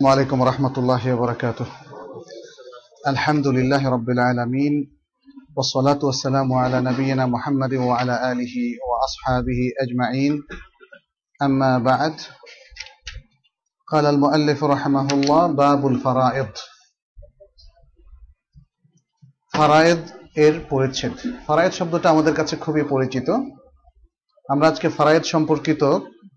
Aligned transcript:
وعليكم 0.00 0.40
ورحمة 0.40 0.74
الله 0.78 1.14
وبركاته 1.14 1.66
الحمد 3.04 3.46
لله 3.48 3.82
رب 3.88 4.08
العالمين 4.10 4.74
والصلاة 5.56 5.98
والسلام 6.02 6.52
على 6.54 6.80
نبينا 6.80 7.26
محمد 7.26 7.74
وعلى 7.80 8.32
آله 8.32 8.54
وأصحابه 8.80 9.60
أجمعين 9.80 10.32
أما 11.40 11.78
بعد 11.80 12.14
قال 13.88 14.06
المؤلف 14.06 14.64
رحمه 14.66 15.08
الله 15.12 15.42
باب 15.54 15.82
الفرائض 15.86 16.52
ফারায়েদ 19.52 20.00
এর 20.36 20.54
পরিচ্ছেদ 20.70 21.14
ফারায়েদ 21.46 21.72
শব্দটা 21.72 22.06
আমাদের 22.10 22.34
কাছে 22.34 22.54
খুবই 22.56 22.82
পরিচিত 22.84 23.28
আমরা 24.46 24.66
আজকে 24.68 24.88
ফারায়েদ 24.88 25.24
সম্পর্কিত 25.24 25.82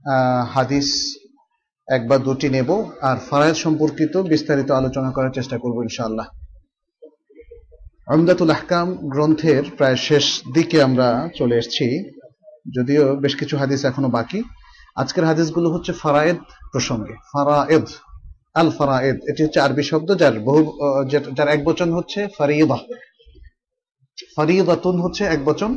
আহ, 0.06 0.42
হাদিস 0.56 0.90
এক 1.88 2.02
বা 2.10 2.18
দুটি 2.26 2.48
নেব, 2.56 2.70
আর 3.10 3.18
ফারায়েদ 3.28 3.58
সম্পর্কিত 3.66 4.14
বিস্তারিত 4.34 4.70
আলোচনা 4.80 5.10
করার 5.16 5.36
চেষ্টা 5.38 5.58
করব 5.64 5.78
ইনশাআল্লাহ। 5.88 6.28
আমদাতুল 8.14 8.52
আহকাম 8.56 8.88
গ্রন্থের 9.14 9.64
প্রায় 9.78 9.98
শেষ 10.08 10.26
দিকে 10.56 10.78
আমরা 10.88 11.08
চলে 11.40 11.56
এসেছি, 11.62 11.88
যদিও 12.76 13.04
বেশ 13.24 13.34
কিছু 13.42 13.56
হাদিস 13.62 13.82
এখনও 13.90 14.10
বাকি। 14.18 14.40
আজকের 15.02 15.26
হাদিসগুলো 15.30 15.68
হচ্ছে 15.76 15.92
ফারায়েদ 16.02 16.40
প্রসঙ্গে, 16.72 17.14
ফারায়েদ 17.32 17.88
আল 18.60 18.70
ফারায়েদ 18.78 19.18
এটি 19.30 19.42
হচ্ছে 19.46 19.60
আরবি 19.66 19.84
শব্দ 19.92 20.10
যার 20.22 20.36
বহু 20.48 20.62
যার 21.38 21.50
এক 21.56 21.62
বচন 21.70 21.90
হচ্ছে 21.98 22.20
ফারিদা। 22.38 22.78
ফারিদাতুন 24.36 24.96
হচ্ছে 25.04 25.24
এক 25.36 25.42
বচন, 25.50 25.72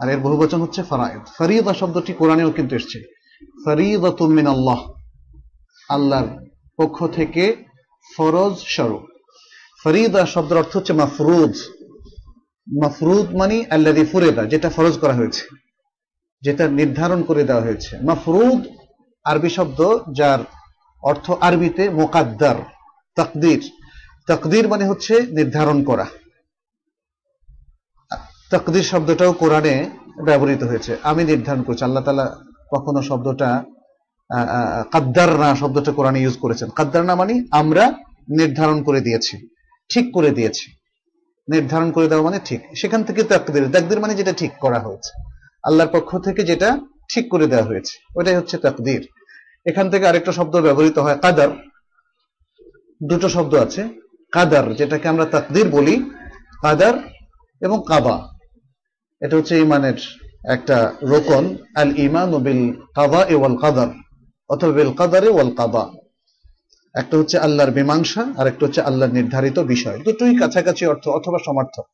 আর 0.00 0.08
এর 0.12 0.20
বহু 0.24 0.36
বচন 0.42 0.60
হচ্ছে 0.64 0.80
ফারায়েদ। 0.90 1.22
ফারিদা 1.36 1.72
শব্দটি 1.80 2.12
কোরআনেও 2.20 2.50
কিন্তু 2.56 2.72
এসছে। 2.78 2.98
ফারিদাতুন 3.64 4.30
মিন 4.38 4.46
আল্লাহ 4.54 4.80
আল্লাহর 5.88 6.28
পক্ষ 6.76 7.06
থেকে 7.06 7.64
ফরজ 8.16 8.54
স্বরূপ। 8.56 9.02
ফরিদা 9.84 10.26
শব্দের 10.26 10.58
অর্থ 10.58 10.76
হচ্ছে 10.76 10.92
মাফরুজ 10.92 11.62
মাফরুদ 12.82 13.36
মানে 13.36 13.64
আল্লাদি 13.70 14.04
ফুরেদা, 14.04 14.44
যেটা 14.44 14.70
ফরজ 14.70 14.98
করা 14.98 15.12
হয়েছে। 15.12 15.56
যেটা 16.42 16.68
নির্ধারণ 16.68 17.22
করে 17.22 17.44
দেওয়া 17.44 17.62
হয়েছে। 17.62 17.98
মাফরুদ 18.02 18.66
আরবি 19.24 19.48
শব্দ 19.48 19.98
যার 20.12 20.38
অর্থ 21.02 21.30
আরবিতে 21.30 21.90
মোকাদ্দার, 21.90 22.56
তকদির। 23.16 23.70
তকদির 24.26 24.68
মানে 24.68 24.88
হচ্ছে 24.88 25.20
নির্ধারণ 25.20 25.84
করা। 25.84 26.06
তকদির 28.50 28.82
শব্দটাও 28.82 29.32
কোরআনে 29.32 29.90
ব্যবহৃত 30.24 30.62
হয়েছে। 30.62 30.96
আমি 31.02 31.24
নির্ধারণ 31.24 31.62
করছি। 31.62 31.84
আল্লাহ 31.84 32.04
তালা 32.04 32.40
কখনো 32.70 33.02
শব্দটা 33.02 33.64
কাদ্দারনা 34.92 35.48
শব্দটা 35.56 35.92
কোরআনে 35.92 36.20
ইউজ 36.20 36.36
করেছেন। 36.36 36.68
কাদ্দারনা 36.68 37.14
মানে 37.14 37.34
আমরা 37.50 37.84
নির্ধারণ 38.38 38.78
করে 38.82 39.00
দিয়েছি, 39.00 39.34
ঠিক 39.90 40.06
করে 40.14 40.30
দিয়েছি। 40.30 40.66
নির্ধারণ 41.48 41.88
করে 41.92 42.06
দেওয়া 42.08 42.24
মানে 42.24 42.38
ঠিক। 42.44 42.60
সেখান 42.80 43.00
থেকে 43.04 43.22
তাকদির। 43.22 43.64
তাকদির 43.72 44.00
মানে 44.00 44.14
যেটা 44.14 44.32
ঠিক 44.32 44.52
করা 44.60 44.78
হয়েছে। 44.78 45.12
আল্লাহর 45.64 45.90
পক্ষ 45.92 46.10
থেকে 46.18 46.42
যেটা 46.42 46.68
ঠিক 47.12 47.24
করে 47.30 47.46
দেওয়া 47.46 47.64
হয়েছে, 47.64 47.94
ওটাই 48.16 48.36
হচ্ছে 48.36 48.56
তাকদির। 48.58 49.02
এখান 49.66 49.86
থেকে 49.90 50.04
আরেকটা 50.06 50.32
শব্দ 50.32 50.54
ব্যবহৃত 50.56 50.96
হয় 50.98 51.18
কাদার। 51.22 51.50
দুটো 53.00 53.28
শব্দ 53.28 53.52
আছে, 53.54 53.82
কাদার, 54.32 54.66
যেটাকে 54.74 55.06
আমরা 55.08 55.26
তাকদির 55.26 55.66
বলি, 55.68 55.94
কাদার 56.62 56.94
এবং 57.62 57.78
কাবা। 57.88 58.16
এটা 59.22 59.36
হচ্ছে 59.36 59.54
ইমানের 59.60 59.98
একটা 60.54 60.76
রোকন 61.02 61.44
আল 61.76 61.90
ইমান 61.98 62.30
বিল 62.46 62.62
কাবা 62.94 63.20
ওয়াল 63.30 63.56
কাদার। 63.56 63.90
অথবা 64.48 64.72
বিল 64.72 64.92
কাদারে 64.92 65.28
ওয়াল 65.28 65.50
কাবা 65.56 65.90
একটা 66.94 67.16
হচ্ছে 67.16 67.38
আল্লাহর 67.38 67.70
মীমাংসা 67.70 68.22
আর 68.38 68.46
একটা 68.46 68.66
হচ্ছে 68.66 68.80
আল্লাহর 68.80 69.12
নির্ধারিত 69.12 69.58
বিষয়। 69.58 69.98
দুটোই 69.98 70.38
কাছাকাছি 70.38 70.86
অর্থ 70.86 71.08
অথবা 71.08 71.38
সমার্থক। 71.46 71.86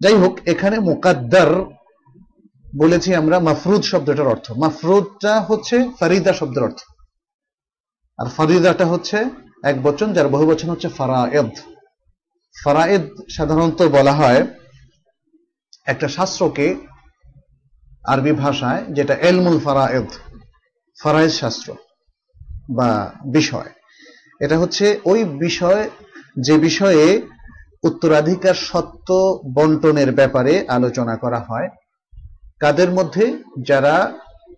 যাই 0.00 0.14
হোক, 0.14 0.38
এখানে 0.46 0.78
মুকাদ্দার 0.78 1.50
বলেছি 2.78 3.14
আমরা, 3.14 3.38
মাফরুদ 3.38 3.82
শব্দটার 3.82 4.26
অর্থ। 4.26 4.52
মাফরুদটা 4.52 5.40
হচ্ছে 5.40 5.76
ফারিদা 6.00 6.32
শব্দের 6.32 6.62
অর্থ। 6.62 6.80
আর 8.18 8.26
ফারিদাটা 8.26 8.86
হচ্ছে 8.86 9.24
এক 9.62 9.82
বচন, 9.82 10.12
যার 10.12 10.28
বহু 10.28 10.46
বচন 10.46 10.70
হচ্ছে 10.70 10.88
ফারায়েদ। 10.88 11.50
ফারায়েদ 12.64 13.04
সাধারণত 13.30 13.82
বলা 13.82 14.12
হয় 14.12 14.46
একটা 15.86 16.08
শাস্ত্রকে 16.08 16.74
আরবি 18.04 18.32
ভাষায়, 18.32 18.82
যেটা 18.84 19.14
এলমুল 19.14 19.58
ফারায়েদ। 19.60 20.06
ফারায়েদ 21.02 21.30
শাস্ত্র 21.30 21.74
বা 22.70 23.12
বিষয়। 23.26 23.70
এটা 24.40 24.58
হচ্ছে 24.58 25.00
ওই 25.04 25.24
বিষয়, 25.24 25.90
যে 26.36 26.58
বিষয়ে 26.58 27.22
উত্তরাধিকার 27.82 28.54
সত্য 28.54 29.38
বন্টনের 29.54 30.12
ব্যাপারে 30.12 30.64
আলোচনা 30.68 31.16
করা 31.16 31.40
হয় 31.40 31.68
কাদের 32.60 32.90
মধ্যে 32.90 33.24
যারা 33.60 33.94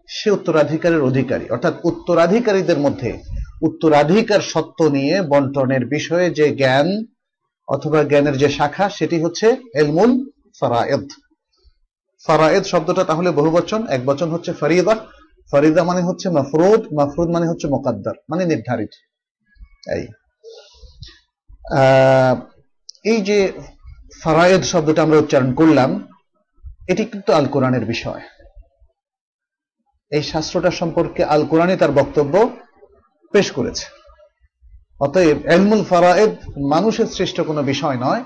সে 0.08 0.30
উত্তরাধিকারের 0.30 1.02
অধিকারী, 1.02 1.48
অর্থাৎ 1.48 1.74
উত্তরাধিকারীদের 1.84 2.78
মধ্যে 2.78 3.22
উত্তরাধিকার 3.62 4.40
সত্য 4.40 4.84
নিয়ে 4.84 5.22
বন্টনের 5.22 5.86
বিষয়ে 5.86 6.30
যে 6.30 6.54
জ্ঞান 6.54 6.88
অথবা 7.68 8.04
জ্ঞানের 8.04 8.36
যে 8.38 8.48
শাখা, 8.48 8.88
সেটি 8.88 9.16
হচ্ছে 9.22 9.46
এলমুল 9.74 10.30
ফারায়েদ। 10.60 11.06
ফারায়েদ 12.26 12.64
শব্দটা 12.64 13.04
তাহলে 13.04 13.30
বহু 13.30 13.50
বচন 13.50 13.86
এক 13.86 14.00
বচন 14.06 14.28
হচ্ছে 14.30 14.52
ফরিদা 14.52 14.94
ফরিদা 15.52 15.82
মানে 15.84 16.02
হচ্ছে 16.02 16.30
মাফরুদ 16.30 16.82
মাফরুদ 16.92 17.28
মানে 17.30 17.48
হচ্ছে 17.48 17.66
মোকাদ্দার 17.68 18.14
মানে 18.30 18.44
নির্ধারিত। 18.44 18.92
এই। 19.96 20.04
এই 23.04 23.20
যে 23.20 23.52
ফারায়েদ 24.22 24.62
শব্দটা 24.62 25.02
আমরা 25.02 25.18
উচ্চারণ 25.18 25.54
করলাম, 25.54 25.90
এটি 26.88 27.04
কিন্তু 27.04 27.32
আল 27.32 27.46
কোরআনের 27.46 27.84
বিষয়। 27.84 28.22
এই 30.12 30.22
শাস্ত্রটা 30.22 30.70
সম্পর্কে 30.70 31.24
আল 31.24 31.42
কোরআনই 31.46 31.76
তার 31.76 31.92
বক্তব্য 31.92 32.34
পেশ 33.32 33.50
করেছে। 33.50 33.84
অতএব 35.00 35.38
এলমুল 35.46 35.84
ফারায়েদ 35.84 36.32
মানুষের 36.58 37.06
সৃষ্ট 37.06 37.40
কোনো 37.40 37.62
বিষয় 37.62 37.96
নয়, 37.96 38.22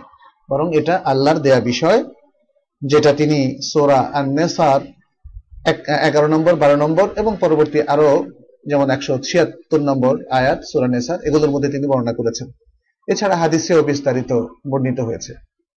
বরং 0.51 0.67
এটা 0.77 0.95
আল্লাহর 1.05 1.39
দেয়া 1.39 1.61
বিষয়, 1.61 2.05
যেটা 2.83 3.13
তিনি 3.13 3.39
সোরা 3.63 4.01
আর 4.13 4.25
নেসার 4.29 4.81
এগারো 6.08 6.28
নম্বর 6.28 6.54
বারো 6.56 6.76
নম্বর 6.76 7.08
এবং 7.16 7.34
পরবর্তী 7.40 7.80
আরো 7.94 8.10
যেমন 8.66 8.88
একশো 8.90 9.14
ছিয়াত্তর 9.28 9.82
নম্বর 9.82 10.14
আয়াত 10.32 10.60
সোরা 10.70 10.88
নেসার 10.88 11.20
এগুলোর 11.28 11.52
মধ্যে 11.52 11.70
তিনি 11.70 11.86
বর্ণনা 11.88 12.14
করেছেন 12.20 12.48
এছাড়া 13.08 13.36
হাদিসেও 13.36 13.82
বিস্তারিত 13.84 14.32
বর্ণিত 14.72 15.00
হয়েছে 15.00 15.32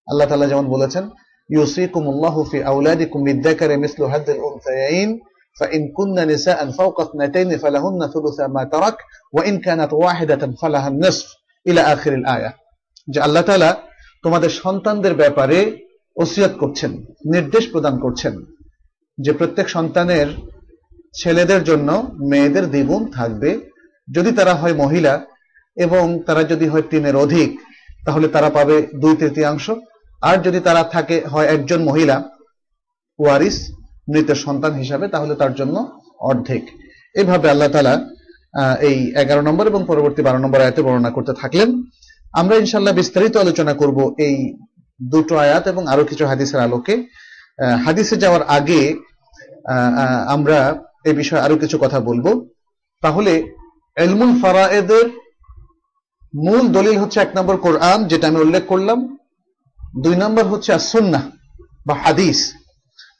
আল্লাহ 0.08 0.28
তাআলা 0.28 0.48
যেমন 0.48 0.66
বলেছেন 0.70 1.04
ইউসিকুমুল্লাহু 1.50 2.40
ফি 2.52 2.58
আওলাদিকুম 2.64 3.20
লিদ্যাকারি 3.28 3.76
মিসলু 3.84 4.06
হাদ্দিল 4.06 4.40
উনসায়াইন 4.48 5.10
فإن 5.58 5.82
كن 5.88 6.18
نساء 6.28 6.60
فوق 6.72 6.98
اثنتين 7.02 7.50
فلهن 7.58 8.02
ثلث 8.08 8.40
ما 8.48 8.64
ترك 8.66 8.98
وإن 9.34 9.54
كانت 9.60 9.92
واحدة 9.96 10.42
فلها 10.62 10.88
النصف 10.88 11.28
إلى 11.66 11.82
آخر 11.94 12.14
الآية 12.14 12.52
যে 13.08 13.20
আল্লাহ 13.22 13.44
তাআলা 13.44 13.72
তোমাদের 14.24 14.52
সন্তানদের 14.62 15.14
ব্যাপারে 15.16 15.60
ওসিয়ত 16.18 16.54
করছেন 16.58 16.92
নির্দেশ 17.26 17.64
প্রদান 17.72 17.96
করছেন 18.00 18.34
যে 19.19 19.33
প্রত্যেক 19.33 19.69
সন্তানের 19.69 20.27
ছেলেদের 21.15 21.65
জন্য 21.65 21.89
মেয়েদের 22.31 22.67
দ্বিগুণ 22.71 23.03
থাকবে। 23.11 23.51
যদি 24.09 24.33
তারা 24.33 24.55
হয় 24.55 24.75
মহিলা 24.75 25.27
এবং 25.77 26.05
তারা 26.27 26.43
যদি 26.43 26.67
হয় 26.69 26.83
তিনের 26.83 27.17
অধিক, 27.17 27.51
তাহলে 28.07 28.29
তারা 28.29 28.51
পাবে 28.51 28.77
দুই 28.83 29.17
তৃতীয়াংশ। 29.17 29.71
আর 30.23 30.37
যদি 30.43 30.61
তারা 30.61 30.85
থাকে, 30.85 31.21
হয় 31.33 31.47
একজন 31.47 31.83
মহিলা 31.83 32.17
ওয়ারিস 33.19 33.71
মৃত 34.09 34.31
সন্তান 34.33 34.73
হিসাবে, 34.73 35.09
তাহলে 35.09 35.35
তার 35.35 35.55
জন্য 35.55 35.77
অর্ধেক। 36.21 36.63
এভাবে 37.15 37.51
আল্লাহ 37.51 37.69
তালা 37.69 37.95
এই 38.81 39.13
এগারো 39.17 39.43
নম্বর 39.43 39.67
এবং 39.67 39.85
পরবর্তী 39.87 40.23
বারো 40.23 40.39
নম্বর 40.39 40.61
আয়াতে 40.61 40.83
বর্ণনা 40.83 41.11
করতে 41.11 41.33
থাকলেন। 41.33 41.69
আমরা 42.35 42.55
ইনশাল্লাহ 42.57 42.95
বিস্তারিত 42.95 43.37
আলোচনা 43.37 43.73
করব 43.75 44.15
এই 44.19 44.37
দুটো 45.01 45.35
আয়াত 45.39 45.65
এবং 45.69 45.87
আরও 45.87 46.05
কিছু 46.05 46.27
হাদিসের 46.27 46.61
আলোকে। 46.61 46.95
হাদিসে 47.85 48.17
যাওয়ার 48.17 48.43
আগে 48.43 48.81
আমরা 50.35 50.59
এই 51.09 51.15
বিষয়ে 51.21 51.45
আরও 51.47 51.57
কিছু 51.63 51.77
কথা 51.79 51.99
বলব। 52.01 52.27
তাহলে 53.03 53.33
এলমুল 53.97 54.33
ফারায়েদের 54.43 55.07
মূল 56.47 56.65
দলিল 56.77 56.97
হচ্ছে 57.03 57.19
এক 57.21 57.31
নম্বর 57.37 57.57
কোরআন, 57.57 57.99
যেটা 58.11 58.25
আমি 58.31 58.39
উল্লেখ 58.45 58.65
করলাম। 58.67 58.99
দুই 60.03 60.15
নম্বর 60.17 60.45
হচ্ছে 60.53 60.71
আসন্না 60.73 61.21
বা 61.87 61.95
হাদিস, 62.05 62.39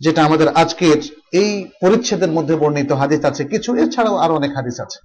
যেটা 0.01 0.21
আমাদের 0.25 0.49
আজকের 0.63 0.99
এই 1.41 1.51
পরিচ্ছেদের 1.81 2.31
মধ্যে 2.37 2.55
বর্ণিত। 2.57 2.91
হাদিস 3.03 3.21
আছে 3.31 3.43
কিছু, 3.45 3.71
এছাড়াও 3.85 4.17
আরও 4.25 4.35
অনেক 4.41 4.53
হাদিস 4.59 4.77
আছে। 4.85 4.99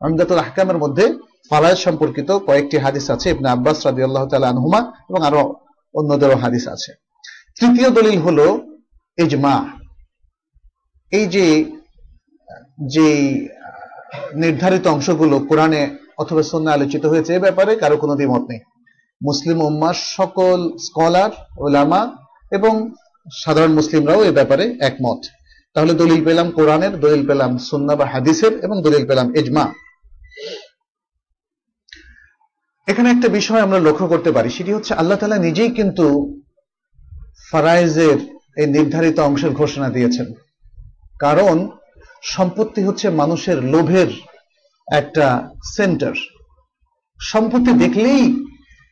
আমদাতুল 0.00 0.38
আহকামের 0.38 0.78
মধ্যে 0.78 1.04
ফালায় 1.50 1.78
সম্পর্কিত 1.84 2.30
কয়েকটি 2.46 2.76
হাদিস 2.84 3.06
আছে, 3.14 3.26
ইবনে 3.30 3.48
আব্বাস 3.50 3.78
রাদিয়াল্লাহু 3.88 4.26
তাআলা 4.30 4.48
আনহুমা 4.48 4.80
এবং 5.10 5.20
আরও 5.28 5.42
অন্যদেরও 5.94 6.36
হাদিস 6.44 6.64
আছে। 6.74 6.90
তৃতীয় 7.58 7.88
দলিল 7.90 8.18
হলো 8.26 8.46
ইজমা। 9.24 9.54
এই 11.12 11.26
যে 11.26 11.46
যে 12.94 13.06
নির্ধারিত 14.34 14.86
অংশগুলো 14.86 15.36
কোরআনে 15.40 15.82
অথবা 16.18 16.42
সন্না 16.42 16.70
আলোচিত 16.72 17.04
হয়েছে, 17.06 17.30
এ 17.34 17.38
ব্যাপারে 17.38 17.72
কারও 17.76 17.96
কোনো 17.96 18.14
দ্বিমত 18.16 18.44
নেই। 18.50 18.60
মুসলিম 19.20 19.58
উম্মার 19.60 19.94
সকল 19.94 20.58
স্কলার, 20.86 21.30
ওলামা 21.64 22.02
এবং 22.52 22.74
সাধারণ 23.42 23.72
মুসলিমরাও 23.72 24.24
এ 24.24 24.30
ব্যাপারে 24.30 24.64
একমত। 24.88 25.20
তাহলে 25.74 25.94
দলিল 25.94 26.24
পেলাম 26.24 26.50
কোরআনের, 26.50 27.00
দলিল 27.00 27.26
পেলাম 27.26 27.58
সুন্না 27.58 27.94
বা 27.96 28.06
হাদিসের 28.06 28.52
এবং 28.64 28.82
দলিল 28.82 29.04
পেলাম 29.06 29.26
এজমা 29.34 29.72
এখানে 32.88 33.08
একটা 33.10 33.28
বিষয় 33.28 33.60
আমরা 33.60 33.78
লক্ষ্য 33.78 34.06
করতে 34.08 34.30
পারি, 34.32 34.48
সেটি 34.50 34.70
হচ্ছে 34.72 34.94
আল্লাহ 34.94 35.18
তালা 35.18 35.38
নিজেই 35.38 35.70
কিন্তু 35.70 36.06
ফারাইজের 37.50 38.18
এই 38.60 38.66
নির্ধারিত 38.66 39.18
অংশের 39.20 39.52
ঘোষণা 39.60 39.88
দিয়েছেন। 39.88 40.26
কারণ 41.20 41.56
সম্পত্তি 42.22 42.80
হচ্ছে 42.82 43.10
মানুষের 43.10 43.58
লোভের 43.64 44.10
একটা 44.88 45.26
সেন্টার 45.76 46.14
সম্পত্তি 47.20 47.72
দেখলেই 47.72 48.24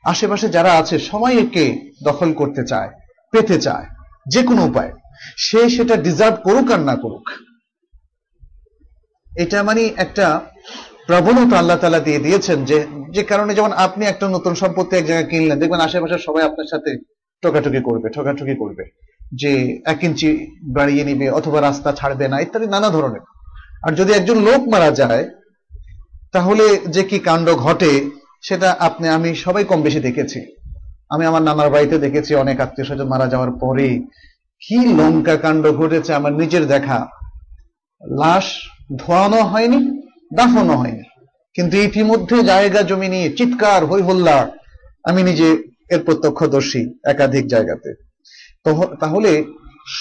আশেপাশে 0.05 0.49
যারা 0.49 0.73
আছে 0.73 0.99
সবাই 0.99 1.39
একে 1.39 1.93
দখল 2.05 2.33
করতে 2.33 2.67
চায়, 2.67 2.91
পেতে 3.33 3.61
চায় 3.61 3.87
যে 4.27 4.43
কোনো 4.43 4.63
উপায়। 4.65 4.93
সে 5.37 5.61
সেটা 5.69 5.97
ডিজার্ভ 5.97 6.37
করুক 6.43 6.71
আর 6.71 6.81
না 6.81 6.97
করুক। 6.97 7.27
এটা 9.37 9.63
মানে 9.63 9.83
একটা 9.97 10.27
প্রবণতা 11.07 11.59
আল্লাহ 11.59 11.79
তালা 11.79 12.01
দিয়ে 12.01 12.19
দিয়েছেন 12.19 12.65
যে 12.65 12.87
যে 13.11 13.23
কারণে 13.23 13.55
যেমন 13.55 13.73
আপনি 13.73 14.03
একটা 14.07 14.29
নতুন 14.29 14.55
সম্পত্তি 14.55 14.97
এক 14.97 15.07
জায়গায় 15.07 15.29
কিনলেন, 15.31 15.59
দেখবেন 15.59 15.81
আশেপাশে 15.81 16.19
সবাই 16.19 16.43
আপনার 16.43 16.69
সাথে 16.71 16.91
টোকাটুকি 17.43 17.81
করবে, 17.83 18.09
ঠকাঠুকি 18.09 18.55
করবে। 18.57 18.85
যে 19.33 19.81
এক 19.87 20.05
ইঞ্চি 20.05 20.57
বাড়িয়ে 20.63 21.05
নিবে 21.05 21.31
অথবা 21.31 21.61
রাস্তা 21.61 21.93
ছাড়বে 21.93 22.29
না, 22.29 22.41
ইত্যাদি 22.41 22.67
নানা 22.67 22.89
ধরনের। 22.89 23.21
আর 23.83 23.93
যদি 23.93 24.13
একজন 24.13 24.43
লোক 24.43 24.69
মারা 24.69 24.91
যায়, 24.91 25.31
তাহলে 26.33 26.79
যে 26.89 27.03
কি 27.03 27.19
কাণ্ড 27.19 27.55
ঘটে, 27.55 28.11
সেটা 28.43 28.77
আপনি, 28.79 29.09
আমি 29.09 29.35
সবাই 29.35 29.65
কম 29.65 29.83
বেশি 29.83 30.01
দেখেছি। 30.01 30.57
আমি 31.11 31.27
আমার 31.27 31.43
নানার 31.43 31.71
বাড়িতে 31.71 31.99
দেখেছি, 31.99 32.35
অনেক 32.35 32.61
আত্মীয় 32.61 32.87
স্বজন 32.87 33.09
মারা 33.09 33.27
যাওয়ার 33.27 33.51
পরে 33.51 33.89
কি 34.61 34.95
লঙ্কা 34.95 35.37
কাণ্ড 35.37 35.73
ঘটেছে, 35.73 36.15
আমার 36.15 36.33
নিজের 36.33 36.67
দেখা। 36.67 37.07
লাশ 38.17 38.53
ধোয়ানো 38.97 39.37
হয়নি, 39.37 40.03
দাফনও 40.35 40.77
হয়নি। 40.77 41.03
কিন্তু 41.55 41.77
ইতিমধ্যে 41.77 42.43
জায়গা 42.43 42.83
জমি 42.83 43.09
নিয়ে 43.09 43.33
চিৎকার 43.33 43.85
হই 43.85 44.03
হল্লা 44.03 44.49
আমি 45.05 45.23
নিজে 45.23 45.63
এর 45.91 46.05
প্রত্যক্ষদর্শী, 46.05 46.95
একাধিক 47.05 47.47
জায়গাতে। 47.47 48.04
তাহলে 49.03 49.31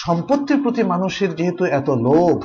সম্পত্তির 0.03 0.59
প্রতি 0.63 0.83
মানুষের 0.83 1.29
যেহেতু 1.35 1.65
এত 1.79 1.89
লোভ, 1.89 2.37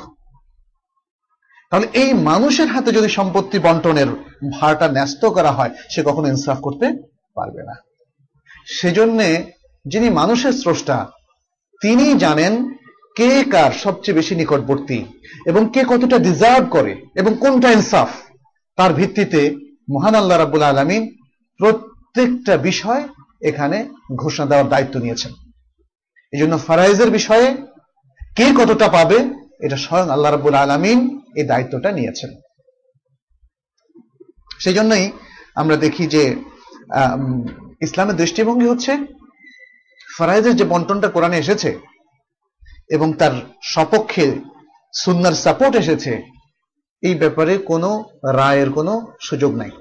তাহলে 1.70 1.86
এই 2.02 2.10
মানুষের 2.12 2.68
হাতে 2.68 2.90
যদি 2.92 3.08
সম্পত্তি 3.08 3.58
বন্টনের 3.58 4.08
ভারটা 4.56 4.88
ন্যস্ত 4.88 5.22
করা 5.26 5.52
হয়, 5.52 5.72
সে 5.90 6.00
কখনো 6.02 6.26
ইনসাফ 6.28 6.58
করতে 6.60 6.86
পারবে 7.34 7.62
না। 7.68 7.74
সেজন্যে 8.80 9.30
যিনি 9.84 10.08
মানুষের 10.10 10.52
স্রষ্টা, 10.52 10.96
তিনি 11.82 12.06
জানেন 12.14 12.52
কে 13.16 13.44
কার 13.44 13.72
সবচেয়ে 13.84 14.18
বেশি 14.18 14.34
নিকটবর্তী 14.34 14.98
এবং 15.46 15.62
কে 15.74 15.82
কতটা 15.88 16.18
ডিজার্ভ 16.18 16.64
করে 16.70 16.92
এবং 17.14 17.32
কোনটা 17.40 17.68
ইনসাফ। 17.72 18.10
তার 18.76 18.92
ভিত্তিতে 18.92 19.40
মহান 19.90 20.14
আল্লাহ 20.14 20.38
রাবুল 20.38 20.62
আলমী 20.62 20.98
প্রত্যেকটা 21.60 22.54
বিষয় 22.56 23.02
এখানে 23.40 23.78
ঘোষণা 24.16 24.46
দেওয়ার 24.46 24.68
দায়িত্ব 24.68 24.94
নিয়েছেন। 24.98 25.32
এই 26.32 26.38
জন্য 26.42 26.54
ফারাইজের 26.66 27.10
বিষয়ে 27.18 27.46
কে 28.36 28.46
কতটা 28.58 28.88
পাবে, 28.96 29.18
এটা 29.64 29.76
স্বয়ং 29.84 30.06
আল্লাহ 30.14 30.30
রাবুল 30.30 30.56
আলমিন 30.62 30.98
এই 31.38 31.44
দায়িত্বটা 31.50 31.90
নিয়েছেন। 31.98 32.30
সেই 34.62 34.76
জন্যই 34.78 35.04
আমরা 35.60 35.76
দেখি 35.84 36.04
যে 36.14 36.22
ইসলামের 37.86 38.18
দৃষ্টিভঙ্গি 38.20 38.66
হচ্ছে 38.72 38.92
ফারাইজের 40.16 40.54
যে 40.60 40.64
বন্টনটা 40.72 41.08
কোরআনে 41.14 41.40
এসেছে 41.44 41.70
এবং 42.96 43.08
তার 43.20 43.34
সপক্ষে 43.74 44.26
সুন্নার 44.94 45.34
সাপোর্ট 45.44 45.74
এসেছে, 45.82 46.12
এই 47.02 47.14
ব্যাপারে 47.22 47.52
কোনো 47.70 47.90
রায়ের 48.38 48.68
কোনো 48.76 48.92
সুযোগ 49.28 49.52
নাই। 49.60 49.72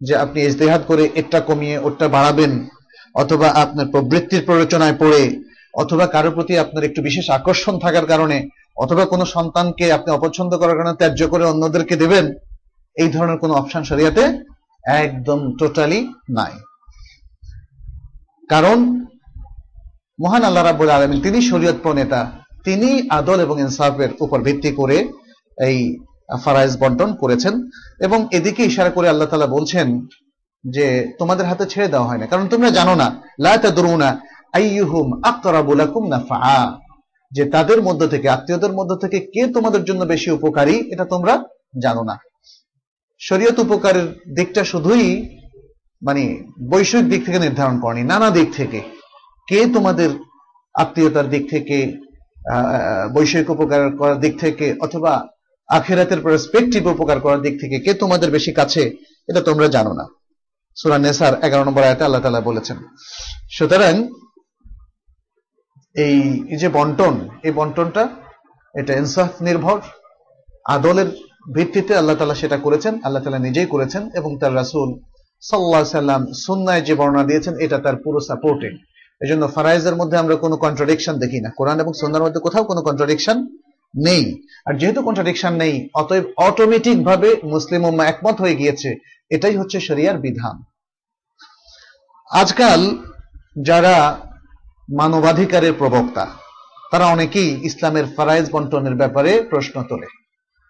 যে 0.00 0.14
আপনি 0.24 0.38
ইজতেহাদ 0.42 0.82
করে 0.90 1.04
এটা 1.20 1.38
কমিয়ে 1.48 1.76
ওটা 1.86 2.06
বাড়াবেন, 2.16 2.52
অথবা 3.22 3.48
আপনার 3.62 3.86
প্রবৃত্তির 3.92 4.46
প্ররোচনায় 4.48 4.96
পড়ে 5.02 5.22
অথবা 5.74 6.06
কারোর 6.06 6.34
প্রতি 6.34 6.58
আপনার 6.58 6.84
একটু 6.84 7.02
বিশেষ 7.02 7.30
আকর্ষণ 7.30 7.78
থাকার 7.78 8.06
কারণে, 8.06 8.48
অথবা 8.76 9.04
কোনো 9.04 9.24
সন্তানকে 9.24 9.92
আপনি 9.92 10.12
অপছন্দ 10.12 10.56
করার 10.58 10.76
কারণে 10.76 10.96
ত্যায্য 10.96 11.28
করে 11.28 11.44
অন্যদেরকে 11.44 11.96
দেবেন, 11.96 12.34
এই 12.96 13.08
ধরনের 13.08 13.38
কোনো 13.38 13.54
অপশন 13.54 13.82
শরিয়াতে 13.82 14.44
একদম 14.84 15.56
টোটালি 15.56 16.12
নাই। 16.30 16.52
কারণ, 18.48 19.06
মহান 20.20 20.44
আল্লাহ 20.44 20.64
রাবুল 20.64 20.90
আলমিন 20.90 21.20
তিনি 21.20 21.42
শরীয়ত 21.42 21.76
প্রণেতা, 21.82 22.32
তিনি 22.64 23.08
আদল 23.10 23.40
এবং 23.40 23.60
ইনসাফের 23.60 24.08
উপর 24.20 24.40
ভিত্তি 24.40 24.70
করে 24.72 25.08
এই 25.58 25.98
ফারাইজ 26.44 26.76
বন্টন 26.78 27.14
করেছেন 27.14 27.70
এবং 28.00 28.28
এদিকে 28.30 28.64
ইশারা 28.64 28.90
করে 28.90 29.08
আল্লাহ 29.08 29.28
তালা 29.28 29.46
বলছেন 29.46 30.06
যে, 30.64 31.12
তোমাদের 31.18 31.46
হাতে 31.46 31.66
ছেড়ে 31.66 31.88
দেওয়া 31.88 32.06
হয় 32.06 32.18
না। 32.18 32.26
কারণ 32.26 32.48
তোমরা 32.48 32.70
জানো 32.70 32.94
না 32.94 33.22
লাউনা 33.40 34.20
আইহুম 34.58 35.08
আক্তরাবুলাকুম 35.30 36.04
নাফা 36.12 36.40
যে 37.32 37.44
তাদের 37.54 37.78
মধ্য 37.82 38.02
থেকে, 38.12 38.26
আত্মীয়দের 38.28 38.72
মধ্য 38.78 38.92
থেকে 39.02 39.18
কে 39.34 39.42
তোমাদের 39.56 39.82
জন্য 39.88 40.02
বেশি 40.12 40.28
উপকারী, 40.38 40.76
এটা 40.92 41.04
তোমরা 41.12 41.34
জানো 41.84 42.02
না। 42.10 42.16
শরীয়ত 43.20 43.58
উপকারের 43.66 44.06
দিকটা 44.38 44.62
শুধুই 44.64 45.06
মানে 46.02 46.22
বৈষয়িক 46.70 47.06
দিক 47.12 47.20
থেকে 47.26 47.38
নির্ধারণ 47.38 47.76
করেনি, 47.80 48.02
নানা 48.12 48.28
দিক 48.30 48.48
থেকে। 48.58 48.80
কে 49.48 49.58
তোমাদের 49.74 50.10
আত্মীয়তার 50.74 51.26
দিক 51.30 51.44
থেকে 51.50 51.76
বৈষয়িক 53.14 53.48
উপকার 53.54 53.80
করার 54.00 54.18
দিক 54.24 54.34
থেকে, 54.40 54.66
অথবা 54.80 55.12
আখেরাতের 55.68 56.20
পার্সপেক্টিভ 56.24 56.82
উপকার 56.94 57.18
করার 57.24 57.40
দিক 57.46 57.54
থেকে 57.60 57.76
কে 57.84 57.92
তোমাদের 58.02 58.28
বেশি 58.36 58.52
কাছে, 58.52 58.82
এটা 59.30 59.40
তোমরা 59.48 59.66
জানো 59.76 59.92
না। 59.98 60.04
সুরা 60.76 60.98
নেসার 61.04 61.34
এগারো 61.46 61.62
নম্বর 61.64 61.82
আয়তে 61.88 62.04
আল্লাহ 62.04 62.22
তালা 62.24 62.48
বলেছেন। 62.50 62.76
সুতরাং 63.56 63.94
এই 65.96 66.16
যে 66.62 66.68
বন্টন, 66.78 67.14
এই 67.46 67.52
বন্টনটা, 67.58 68.02
এটা 68.74 68.92
ইনসাফ 69.00 69.32
নির্ভর। 69.46 69.78
আদলের 70.76 71.08
ভিত্তিতে 71.56 71.92
আল্লাহ 72.00 72.16
তালা 72.18 72.36
সেটা 72.42 72.58
করেছেন, 72.66 72.94
আল্লাহ 73.06 73.22
তালা 73.24 73.40
নিজেই 73.46 73.68
করেছেন 73.74 74.02
এবং 74.18 74.30
তার 74.40 74.56
রাসুল 74.60 74.88
সাল্লাহ 75.42 75.84
সাল্লাম 75.98 76.22
সুন্নায় 76.46 76.82
যে 76.88 76.94
বর্ণনা 77.00 77.24
দিয়েছেন, 77.30 77.54
এটা 77.64 77.78
তার 77.84 77.96
পুরো 78.04 78.18
সাপোর্টিং। 78.28 78.72
এই 79.20 79.28
জন্য 79.30 79.42
ফারাইজের 79.54 79.98
মধ্যে 80.00 80.16
আমরা 80.22 80.34
কোনো 80.44 80.56
কন্ট্রাডিকশন 80.64 81.14
দেখি 81.22 81.38
না। 81.44 81.50
কোরআন 81.58 81.78
এবং 81.84 81.92
সন্ধ্যার 82.00 82.24
মধ্যে 82.26 82.44
কোথাও 82.46 82.64
কোনো 82.70 82.80
কন্ট্রাডিকশন 82.88 83.36
নেই। 83.94 84.22
আর 84.66 84.74
যেহেতু 84.80 85.00
কন্ট্রাডিকশন 85.08 85.52
নেই, 85.62 85.74
অতএব 86.00 86.24
অটোমেটিক 86.48 86.98
ভাবে 87.08 87.28
মুসলিম 87.54 87.82
উম্মা 87.88 88.04
একমত 88.12 88.36
হয়ে 88.42 88.58
গিয়েছে, 88.60 88.90
এটাই 89.30 89.54
হচ্ছে 89.60 89.78
শরিয়ার 89.88 90.16
বিধান। 90.26 90.56
আজকাল 92.30 92.80
যারা 93.68 93.94
মানবাধিকারের 94.98 95.72
প্রবক্তা। 95.72 96.26
তারা 96.90 97.06
অনেকেই 97.06 97.60
ইসলামের 97.66 98.04
ফারাইজ 98.16 98.50
বন্টনের 98.50 98.94
ব্যাপারে 98.94 99.42
প্রশ্ন 99.50 99.82
তোলে। 99.82 100.06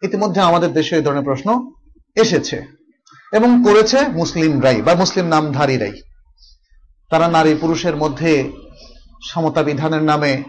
ইতিমধ্যে 0.03 0.41
আমাদের 0.41 0.73
দেশে 0.73 0.97
এই 0.97 1.03
ধরনের 1.03 1.25
প্রশ্ন 1.25 1.73
এসেছে 2.17 2.67
এবং 3.33 3.65
করেছে 3.65 4.09
মুসলিমরাই 4.09 4.83
বা 4.83 4.95
মুসলিম 4.95 5.27
নামধারীরাই। 5.27 5.93
তারা 7.11 7.29
নারী 7.29 7.55
পুরুষের 7.61 7.97
মধ্যে 7.97 8.53
সমতা 9.31 9.62
বিধানের 9.62 10.03
নামে 10.03 10.43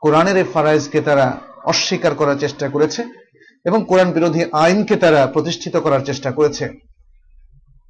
কোরআনের 0.00 0.36
এই 0.36 0.44
ফারাইজকে 0.44 1.00
তারা 1.00 1.38
অস্বীকার 1.64 2.14
করার 2.14 2.38
চেষ্টা 2.38 2.68
করেছে 2.68 3.02
এবং 3.64 3.84
কোরআন 3.88 4.12
বিরোধী 4.12 4.44
আইনকে 4.52 4.96
তারা 4.96 5.26
প্রতিষ্ঠিত 5.26 5.76
করার 5.76 6.00
চেষ্টা 6.04 6.30
করেছে। 6.32 6.68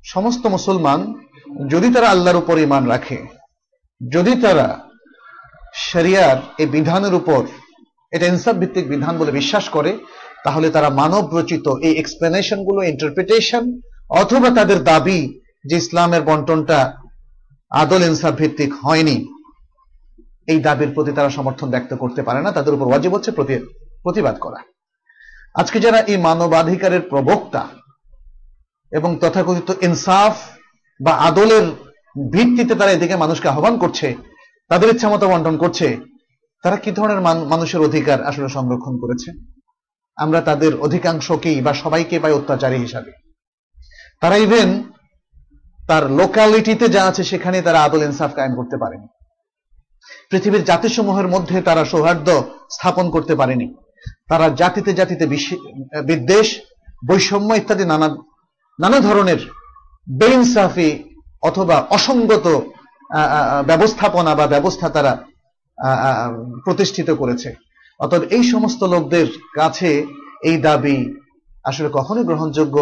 সমস্ত 0.04 0.46
মুসলমান 0.46 1.14
যদি 1.68 1.92
তারা 1.92 2.08
আল্লাহর 2.08 2.36
উপর 2.36 2.58
ইমান 2.58 2.86
রাখে 2.86 3.39
যদি 4.00 4.32
তারা 4.44 4.68
শরিয়ার 5.90 6.36
এই 6.62 6.68
বিধানের 6.76 7.14
উপর 7.20 7.40
এটা 8.12 8.26
ইনসাফ 8.32 8.56
ভিত্তিক 8.62 8.86
বিধান 8.94 9.14
বলে 9.20 9.32
বিশ্বাস 9.40 9.64
করে, 9.76 9.92
তাহলে 10.44 10.66
তারা 10.76 10.88
মানব 11.00 11.24
রচিত 11.36 11.66
এই 11.86 11.94
এক্সপ্লেনেশনগুলো 12.02 12.80
ইন্টারপ্রিটেশন 12.92 13.64
অথবা 14.22 14.48
তাদের 14.58 14.78
দাবি 14.90 15.20
যে 15.68 15.76
ইসলামের 15.82 16.22
বন্টনটা 16.28 16.78
আদল 17.72 18.02
ইনসাফ 18.10 18.34
ভিত্তিক 18.40 18.70
হয়নি, 18.84 19.16
এই 20.52 20.58
দাবির 20.66 20.90
প্রতি 20.94 21.12
তারা 21.18 21.30
সমর্থন 21.38 21.68
ব্যক্ত 21.74 21.92
করতে 22.02 22.20
পারে 22.26 22.40
না, 22.44 22.50
তাদের 22.56 22.74
উপর 22.76 22.86
ওয়াজিব 22.88 23.12
হচ্ছে 23.14 23.30
প্রতিবাদ 24.04 24.36
করা। 24.44 24.60
আজকে 25.60 25.78
যারা 25.84 26.00
এই 26.12 26.18
মানবাধিকারের 26.26 27.02
প্রবক্তা 27.10 27.62
এবং 28.92 29.10
তথাকথিত 29.22 29.70
ইনসাফ 29.86 30.34
বা 31.00 31.12
আদলের 31.28 31.66
ভিত্তিতে 32.32 32.74
তারা 32.74 32.90
এদিকে 32.92 33.16
মানুষকে 33.16 33.48
আহ্বান 33.48 33.74
করছে, 33.78 34.16
তাদের 34.68 34.88
ইচ্ছা 34.88 35.08
মতো 35.08 35.24
বন্টন 35.28 35.56
করছে, 35.56 35.86
তারা 36.64 36.76
কি 36.76 36.90
ধরনের 36.90 37.20
মানুষের 37.52 37.80
অধিকার 37.88 38.18
আসলে 38.24 38.48
সংরক্ষণ 38.48 38.94
করেছে? 39.02 39.30
আমরা 40.16 40.40
তাদের 40.40 40.72
অধিকাংশকেই 40.80 41.58
বা 41.60 41.72
সবাইকে 41.74 42.16
পাই 42.22 42.32
অত্যাচারী 42.32 42.76
হিসাবে। 42.76 43.12
তারা 44.20 44.36
ইভেন 44.36 44.68
তার 45.88 46.10
লোকালিটিতে 46.10 46.86
যা 46.88 47.02
আছে 47.06 47.22
সেখানে 47.24 47.58
তারা 47.62 47.78
আদল 47.82 48.02
ইনসাফ 48.02 48.30
কায়েম 48.34 48.54
করতে 48.54 48.76
পারেনি। 48.82 49.08
পৃথিবীর 50.30 50.64
জাতিসমূহের 50.64 51.28
মধ্যে 51.28 51.62
তারা 51.62 51.84
সৌহার্দ্য 51.84 52.34
স্থাপন 52.70 53.10
করতে 53.10 53.34
পারেনি। 53.34 53.66
তারা 54.28 54.46
জাতিতে 54.60 54.90
জাতিতে 54.94 55.24
বিদ্বেষ, 56.08 56.48
বৈষম্য 57.08 57.50
ইত্যাদি 57.54 57.84
নানা 57.84 58.08
নানা 58.78 58.98
ধরনের 59.00 59.40
বেইনসাফি 60.18 60.90
অথবা 61.42 61.76
অসঙ্গত 61.96 62.46
ব্যবস্থাপনা 63.70 64.32
বা 64.38 64.46
ব্যবস্থা 64.54 64.86
তারা 64.96 65.12
প্রতিষ্ঠিত 66.64 67.08
করেছে। 67.20 67.50
অতএব 68.00 68.22
এই 68.36 68.44
সমস্ত 68.52 68.80
লোকদের 68.94 69.28
কাছে 69.58 69.90
এই 70.48 70.56
দাবি 70.66 70.98
আসলে 71.68 71.88
কখনোই 71.96 72.28
গ্রহণযোগ্য 72.28 72.76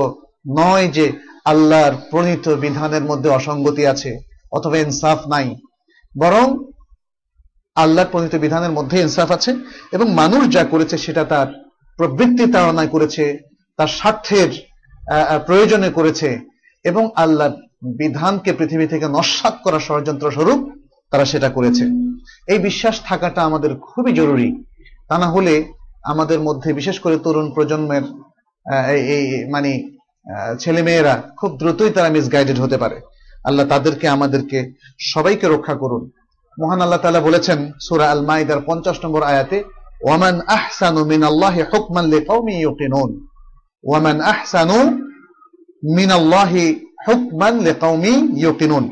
নয় 0.61 0.87
যে 0.97 1.07
আল্লাহর 1.53 1.95
প্রণীত 2.11 2.47
বিধানের 2.65 3.05
মধ্যে 3.11 3.29
অসঙ্গতি 3.39 3.85
আছে 3.93 4.11
অথবা 4.57 4.77
ইনসাফ 4.79 5.21
নাই। 5.33 5.49
বরং 6.15 6.47
আল্লাহর 7.77 8.11
প্রণীত 8.13 8.35
বিধানের 8.45 8.73
মধ্যে 8.79 8.97
ইনসাফ 9.01 9.31
আছে 9.37 9.51
এবং 9.97 10.07
মানুষ 10.21 10.43
যা 10.55 10.63
করেছে 10.73 10.97
সেটা 11.05 11.23
তার 11.33 11.49
প্রবৃত্তি 11.99 12.45
তাড়নায় 12.55 12.91
করেছে, 12.95 13.25
তার 13.79 13.91
স্বার্থের 13.99 14.51
প্রয়োজনে 15.47 15.91
করেছে 15.99 16.29
এবং 16.85 17.05
আল্লাহ 17.25 17.49
বিধানকে 17.83 18.53
পৃথিবী 18.53 18.87
থেকে 18.87 19.09
নস্বাত 19.09 19.55
করা 19.65 19.79
ষড়যন্ত্র 19.79 20.31
স্বরূপ 20.31 20.61
তারা 21.11 21.25
সেটা 21.25 21.49
করেছে। 21.49 21.85
এই 22.49 22.59
বিশ্বাস 22.59 23.01
থাকাটা 23.05 23.43
আমাদের 23.43 23.75
খুবই 23.77 24.13
জরুরি। 24.13 24.65
তা 25.09 25.19
না 25.19 25.27
হলে 25.27 25.65
আমাদের 26.05 26.41
মধ্যে 26.41 26.73
বিশেষ 26.73 27.01
করে 27.01 27.19
তরুণ 27.19 27.53
প্রজন্মের 27.53 28.03
এই 29.17 29.45
মানে 29.51 29.89
ছেলে 30.59 30.83
মেয়েরা 30.83 31.23
খুব 31.37 31.59
দ্রুতই 31.59 31.91
তারা 31.91 32.09
মিসগাইডেড 32.09 32.61
হতে 32.61 32.77
পারে। 32.77 33.01
আল্লাহ 33.45 33.67
তাদেরকে, 33.67 34.09
আমাদেরকে 34.09 34.73
সবাইকে 34.99 35.49
রক্ষা 35.49 35.75
করুন। 35.75 36.11
মহান 36.59 36.81
আল্লাহ 36.81 37.01
তালা 37.01 37.21
বলেছেন 37.21 37.73
সুরা 37.81 38.11
আল 38.11 38.23
মাইদার 38.27 38.61
পঞ্চাশ 38.67 39.05
নম্বর 39.05 39.23
আয়াতে, 39.23 39.65
ওয়ামান 40.03 40.41
আহসানু 40.41 41.05
মিন 41.05 41.23
আল্লাহ 41.23 41.55
হুকমান 41.73 42.05
লিকাউমি 42.05 42.55
ইউকিনুন। 42.61 43.29
ওয়ামান 43.85 44.21
আহসানু 44.21 44.79
মিন 45.97 46.11
আল্লাহ 46.11 46.53
হুকমান 47.07 47.59
লিকাউমি 47.59 48.41
ইউকিনুন, 48.41 48.85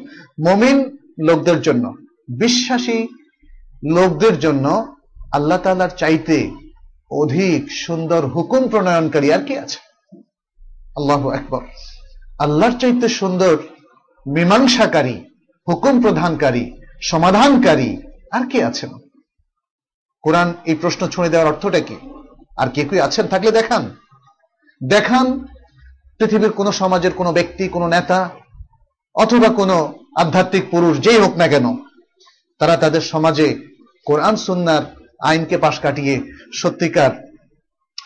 মুমিন 0.47 0.99
লোকদের 1.21 1.63
জন্য, 1.63 1.95
বিশ্বাসী 2.29 3.07
লোকদের 3.85 4.39
জন্য 4.39 4.97
আল্লাহ 5.33 5.59
তাআলার 5.59 5.89
চাইতে 5.89 6.51
অধিক 7.11 7.73
সুন্দর 7.73 8.27
হুকুম 8.27 8.69
প্রণয়নকারী 8.69 9.33
আর 9.33 9.43
কি 9.45 9.59
আছে। 9.59 9.79
আল্লাহ 10.97 11.31
একবার 11.31 11.61
আল্লাহর 12.39 12.79
চাইতে 12.79 13.09
সুন্দর 13.09 13.57
মীমাংসাকারী, 14.27 15.25
হুকুম 15.69 16.03
প্রধানকারী, 16.03 16.73
সমাধানকারী 17.03 18.03
আর 18.31 18.51
কে 18.51 18.65
আছেন? 18.65 18.91
কোরআন 20.23 20.55
এই 20.65 20.75
প্রশ্ন 20.75 21.09
ছুঁড়ে 21.09 21.29
দেওয়ার 21.29 21.53
অর্থটা 21.53 21.81
কি? 21.81 21.97
আর 22.57 22.69
কে 22.69 22.85
কেউ 22.85 23.03
আছেন 23.03 23.27
থাকলে 23.27 23.51
দেখান। 23.51 23.97
দেখান 24.85 25.45
পৃথিবীর 26.19 26.53
কোন 26.53 26.71
সমাজের 26.71 27.13
কোনো 27.13 27.33
ব্যক্তি, 27.33 27.69
কোনো 27.69 27.87
নেতা 27.89 28.31
অথবা 29.15 29.49
কোনো 29.49 29.77
আধ্যাত্মিক 30.17 30.65
পুরুষ 30.71 30.99
যেই 30.99 31.19
হোক 31.19 31.37
না 31.37 31.49
কেন, 31.49 31.77
তারা 32.59 32.77
তাদের 32.77 33.01
সমাজে 33.01 33.49
কোরআন, 34.07 34.37
সুন্নার 34.37 34.83
আইনকে 35.21 35.59
পাশ 35.59 35.79
কাটিয়ে 35.81 36.15
সত্যিকার 36.55 37.11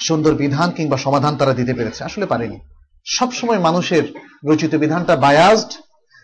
সুন্দর 0.01 0.35
বিধান 0.35 0.71
কিংবা 0.71 0.97
সমাধান 0.97 1.37
তারা 1.37 1.55
দিতে 1.55 1.75
পেরেছে। 1.75 2.05
আসলে 2.05 2.27
পারেনি। 2.27 2.59
সবসময় 3.07 3.59
মানুষের 3.59 4.05
রচিত 4.45 4.75
বিধানটা 4.75 5.17
বায়াজড 5.17 5.71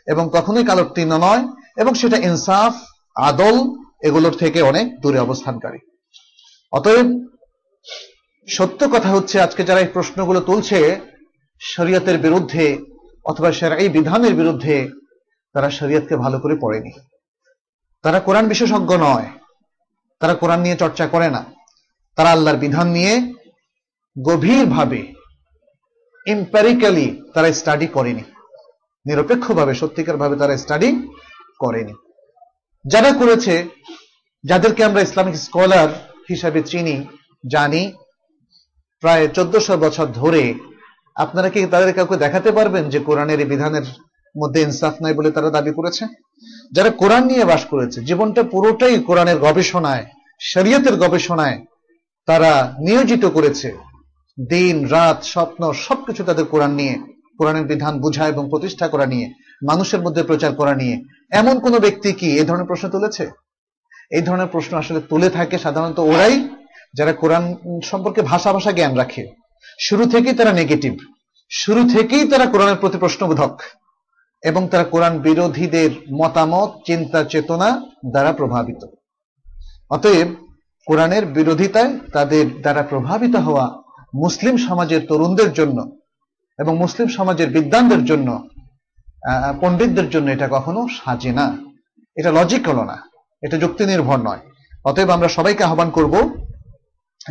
এবং 0.07 0.31
কখনোই 0.33 0.64
কালোত্তীর্ণ 0.64 1.12
নয় 1.19 1.43
এবং 1.76 1.95
সেটা 1.95 2.16
ইনসাফ, 2.16 2.75
আদল 3.14 3.57
এগুলোর 4.02 4.33
থেকে 4.33 4.62
অনেক 4.62 5.00
দূরে 5.00 5.19
অবস্থানকারী। 5.19 5.78
অতএব 6.73 7.07
সত্য 8.49 8.81
কথা 8.90 9.09
হচ্ছে, 9.09 9.40
আজকে 9.40 9.64
যারা 9.64 9.81
এই 9.81 9.87
প্রশ্নগুলো 9.87 10.40
তুলছে 10.40 10.78
শরীয়তের 11.60 12.18
বিরুদ্ধে 12.18 12.78
অথবা 13.25 13.76
এই 13.76 13.88
বিধানের 13.88 14.34
বিরুদ্ধে 14.34 14.90
তারা 15.52 15.70
শরীয়তকে 15.70 16.16
ভালো 16.16 16.38
করে 16.38 16.56
পড়েনি। 16.60 16.92
তারা 18.02 18.20
কোরআন 18.20 18.48
বিশেষজ্ঞ 18.48 18.96
নয়। 18.96 19.30
তারা 20.20 20.34
কোরআন 20.34 20.60
নিয়ে 20.60 20.76
চর্চা 20.76 21.06
করে 21.06 21.30
না। 21.30 21.44
তারা 22.16 22.30
আল্লাহর 22.30 22.56
বিধান 22.56 22.88
নিয়ে 22.88 23.34
গভীরভাবে 24.22 25.12
ইম্প্যারিক্যালি 26.26 27.22
তারা 27.34 27.52
স্টাডি 27.52 27.86
করেনি। 27.86 28.22
নিরপেক্ষভাবে 29.06 29.75
সত্যিকার 29.75 30.16
ভাবে 30.16 30.36
তারা 30.36 30.56
স্টাডি 30.56 31.08
করেনি। 31.58 31.94
যারা 32.86 33.12
করেছে, 33.12 33.68
যাদেরকে 34.44 34.84
আমরা 34.84 35.00
ইসলামিক 35.00 35.36
স্কলার 35.36 35.88
হিসাবে 36.30 36.62
চিনি, 36.62 37.04
জানি, 37.46 37.92
প্রায় 39.00 39.28
চোদ্দশো 39.28 39.76
বছর 39.76 40.06
ধরে 40.06 40.54
আপনারা 41.16 41.49
কি 41.49 41.66
তাদের 41.66 41.94
কাউকে 41.94 42.16
দেখাতে 42.16 42.50
পারবেন 42.52 42.88
যে 42.88 42.99
কোরআনের 42.99 43.40
এই 43.40 43.46
বিধানের 43.46 43.87
মধ্যে 44.42 44.61
ইনসাফ 44.61 44.94
নাই 45.02 45.14
বলে 45.14 45.30
তারা 45.30 45.50
দাবি 45.50 45.73
করেছে? 45.73 46.04
যারা 46.73 46.90
কোরআন 46.90 47.26
নিয়ে 47.26 47.44
বাস 47.44 47.64
করেছে, 47.64 48.00
জীবনটা 48.00 48.42
পুরোটাই 48.42 48.99
কোরআনের 48.99 49.38
গবেষণায়, 49.38 50.04
শরীয়তের 50.40 50.96
গবেষণায় 50.96 51.58
তারা 52.26 52.75
নিয়োজিত 52.80 53.25
করেছে। 53.26 53.68
দিন, 54.49 54.88
রাত, 54.88 55.18
স্বপ্ন, 55.23 55.73
সবকিছু 55.73 56.25
তাদের 56.25 56.44
কোরআন 56.44 56.70
নিয়ে, 56.70 56.94
কোরআনের 57.38 57.64
বিধান 57.64 58.00
বোঝা 58.00 58.28
এবং 58.28 58.44
প্রতিষ্ঠা 58.50 58.88
করা 58.88 59.06
নিয়ে, 59.06 59.26
মানুষের 59.62 60.00
মধ্যে 60.00 60.23
প্রচার 60.23 60.54
করা 60.54 60.75
নিয়ে। 60.75 60.96
এমন 61.32 61.61
কোন 61.61 61.78
ব্যক্তি 61.78 62.12
কি 62.12 62.38
এই 62.38 62.44
ধরনের 62.44 62.66
প্রশ্ন 62.66 62.88
তুলেছে? 62.88 63.30
এই 64.11 64.23
ধরনের 64.23 64.46
প্রশ্ন 64.46 64.73
আসলে 64.76 65.00
তুলে 65.00 65.30
থাকে 65.30 65.58
সাধারণত 65.58 65.99
ওরাই 65.99 66.49
যারা 66.94 67.12
কোরআন 67.12 67.44
সম্পর্কে 67.85 68.23
ভাষা 68.23 68.52
ভাষা 68.52 68.73
জ্ঞান 68.73 68.94
রাখে। 68.94 69.45
শুরু 69.80 70.04
থেকেই 70.04 70.32
তারা 70.32 70.52
নেগেটিভ 70.52 70.96
শুরু 71.50 71.88
থেকেই 71.88 72.28
তারা 72.28 72.46
কোরআনের 72.46 72.76
প্রতি 72.76 72.98
প্রশ্নবোধক। 72.98 73.60
এবং 74.44 74.68
তারা 74.68 74.84
কোরআন 74.84 75.18
বিরোধীদের 75.18 75.90
মতামত, 76.12 76.70
চিন্তা, 76.86 77.25
চেতনা 77.25 77.70
দ্বারা 78.10 78.32
প্রভাবিত। 78.32 78.86
অতএব 79.90 80.28
কোরআনের 80.86 81.26
বিরোধিতায় 81.26 81.98
তাদের 82.12 82.60
দ্বারা 82.60 82.82
প্রভাবিত 82.82 83.36
হওয়া 83.36 83.66
মুসলিম 84.14 84.56
সমাজের 84.56 85.06
তরুণদের 85.08 85.52
জন্য 85.52 85.96
এবং 86.58 86.76
মুসলিম 86.76 87.08
সমাজের 87.08 87.50
বিদ্যানদের 87.50 88.04
জন্য 88.04 88.48
পণ্ডিতদের 89.60 90.10
জন্য 90.10 90.30
এটা 90.30 90.48
কখনো 90.50 90.88
সাজে 91.04 91.32
না। 91.32 91.56
এটা 92.16 92.32
লজিক 92.32 92.68
হলো 92.68 92.84
না। 92.84 93.10
এটা 93.42 93.58
যুক্তি 93.58 93.86
নির্ভর 93.86 94.16
নয়। 94.16 94.38
অতএব 94.84 95.10
আমরা 95.10 95.28
সবাইকে 95.28 95.64
আহ্বান 95.64 95.90
করব 95.90 96.45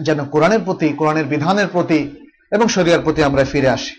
যেন 0.01 0.25
কোরআনের 0.25 0.59
প্রতি, 0.59 0.89
কোরআনের 0.89 1.25
বিধানের 1.25 1.67
প্রতি 1.67 2.15
এবং 2.51 2.67
শরিয়ার 2.67 3.01
প্রতি 3.01 3.23
আমরা 3.23 3.43
ফিরে 3.43 3.69
আসি। 3.69 3.95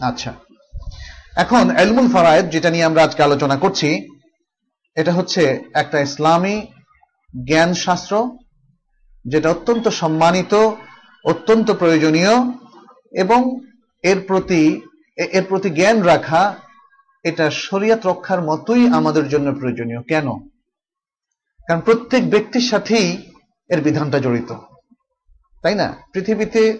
আচ্ছা। 0.00 0.34
এখন 1.36 1.76
এলমুল 1.76 2.12
ফরায়েদ, 2.12 2.50
যেটা 2.50 2.70
নিয়ে 2.70 2.84
আমরা 2.84 3.04
আজকে 3.04 3.22
আলোচনা 3.22 3.56
করছি, 3.56 4.08
এটা 4.96 5.12
হচ্ছে 5.12 5.64
একটা 5.74 6.00
ইসলামী 6.00 6.66
জ্ঞান 7.46 7.74
শাস্ত্র 7.74 8.38
যেটা 9.26 9.50
অত্যন্ত 9.50 9.88
সম্মানিত, 9.88 10.70
অত্যন্ত 11.24 11.70
প্রয়োজনীয় 11.70 12.34
এবং 13.12 13.60
এর 14.02 14.20
প্রতি 14.20 14.80
এর 15.16 15.44
প্রতি 15.48 15.70
জ্ঞান 15.70 16.02
রাখা 16.02 16.56
এটা 17.24 17.50
শরিয়াত 17.50 18.06
রক্ষার 18.06 18.42
মতোই 18.42 18.88
আমাদের 18.88 19.28
জন্য 19.28 19.54
প্রয়োজনীয়। 19.54 20.02
কেন? 20.02 20.28
কারণ 21.68 21.80
প্রত্যেক 21.80 22.30
ব্যক্তির 22.30 22.60
সাথেই 22.60 23.32
এর 23.70 23.80
বিধানটা 23.82 24.18
জড়িত। 24.18 24.54
তাই 25.62 25.74
না? 25.74 25.96
পৃথিবীতে 26.14 26.78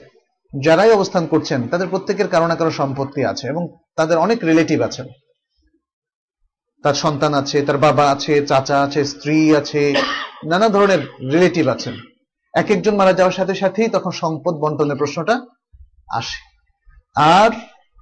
যারাই 0.63 0.93
অবস্থান 0.93 1.27
করছেন, 1.27 1.69
তাদের 1.69 1.89
প্রত্যেকের 1.89 2.29
কারও 2.29 2.47
না 2.47 2.55
কারও 2.55 2.71
সম্পত্তি 2.71 3.25
আছে 3.25 3.49
এবং 3.49 3.77
তাদের 3.97 4.19
অনেক 4.19 4.45
রিলেটিভ 4.45 4.81
আছেন 4.81 5.07
তার 6.83 6.95
সন্তান 6.95 7.35
আছে, 7.35 7.63
তার 7.63 7.79
বাবা 7.79 8.11
আছে, 8.11 8.47
চাচা 8.47 8.83
আছে, 8.83 9.05
স্ত্রী 9.05 9.57
আছে, 9.57 9.95
নানা 10.47 10.69
ধরনের 10.69 10.99
রিলেটিভ 11.21 11.69
আছেন। 11.69 11.95
এক 12.55 12.71
একজন 12.71 12.97
মারা 12.97 13.13
যাওয়ার 13.13 13.33
সাথে 13.33 13.55
সাথেই 13.55 13.89
তখন 13.89 14.11
সম্পদ 14.11 14.55
বন্টনের 14.55 14.97
প্রশ্নটা 14.97 15.41
আসে। 16.13 16.65
আর 17.17 17.51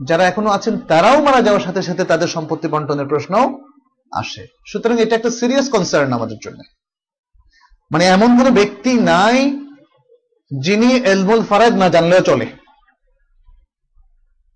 যারা 0.05 0.25
এখনও 0.25 0.51
আছেন, 0.51 0.79
তারাও 0.79 1.23
মারা 1.23 1.43
যাওয়ার 1.43 1.61
সাথে 1.61 1.83
সাথে 1.83 2.05
তাদের 2.05 2.29
সম্পত্তি 2.29 2.69
বন্টনের 2.69 3.07
প্রশ্ন 3.07 3.59
আসে। 4.13 4.47
সুতরাং 4.67 5.01
এটা 5.01 5.17
একটা 5.17 5.31
সিরিয়াস 5.31 5.71
কনসার্ন 5.71 6.13
আমাদের 6.13 6.37
জন্য। 6.45 6.59
মানে 7.91 8.05
এমন 8.05 8.39
কোন 8.39 8.55
ব্যক্তি 8.55 8.95
নাই 8.95 9.51
যিনি 10.61 10.95
এলমুল 10.95 11.43
ফারায়দ 11.43 11.75
না 11.75 11.89
জানলেও 11.89 12.21
চলে। 12.21 12.47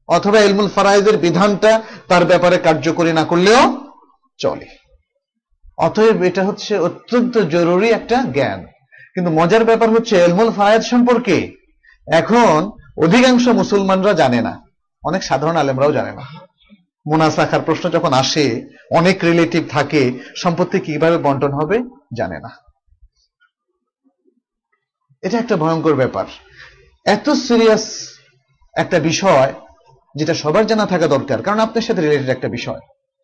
অথবা 0.09 0.41
এলমুল 0.41 0.69
ফারায়দের 0.69 1.19
বিধানটা 1.19 1.83
তার 2.09 2.25
ব্যাপারে 2.25 2.59
কার্যকরী 2.59 3.13
না 3.13 3.25
করলেও 3.25 3.79
চলে। 4.39 4.67
অতএব 5.79 6.23
এটা 6.23 6.45
হচ্ছে 6.45 6.79
অত্যন্ত 6.79 7.39
জরুরি 7.39 7.89
একটা 7.89 8.23
জ্ঞান। 8.23 8.67
কিন্তু 9.15 9.31
মজার 9.31 9.65
ব্যাপার 9.65 9.91
হচ্ছে, 9.91 10.17
এলমুল 10.17 10.53
ফারায়দ 10.53 10.83
সম্পর্কে 10.83 11.57
এখন 12.13 12.71
অধিকাংশ 13.03 13.49
মুসলমানরা 13.49 14.13
জানে 14.13 14.43
না। 14.43 14.70
অনেক 15.05 15.23
সাধারণ 15.23 15.57
আলেমরাও 15.57 15.93
জানে 15.93 16.13
না। 16.13 16.23
মোনাসাখার 17.07 17.61
প্রশ্ন 17.61 17.91
যখন 17.91 18.13
আসে, 18.13 18.67
অনেক 18.91 19.25
রিলেটিভ 19.25 19.69
থাকে, 19.69 20.13
সম্পত্তি 20.37 20.81
কীভাবে 20.81 21.19
বন্টন 21.19 21.53
হবে 21.53 21.79
জানে 22.17 22.41
না। 22.41 22.51
এটা 25.23 25.39
একটা 25.39 25.57
ভয়ঙ্কর 25.57 25.95
ব্যাপার। 25.95 26.25
এত 27.07 27.31
সিরিয়াস 27.31 28.09
একটা 28.75 28.99
বিষয় 28.99 29.53
যেটা 30.15 30.35
সবার 30.35 30.67
জানা 30.67 30.87
থাকা 30.87 31.07
দরকার, 31.07 31.43
কারণ 31.43 31.61
আপনার 31.61 31.83
সাথে 31.83 32.01
রিলেটেড 32.01 32.29
একটা 32.29 32.49
বিষয়। 32.49 32.81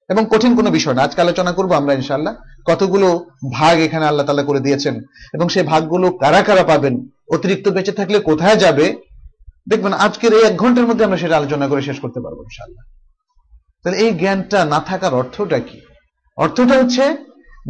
এবং 0.08 0.26
কঠিন 0.30 0.56
কোনো 0.56 0.70
বিষয় 0.70 0.94
না। 0.94 1.02
আজকে 1.02 1.20
আলোচনা 1.20 1.52
করব 1.52 1.72
আমরা 1.72 1.94
ইনশাল্লাহ 1.94 2.34
কতগুলো 2.66 3.26
ভাগ 3.52 3.78
এখানে 3.78 4.06
আল্লাহ 4.06 4.26
তালা 4.26 4.42
করে 4.42 4.60
দিয়েছেন 4.60 5.02
এবং 5.34 5.48
সেই 5.48 5.62
ভাগগুলো 5.62 6.10
কারা 6.10 6.42
কারা 6.42 6.64
পাবেন? 6.64 7.08
অতিরিক্ত 7.32 7.68
বেঁচে 7.68 7.92
থাকলে 7.92 8.20
কোথায় 8.20 8.56
যাবে? 8.56 8.96
দেখবেন 9.70 9.92
আজকের 9.92 10.32
এই 10.32 10.42
এক 10.42 10.56
ঘণ্টার 10.56 10.86
মধ্যে 10.86 11.04
আমরা 11.04 11.16
সেটা 11.16 11.36
আলোচনা 11.36 11.68
করে 11.68 11.82
শেষ 11.82 12.00
করতে 12.00 12.20
পারব 12.20 12.38
ইনশাল্লাহ 12.38 12.84
তাহলে 13.82 13.98
এই 13.98 14.10
জ্ঞানটা 14.14 14.64
না 14.64 14.80
থাকার 14.80 15.14
অর্থটা 15.14 15.58
কি? 15.58 15.80
অর্থটা 16.36 16.74
হচ্ছে 16.78 17.04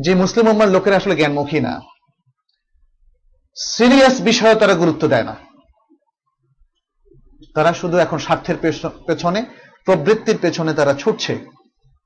যে 0.00 0.14
মুসলিম 0.14 0.48
উম্মার 0.48 0.68
লোকেরা 0.68 0.96
আসলে 0.96 1.16
জ্ঞানমুখী 1.16 1.60
না। 1.60 1.80
সিরিয়াস 3.56 4.20
বিষয়ে 4.20 4.54
তারা 4.54 4.74
গুরুত্ব 4.74 5.08
দেয় 5.08 5.24
না। 5.24 5.36
তারা 7.54 7.72
শুধু 7.72 7.96
এখন 7.96 8.18
স্বার্থের 8.18 8.56
পেছনে, 9.06 9.44
প্রবৃত্তির 9.84 10.38
পেছনে 10.40 10.72
তারা 10.74 10.94
ছুটছে। 10.94 11.34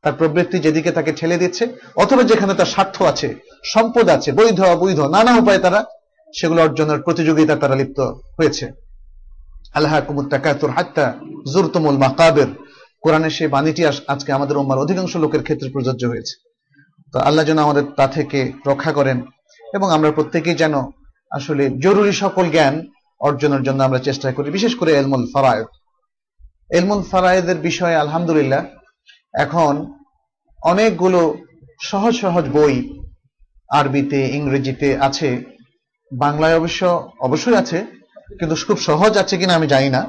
তার 0.03 0.13
প্রবৃত্তি 0.13 0.59
যেদিকে 0.59 0.91
তাকে 0.91 1.13
ঠেলে 1.13 1.37
দিচ্ছে, 1.39 1.65
অথবা 1.97 2.23
যেখানে 2.23 2.55
তার 2.55 2.67
স্বার্থ 2.67 3.03
আছে, 3.03 3.29
সম্পদ 3.65 4.09
আছে, 4.09 4.33
বৈধ, 4.33 4.61
অবৈধ, 4.61 5.01
নানা 5.01 5.33
উপায়ে 5.37 5.59
তারা 5.59 5.85
সেগুলো 6.41 6.63
অর্জনের 6.63 7.01
প্রতিযোগিতা 7.03 7.57
তারা 7.57 7.75
লিপ্ত 7.75 8.01
হয়েছে। 8.39 8.90
আল্লাহ 9.77 9.95
কুমুত্তাকাতুর 10.07 10.73
হাত্তা 10.77 11.07
জুরতুমুল 11.53 11.99
মাকাবের। 12.05 12.51
কোরআনের 13.03 13.33
সেই 13.37 13.49
বাণীটি 13.55 13.83
আজকে 14.13 14.31
আমাদের 14.33 14.59
উম্মার 14.61 14.83
অধিকাংশ 14.85 15.13
লোকের 15.17 15.43
ক্ষেত্রে 15.47 15.69
প্রযোজ্য 15.75 16.03
হয়েছে। 16.13 16.35
তো 17.15 17.19
আল্লাহ 17.19 17.45
যেন 17.49 17.59
আমাদের 17.67 17.85
তা 17.99 18.07
থেকে 18.17 18.41
রক্ষা 18.67 18.93
করেন 18.93 19.19
এবং 19.77 19.89
আমরা 19.97 20.11
প্রত্যেকেই 20.11 20.61
যেন 20.63 20.75
আসলে 21.31 21.65
জরুরি 21.85 22.13
সকল 22.13 22.45
জ্ঞান 22.51 22.75
অর্জনের 23.21 23.63
জন্য 23.63 23.81
আমরা 23.83 23.99
চেষ্টা 23.99 24.29
করি, 24.33 24.49
বিশেষ 24.51 24.73
করে 24.77 24.91
এলমুল 24.93 25.25
ফারায়দ। 25.35 25.69
এলমুল 26.71 27.03
ফারায়দের 27.11 27.59
বিষয়ে 27.69 28.01
আলহামদুলিল্লাহ 28.05 28.63
এখন 29.45 29.75
অনেকগুলো 30.63 31.21
সহজ 31.91 32.15
সহজ 32.23 32.45
বই 32.49 32.75
আরবিতে, 33.79 34.21
ইংরেজিতে 34.39 34.89
আছে, 34.99 35.31
বাংলায় 36.13 36.57
অবশ্য 36.57 36.81
অবশ্যই 37.21 37.57
আছে 37.63 37.79
কিন্তু 38.39 38.55
খুব 38.69 38.79
সহজ 38.89 39.13
আছে 39.23 39.35
কিনা 39.37 39.55
আমি 39.55 39.67
জানি 39.67 39.89
না। 39.97 40.03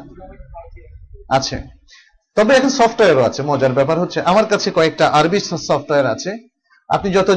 আছে। 1.37 1.57
তবে 2.37 2.51
এখন 2.55 2.69
সফটওয়্যারও 2.69 3.23
আছে, 3.29 3.41
মজার 3.41 3.73
ব্যাপার 3.73 3.99
হচ্ছে 3.99 4.19
আমার 4.21 4.45
কাছে 4.45 4.71
কয়েকটা 4.71 5.05
আরবি 5.19 5.39
সফটওয়্যার 5.39 6.05
আছে। 6.05 6.31
আপনি 6.89 7.11
যত 7.11 7.29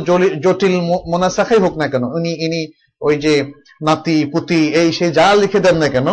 জটিল 0.45 0.75
মোনাসাখাই 1.11 1.59
হোক 1.59 1.75
না 1.77 1.87
কেন, 1.89 2.05
উনি, 2.05 2.33
ইনি 2.45 2.63
ওই 3.01 3.15
যে 3.17 3.35
নাতি, 3.83 4.25
পুতি, 4.33 4.61
এই 4.81 4.89
সেই 4.93 5.11
যা 5.13 5.35
লিখে 5.35 5.61
দেন 5.61 5.77
না 5.77 5.89
কেন, 5.89 6.09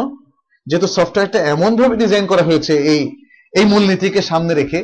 যেহেতু 0.67 0.87
সফটওয়্যারটা 0.87 1.39
এমন 1.53 1.75
ভাবে 1.75 1.95
ডিজাইন 1.95 2.25
করা 2.25 2.43
হয়েছে 2.43 2.73
এই 2.93 3.01
এই 3.53 3.65
মূলনীতিকে 3.65 4.21
সামনে 4.21 4.53
রেখে, 4.53 4.79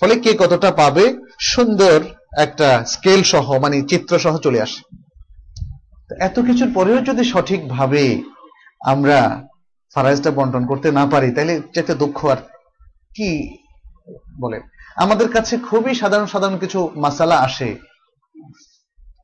ফলে 0.00 0.14
কে 0.16 0.30
কতটা 0.38 0.70
পাবে 0.70 1.04
সুন্দর 1.40 1.98
একটা 2.36 2.68
স্কেল 2.86 3.22
সহ 3.22 3.58
মানে 3.58 3.76
চিত্র 3.82 4.18
সহ 4.18 4.34
চলে 4.36 4.60
আসে। 4.62 4.80
এত 6.20 6.36
কিছুর 6.40 6.70
পরেও 6.74 6.98
যদি 6.98 7.24
সঠিকভাবে 7.24 8.22
আমরা 8.80 9.46
ফারাইজটা 9.94 10.30
বন্টন 10.30 10.66
করতে 10.66 10.88
না 10.92 11.06
পারি 11.06 11.30
তাহলে 11.30 11.60
যেতে 11.74 11.94
দুঃখ 11.94 12.18
আর 12.24 12.36
কি 13.16 13.58
বলে? 14.40 14.60
আমাদের 14.96 15.28
কাছে 15.32 15.58
খুবই 15.58 15.94
সাধারণ 15.94 16.26
সাধারণ 16.26 16.58
কিছু 16.58 16.90
মাসালা 16.96 17.36
আসে, 17.38 17.76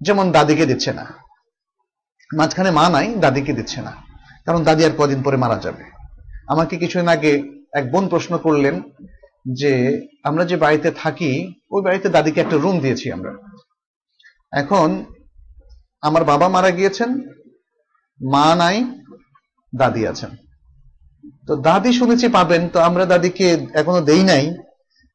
যেমন 0.01 0.33
দাদিকে 0.33 0.66
দিচ্ছে 0.66 0.92
না। 0.92 1.05
মাঝখানে 2.37 2.71
মা 2.71 2.88
নাই, 2.88 3.14
দাদিকে 3.14 3.53
দিচ্ছে 3.53 3.83
না। 3.83 3.92
কারণ 4.47 4.64
দাদি 4.64 4.85
আর 4.85 4.90
কদিন 4.99 5.23
পরে 5.23 5.37
মারা 5.37 5.59
যাবে। 5.59 5.85
আমাকে 6.49 6.77
কিছুদিন 6.77 7.09
আগে 7.09 7.33
এক 7.73 7.90
বোন 7.90 8.09
প্রশ্ন 8.09 8.38
করলেন 8.38 8.83
যে, 9.53 9.73
আমরা 10.25 10.45
যে 10.45 10.57
বাড়িতে 10.57 10.90
থাকি, 10.90 11.55
ওই 11.71 11.83
বাড়িতে 11.83 12.09
দাদিকে 12.09 12.40
একটা 12.40 12.57
রুম 12.57 12.81
দিয়েছি 12.81 13.12
আমরা। 13.12 13.33
এখন 14.53 15.05
আমার 16.03 16.25
বাবা 16.25 16.49
মারা 16.49 16.71
গিয়েছেন, 16.71 17.11
মা 18.21 18.55
নাই 18.55 18.85
দাদি 19.77 20.07
আছেন। 20.07 20.31
তো 21.47 21.57
দাদি 21.57 21.93
শুনেছি 21.93 22.29
পাবেন, 22.29 22.69
তো 22.69 22.79
আমরা 22.81 23.05
দাদিকে 23.07 23.47
এখনও 23.75 24.01
দেই 24.01 24.25
নাই, 24.25 24.45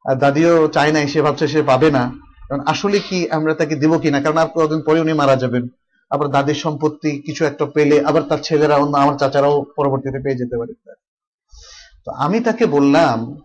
আর 0.04 0.16
দাদিও 0.16 0.68
চায় 0.68 0.92
নাই, 0.92 1.08
সে 1.08 1.22
ভাবছে 1.22 1.48
সে 1.48 1.62
পাবে 1.62 1.90
না। 1.90 2.02
কারণ 2.48 2.62
আসলে 2.66 2.98
কি 2.98 3.30
আমরা 3.30 3.54
তাকে 3.54 3.74
দিব 3.76 3.98
কিনা 3.98 4.20
কারণ 4.20 4.38
আর 4.38 4.48
কদিন 4.54 4.80
পরে 4.86 5.00
উনি 5.00 5.12
মারা 5.12 5.36
যাবেন। 5.36 5.68
আবার 6.10 6.28
দাদির 6.28 6.54
সম্পত্তি 6.54 7.22
কিছু 7.26 7.44
একটা 7.44 7.66
পেলে 7.66 8.04
আবার 8.04 8.22
তার 8.22 8.38
ছেলেরা 8.38 8.76
অন্য 8.76 8.96
আমার 8.96 9.16
চাচারাও 9.16 9.64
পরবর্তীতে 9.76 10.18
পেয়ে 10.18 10.36
যেতে 10.36 10.56
পারে। 10.56 10.72
তো 12.04 12.10
আমি 12.24 12.40
তাকে 12.40 12.66
বললাম, 12.66 13.36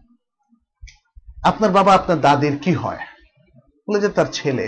আপনার 1.43 1.71
বাবা 1.71 1.93
আপনার 1.93 2.21
দাদির 2.21 2.57
কি 2.57 2.73
হয়? 2.73 3.01
বলে 3.87 3.99
যে, 3.99 4.09
তার 4.09 4.25
ছেলে। 4.31 4.65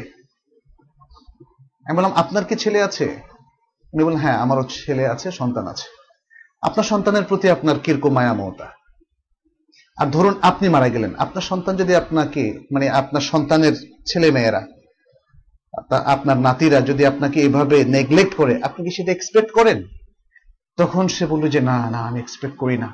আমি 1.85 1.95
বললাম, 1.97 2.13
আপনার 2.13 2.43
কি 2.43 2.55
ছেলে 2.55 2.81
আছে? 2.83 3.07
উনি 3.93 4.03
বললেন 4.03 4.21
হ্যাঁ 4.21 4.38
আমারও 4.38 4.63
ছেলে 4.63 5.07
আছে, 5.07 5.31
সন্তান 5.31 5.67
আছে। 5.67 5.98
আপনার 6.61 6.83
সন্তানের 6.83 7.23
প্রতি 7.23 7.49
আপনার 7.49 7.79
কীরকম 7.83 8.13
মায়া 8.13 8.33
মমতা? 8.33 8.67
আর 9.97 10.07
ধরুন 10.07 10.35
আপনি 10.41 10.69
মারা 10.69 10.89
গেলেন, 10.89 11.11
আপনার 11.15 11.41
সন্তান 11.41 11.75
যদি 11.75 11.93
আপনাকে 11.95 12.43
মানে 12.73 12.89
আপনার 12.89 13.21
সন্তানের 13.21 13.75
ছেলে 14.05 14.31
মেয়েরা 14.31 14.61
আপনার 16.05 16.37
নাতিরা 16.37 16.81
যদি 16.81 17.03
আপনাকে 17.05 17.37
এভাবে 17.41 17.77
নেগলেক্ট 17.85 18.33
করে, 18.35 18.53
আপনি 18.63 18.79
কি 18.85 18.91
সেটা 18.95 19.11
এক্সপেক্ট 19.11 19.51
করেন? 19.51 19.83
তখন 20.77 21.07
সে 21.07 21.25
বলল 21.25 21.49
যে, 21.49 21.59
না 21.61 21.77
না, 21.89 21.99
আমি 22.07 22.19
এক্সপেক্ট 22.19 22.57
করি 22.57 22.77
না। 22.77 22.89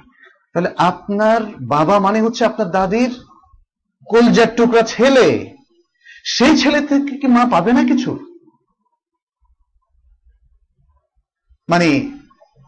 তাহলে 0.53 0.69
আপনার 0.77 1.41
বাবা 1.61 1.95
মানে 1.99 2.21
হচ্ছে 2.21 2.45
আপনার 2.45 2.71
দাদির 2.71 3.11
কলজার 4.07 4.55
টুকরা 4.57 4.81
ছেলে। 4.81 5.55
সেই 6.25 6.57
ছেলে 6.57 6.81
থেকে 6.81 7.13
কি 7.17 7.27
মা 7.27 7.43
পাবে 7.51 7.71
না 7.73 7.83
কিছু? 7.83 8.11
মানে 11.69 11.89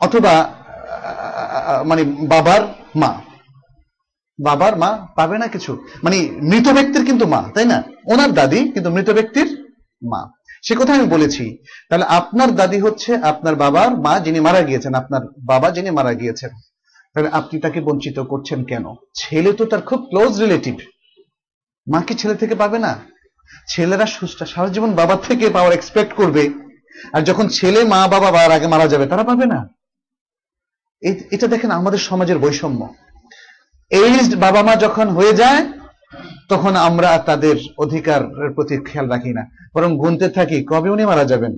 অথবা 0.01 0.33
মানে 1.85 2.03
বাবার 2.03 2.61
মা। 2.95 3.21
বাবার 4.43 4.77
মা 4.77 5.07
পাবে 5.15 5.37
না 5.37 5.47
কিছু। 5.47 5.77
মানে 6.03 6.29
মৃত 6.43 6.69
ব্যক্তির 6.69 7.05
কিন্তু 7.05 7.27
মা, 7.27 7.43
তাই 7.53 7.65
না? 7.65 7.83
ওনার 8.05 8.31
দাদি 8.31 8.71
কিন্তু 8.71 8.89
মৃত 8.89 9.09
ব্যক্তির 9.09 9.65
মা। 10.03 10.31
সে 10.63 10.75
কথা 10.75 10.93
আমি 10.93 11.05
বলেছি। 11.05 11.57
তাহলে 11.89 12.05
আপনার 12.05 12.55
দাদি 12.55 12.79
হচ্ছে 12.79 13.15
আপনার 13.15 13.55
বাবার 13.55 13.97
মা 13.97 14.19
যিনি 14.19 14.39
মারা 14.39 14.61
গিয়েছেন, 14.61 14.93
আপনার 14.93 15.21
বাবা 15.45 15.71
যিনি 15.71 15.89
মারা 15.89 16.13
গিয়েছেন। 16.13 16.49
তাহলে 17.13 17.29
আপনি 17.29 17.59
তাকে 17.59 17.81
বঞ্চিত 17.81 18.19
করছেন 18.19 18.63
কেন? 18.63 18.85
ছেলে 19.15 19.53
তো 19.53 19.65
তার 19.65 19.81
খুব 19.81 19.99
ক্লোজ 19.99 20.41
রিলেটিভ 20.41 20.75
মা 21.93 22.01
কি 22.01 22.13
ছেলে 22.13 22.35
থেকে 22.35 22.55
পাবে 22.55 22.79
না? 22.79 22.97
ছেলেরা 23.67 24.05
সুস্থ, 24.05 24.43
সারা 24.43 24.67
জীবন 24.67 24.93
বাবার 24.93 25.17
থেকে 25.27 25.49
পাওয়ার 25.49 25.73
এক্সপেক্ট 25.73 26.13
করবে। 26.13 26.49
আর 27.13 27.21
যখন 27.21 27.47
ছেলে 27.47 27.83
মা 27.83 28.07
বাবা 28.07 28.31
বাবার 28.31 28.51
আগে 28.51 28.67
মারা 28.67 28.87
যাবে, 28.87 29.05
তারা 29.05 29.23
পাবে 29.23 29.45
না। 29.45 29.76
এটা 31.01 31.47
দেখেন 31.47 31.71
আমাদের 31.71 31.99
সমাজের 31.99 32.37
বৈষম্য। 32.37 32.93
এইজড 33.89 34.39
বাবা 34.39 34.63
মা 34.63 34.75
যখন 34.75 35.07
হয়ে 35.07 35.33
যায়, 35.33 35.67
তখন 36.49 36.75
আমরা 36.75 37.17
তাদের 37.17 37.55
অধিকারের 37.77 38.53
প্রতি 38.53 38.77
খেয়াল 38.77 39.09
রাখি 39.09 39.33
না। 39.33 39.43
বরং 39.75 39.97
গুনতে 39.97 40.29
থাকি, 40.29 40.63
কবে 40.63 40.89
উনি 40.89 41.05
মারা 41.05 41.25
যাবেন? 41.25 41.57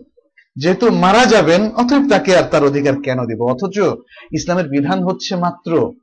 যেহেতু 0.55 0.91
মারা 0.91 1.25
যাবেন, 1.25 1.71
অতএব 1.71 2.09
তাকে 2.09 2.37
আর 2.37 2.43
তার 2.43 2.63
অধিকার 2.63 3.01
কেন 3.01 3.25
দিব? 3.25 3.41
অথচ 3.41 3.77
ইসলামের 4.31 4.67
বিধান 4.67 5.03
হচ্ছে 5.03 5.35
মাত্র, 5.35 5.93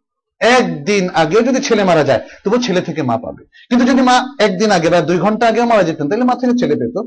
একদিন 0.40 1.09
আগে 1.14 1.42
যদি 1.42 1.61
ছেলে 1.61 1.85
মারা 1.85 2.05
যায় 2.05 2.20
তবু 2.44 2.57
ছেলে 2.59 2.81
থেকে 2.81 3.03
মা 3.03 3.16
পাবে। 3.16 3.44
কিন্তু 3.44 3.85
যদি 3.87 4.03
মা 4.03 4.35
একদিন 4.38 4.70
আগে 4.70 4.88
বা 4.88 5.01
দুই 5.01 5.18
ঘণ্টা 5.18 5.49
আগে 5.49 5.64
মারা 5.64 5.83
যেতেন, 5.83 6.09
তাহলে 6.09 6.25
মা 6.25 6.35
থেকে 6.35 6.53
ছেলে 6.59 6.75
পেত। 6.75 7.07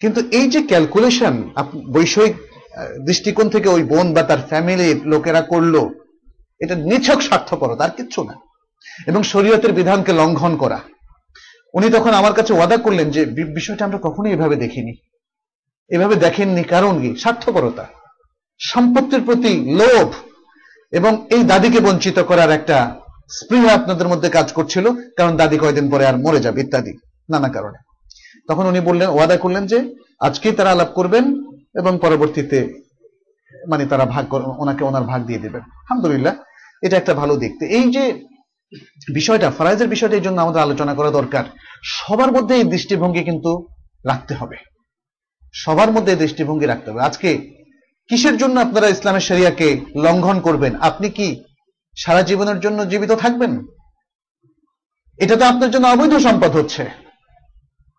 কিন্তু 0.00 0.20
এই 0.30 0.50
যে 0.50 0.62
ক্যালকুলেশন 0.62 1.42
বৈষয়িক 1.92 2.34
দৃষ্টিকোণ 3.06 3.48
থেকে 3.48 3.68
ওই 3.68 3.82
বোন 3.82 4.14
বা 4.14 4.22
তার 4.22 4.38
ফ্যামিলির 4.48 5.06
লোকেরা 5.06 5.42
করল, 5.42 5.88
এটা 6.60 6.74
নিছক 6.74 7.22
স্বার্থপরতা 7.22 7.84
আর 7.84 7.90
কিচ্ছু 7.90 8.24
না। 8.24 8.34
এবং 9.06 9.22
শরীয়তের 9.22 9.72
বিধানকে 9.72 10.12
লঙ্ঘন 10.12 10.56
করা। 10.56 10.80
উনি 11.74 11.90
তখন 11.90 12.10
আমার 12.10 12.32
কাছে 12.32 12.52
ওয়াদা 12.52 12.76
করলেন 12.76 13.10
যে 13.10 13.24
বিষয়টা 13.26 13.84
আমরা 13.84 13.98
কখনোই 14.02 14.32
এভাবে 14.32 14.56
দেখিনি। 14.56 14.94
এভাবে 15.88 16.14
দেখেননি 16.16 16.62
কারণ 16.64 17.00
কি? 17.00 17.16
স্বার্থপরতা। 17.16 17.86
সম্পত্তির 18.60 19.22
প্রতি 19.24 19.76
লোভ 19.76 20.12
এবং 20.92 21.26
এই 21.30 21.44
দাদিকে 21.44 21.80
বঞ্চিত 21.80 22.18
করার 22.18 22.50
একটা 22.50 22.94
স্পৃহা 23.30 23.74
আপনাদের 23.74 24.08
মধ্যে 24.08 24.28
কাজ 24.28 24.52
করছিল, 24.52 24.90
কারণ 25.16 25.36
দাদি 25.36 25.58
কয়দিন 25.58 25.90
পরে 25.90 26.06
আর 26.06 26.16
মরে 26.16 26.40
যাবে, 26.40 26.60
ইত্যাদি, 26.60 26.92
নানা 27.30 27.48
কারণে। 27.48 27.78
তখন 28.48 28.66
উনি 28.66 28.80
বললেন, 28.80 29.08
ওয়াদা 29.08 29.36
করলেন 29.36 29.66
যে, 29.66 29.94
আজকেই 30.20 30.52
তারা 30.52 30.70
আলাপ 30.70 30.88
করবেন 30.88 31.24
এবং 31.76 31.98
পরবর্তীতে 32.02 32.58
মানে 33.68 33.86
তারা 33.86 34.04
ভাগ 34.04 34.34
ওনাকে 34.34 34.84
ওনার 34.84 35.02
ভাগ 35.02 35.26
দিয়ে 35.26 35.38
দেবেন। 35.38 35.60
আলহামদুলিল্লাহ, 35.60 36.34
এটা 36.82 36.96
একটা 36.96 37.14
ভালো 37.14 37.36
দিক। 37.36 37.62
এই 37.62 37.90
যে 37.92 38.24
বিষয়টা, 39.14 39.50
ফরাইজের 39.50 39.88
বিষয়টা 39.88 40.16
এই 40.16 40.20
জন্য 40.20 40.40
আমাদের 40.40 40.62
আলোচনা 40.62 40.94
করা 40.94 41.10
দরকার। 41.10 41.44
সবার 41.84 42.32
মধ্যে 42.32 42.54
এই 42.54 42.64
দৃষ্টিভঙ্গি 42.64 43.22
কিন্তু 43.24 43.66
রাখতে 44.06 44.34
হবে। 44.34 44.56
সবার 45.54 45.90
মধ্যে 45.92 46.12
এই 46.12 46.18
দৃষ্টিভঙ্গি 46.18 46.66
রাখতে 46.66 46.90
হবে। 46.90 47.00
আজকে 47.00 47.38
কিসের 48.08 48.36
জন্য 48.36 48.60
আপনারা 48.60 48.88
ইসলামের 48.88 49.20
শরিয়াকে 49.20 49.80
লঙ্ঘন 49.96 50.40
করবেন? 50.40 50.76
আপনি 50.80 51.10
কি 51.10 51.44
সারা 51.96 52.22
জীবনের 52.22 52.60
জন্য 52.60 52.88
জীবিত 52.88 53.12
থাকবেন? 53.12 53.66
এটা 55.18 55.36
তো 55.36 55.44
আপনার 55.44 55.70
জন্য 55.70 55.86
অবৈধ 55.86 56.14
সম্পদ 56.16 56.50
হচ্ছে। 56.50 56.90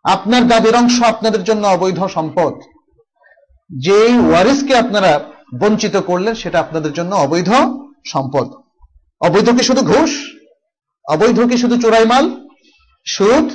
আপনার 0.04 0.48
দাবির 0.48 0.76
অংশ 0.76 1.04
আপনাদের 1.04 1.44
জন্য 1.44 1.68
অবৈধ 1.68 2.04
সম্পদ। 2.06 2.54
যেই 3.70 4.20
ওয়ারিসকে 4.20 4.78
আপনারা 4.78 5.20
বঞ্চিত 5.60 5.98
করলেন, 5.98 6.34
সেটা 6.34 6.60
আপনাদের 6.60 6.94
জন্য 6.94 7.16
অবৈধ 7.16 7.52
সম্পদ। 8.06 8.48
অবৈধ 9.22 9.50
কি 9.50 9.64
শুধু 9.64 9.82
ঘুষ? 9.82 10.12
অবৈধ 11.06 11.40
কি 11.50 11.58
শুধু 11.58 11.82
চোরাই 11.82 12.06
মাল? 12.06 12.26
সুদ? 13.06 13.52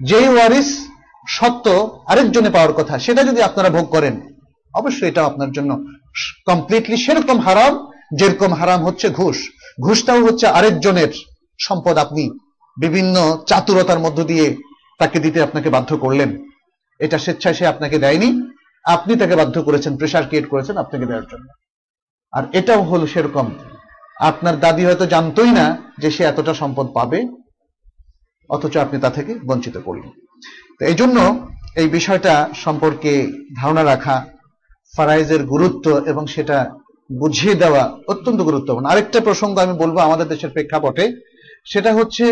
যেই 0.00 0.28
ওয়ারিস 0.28 0.86
সত্য 1.28 1.98
আরেকজনে 2.06 2.50
পাওয়ার 2.50 2.72
কথা, 2.72 2.98
সেটা 2.98 3.22
যদি 3.24 3.42
আপনারা 3.42 3.70
ভোগ 3.70 3.86
করেন, 3.90 4.20
অবশ্যই 4.74 5.08
এটা 5.08 5.24
আপনার 5.24 5.52
জন্য 5.52 5.84
কমপ্লিটলি 6.46 6.96
সেরকম 6.96 7.38
হারাম, 7.38 7.90
যেরকম 8.18 8.54
হারাম 8.54 8.84
হচ্ছে 8.84 9.08
ঘুষ। 9.08 9.50
ঘুষটাও 9.80 10.24
হচ্ছে 10.24 10.46
আরেকজনের 10.46 11.12
সম্পদ। 11.60 11.98
আপনি 11.98 12.30
বিভিন্ন 12.76 13.38
চাতুরতার 13.46 13.98
মধ্য 13.98 14.24
দিয়ে 14.24 14.56
তাকে 14.98 15.18
দিতে 15.18 15.42
আপনাকে 15.42 15.70
বাধ্য 15.70 15.96
করলেন। 15.96 16.49
এটা 17.00 17.18
স্বেচ্ছায় 17.18 17.54
সে 17.54 17.64
আপনাকে 17.66 17.98
দেয়নি। 17.98 18.30
আপনি 18.84 19.16
তাকে 19.16 19.34
বাধ্য 19.36 19.62
করেছেন 19.62 19.96
প্রেশার 19.96 20.24
ক্রিয়েট 20.26 20.46
করেছেন 20.48 20.76
আপনাকে 20.76 21.06
দেওয়ার 21.06 21.26
জন্য। 21.30 21.48
আর 22.32 22.44
এটাও 22.52 22.82
হলো 22.82 23.06
সেরকম, 23.06 23.46
আপনার 24.20 24.60
দাদি 24.60 24.82
হয়তো 24.84 25.06
জানতোই 25.06 25.52
না 25.52 25.66
যে 25.98 26.10
সে 26.10 26.24
এতটা 26.24 26.54
সম্পদ 26.54 26.86
পাবে, 26.94 27.18
অথচ 28.50 28.76
আপনি 28.76 29.00
তা 29.00 29.10
থেকে 29.10 29.34
বঞ্চিত 29.46 29.76
করলেন। 29.78 30.10
তো 30.78 30.82
এই 30.84 30.94
জন্য 30.94 31.16
এই 31.76 31.88
বিষয়টা 31.88 32.48
সম্পর্কে 32.64 33.12
ধারণা 33.60 33.84
রাখা, 33.84 34.16
ফারাইজের 34.96 35.42
গুরুত্ব 35.44 35.86
এবং 36.06 36.26
সেটা 36.26 36.58
বুঝিয়ে 37.20 37.54
দেওয়া 37.54 37.82
অত্যন্ত 38.08 38.40
গুরুত্বপূর্ণ। 38.42 38.86
আরেকটা 38.86 39.20
প্রসঙ্গ 39.20 39.54
আমি 39.58 39.74
বলব 39.78 39.96
আমাদের 39.98 40.26
দেশের 40.28 40.50
প্রেক্ষাপটে, 40.50 41.04
সেটা 41.64 41.90
হচ্ছে 41.94 42.24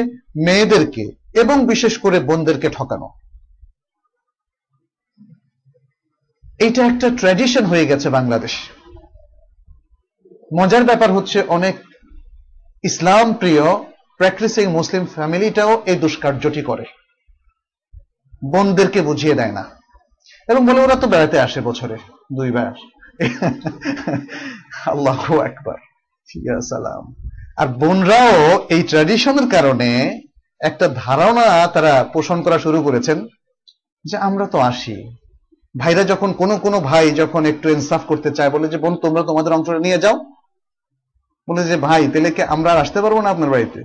মেয়েদেরকে 0.47 1.05
এবং 1.35 1.57
বিশেষ 1.67 1.95
করে 1.99 2.21
বোনদেরকে 2.21 2.69
ঠকানো। 2.69 3.09
এইটা 6.59 6.87
একটা 6.87 7.11
ট্র্যাডিশন 7.11 7.65
হয়ে 7.65 7.87
গেছে 7.87 8.09
বাংলাদেশ। 8.09 8.55
মজার 10.59 10.85
ব্যাপার 10.85 11.13
হচ্ছে 11.13 11.43
অনেক 11.49 11.77
ইসলাম 12.85 13.35
প্রিয় 13.35 13.63
প্র্যাকটিসিং 14.17 14.67
মুসলিম 14.67 15.07
ফ্যামিলিটাও 15.07 15.83
এই 15.87 15.97
দুষ্কার্যটি 15.97 16.63
করে। 16.63 16.85
বোনদেরকে 18.45 19.01
বুঝিয়ে 19.01 19.35
দেয় 19.35 19.53
না। 19.53 19.65
এবং 20.49 20.67
বলে 20.67 20.81
ওরা 20.81 20.95
তো 20.95 21.07
বেড়াতে 21.07 21.41
আসে 21.41 21.61
বছরে, 21.61 21.97
দুইবার। 22.37 22.73
আল্লাহ 24.87 25.41
একবার 25.41 25.79
সালাম। 26.61 27.15
আর 27.57 27.67
বোনরাও 27.67 28.67
এই 28.69 28.83
ট্র্যাডিশনের 28.83 29.51
কারণে 29.51 30.21
একটা 30.61 30.89
ধারণা 30.95 31.67
তারা 31.67 32.05
পোষণ 32.13 32.43
করা 32.43 32.59
শুরু 32.59 32.83
করেছেন 32.83 33.27
যে 34.05 34.17
আমরা 34.17 34.47
তো 34.47 34.59
আসি। 34.59 34.97
ভাইরা 35.77 36.05
যখন 36.05 36.33
কোনো 36.33 36.59
কোনো 36.59 36.81
ভাই 36.81 37.11
যখন 37.11 37.47
একটু 37.47 37.69
ইনসাফ 37.69 38.01
করতে 38.03 38.31
চায়, 38.31 38.51
বলে 38.51 38.69
যে, 38.69 38.79
বোন, 38.79 38.97
তোমরা 38.97 39.23
তোমাদের 39.23 39.53
অংশটা 39.53 39.79
নিয়ে 39.79 39.99
যাও। 39.99 40.25
বলে 41.49 41.65
যে, 41.65 41.77
ভাই, 41.77 42.09
তাহলে 42.09 42.31
কি 42.31 42.43
আমরা 42.43 42.73
আর 42.73 42.79
আসতে 42.79 43.01
পারব 43.01 43.21
না 43.21 43.31
আপনার 43.31 43.51
বাড়িতে? 43.51 43.83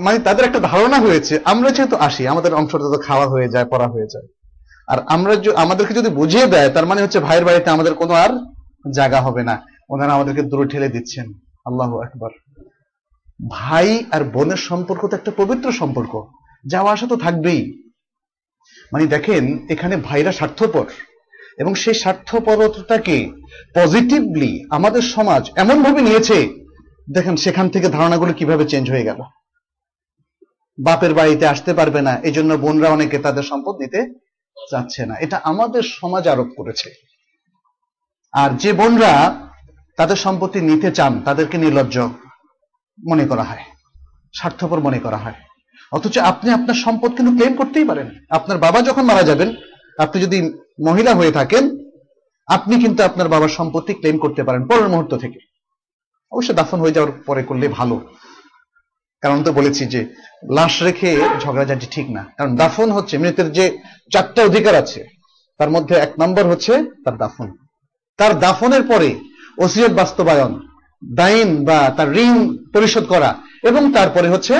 মানে 0.00 0.18
তাদের 0.18 0.44
একটা 0.44 0.60
ধারণা 0.60 0.98
হয়েছে, 0.98 1.40
আমরা 1.44 1.70
যেহেতু 1.70 1.96
আসি, 1.96 2.28
আমাদের 2.28 2.54
অংশটা 2.54 2.78
তো 2.78 2.98
খাওয়া 2.98 3.26
হয়ে 3.28 3.48
যায়, 3.48 3.64
পড়া 3.64 3.88
হয়ে 3.88 4.06
যায়। 4.06 4.26
আর 4.88 4.98
আমরা 5.06 5.36
আমাদেরকে 5.56 5.94
যদি 5.94 6.08
বুঝিয়ে 6.08 6.46
দেয়, 6.46 6.70
তার 6.70 6.86
মানে 6.86 7.02
হচ্ছে 7.02 7.20
ভাইয়ের 7.20 7.44
বাড়িতে 7.44 7.70
আমাদের 7.70 7.94
কোনো 7.94 8.14
আর 8.14 8.28
জায়গা 8.90 9.20
হবে 9.20 9.44
না। 9.44 9.62
ওনারা 9.90 10.12
আমাদেরকে 10.12 10.42
দূরে 10.42 10.68
ঠেলে 10.68 10.88
দিচ্ছেন। 10.88 11.32
আল্লাহ 11.66 12.00
একবার 12.00 12.30
ভাই 13.50 14.04
আর 14.12 14.24
বোনের 14.24 14.56
সম্পর্ক 14.56 15.06
তো 15.06 15.16
একটা 15.16 15.32
পবিত্র 15.36 15.72
সম্পর্ক। 15.72 16.26
যাওয়া 16.66 16.92
আসা 16.92 17.06
তো 17.06 17.16
থাকবেই। 17.16 17.85
মানে 18.92 19.06
দেখেন, 19.06 19.44
এখানে 19.68 19.96
ভাইরা 19.96 20.32
স্বার্থপর। 20.32 20.86
এবং 21.58 21.74
সেই 21.74 21.94
স্বার্থপরতাকে 21.94 23.16
পজিটিভলি 23.74 24.64
আমাদের 24.70 25.02
সমাজ 25.02 25.50
এমন 25.56 25.82
ভাবে 25.82 26.00
নিয়েছে, 26.02 26.38
দেখেন 27.12 27.36
সেখান 27.36 27.68
থেকে 27.68 27.88
ধারণাগুলো 27.88 28.32
কীভাবে 28.32 28.64
চেঞ্জ 28.68 28.90
হয়ে 28.90 29.04
গেল। 29.04 29.20
বাপের 30.78 31.14
বাড়িতে 31.14 31.46
আসতে 31.46 31.72
পারবে 31.74 32.00
না 32.02 32.12
এই 32.18 32.32
জন্য 32.32 32.54
বোনরা 32.54 32.88
অনেকে 32.88 33.18
তাদের 33.18 33.42
সম্পদ 33.42 33.74
নিতে 33.76 34.00
চাচ্ছে 34.70 35.06
না। 35.06 35.14
এটা 35.14 35.40
আমাদের 35.44 35.82
সমাজ 35.82 36.28
আরোপ 36.28 36.48
করেছে। 36.56 36.88
আর 38.32 38.50
যে 38.56 38.72
বোনরা 38.72 39.12
তাদের 39.96 40.16
সম্পত্তি 40.16 40.60
নিতে 40.60 40.88
চান, 40.92 41.12
তাদেরকে 41.24 41.58
নির্লজ্জ 41.58 41.98
মনে 42.98 43.24
করা 43.26 43.42
হয়, 43.42 43.64
স্বার্থপর 44.38 44.80
মনে 44.80 44.98
করা 44.98 45.16
হয়। 45.16 45.38
অথচ 45.96 46.18
আপনি 46.18 46.48
আপনার 46.50 46.74
সম্পদ 46.74 47.10
কিন্তু 47.16 47.32
ক্লেম 47.36 47.54
করতেই 47.56 47.84
পারেন। 47.84 48.08
আপনার 48.30 48.58
বাবা 48.58 48.78
যখন 48.82 49.02
মারা 49.02 49.22
যাবেন, 49.22 49.54
আপনি 49.98 50.22
যদি 50.22 50.38
মহিলা 50.86 51.14
হয়ে 51.14 51.32
থাকেন, 51.32 51.64
আপনি 52.46 52.74
কিন্তু 52.80 53.00
আপনার 53.02 53.28
বাবার 53.28 53.48
সম্পত্তি 53.48 53.92
ক্লেম 53.94 54.16
করতে 54.18 54.42
পারেন 54.42 54.62
পরের 54.66 54.88
মুহূর্ত 54.88 55.12
থেকে। 55.14 55.38
অবশ্য 56.32 56.54
দাফন 56.54 56.80
হয়ে 56.80 56.92
যাওয়ার 56.92 57.12
পরে 57.26 57.42
করলে 57.42 57.68
ভালো। 57.68 57.96
কারণ 59.20 59.42
তো 59.42 59.52
বলেছি 59.52 59.86
যে, 59.86 60.00
লাশ 60.52 60.82
রেখে 60.82 61.10
ঝগড়াঝাটি 61.40 61.86
ঠিক 61.90 62.10
না। 62.10 62.22
কারণ 62.38 62.56
দাফন 62.56 62.88
হচ্ছে, 62.92 63.18
মৃতের 63.18 63.52
যে 63.52 63.64
চারটা 64.12 64.40
অধিকার 64.42 64.74
আছে, 64.74 65.00
তার 65.58 65.70
মধ্যে 65.70 65.94
এক 65.96 66.12
নম্বর 66.20 66.44
হচ্ছে 66.46 66.72
তার 67.04 67.16
দাফন। 67.16 67.48
তার 68.18 68.38
দাফনের 68.38 68.82
পরে 68.82 69.10
ওসিয়ত 69.58 69.92
বাস্তবায়ন, 69.92 70.52
দাইন 71.14 71.64
বা 71.64 71.78
তার 71.96 72.08
ঋণ 72.16 72.34
পরিশোধ 72.74 73.04
করা, 73.04 73.30
এবং 73.62 73.92
তারপরে 73.92 74.28
হচ্ছে 74.28 74.54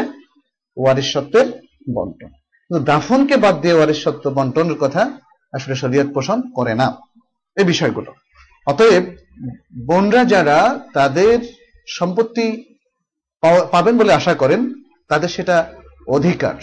ওয়ারিশ 0.76 1.12
সত্ত্বের 1.12 1.46
বন্টন। 1.94 2.30
কিন্তু 2.66 2.80
দাফনকে 2.84 3.36
বাদ 3.36 3.60
দিয়ে 3.60 3.74
ওয়ারিশ 3.74 4.04
সত্ত্ব 4.04 4.30
বন্টনের 4.30 4.78
কথা 4.78 5.02
আসলে 5.52 5.74
শরীয়ত 5.74 6.08
পোষণ 6.14 6.38
করে 6.50 6.74
না 6.74 6.88
এই 7.56 7.64
বিষয়গুলো। 7.64 8.14
অতএব 8.66 9.04
বোনরা 9.86 10.24
যারা 10.24 10.58
তাদের 10.92 11.38
সম্পত্তি 11.88 12.46
পাবেন 13.70 13.98
বলে 13.98 14.12
আশা 14.12 14.34
করেন, 14.34 14.60
তাদের 15.08 15.28
সেটা 15.28 15.56
অধিকার। 16.06 16.54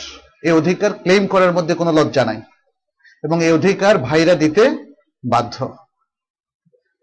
এই 0.44 0.52
অধিকার 0.52 0.94
ক্লেম 0.94 1.28
করার 1.28 1.52
মধ্যে 1.54 1.74
কোনো 1.74 1.92
লজ্জা 1.92 2.26
নাই 2.26 2.42
এবং 3.24 3.44
এই 3.44 3.52
অধিকার 3.52 3.98
ভাইরা 3.98 4.36
দিতে 4.36 4.64
বাধ্য। 5.24 5.78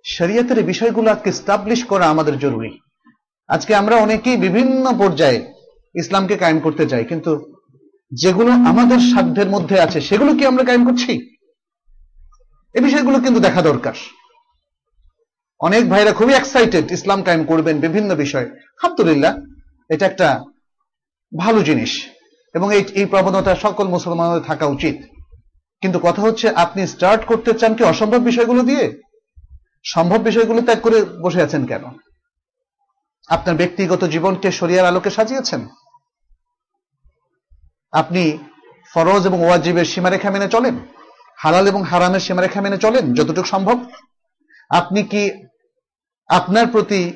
শরীয়তের 0.05 0.65
বিষয়গুলো 0.65 1.11
আজকে 1.11 1.33
স্টাবলিশ 1.33 1.85
করা 1.85 2.07
আমাদের 2.09 2.39
জরুরি। 2.39 2.79
আজকে 3.49 3.75
আমরা 3.75 3.97
অনেকেই 3.97 4.37
বিভিন্ন 4.37 4.85
পর্যায়ে 4.99 5.41
ইসলামকে 5.95 6.37
কায়েম 6.37 6.59
করতে 6.61 6.89
চাই, 6.89 7.05
কিন্তু 7.05 7.53
যেগুলো 8.13 8.51
আমাদের 8.51 8.99
সাধ্যের 8.99 9.49
মধ্যে 9.49 9.81
আছে, 9.81 10.01
সেগুলো 10.01 10.35
কি 10.35 10.47
আমরা 10.47 10.65
কায়েম 10.65 10.85
করছি? 10.85 11.13
এই 12.75 12.81
বিষয়গুলো 12.81 13.21
কিন্তু 13.21 13.41
দেখা 13.41 13.63
দরকার। 13.63 13.95
অনেক 15.61 15.89
ভাইরা 15.89 16.13
খুবই 16.13 16.35
এক্সাইটেড 16.35 16.93
ইসলাম 16.93 17.23
কায়েম 17.23 17.45
করবেন 17.45 17.81
বিভিন্ন 17.81 18.15
বিষয়। 18.15 18.47
আলহামদুলিল্লাহ, 18.47 19.37
এটা 19.89 20.07
একটা 20.07 20.45
ভালো 21.39 21.63
জিনিস। 21.63 21.93
এবং 22.55 22.75
এই 22.75 22.85
এই 22.95 23.07
প্রবণতা 23.07 23.55
সকল 23.55 23.89
মুসলমানদের 23.89 24.43
থাকা 24.43 24.67
উচিত। 24.67 24.97
কিন্তু 25.81 25.99
কথা 26.03 26.23
হচ্ছে, 26.23 26.51
আপনি 26.51 26.87
স্টার্ট 26.87 27.25
করতে 27.25 27.53
চান 27.53 27.75
কি 27.75 27.85
অসম্ভব 27.85 28.19
বিষয়গুলো 28.19 28.63
দিয়ে? 28.63 29.01
সম্ভব 29.85 30.21
বিষয়গুলো 30.23 30.61
ত্যাগ 30.61 30.81
করে 30.81 31.05
বসে 31.05 31.43
আছেন 31.43 31.67
কেন? 31.67 31.85
আপনার 33.29 33.57
ব্যক্তিগত 33.57 34.05
জীবনকে 34.05 34.51
শরিয়ার 34.51 34.87
আলোকে 34.87 35.11
সাজিয়েছেন? 35.11 35.67
আপনি 37.93 38.39
ফরজ 38.95 39.27
এবং 39.27 39.45
ওয়াজিবের 39.45 39.85
সীমারেখা 39.85 40.31
মেনে 40.31 40.49
চলেন, 40.49 40.79
হালাল 41.37 41.67
এবং 41.67 41.83
হারামের 41.83 42.21
সীমারেখা 42.21 42.61
মেনে 42.61 42.79
চলেন, 42.79 43.15
যতটুকু 43.15 43.45
সম্ভব। 43.45 43.79
আপনি 44.71 45.03
কি 45.03 45.31
আপনার 46.29 46.67
প্রতি 46.67 47.13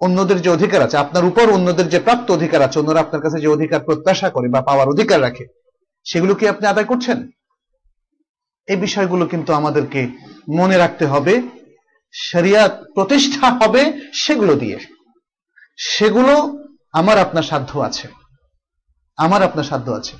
অন্যদের 0.00 0.42
যে 0.42 0.50
অধিকার 0.50 0.82
আছে, 0.82 0.96
আপনার 0.96 1.24
উপর 1.24 1.50
অন্যদের 1.50 1.88
যে 1.88 1.98
প্রাপ্ত 1.98 2.30
অধিকার 2.30 2.62
আছে, 2.62 2.78
অন্যরা 2.78 3.00
আপনার 3.00 3.22
কাছে 3.22 3.40
যে 3.40 3.48
অধিকার 3.48 3.80
প্রত্যাশা 3.80 4.30
করে 4.30 4.48
বা 4.48 4.62
পাওয়ার 4.62 4.88
অধিকার 4.88 5.22
রাখে, 5.22 5.46
সেগুলো 6.04 6.34
কি 6.34 6.48
আপনি 6.48 6.66
আদায় 6.68 6.86
করছেন? 6.86 7.30
এই 8.68 8.76
বিষয়গুলো 8.76 9.26
কিন্তু 9.26 9.52
আমাদেরকে 9.52 10.08
মনে 10.48 10.76
রাখতে 10.76 11.06
হবে। 11.06 11.42
শরিয়াত 12.12 12.84
প্রতিষ্ঠা 12.94 13.50
হবে 13.50 13.92
সেগুলো 14.12 14.54
দিয়ে। 14.54 14.78
সেগুলো 15.78 16.58
আমার 16.92 17.18
আপনার 17.18 17.42
সাধ্য 17.42 17.78
আছে। 17.78 18.19
আমার 19.24 19.40
আপনার 19.48 19.68
সাধ্য 19.70 19.88
আছে। 20.00 20.14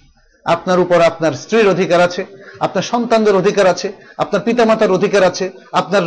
আপনার 0.47 0.79
উপর 0.85 0.99
আপনার 1.11 1.33
স্ত্রীর 1.43 1.67
অধিকার 1.75 2.01
আছে, 2.09 2.23
আপনার 2.67 2.85
সন্তানদের 2.93 3.35
অধিকার 3.41 3.67
আছে, 3.75 3.89
আপনার 4.23 4.41
পিতামাতার 4.47 4.97
অধিকার 4.99 5.23
আছে, 5.31 5.47
আপনার 5.81 6.05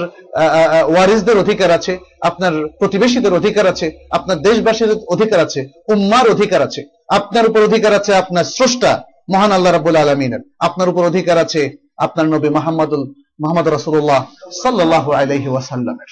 ওয়ারিসদের 0.91 1.37
অধিকার 1.43 1.69
আছে, 1.77 1.93
আপনার 2.29 2.53
প্রতিবেশীদের 2.79 3.33
অধিকার 3.39 3.65
আছে, 3.73 3.87
আপনার 4.17 4.37
দেশবাসীর 4.47 4.91
অধিকার 5.13 5.39
আছে, 5.45 5.61
উম্মার 5.93 6.25
অধিকার 6.35 6.61
আছে। 6.67 6.81
আপনার 7.17 7.45
উপর 7.49 7.61
অধিকার 7.69 7.93
আছে 7.99 8.11
আপনার 8.21 8.45
স্রষ্টা 8.55 8.91
মহান 9.33 9.51
আল্লাহ 9.57 9.71
রাবুল 9.71 9.97
আলমিনের। 10.03 10.41
আপনার 10.67 10.87
উপর 10.91 11.03
অধিকার 11.11 11.37
আছে 11.45 11.61
আপনার 12.05 12.25
নবী 12.33 12.49
মাহমুদুল 12.57 13.03
মোহাম্মদ 13.41 13.67
রসুল্লাহ 13.67 14.21
সাল্লাহ 14.63 15.05
আলহি 15.21 15.49
ওয়াসাল্লামের। 15.51 16.11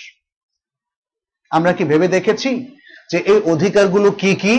আমরা 1.51 1.71
কি 1.77 1.83
ভেবে 1.91 2.07
দেখেছি 2.15 2.49
যে 3.11 3.17
এই 3.31 3.39
অধিকারগুলো 3.53 4.09
কি 4.21 4.31
কি? 4.43 4.55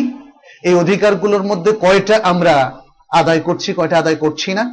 এই 0.64 0.74
অধিকারগুলোর 0.74 1.44
মধ্যে 1.50 1.72
কয়টা 1.84 2.16
আমরা 2.32 2.54
আদায় 3.10 3.40
করছি, 3.40 3.68
কয়টা 3.72 3.96
আদায় 3.98 4.16
করছি 4.16 4.50
না, 4.58 4.64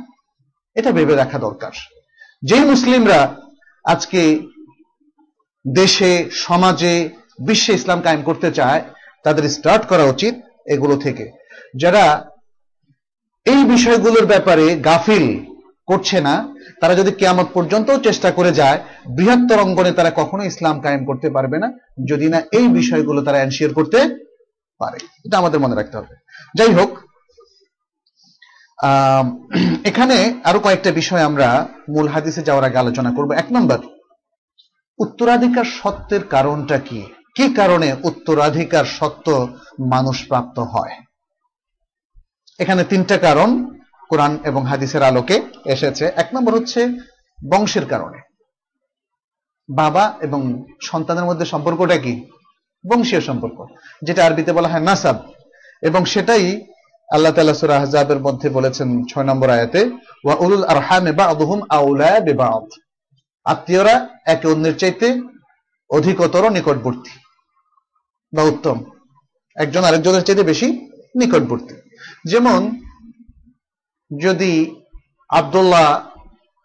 এটা 0.76 0.90
ভেবে 0.92 1.16
রাখা 1.16 1.38
দরকার। 1.38 1.74
যেই 2.44 2.64
মুসলিমরা 2.72 3.20
আজকে 3.86 4.22
দেশে, 5.66 6.12
সমাজে, 6.46 6.96
বিশ্বে 7.48 7.74
ইসলাম 7.74 8.00
কায়েম 8.02 8.22
করতে 8.22 8.50
চায়, 8.52 8.82
তাদের 9.24 9.46
স্টার্ট 9.50 9.84
করা 9.88 10.04
উচিত 10.04 10.34
এগুলো 10.66 10.96
থেকে। 10.98 11.26
যারা 11.76 12.04
এই 13.46 13.62
বিষয়গুলোর 13.64 14.26
ব্যাপারে 14.26 14.66
গাফিল 14.88 15.26
করছে 15.88 16.18
না, 16.28 16.36
তারা 16.82 16.94
যদি 16.96 17.12
কেয়ামত 17.12 17.48
পর্যন্ত 17.54 17.90
চেষ্টা 18.08 18.30
করে 18.32 18.52
যায়, 18.52 18.80
বৃহত্তর 19.16 19.64
অঙ্গনে 19.66 19.92
তারা 19.92 20.12
কখনো 20.16 20.44
ইসলাম 20.44 20.76
কায়েম 20.82 21.02
করতে 21.06 21.28
পারবে 21.30 21.58
না, 21.64 21.68
যদি 22.06 22.28
না 22.34 22.40
এই 22.58 22.68
বিষয়গুলো 22.80 23.20
তারা 23.22 23.42
এনশিওর 23.42 23.74
করতে 23.74 24.00
পারে। 24.80 25.00
এটা 25.26 25.38
আমাদের 25.38 25.60
মনে 25.60 25.76
রাখতে 25.76 25.98
হবে। 25.98 26.16
যাই 26.56 26.74
হোক 26.74 26.92
এখানে 29.84 30.18
আরও 30.44 30.60
কয়েকটা 30.60 30.92
বিষয় 30.92 31.22
আমরা 31.22 31.68
মূল 31.90 32.08
হাদিসে 32.08 32.42
যাওয়ার 32.42 32.66
আগে 32.66 32.78
আলোচনা 32.78 33.12
করব। 33.12 33.32
এক 33.32 33.48
নম্বর, 33.52 33.80
উত্তরাধিকার 35.00 35.64
সত্ত্বের 35.64 36.24
কারণটা 36.24 36.78
কি? 36.80 37.02
কি 37.36 37.54
কারণে 37.54 37.96
উত্তরাধিকার 38.04 38.86
সত্ত্ব 38.86 39.48
মানুষ 39.90 40.28
প্রাপ্ত 40.28 40.60
হয়? 40.60 40.96
এখানে 42.60 42.84
তিনটা 42.84 43.18
কারণ 43.18 43.50
কোরআন 44.10 44.38
এবং 44.44 44.66
হাদিসের 44.66 45.04
আলোকে 45.04 45.42
এসেছে। 45.66 46.06
এক 46.16 46.28
নম্বর 46.34 46.54
হচ্ছে 46.54 46.82
বংশের 47.40 47.86
কারণে। 47.86 48.20
বাবা 49.70 50.04
এবং 50.22 50.66
সন্তানের 50.82 51.24
মধ্যে 51.24 51.46
সম্পর্কটা 51.46 51.98
কি? 51.98 52.14
বংশীয় 52.88 53.22
সম্পর্ক, 53.22 53.66
যেটা 54.02 54.26
আরবিতে 54.26 54.52
বলা 54.52 54.68
হয় 54.68 54.80
নাসাব। 54.80 55.18
এবং 55.82 56.06
সেটাই 56.06 56.66
আল্লাহ 57.14 57.32
তালা 57.32 57.54
সুরা 57.54 57.78
আহজাবের 57.78 58.20
মধ্যে 58.20 58.50
বলেছেন 58.50 59.06
ছয় 59.06 59.24
নম্বর 59.24 59.50
আয়াতে, 59.50 59.90
ওয়া 60.26 60.36
উলুল 60.36 60.64
আরহামে 60.64 61.12
বা 61.12 61.26
আদহুম 61.26 61.62
আউলা 61.70 62.20
বেবাদ। 62.20 62.70
আত্মীয়রা 63.46 64.10
একে 64.26 64.48
অন্যের 64.48 64.78
চাইতে 64.78 65.22
অধিকতর 65.90 66.50
নিকটবর্তী 66.50 67.10
বা 68.34 68.44
উত্তম। 68.44 68.84
একজন 69.56 69.84
আরেকজনের 69.84 70.24
চাইতে 70.24 70.44
বেশি 70.44 70.68
নিকটবর্তী। 71.16 71.76
যেমন, 72.26 72.82
যদি 74.20 74.82
আবদুল্লাহ 75.30 76.08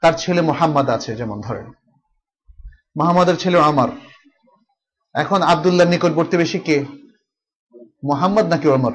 তার 0.00 0.12
ছেলে 0.12 0.40
মোহাম্মদ 0.40 0.90
আছে, 0.90 1.16
যেমন 1.16 1.40
ধরেন, 1.40 1.66
মোহাম্মদের 2.96 3.36
ছেলে 3.36 3.58
আমার 3.60 3.88
এখন 5.14 5.42
আবদুল্লাহ 5.42 5.88
নিকটবর্তী 5.88 6.36
বেশি 6.36 6.58
কে? 6.58 6.84
মোহাম্মদ 8.04 8.44
নাকি 8.44 8.68
অমর 8.68 8.92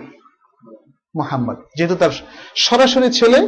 মোহাম্মদ। 1.15 1.57
যেহেতু 1.77 1.95
তার 1.95 2.09
সরাসরি 2.55 3.11
ছেলে 3.11 3.47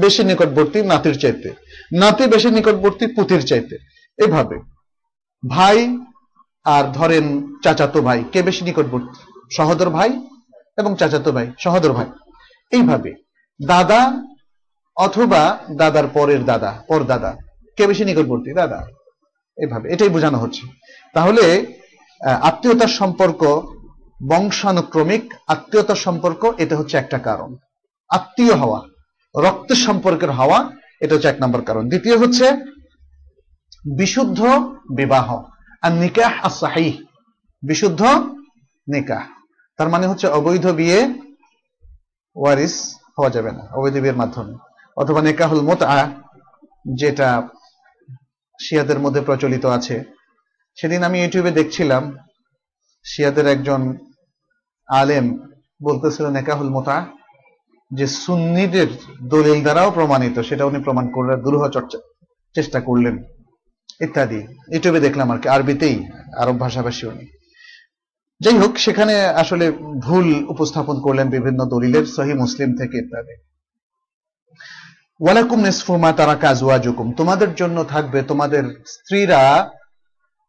বেশি 0.00 0.24
নিকটবর্তী 0.24 0.82
নাতির 0.82 1.18
চাইতে। 1.18 1.52
নাতি 1.92 2.26
বেশি 2.26 2.50
নিকটবর্তী 2.50 3.06
পুতির 3.06 3.46
চাইতে। 3.46 3.78
এভাবে। 4.18 4.60
ভাই 5.48 5.98
আর 6.64 6.84
ধরেন 6.84 7.54
চাচাতো 7.62 8.02
ভাই, 8.02 8.24
কে 8.32 8.42
বেশি 8.42 8.64
নিকটবর্তী? 8.64 9.40
সহদর 9.56 9.90
ভাই 9.90 10.26
এবং 10.78 10.96
চাচাতো 10.96 11.32
ভাই, 11.32 11.52
সহদর 11.58 11.92
ভাই। 11.92 12.06
এইভাবে। 12.70 13.14
দাদা 13.66 14.22
অথবা 14.96 15.58
দাদার 15.76 16.08
পরের 16.08 16.44
দাদা, 16.44 16.82
পর 16.88 17.04
দাদা, 17.04 17.36
কে 17.76 17.86
বেশি 17.86 18.04
নিকটবর্তী? 18.04 18.52
দাদা। 18.52 18.86
এভাবে। 19.58 19.92
এটাই 19.92 20.08
বোঝানো 20.08 20.38
হচ্ছে। 20.38 20.62
তাহলে 21.14 21.66
আত্মীয়তার 22.20 22.92
সম্পর্ক 23.00 23.40
বংশানুক্রমিক 24.30 25.34
আত্মীয়তার 25.48 26.02
সম্পর্ক, 26.06 26.42
এটা 26.58 26.76
হচ্ছে 26.76 26.96
একটা 26.96 27.18
কারণ। 27.18 27.56
আত্মীয় 28.10 28.54
হওয়া, 28.54 28.80
রক্তের 29.34 29.76
সম্পর্কের 29.76 30.30
হওয়া, 30.30 30.58
এটা 31.00 31.14
হচ্ছে 31.14 31.28
এক 31.28 31.38
নম্বর 31.42 31.60
কারণ। 31.62 31.88
দ্বিতীয় 31.88 32.16
হচ্ছে 32.18 32.46
বিশুদ্ধ 33.98 34.40
বিবাহ 34.96 35.28
আর 35.82 35.92
নিকাহ 35.92 36.32
আসাহি 36.48 36.98
বিশুদ্ধ 37.62 38.02
নিকাহ। 38.88 39.24
তার 39.78 39.88
মানে 39.88 40.06
হচ্ছে 40.06 40.26
অবৈধ 40.26 40.66
বিয়ে 40.66 40.98
ওয়ারিস 42.36 42.76
হওয়া 43.16 43.30
যাবে 43.30 43.50
না, 43.52 43.62
অবৈধ 43.76 43.94
বিয়ের 44.02 44.16
মাধ্যমে। 44.16 44.54
অথবা 44.96 45.20
নেকাহুল 45.22 45.60
মোতা 45.60 46.10
যেটা 47.00 47.28
শিয়াদের 48.60 48.98
মধ্যে 48.98 49.20
প্রচলিত 49.20 49.64
আছে। 49.66 50.15
সেদিন 50.78 51.00
আমি 51.08 51.16
ইউটিউবে 51.20 51.50
দেখছিলাম, 51.50 52.02
শিয়াদের 53.04 53.46
একজন 53.54 53.80
আলেম 54.88 55.26
বলতেছিল 55.82 56.26
নেকাহুল 56.36 56.70
মোতা, 56.76 56.96
যে 57.90 58.06
সুন্নিদের 58.24 58.88
দলিল 59.32 59.58
দ্বারাও 59.62 59.90
প্রমাণিত, 59.90 60.36
সেটা 60.48 60.64
উনি 60.64 60.78
প্রমাণ 60.86 61.06
করলেন 61.14 61.36
দুরূহ 61.44 61.62
চর্চা 61.68 61.98
চেষ্টা 62.56 62.78
করলেন, 62.80 63.14
ইত্যাদি। 64.00 64.40
ইউটিউবে 64.72 65.00
দেখলাম 65.06 65.28
আর 65.32 65.38
কি, 65.42 65.46
আরবিতেই, 65.48 65.96
আরব 66.40 66.56
ভাষাভাষী 66.64 67.04
উনি 67.06 67.26
যাই 68.40 68.58
হোক, 68.58 68.72
সেখানে 68.76 69.14
আসলে 69.42 69.66
ভুল 70.06 70.26
উপস্থাপন 70.52 70.96
করলেন 71.00 71.26
বিভিন্ন 71.36 71.60
দলিলের, 71.74 72.04
সহি 72.16 72.34
মুসলিম 72.42 72.70
থেকে 72.80 72.96
ইত্যাদি। 73.02 73.34
ওয়ালাকুম 75.20 75.58
নিসফুমা 75.66 76.10
তারা 76.12 76.34
কাজুয়াজুকুম 76.44 77.06
তোমাদের 77.12 77.50
জন্য 77.54 77.78
থাকবে, 77.84 78.18
তোমাদের 78.22 78.64
স্ত্রীরা 78.94 79.42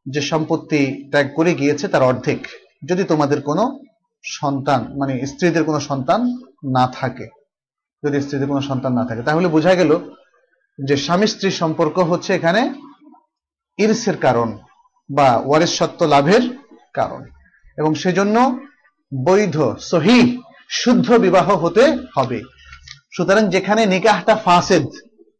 যে 0.09 0.21
সম্পত্তি 0.21 1.09
ত্যাগ 1.11 1.27
করে 1.35 1.53
গিয়েছে 1.53 1.87
তার 1.87 2.03
অর্ধেক, 2.03 2.47
যদি 2.89 3.03
তোমাদের 3.03 3.41
কোনো 3.41 3.79
সন্তান 4.23 4.97
মানে 4.97 5.25
স্ত্রীদের 5.25 5.63
কোনো 5.63 5.79
সন্তান 5.79 6.21
না 6.73 6.87
থাকে, 6.87 7.27
যদি 8.05 8.21
স্ত্রীদের 8.21 8.47
কোনো 8.47 8.61
সন্তান 8.61 8.93
না 8.93 9.05
থাকে। 9.05 9.21
তাহলে 9.21 9.47
বোঝা 9.47 9.75
গেল 9.75 9.99
যে 10.87 10.97
স্বামী 10.97 11.27
স্ত্রীর 11.27 11.51
সম্পর্ক 11.51 11.99
হচ্ছে 11.99 12.33
এখানে 12.33 12.73
ইরসের 13.77 14.17
কারণ 14.17 14.57
বা 15.13 15.41
ওয়ারিস 15.45 15.77
সত্য 15.77 16.03
লাভের 16.03 16.41
কারণ। 16.93 17.23
এবং 17.77 17.95
সেজন্য 17.95 18.59
বৈধ, 19.23 19.61
সহি, 19.79 20.41
শুদ্ধ 20.69 21.13
বিবাহ 21.13 21.51
হতে 21.51 21.97
হবে। 22.15 22.41
সুতরাং 23.15 23.49
যেখানে 23.49 23.85
নিকাহটা 23.85 24.35
ফাসেদ 24.35 24.85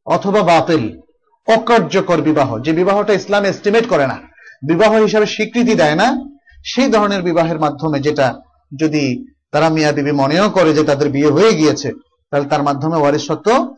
অথবা 0.05 0.41
বাতিল, 0.43 0.99
অকার্যকর 1.47 2.21
বিবাহ, 2.21 2.59
যে 2.59 2.71
বিবাহটা 2.73 3.13
ইসলাম 3.13 3.45
এস্টিমেট 3.45 3.87
করে 3.87 4.07
না 4.07 4.36
বিবাহ 4.61 4.93
হিসাবে 4.93 5.25
স্বীকৃতি 5.25 5.75
দেয় 5.75 5.95
না, 5.95 6.25
সেই 6.65 6.89
ধরনের 6.89 7.21
বিবাহের 7.21 7.59
মাধ্যমে 7.59 7.99
যেটা 7.99 8.41
যদি 8.79 9.25
তারা 9.51 9.69
মিয়া 9.69 9.91
বিবি 9.91 10.11
মনেও 10.11 10.49
করে 10.49 10.73
যে 10.73 10.83
তাদের 10.83 11.09
বিয়ে 11.09 11.29
হয়ে 11.29 11.53
গিয়েছে, 11.53 11.91
তাহলে 12.31 12.47
তার 12.47 12.63
মাধ্যমে 12.63 12.97
ওয়ারিস 12.97 13.27
সত্য 13.27 13.75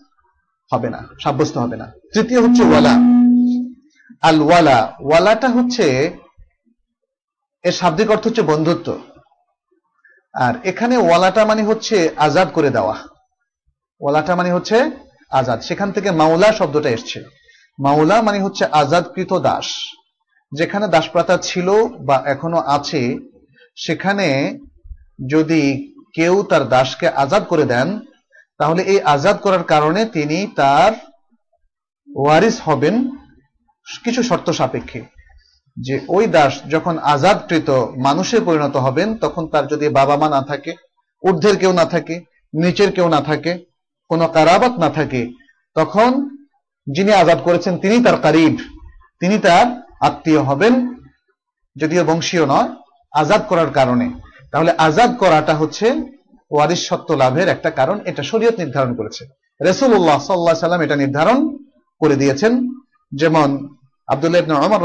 হবে 0.72 0.90
না, 0.90 1.08
সাব্যস্ত 1.24 1.58
হবে 1.58 1.78
না। 1.78 1.92
তৃতীয় 2.14 2.42
হচ্ছে 2.42 2.64
ওয়ালা। 2.64 2.94
আল 4.22 4.42
ওয়ালা, 4.42 4.94
ওয়ালাটা 5.00 5.48
হচ্ছে, 5.48 6.18
এর 7.64 7.72
শাব্দিক 7.72 8.12
অর্থ 8.12 8.28
হচ্ছে 8.28 8.42
বন্ধুত্ব। 8.42 9.00
আর 10.34 10.54
এখানে 10.64 10.98
ওয়ালাটা 10.98 11.46
মানে 11.46 11.64
হচ্ছে 11.64 12.10
আজাদ 12.18 12.48
করে 12.54 12.70
দেওয়া। 12.70 12.96
ওয়ালাটা 14.02 14.36
মানে 14.36 14.52
হচ্ছে 14.52 14.92
আজাদ। 15.30 15.62
সেখান 15.62 15.92
থেকে 15.92 16.12
মাওলা 16.12 16.54
শব্দটা 16.54 16.90
এসছে। 16.90 17.24
মাওলা 17.80 18.22
মানে 18.22 18.40
হচ্ছে 18.40 18.66
আজাদকৃত 18.66 19.34
দাস। 19.34 19.66
যেখানে 20.52 20.88
দাসপ্রথা 20.88 21.38
ছিল 21.38 21.68
বা 21.88 22.24
এখনও 22.26 22.60
আছে, 22.68 23.18
সেখানে 23.76 24.58
যদি 25.28 25.94
কেউ 26.14 26.44
তার 26.44 26.70
দাসকে 26.70 27.08
আজাদ 27.08 27.44
করে 27.44 27.66
দেন, 27.66 28.00
তাহলে 28.58 28.82
এই 28.84 29.02
আজাদ 29.02 29.38
করার 29.38 29.64
কারণে 29.64 30.06
তিনি 30.06 30.48
তার 30.56 30.92
ওয়ারিস 32.16 32.62
হবেন 32.62 32.96
কিছু 34.04 34.24
শর্ত 34.24 34.50
সাপেক্ষে। 34.50 35.02
যে 35.78 36.00
ওই 36.08 36.28
দাস 36.28 36.54
যখন 36.70 36.98
আজাদকৃত 36.98 37.70
মানুষে 37.98 38.40
পরিণত 38.40 38.76
হবেন, 38.78 39.18
তখন 39.18 39.48
তার 39.48 39.68
যদি 39.68 39.90
বাবা 39.90 40.18
মা 40.18 40.30
না 40.30 40.42
থাকে, 40.42 40.74
ঊর্ধ্বের 41.24 41.58
কেউ 41.58 41.74
না 41.74 41.86
থাকে, 41.86 42.16
নিচের 42.54 42.92
কেউ 42.92 43.10
না 43.10 43.22
থাকে, 43.22 43.66
কোনো 44.10 44.28
কারাবাত 44.28 44.80
না 44.80 44.90
থাকে, 44.90 45.28
তখন 45.76 46.30
যিনি 46.88 47.12
আজাদ 47.14 47.40
করেছেন 47.44 47.78
তিনি 47.78 48.04
তার 48.04 48.18
কারিব, 48.18 48.58
তিনি 49.20 49.40
তার 49.40 49.89
আত্মীয় 50.08 50.42
হবেন, 50.50 50.74
যদিও 51.76 52.04
বংশীয় 52.10 52.46
নয়, 52.54 52.70
আজাদ 53.22 53.42
করার 53.50 53.70
কারণে। 53.78 54.08
তাহলে 54.52 54.72
আজাদ 54.88 55.12
করাটা 55.22 55.54
হচ্ছে 55.62 55.88
ওয়ারিস 56.52 56.82
সত্য 56.90 57.10
লাভের 57.22 57.48
একটা 57.56 57.70
কারণ, 57.80 57.98
এটা 58.10 58.22
শরীয়ত 58.32 58.56
নির্ধারণ 58.64 58.92
করেছে। 59.00 59.24
রসুল্লাহ 59.62 60.18
সাল্লাহ 60.28 60.66
সাল্লাম 60.66 60.84
এটা 60.86 60.98
নির্ধারণ 61.04 61.38
করে 62.02 62.16
দিয়েছেন। 62.22 62.54
যেমন 63.12 63.50
আব্দুল্লাহ 64.08 64.42
ওমর 64.66 64.82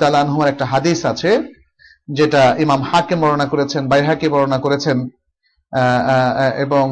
তাআলা 0.00 0.22
আনহুর 0.24 0.50
একটা 0.52 0.64
হাদিস 0.72 1.00
আছে, 1.12 1.30
যেটা 2.08 2.42
ইমাম 2.64 2.80
হাকিম 2.90 3.18
বর্ণনা 3.22 3.46
করেছেন, 3.52 3.82
বাইহাকি 3.90 4.26
বর্ণনা 4.32 4.58
করেছেন 4.64 4.98
এবং 6.64 6.86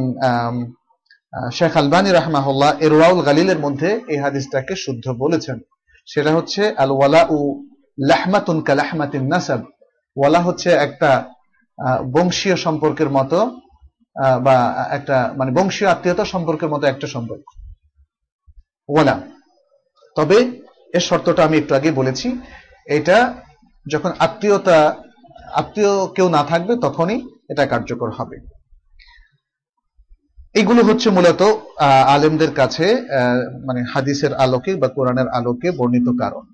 শেখ 1.57 1.75
আলবানী 1.83 2.11
রাহমাহুল্লাহ 2.11 2.71
এরওয়াউল 2.87 3.21
গালিলের 3.29 3.59
মধ্যে 3.65 3.91
এই 4.13 4.19
হাদিসটাকে 4.25 4.75
শুদ্ধ 4.85 5.07
বলেছেন। 5.23 5.59
সেটা 6.07 6.31
হচ্ছে 6.35 6.75
আল 6.77 6.91
ওয়ালা 6.91 7.27
উ 7.31 7.39
লাহমাতুন 7.99 8.63
কালাহমাতিন 8.63 9.25
নাসাব। 9.29 9.61
ওয়ালা 10.17 10.41
হচ্ছে 10.41 10.71
একটা 10.71 11.11
বংশীয় 12.13 12.57
সম্পর্কের 12.57 13.11
মতো 13.11 13.39
বা 14.43 14.57
একটা 14.91 15.35
মানে 15.37 15.51
বংশীয় 15.53 15.91
আত্মীয়তা 15.91 16.25
সম্পর্কের 16.25 16.69
মতো 16.69 16.87
একটা 16.87 17.07
সম্পর্ক। 17.07 17.47
ওয়ালা। 18.89 19.21
তবে 20.17 20.39
এর 20.95 21.01
শর্তটা 21.01 21.45
আমি 21.45 21.57
একটু 21.59 21.75
আগে 21.75 21.91
বলেছি, 21.93 22.29
এটা 22.87 23.35
যখন 23.87 24.11
আত্মীয়তা, 24.19 24.79
আত্মীয় 25.53 25.93
কেউ 26.07 26.29
না 26.29 26.45
থাকবে 26.45 26.77
তখনই 26.77 27.19
এটা 27.49 27.67
কার্যকর 27.67 28.11
হবে। 28.11 28.37
এগুলো 30.55 30.81
হচ্ছে 30.89 31.09
মূলত 31.11 31.43
আলেমদের 32.15 32.53
কাছে 32.55 32.87
মানে 33.67 33.81
হাদিসের 33.93 34.33
আলোকে 34.45 34.73
বা 34.83 34.89
কোরআনের 34.97 35.29
আলোকে 35.39 35.69
বর্ণিত 35.79 36.09
কারণ। 36.23 36.45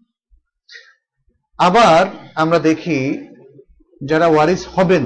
আবার 1.59 2.03
আমরা 2.43 2.59
দেখি 2.69 2.99
যারা 4.01 4.27
ওয়ারিস 4.31 4.63
হবেন, 4.75 5.05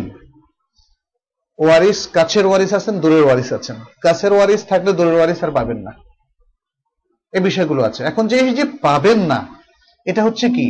ওয়ারিস, 1.59 2.01
কাছের 2.17 2.45
ওয়ারিস 2.47 2.73
আছেন, 2.79 2.95
দূরের 3.03 3.25
ওয়ারিস 3.25 3.51
আছেন। 3.59 3.77
কাছের 4.05 4.33
ওয়ারিস 4.33 4.63
থাকলে 4.71 4.91
দূরের 4.99 5.17
ওয়ারিস 5.19 5.41
আর 5.45 5.51
পাবেন 5.51 5.79
না। 5.87 5.93
এই 7.33 7.43
বিষয়গুলো 7.49 7.81
আছে। 7.89 8.01
এখন 8.11 8.25
যে 8.31 8.39
যে 8.59 8.65
পাবেন 8.87 9.19
না, 9.31 9.39
এটা 10.11 10.21
হচ্ছে 10.27 10.47
কি? 10.57 10.69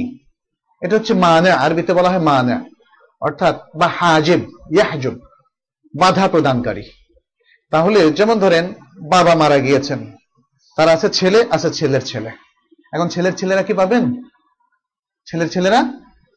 এটা 0.83 0.95
হচ্ছে 0.97 1.15
মানে 1.27 1.51
আরবিতে 1.65 1.93
বলা 1.99 2.11
হয় 2.13 2.25
মানে। 2.31 2.57
অর্থাৎ 3.23 3.55
বা 3.81 3.89
হাজেব, 3.99 4.41
ইয়াহজব, 4.75 5.15
বাধা 5.95 6.27
প্রদানকারী। 6.33 6.85
তাহলে 7.75 8.11
যেমন 8.11 8.39
ধরেন 8.39 8.73
বাবা 9.11 9.35
মারা 9.35 9.59
গিয়েছেন, 9.59 10.13
তার 10.77 10.89
আছে 10.89 11.09
ছেলে, 11.09 11.47
আছে 11.51 11.71
ছেলের 11.71 12.01
ছেলে। 12.01 12.31
এখন 12.93 13.09
ছেলের 13.09 13.35
ছেলেরা 13.35 13.63
কি 13.63 13.75
পাবেন? 13.75 14.23
ছেলের 15.27 15.49
ছেলেরা 15.51 15.85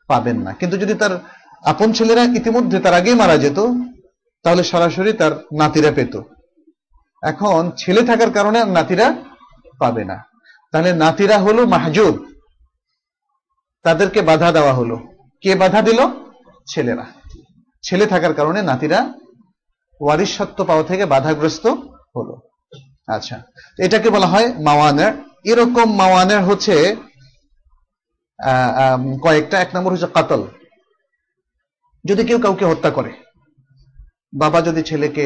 পাবেন 0.07 0.41
না। 0.41 0.53
কিন্তু 0.53 0.77
যদি 0.77 0.93
তার 0.93 1.19
আপন 1.65 1.93
ছেলেরা 1.93 2.23
ইতিমধ্যে 2.23 2.79
তার 2.79 2.93
আগেই 2.93 3.15
মারা 3.15 3.37
যেত, 3.37 3.59
তাহলে 4.43 4.63
সরাসরি 4.63 5.13
তার 5.13 5.31
নাতিরা 5.31 5.91
পেত। 5.91 6.21
এখন 7.23 7.71
ছেলে 7.77 8.01
থাকার 8.03 8.31
কারণে 8.31 8.65
নাতিরা 8.65 9.13
পাবে 9.79 10.05
না। 10.05 10.23
তাহলে 10.71 10.93
নাতিরা 10.93 11.37
হলো 11.37 11.65
মাহজুব 11.65 12.25
তাদেরকে 13.83 14.21
বাধা 14.21 14.51
দেওয়া 14.51 14.73
হলো। 14.73 14.97
কে 15.41 15.55
বাধা 15.55 15.81
দিল? 15.81 15.99
ছেলেরা। 16.73 17.05
ছেলে 17.83 18.05
থাকার 18.05 18.33
কারণে 18.33 18.61
নাতিরা 18.61 19.13
ওয়ারিস 20.01 20.31
সত্য 20.37 20.57
পাওয়া 20.69 20.83
থেকে 20.89 21.03
বাধাগ্রস্ত 21.13 21.65
হলো। 22.15 22.33
আচ্ছা 23.15 23.37
এটাকে 23.85 24.07
বলা 24.15 24.27
হয় 24.33 24.47
মাওয়ানের। 24.67 25.13
এরকম 25.51 25.87
মাওয়ানের 26.01 26.41
হচ্ছে 26.49 26.75
কয়েকটা, 29.25 29.55
এক 29.63 29.69
নম্বর 29.75 29.93
হচ্ছে 29.93 30.09
কাতল। 30.17 30.41
যদি 32.05 32.21
কেউ 32.27 32.39
কাউকে 32.45 32.65
হত্যা 32.71 32.91
করে, 32.97 33.11
বাবা 34.41 34.59
যদি 34.67 34.81
ছেলেকে 34.89 35.25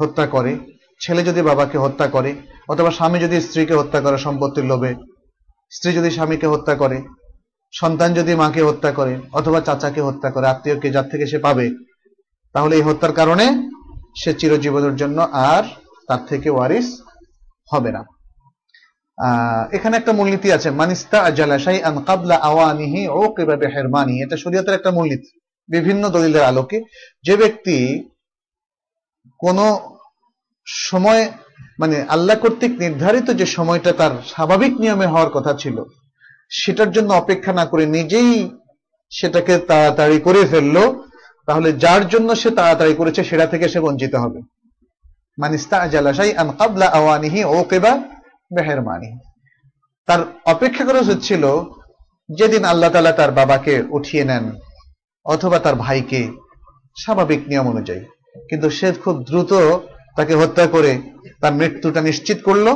হত্যা 0.00 0.24
করে, 0.34 0.52
ছেলে 1.00 1.22
যদি 1.28 1.40
বাবাকে 1.42 1.76
হত্যা 1.84 2.06
করে, 2.14 2.30
অথবা 2.72 2.90
স্বামী 2.98 3.18
যদি 3.24 3.36
স্ত্রীকে 3.46 3.74
হত্যা 3.80 4.00
করে 4.04 4.16
সম্পত্তির 4.26 4.66
লোভে, 4.70 4.92
স্ত্রী 5.72 5.90
যদি 5.98 6.10
স্বামীকে 6.10 6.46
হত্যা 6.52 6.74
করে, 6.82 6.98
সন্তান 7.74 8.10
যদি 8.18 8.32
মাকে 8.42 8.62
হত্যা 8.68 8.90
করে, 8.98 9.12
অথবা 9.38 9.58
চাচাকে 9.60 10.00
হত্যা 10.08 10.28
করে, 10.34 10.46
আত্মীয়কে 10.48 10.88
যার 10.94 11.06
থেকে 11.10 11.24
সে 11.32 11.38
পাবে 11.46 11.66
তাহলে 12.56 12.74
এই 12.76 12.84
হত্যার 12.88 13.14
কারণে 13.20 13.46
সে 14.20 14.30
চিরজীবনের 14.40 14.94
জন্য 14.96 15.18
আর 15.50 15.64
তার 16.08 16.22
থেকে 16.30 16.48
ওয়ারিস 16.52 16.88
হবে 17.72 17.90
না। 17.96 18.02
এখানে 19.76 19.94
একটা 19.96 20.12
মূলনীতি 20.18 20.48
আছে, 20.56 20.68
মানিস্তা 20.80 21.18
জালাশাই 21.38 21.78
আন 21.88 21.96
কাবলা 22.08 22.36
আওয়ানিহি 22.50 23.02
ও 23.18 23.20
কীভাবে 23.36 23.66
হেরমানি 23.74 24.14
এটা 24.24 24.36
শরীয়তের 24.44 24.76
একটা 24.78 24.90
মূলনীতি, 24.96 25.32
বিভিন্ন 25.68 26.02
দলিলের 26.14 26.48
আলোকে। 26.50 26.78
যে 27.26 27.34
ব্যক্তি 27.36 27.76
কোন 29.40 29.58
সময় 30.66 31.22
মানে 31.78 31.96
আল্লাহ 32.14 32.36
কর্তৃক 32.42 32.72
নির্ধারিত 32.84 33.28
যে 33.40 33.46
সময়টা 33.56 33.92
তার 33.92 34.12
স্বাভাবিক 34.32 34.72
নিয়মে 34.82 35.06
হওয়ার 35.12 35.30
কথা 35.30 35.52
ছিল, 35.62 35.76
সেটার 36.50 36.90
জন্য 36.90 37.10
অপেক্ষা 37.12 37.52
না 37.52 37.64
করে 37.66 37.84
নিজেই 37.96 38.30
সেটাকে 39.12 39.54
তাড়াতাড়ি 39.70 40.18
করে 40.26 40.42
ফেলল 40.46 40.76
তাহলে 41.46 41.72
যার 41.72 42.08
জন্য 42.08 42.36
সে 42.36 42.50
তাড়াতাড়ি 42.50 42.94
করেছে, 42.94 43.24
সেটা 43.24 43.46
থেকে 43.46 43.68
সে 43.68 43.80
বঞ্চিত 43.80 44.14
হবে। 44.14 44.40
তার 50.08 50.20
অপেক্ষা 50.44 50.84
করা 50.84 51.02
হচ্ছিল, 51.02 51.44
যেদিন 52.28 52.64
আল্লাহ 52.64 52.90
তালা 52.90 53.12
তার 53.12 53.30
বাবাকে 53.30 53.82
উঠিয়ে 53.90 54.24
নেন, 54.24 54.44
অথবা 55.24 55.58
তার 55.58 55.74
ভাইকে, 55.74 56.32
স্বাভাবিক 57.02 57.40
নিয়ম 57.48 57.68
অনুযায়ী। 57.68 58.00
কিন্তু 58.50 58.70
সে 58.70 58.92
খুব 58.92 59.24
দ্রুত 59.24 59.52
তাকে 60.16 60.34
হত্যা 60.34 60.66
করে 60.66 61.02
তার 61.40 61.52
মৃত্যুটা 61.52 62.00
নিশ্চিত 62.00 62.38
করল, 62.44 62.66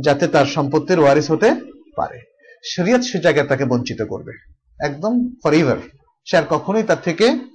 যাতে 0.00 0.26
তার 0.26 0.46
সম্পত্তির 0.46 1.00
ওয়ারিস 1.00 1.30
হতে 1.30 1.54
পারে। 1.96 2.18
শরিয়ত 2.64 3.00
সে 3.00 3.18
জায়গায় 3.18 3.46
তাকে 3.46 3.64
বঞ্চিত 3.64 4.02
করবে। 4.02 4.32
একদম 4.80 5.34
ফরিভার 5.44 5.76
সে 6.24 6.36
আর 6.36 6.42
কখনোই 6.50 6.82
তার 6.82 6.96
থেকে 7.04 7.51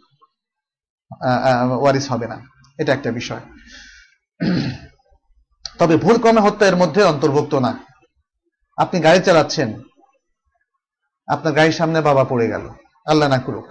ওয়ারিস 1.79 2.11
হবে 2.11 2.27
না। 2.27 2.37
এটা 2.79 2.93
একটা 2.93 3.11
বিষয়। 3.11 3.43
তবে 5.79 5.97
ভুল 5.97 6.17
ক্রমে 6.21 6.41
হত্যা 6.41 6.67
এর 6.67 6.75
মধ্যে 6.75 7.03
অন্তর্ভুক্ত 7.03 7.53
না। 7.55 7.71
আপনি 8.77 8.99
গাড়ি 8.99 9.19
চালাচ্ছেন, 9.19 9.69
আপনার 11.27 11.53
গাড়ির 11.53 11.71
সামনে 11.71 12.01
বাবা 12.01 12.23
পড়ে 12.23 12.47
গেল। 12.47 12.69
আল্লাহ 13.05 13.29
না 13.29 13.39
করুক। 13.39 13.67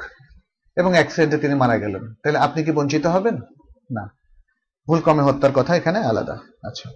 এবং 0.76 0.90
অ্যাক্সিডেন্টে 0.92 1.38
তিনি 1.38 1.54
মারা 1.54 1.76
গেলেন। 1.78 2.14
তাহলে 2.14 2.38
আপনি 2.38 2.64
কি 2.64 2.72
বঞ্চিত 2.72 3.06
হবেন? 3.06 3.36
না। 3.90 4.04
ভুল 4.86 5.00
ক্রমে 5.00 5.22
হত্যার 5.22 5.52
কথা 5.52 5.76
এখানে 5.76 5.98
আলাদা 5.98 6.36
আচ্ছা 6.68 6.90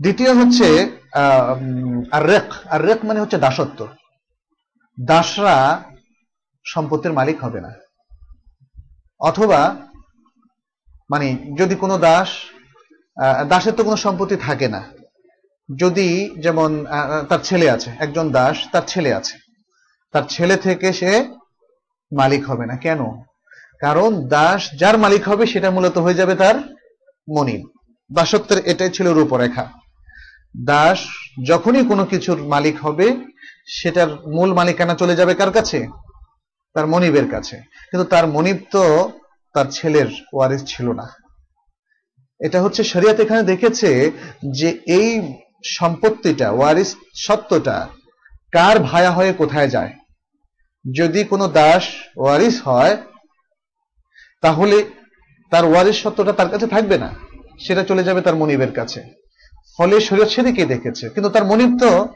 দ্বিতীয় 0.00 0.32
হচ্ছে 0.34 0.66
আর 2.12 2.22
রেক 2.26 2.66
আর 2.66 2.80
রেক 2.82 3.04
মানে 3.04 3.20
হচ্ছে 3.20 3.38
দাসত্ব। 3.38 3.88
দাসরা 5.06 5.56
সম্পত্তির 6.66 7.12
মালিক 7.12 7.44
হবে 7.44 7.60
না। 7.60 7.70
অথবা 9.18 9.76
মানে 11.10 11.54
যদি 11.58 11.74
কোনো 11.74 11.98
দাস 11.98 12.28
দাসের 13.48 13.72
তো 13.72 13.84
কোনো 13.84 13.96
সম্পত্তি 13.96 14.36
থাকে 14.36 14.68
না। 14.68 14.82
যদি 15.76 16.30
যেমন 16.40 16.86
তার 17.28 17.38
ছেলে 17.42 17.70
আছে, 17.70 17.90
একজন 17.98 18.30
দাস 18.30 18.56
তার 18.72 18.82
ছেলে 18.86 19.14
আছে। 19.14 19.38
তার 20.12 20.22
ছেলে 20.28 20.56
থেকে 20.56 20.92
সে 20.92 21.24
মালিক 22.12 22.50
হবে 22.50 22.66
না। 22.66 22.76
কেন? 22.76 23.00
কারণ 23.80 24.28
দাস 24.28 24.70
যার 24.78 24.98
মালিক 24.98 25.28
হবে, 25.28 25.46
সেটা 25.46 25.70
মূলত 25.70 25.98
হয়ে 25.98 26.14
যাবে 26.14 26.34
তার 26.34 26.54
মনিব। 27.28 27.68
দাসত্বের 28.12 28.58
এটাই 28.64 28.90
ছিল 28.90 29.12
রূপরেখা। 29.12 29.64
দাস 30.64 30.98
যখনই 31.46 31.84
কোনো 31.84 32.04
কিছুর 32.04 32.38
মালিক 32.42 32.76
হবে, 32.80 33.16
সেটার 33.66 34.08
মূল 34.10 34.54
মালিকানা 34.54 34.94
চলে 34.94 35.16
যাবে 35.16 35.34
কার 35.34 35.50
কাছে? 35.52 35.88
তার 36.78 36.86
মনিবের 36.86 37.30
কাছে। 37.30 37.56
কিন্তু 37.90 38.04
তার 38.04 38.26
মনিব 38.26 38.56
তো 38.70 39.12
তার 39.54 39.64
ছেলের 39.70 40.06
ওয়ারিস 40.32 40.62
ছিল 40.66 40.92
না। 40.92 41.06
এটা 42.40 42.62
হচ্ছে 42.62 42.84
শরিয়াত 42.84 43.20
এখানে 43.20 43.42
দেখেছে 43.42 44.10
যে 44.52 44.68
এই 44.86 45.34
সম্পত্তিটা, 45.64 46.50
ওয়ারিস 46.50 46.96
সত্যটা 47.14 47.88
কার 48.52 48.78
ভায়া 48.78 49.10
হয়ে 49.10 49.32
কোথায় 49.32 49.68
যায়? 49.68 49.92
যদি 50.96 51.24
কোনো 51.24 51.48
দাস 51.48 51.88
ওয়ারিস 52.16 52.62
হয়, 52.64 52.96
তাহলে 54.40 54.84
তার 55.50 55.64
ওয়ারিস 55.64 56.02
সত্যটা 56.02 56.32
তার 56.32 56.48
কাছে 56.48 56.66
থাকবে 56.66 56.98
না। 56.98 57.14
সেটা 57.60 57.82
চলে 57.84 58.04
যাবে 58.04 58.20
তার 58.20 58.34
মনিবের 58.34 58.72
কাছে। 58.72 59.04
ফলে 59.78 60.00
শরীয়ত 60.00 60.28
সেদিকে 60.28 60.66
দেখেছে। 60.66 61.08
কিন্তু 61.08 61.30
তার 61.30 61.44
মনিব 61.44 61.78
তো 61.78 62.08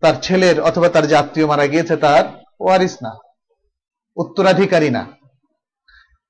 তার 0.00 0.14
ছেলের 0.22 0.60
অথবা 0.60 0.88
তার 0.88 1.06
যে 1.06 1.16
আত্মীয় 1.16 1.46
মারা 1.46 1.66
গিয়েছে 1.66 1.96
তার 1.96 2.24
ওয়ারিস 2.60 2.96
না। 3.02 3.29
উত্তরাধিকারী 4.22 4.90
না। 4.96 5.02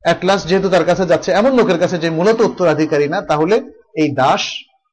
অ্যাটলাস 0.04 0.40
যেহেতু 0.48 0.68
তার 0.74 0.84
কাছে 0.90 1.04
যাচ্ছে, 1.10 1.30
এমন 1.32 1.52
লোকের 1.58 1.78
কাছে 1.78 1.96
যে 1.98 2.08
মূলত 2.10 2.38
উত্তরাধিকারী 2.40 3.06
না, 3.08 3.18
তাহলে 3.20 3.56
এই 4.00 4.08
দাস, 4.20 4.42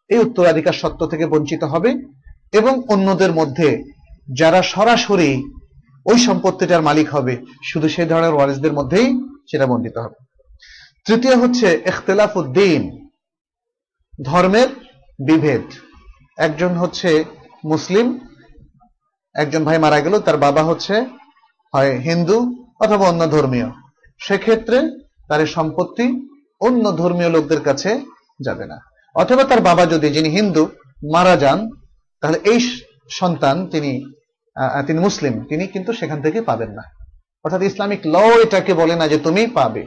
এই 0.10 0.20
উত্তরাধিকার 0.20 0.80
সত্য 0.82 1.02
থেকে 1.12 1.26
বঞ্চিত 1.26 1.64
হবে 1.74 1.90
এবং 2.60 2.74
অন্যদের 2.94 3.32
মধ্যে 3.40 3.70
যারা 4.40 4.60
সরাসরি 4.74 5.32
ওই 6.06 6.18
সম্পত্তিটার 6.28 6.82
মালিক 6.82 7.08
হবে, 7.16 7.34
শুধু 7.64 7.88
সেই 7.96 8.08
ধরনের 8.12 8.36
ওয়ারিসদের 8.36 8.74
মধ্যেই 8.74 9.08
সেটা 9.50 9.66
বন্টিত 9.66 9.96
হবে। 9.98 10.18
তৃতীয় 11.06 11.36
হচ্ছে 11.36 11.68
এখতলাফ 11.86 12.32
উদ্দিন 12.42 12.82
ধর্মের 14.24 14.70
বিভেদ। 15.20 15.66
একজন 16.38 16.72
হচ্ছে 16.78 17.10
মুসলিম, 17.66 18.08
একজন 19.36 19.62
ভাই 19.64 19.78
মারা 19.78 20.00
গেল, 20.00 20.16
তার 20.20 20.38
বাবা 20.38 20.64
হচ্ছে, 20.64 20.96
হয় 21.74 21.94
হিন্দু 22.00 22.38
অথবা 22.80 23.10
অন্য 23.10 23.24
ধর্মীয়। 23.32 23.70
সেক্ষেত্রে 24.20 24.78
তার 25.30 25.46
সম্পত্তি 25.46 26.06
অন্য 26.60 26.84
ধর্মীয় 26.92 27.30
লোকদের 27.30 27.62
কাছে 27.62 27.92
যাবে 28.46 28.66
না। 28.66 28.78
অথবা 29.16 29.44
তার 29.44 29.62
বাবা 29.62 29.86
যদি, 29.86 30.08
যিনি 30.10 30.30
হিন্দু, 30.30 30.64
মারা 31.14 31.36
যান, 31.36 31.60
তাহলে 32.22 32.40
এই 32.44 32.60
সন্তান 33.12 33.68
তিনি 33.68 33.92
তিনি 34.88 35.00
মুসলিম, 35.00 35.34
তিনি 35.50 35.68
কিন্তু 35.68 35.94
সেখান 35.94 36.22
থেকে 36.22 36.42
পাবেন 36.42 36.72
না। 36.72 36.84
অর্থাৎ 37.44 37.62
ইসলামিক 37.62 38.02
ল 38.06 38.16
এটাকে 38.16 38.74
বলে 38.74 38.96
না 38.96 39.08
যে 39.08 39.18
তুমি 39.18 39.48
পাবে। 39.48 39.84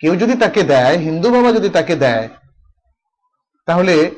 কেউ 0.00 0.16
যদি 0.16 0.34
তাকে 0.34 0.62
দেয়, 0.62 0.96
হিন্দু 0.98 1.28
বাবা 1.30 1.50
যদি 1.52 1.68
তাকে 1.68 1.94
দেয়, 1.96 2.28
তাহলে 3.68 4.10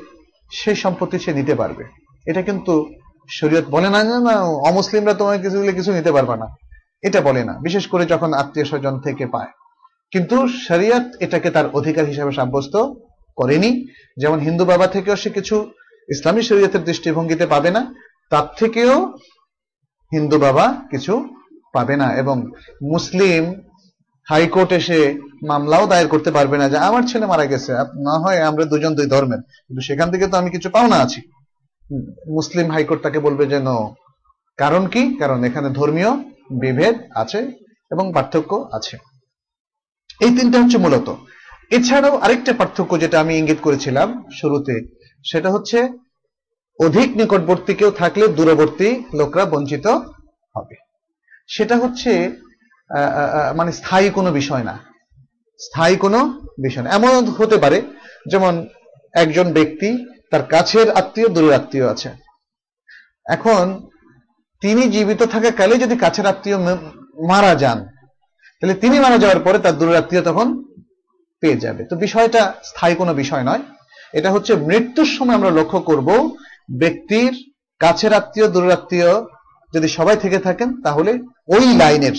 সেই 0.51 0.75
সম্পত্তি 0.75 1.17
সে 1.19 1.31
নিতে 1.33 1.55
পারবে। 1.55 1.83
এটা 2.25 2.41
কিন্তু 2.41 2.73
শরীয়ত 3.39 3.65
বলে 3.65 3.89
না 3.89 4.03
না, 4.03 4.35
অমুসলিমরা 4.69 5.13
তোমায় 5.13 5.41
কিছু 5.41 5.57
কিছু 5.75 5.91
নিতে 5.93 6.11
পারবে 6.11 6.35
না। 6.37 6.47
এটা 7.03 7.19
বলে 7.27 7.41
না, 7.49 7.53
বিশেষ 7.65 7.85
করে 7.91 8.03
যখন 8.13 8.29
আত্মীয় 8.41 8.67
স্বজন 8.71 8.95
থেকে 9.05 9.25
পায়। 9.35 9.51
কিন্তু 10.13 10.37
শরিয়ত 10.67 11.05
এটাকে 11.25 11.49
তার 11.55 11.67
অধিকার 11.79 12.05
হিসাবে 12.11 12.31
সাব্যস্ত 12.39 12.75
করেনি। 13.37 13.71
যেমন 14.21 14.39
হিন্দু 14.47 14.63
বাবা 14.71 14.87
থেকেও 14.95 15.15
সে 15.23 15.29
কিছু 15.37 15.55
ইসলামী 16.09 16.41
শরীয়তের 16.49 16.83
দৃষ্টিভঙ্গিতে 16.89 17.45
পাবে 17.53 17.69
না, 17.75 17.81
তার 18.31 18.47
থেকেও 18.59 18.93
হিন্দু 20.11 20.37
বাবা 20.45 20.65
কিছু 20.91 21.13
পাবে 21.75 21.95
না। 22.01 22.07
এবং 22.21 22.35
মুসলিম 22.93 23.43
হাইকোর্ট 24.27 24.71
এসে 24.79 24.99
মামলাও 25.49 25.89
দায়ের 25.91 26.09
করতে 26.13 26.29
পারবে 26.37 26.55
না 26.61 26.65
যে, 26.73 26.77
আমার 26.87 27.03
ছেলে 27.11 27.25
মারা 27.31 27.45
গেছে 27.51 27.71
না 28.07 28.15
হয় 28.23 28.39
আমরা 28.49 28.63
দুজন 28.71 28.91
দুই 28.97 29.07
ধর্মের, 29.13 29.41
কিন্তু 29.65 29.81
সেখান 29.87 30.07
থেকে 30.13 30.25
তো 30.31 30.35
আমি 30.41 30.49
কিছু 30.55 30.67
পাওনা 30.75 30.97
আছি। 31.05 31.19
মুসলিম 32.37 32.67
হাইকোর্ট 32.75 33.01
তাকে 33.05 33.19
বলবে 33.27 33.43
যে 33.51 33.59
নো 33.67 33.77
কারণ 34.59 34.83
কি? 34.93 35.03
কারণ 35.21 35.39
এখানে 35.49 35.67
ধর্মীয় 35.79 36.11
বিভেদ 36.49 36.95
আছে 37.15 37.39
এবং 37.91 38.11
পার্থক্য 38.15 38.51
আছে। 38.71 38.97
এই 40.21 40.31
তিনটা 40.37 40.57
হচ্ছে 40.61 40.77
মূলত। 40.77 41.07
এছাড়াও 41.69 42.17
আরেকটা 42.17 42.53
পার্থক্য 42.53 42.99
যেটা 42.99 43.17
আমি 43.19 43.33
ইঙ্গিত 43.37 43.59
করেছিলাম 43.61 44.23
শুরুতে, 44.41 44.75
সেটা 45.31 45.49
হচ্ছে 45.51 45.77
অধিক 46.79 47.09
নিকটবর্তী 47.17 47.73
কেউ 47.73 47.91
থাকলে 47.91 48.27
দূরবর্তী 48.27 48.89
লোকরা 49.13 49.43
বঞ্চিত 49.45 49.87
হবে। 50.55 50.75
সেটা 51.47 51.75
হচ্ছে 51.77 52.11
মানে 53.55 53.71
স্থায়ী 53.71 54.09
কোনো 54.09 54.31
বিষয় 54.31 54.63
না। 54.63 54.75
স্থায়ী 55.59 55.95
কোনো 55.95 56.19
বিষয় 56.61 56.83
না। 56.83 56.89
এমন 56.89 57.25
হতে 57.25 57.57
পারে, 57.57 57.81
যেমন 58.31 58.53
একজন 59.13 59.53
ব্যক্তি 59.53 59.89
তার 60.31 60.43
কাছের 60.43 60.91
আত্মীয়, 60.91 61.27
দূরের 61.29 61.53
আত্মীয় 61.53 61.85
আছে। 61.89 62.09
এখন 63.25 63.65
তিনি 64.63 64.83
জীবিত 64.93 65.21
থাকাকালে 65.23 65.75
যদি 65.77 65.95
কাছের 65.97 66.25
আত্মীয় 66.25 66.57
মারা 67.27 67.53
যান, 67.55 67.79
তাহলে 68.59 68.73
তিনি 68.73 68.95
মারা 68.99 69.17
যাওয়ার 69.17 69.39
পরে 69.39 69.57
তার 69.59 69.77
দূরের 69.77 69.99
আত্মীয় 70.01 70.23
তখন 70.23 70.47
পেয়ে 71.43 71.61
যাবে। 71.63 71.81
তো 71.89 71.95
বিষয়টা 71.95 72.41
স্থায়ী 72.63 72.95
কোনো 72.95 73.13
বিষয় 73.13 73.43
নয়। 73.43 73.63
এটা 74.13 74.29
হচ্ছে 74.31 74.53
মৃত্যুর 74.55 75.05
সময় 75.05 75.35
আমরা 75.35 75.49
লক্ষ্য 75.49 75.79
করব 75.79 76.07
ব্যক্তির 76.79 77.33
কাছের 77.81 78.13
আত্মীয়, 78.13 78.47
দূরের 78.47 78.71
আত্মীয় 78.71 79.11
যদি 79.73 79.87
সবাই 79.87 80.17
থেকে 80.17 80.37
থাকেন, 80.37 80.69
তাহলে 80.81 81.11
ওই 81.47 81.65
লাইনের 81.77 82.17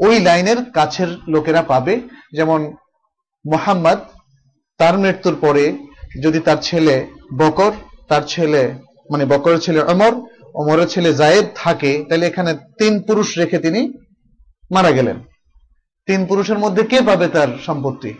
ওই 0.00 0.14
লাইনের 0.20 0.58
কাছের 0.72 1.10
লোকেরা 1.28 1.62
পাবে। 1.62 1.94
যেমন 2.32 2.60
মোহাম্মদ, 3.44 3.98
তার 4.80 4.94
মৃত্যুর 4.98 5.36
পরে 5.40 5.64
যদি 6.22 6.38
তার 6.38 6.58
ছেলে 6.62 6.96
বকর, 7.38 7.72
তার 8.08 8.22
ছেলে 8.22 8.62
মানে 9.10 9.24
বকরের 9.24 9.58
ছেলে 9.58 9.80
অমর 9.82 10.14
অমরের 10.58 10.88
ছেলে 10.88 11.14
জায়েদ 11.14 11.46
থাকে, 11.54 12.04
তাহলে 12.08 12.26
এখানে 12.26 12.54
তিন 12.78 13.02
পুরুষ 13.02 13.38
রেখে 13.38 13.58
তিনি 13.58 13.80
মারা 14.70 14.90
গেলেন। 14.90 15.18
তিন 16.06 16.26
পুরুষের 16.26 16.58
মধ্যে 16.58 16.82
কে 16.82 16.98
পাবে 17.00 17.26
তার 17.28 17.48
সম্পত্তি? 17.66 18.14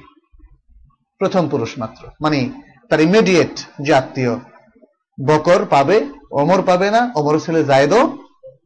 প্রথম 1.19 1.49
পুরুষ 1.49 1.79
মাত্র। 1.79 2.03
মানে 2.21 2.39
তার 2.89 3.01
ইমিডিয়েট 3.01 3.55
যে 3.83 3.95
আত্মীয় 3.95 4.35
বকর 5.19 5.61
পাবে 5.71 5.97
অমর 6.33 6.63
পাবে 6.63 6.91
না 6.91 7.13
অমরের 7.17 7.41
ছেলে 7.41 7.65
জায়েদও 7.65 8.03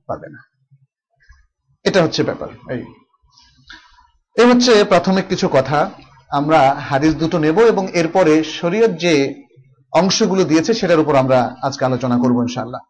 পাবে 0.07 0.29
না। 0.29 0.41
এটা 1.85 2.03
হচ্ছে 2.03 2.23
ব্যাপার। 2.23 2.49
এই 2.75 2.83
এই 4.37 4.47
হচ্ছে 4.51 4.85
প্রাথমিক 4.85 5.27
কিছু 5.29 5.49
কথা। 5.53 5.91
আমরা 6.31 6.61
হাদিস 6.89 7.13
দুটো 7.15 7.39
নেব 7.39 7.59
এবং 7.61 7.85
এরপরে 7.93 8.45
শরীয়ত 8.45 8.91
যে 8.91 9.15
অংশগুলো 9.93 10.45
দিয়েছে 10.45 10.75
সেটার 10.75 11.01
উপর 11.01 11.15
আমরা 11.17 11.39
আজকে 11.63 11.83
আলোচনা 11.85 12.17
করব 12.19 12.37
ইনশাআল্লাহ। 12.41 12.81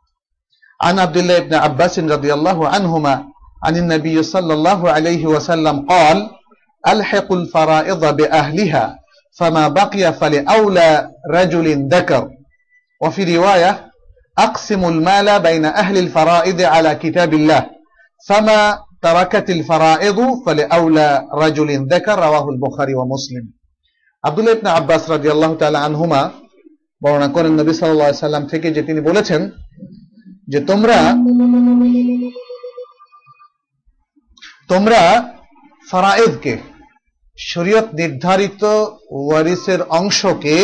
عن 0.81 0.99
عبد 0.99 1.17
الله 1.17 1.39
بن 1.39 1.53
عباس 1.53 1.99
رضي 1.99 2.33
الله 2.33 2.67
عنهما 2.67 3.23
عن 3.65 3.77
النبي 3.77 4.23
صلى 4.23 4.53
الله 4.53 4.89
عليه 4.91 5.25
وسلم 5.25 5.85
قال 5.89 6.29
ألحق 6.88 7.31
الفرائض 7.31 8.15
بأهلها 8.15 8.99
فما 9.39 9.67
بقي 9.67 10.13
فلأولى 10.13 11.09
رجل 11.31 11.88
ذكر 11.88 12.29
وفي 13.01 13.38
رواية 13.38 13.91
أقسم 14.38 14.85
المال 14.85 15.39
بين 15.39 15.65
أهل 15.65 15.97
الفرائض 15.97 16.61
على 16.61 16.95
كتاب 16.95 17.33
الله 17.33 17.65
فما 18.27 18.79
تركت 19.01 19.49
الفرائض 19.49 20.19
فلأولى 20.45 21.27
رجل 21.33 21.88
ذكر 21.88 22.19
رواه 22.19 22.49
البخاري 22.49 22.93
ومسلم 22.95 23.45
عبد 24.25 24.39
الله 24.39 24.53
بن 24.53 24.67
عباس 24.67 25.09
رضي 25.09 25.31
الله 25.31 25.51
تعالى 25.55 25.77
عنهما 25.77 26.21
বর্ণনা 27.03 27.27
করেন 27.35 27.53
নবী 27.61 27.71
সাল্লাল্লাহু 27.77 28.09
আলাইহি 28.09 28.25
সাল্লাম 28.27 28.45
থেকে 28.51 28.67
যে 28.75 28.81
তিনি 28.88 29.01
বলেছেন 29.09 29.41
যে 30.53 30.61
তোমরা 30.61 30.98
তোমরা 34.68 35.00
ফারায়েদকে, 35.90 36.59
শরীয়ত 37.38 37.94
নির্ধারিত 37.94 38.64
ওয়ারিসের 39.11 39.82
অংশকে 39.82 40.57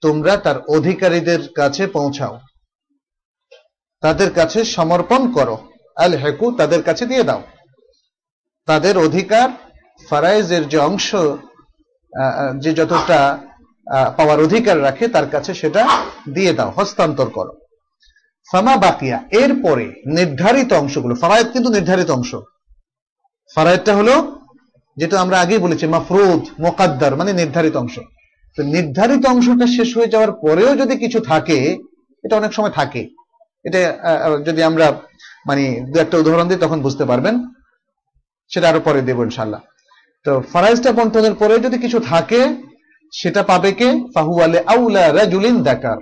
তোমরা 0.00 0.36
তার 0.36 0.58
অধিকারীদের 0.58 1.48
কাছে 1.54 1.86
পৌঁছাও। 1.86 2.40
তাদের 4.00 4.32
কাছে 4.32 4.64
সমর্পণ 4.64 5.32
করো। 5.32 5.56
আল 5.96 6.12
হেকু 6.16 6.52
তাদের 6.52 6.82
কাছে 6.82 7.06
দিয়ে 7.06 7.22
দাও। 7.22 7.42
তাদের 8.66 8.98
অধিকার 8.98 9.48
ফারাইজের 10.10 10.68
যে 10.68 10.78
অংশ 10.78 11.08
যে 12.58 12.72
যতটা 12.74 13.38
পাওয়ার 14.16 14.38
অধিকার 14.40 14.82
রাখে 14.82 15.08
তার 15.08 15.26
কাছে 15.30 15.54
সেটা 15.54 15.82
দিয়ে 16.34 16.52
দাও, 16.52 16.70
হস্তান্তর 16.70 17.28
করো। 17.30 17.59
ফামা 18.50 18.74
বাকিয়া, 18.84 19.18
এরপরে 19.42 19.86
নির্ধারিত 20.18 20.70
অংশগুলো, 20.80 21.14
ফারায়েদ 21.22 21.48
কিন্তু 21.54 21.68
নির্ধারিত 21.76 22.10
অংশ। 22.18 22.30
ফারায়েদটা 23.56 23.92
হলো, 23.96 24.14
যেটা 24.96 25.16
আমরা 25.24 25.36
আগেই 25.40 25.60
বলেছি, 25.66 25.84
মাফরুদ, 25.94 26.42
মোকাদ্দার 26.64 27.12
মানে 27.20 27.30
নির্ধারিত 27.40 27.74
অংশ। 27.82 27.96
তো 28.58 28.60
নির্ধারিত 28.76 29.22
অংশটা 29.32 29.66
শেষ 29.76 29.88
হয়ে 29.96 30.12
যাওয়ার 30.14 30.32
পরেও 30.44 30.70
যদি 30.80 30.94
কিছু 31.02 31.18
থাকে, 31.30 31.58
এটা 32.24 32.34
অনেক 32.40 32.52
সময় 32.56 32.74
থাকে। 32.78 33.02
এটা 33.64 33.80
যদি 34.46 34.60
আমরা 34.70 34.86
মানে 35.48 35.64
দু 35.90 35.96
একটা 36.04 36.16
উদাহরণ 36.20 36.46
দিই, 36.48 36.62
তখন 36.64 36.78
বুঝতে 36.86 37.04
পারবেন। 37.10 37.34
সেটা 38.50 38.66
আরও 38.70 38.80
পরে 38.86 39.00
দেব 39.08 39.18
ইনশাল্লাহ 39.28 39.62
তো 40.26 40.32
ফারাইজটা 40.52 40.90
বন্টনের 40.98 41.34
পরে 41.40 41.54
যদি 41.66 41.76
কিছু 41.84 41.98
থাকে, 42.12 42.40
সেটা 43.12 43.42
পাবে 43.50 43.70
কে? 43.80 43.88
ফাহু 44.14 44.32
আলে 44.44 44.58
আউলা 44.74 45.04
রাজুলিন 45.18 45.56
দেকার। 45.68 45.98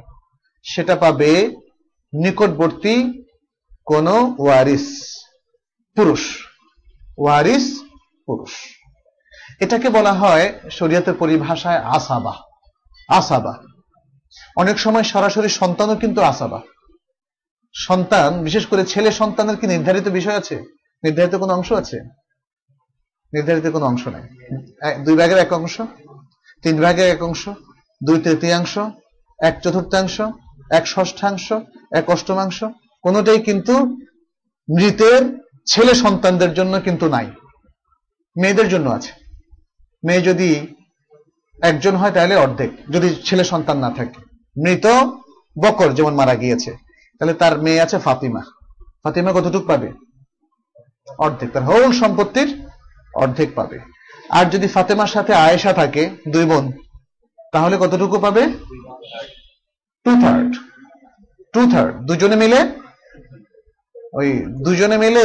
সেটা 0.67 0.95
পাবে 1.05 1.31
নিকটবর্তী 2.13 3.23
কোন 3.87 4.07
ওয়ারিস, 4.39 5.17
পুরুষ। 5.97 6.47
ওয়ারিস, 7.19 7.83
পুরুষ। 8.27 8.51
এটাকে 9.61 9.89
বলা 9.89 10.13
হয় 10.13 10.59
শরীয়তের 10.71 11.15
পরিভাষায় 11.15 11.79
আসাবা। 11.79 12.35
আসাবা। 13.09 13.63
অনেক 14.57 14.79
সময় 14.79 15.03
সরাসরি 15.03 15.49
সন্তানও 15.49 15.97
কিন্তু 15.97 16.21
আসাবা। 16.21 16.63
সন্তান, 17.75 18.45
বিশেষ 18.45 18.67
করে 18.67 18.87
ছেলে 18.87 19.13
সন্তানের 19.13 19.57
কি 19.57 19.67
নির্ধারিত 19.67 20.09
বিষয় 20.09 20.37
আছে? 20.37 20.57
নির্ধারিত 21.05 21.35
কোনো 21.35 21.55
অংশ 21.55 21.73
আছে? 21.73 22.01
নির্ধারিত 23.33 23.67
কোনো 23.67 23.87
অংশ 23.87 24.07
নেই। 24.07 25.05
দুই 25.05 25.17
ভাগের 25.17 25.39
এক 25.39 25.53
অংশ, 25.53 25.81
তিন 26.63 26.83
ভাগের 26.83 27.09
এক 27.09 27.23
অংশ 27.23 27.49
দুই 28.05 28.21
তৃতীয়াংশ, 28.21 28.79
এক 29.39 29.61
চতুর্থাংশ 29.63 30.21
এক 30.71 30.87
ষষ্ঠাংশ, 30.87 31.53
এক 31.93 32.11
অষ্টমাংশ। 32.11 32.65
কোনোটাই 33.03 33.41
কিন্তু 33.41 33.85
মৃতের 34.77 35.39
ছেলে 35.67 35.95
সন্তানদের 35.95 36.55
জন্য 36.55 36.81
কিন্তু 36.81 37.09
নাই। 37.09 37.27
মেয়েদের 38.41 38.69
জন্য 38.69 38.91
আছে। 38.91 39.13
মেয়ে 40.07 40.23
যদি 40.23 40.67
একজন 41.63 41.97
হয় 41.97 42.11
তাহলে 42.11 42.37
অর্ধেক, 42.37 42.71
যদি 42.91 43.15
ছেলে 43.25 43.45
সন্তান 43.45 43.79
না 43.79 43.91
থাকে। 43.91 44.21
মৃত 44.65 44.87
বকর 45.63 45.93
যেমন 45.93 46.15
মারা 46.15 46.35
গিয়েছে, 46.35 46.77
তাহলে 47.19 47.35
তার 47.35 47.63
মেয়ে 47.63 47.81
আছে 47.81 47.99
ফাতিমা। 47.99 48.43
ফাতিমা 49.05 49.33
কতটুক 49.33 49.67
পাবে? 49.67 49.93
অর্ধেক। 51.19 51.51
তার 51.51 51.65
হোল 51.65 51.93
সম্পত্তির 51.93 52.67
অর্ধেক 53.15 53.55
পাবে। 53.55 53.79
আর 54.31 54.45
যদি 54.45 54.69
ফাতেমার 54.69 55.07
সাথে 55.07 55.35
আয়েশা 55.35 55.73
থাকে, 55.73 56.11
দুই 56.29 56.45
বোন, 56.45 56.73
তাহলে 57.53 57.77
কতটুকু 57.81 58.19
পাবে? 58.19 58.43
টু 60.09 60.15
থার্ড 60.25 60.51
টু 61.55 61.63
থার্ড 61.73 61.93
দুজনে 62.09 62.37
মিলে 62.43 62.61
ওই 64.19 64.29
দুজনে 64.65 64.97
মিলে 65.05 65.25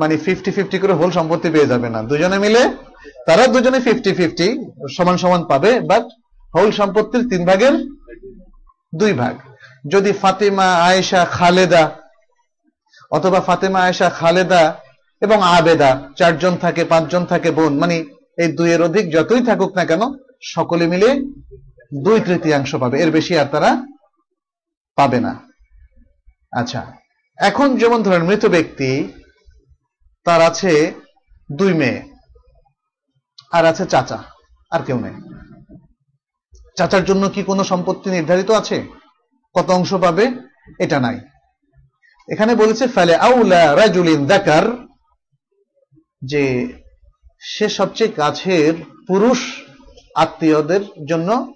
মানে 0.00 0.14
ফিফটি 0.24 0.50
ফিফটি 0.56 0.76
করে 0.82 0.94
হোল 1.00 1.10
সম্পত্তি 1.18 1.48
পেয়ে 1.54 1.70
যাবে 1.72 1.88
না। 1.94 2.00
দুজনে 2.10 2.38
মিলে, 2.44 2.62
তারা 3.26 3.44
দুজনে 3.54 3.78
ফিফটি 3.86 4.10
ফিফটি 4.18 4.46
সমান 4.96 5.16
সমান 5.22 5.42
পাবে 5.50 5.70
বাট 5.90 6.04
হোল 6.54 6.70
সম্পত্তির 6.80 7.22
তিন 7.30 7.42
ভাগের 7.48 7.74
দুই 9.00 9.12
ভাগ। 9.20 9.34
যদি 9.92 10.10
ফাতেমা, 10.22 10.68
আয়েশা, 10.88 11.20
খালেদা 11.36 11.84
অথবা 13.16 13.40
ফাতেমা, 13.48 13.78
আয়েশা, 13.86 14.08
খালেদা 14.20 14.62
এবং 15.22 15.38
আবেদা 15.56 15.90
চারজন 16.18 16.54
থাকে, 16.64 16.82
পাঁচজন 16.92 17.22
থাকে 17.32 17.50
বোন 17.56 17.72
মানে 17.82 17.96
এই 18.42 18.48
দুইয়ের 18.58 18.80
অধিক 18.88 19.04
যতই 19.14 19.42
থাকুক 19.48 19.70
না 19.78 19.84
কেন, 19.90 20.02
সকলে 20.54 20.84
মিলে 20.92 21.10
দুই 21.92 22.20
তৃতীয়াংশ 22.20 22.70
পাবে। 22.74 22.96
এর 23.02 23.10
বেশি 23.10 23.38
আর 23.38 23.46
তারা 23.46 23.70
পাবে 24.98 25.20
না। 25.20 25.32
আচ্ছা 26.52 26.80
এখন 27.38 27.76
যেমন 27.76 28.02
ধরেন 28.02 28.22
মৃত 28.22 28.44
ব্যক্তি, 28.46 28.90
তার 30.26 30.40
আছে 30.40 30.72
দুই 31.52 31.72
মেয়ে, 31.74 32.00
আর 33.52 33.64
আছে 33.64 33.84
চাচা, 33.86 34.18
আর 34.70 34.80
কেউ 34.82 34.98
নেই। 35.00 35.16
চাচার 36.76 37.04
জন্য 37.04 37.28
কি 37.28 37.42
কোনো 37.42 37.64
সম্পত্তি 37.64 38.10
নির্ধারিত 38.10 38.50
আছে? 38.50 38.78
কত 39.54 39.70
অংশ 39.70 39.94
পাবে? 39.94 40.24
এটা 40.78 41.00
নাই। 41.00 41.18
এখানে 42.28 42.54
বলেছে, 42.54 42.84
ফেলে 42.86 43.14
আউলা 43.16 43.62
রাজুলিন 43.76 44.26
দাকার 44.26 44.64
যে 46.22 46.44
সে 47.40 47.68
সবচেয়ে 47.68 48.12
কাছের 48.12 48.74
পুরুষ 49.06 49.40
আত্মীয়দের 50.14 50.82
জন্য 51.08 51.54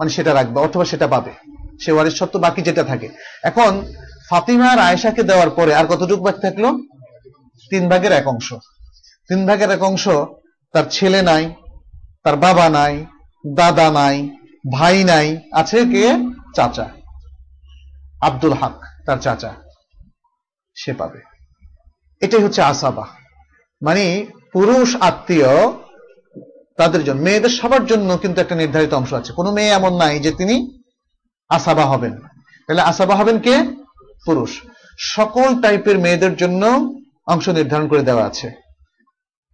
মানে 0.00 0.10
সেটা 0.10 0.34
রাখবে, 0.34 0.60
অথবা 0.60 0.84
সেটা 0.84 1.06
পাবে। 1.06 1.30
সে 1.80 1.92
ওয়ারিশ 1.92 2.18
সত্ত্ব 2.18 2.40
বাকি 2.40 2.62
যেটা 2.62 2.82
থাকে। 2.82 3.08
এখন, 3.42 3.92
ফাতিমা 4.30 4.68
আর 4.68 4.78
আয়েশাকে 4.78 5.22
দেওয়ার 5.22 5.50
পরে 5.50 5.74
আর 5.74 5.84
কতটুকু 5.84 6.24
বাকি 6.24 6.40
থাকল? 6.40 6.78
তিন 7.70 7.88
ভাগের 7.88 8.12
এক 8.12 8.28
অংশ। 8.28 8.52
তিন 9.28 9.46
ভাগের 9.46 9.70
এক 9.70 9.82
অংশ, 9.82 10.08
তার 10.72 10.84
ছেলে 10.90 11.22
নাই, 11.22 11.54
তার 12.24 12.36
বাবা 12.36 12.68
নাই, 12.68 13.06
দাদা 13.54 13.90
নাই, 13.90 14.28
ভাই 14.72 15.04
নাই, 15.04 15.40
আছে 15.52 15.84
কে? 15.84 16.12
চাচা। 16.56 16.88
আব্দুল 18.20 18.52
হক, 18.52 18.82
তার 19.06 19.18
চাচা। 19.18 19.54
সে 20.74 20.92
পাবে। 20.92 21.20
এটাই 22.20 22.42
হচ্ছে 22.42 22.62
আসাবা। 22.62 23.06
মানে 23.82 24.26
পুরুষ 24.52 24.96
আত্মীয় 25.00 25.72
তাদের 26.80 27.04
জন্য। 27.04 27.22
মেয়েদের 27.22 27.50
সবার 27.50 27.86
জন্য 27.86 28.16
কিন্তু 28.16 28.40
একটা 28.40 28.54
নির্ধারিত 28.54 28.94
অংশ 28.94 29.12
আছে। 29.12 29.32
কোনো 29.32 29.52
মেয়ে 29.52 29.68
এমন 29.68 29.96
নাই 29.98 30.18
যে 30.18 30.30
তিনি 30.30 30.82
আসাবা 31.48 31.84
হবেন। 31.86 32.18
তাহলে 32.66 32.82
আসাবা 32.82 33.14
হবেন 33.14 33.38
কে? 33.38 33.62
পুরুষ। 34.26 34.60
সকল 34.98 35.62
টাইপের 35.62 35.98
মেয়েদের 35.98 36.36
জন্য 36.36 36.94
অংশ 37.26 37.48
নির্ধারণ 37.48 37.88
করে 37.88 38.02
দেওয়া 38.02 38.26
আছে। 38.26 38.50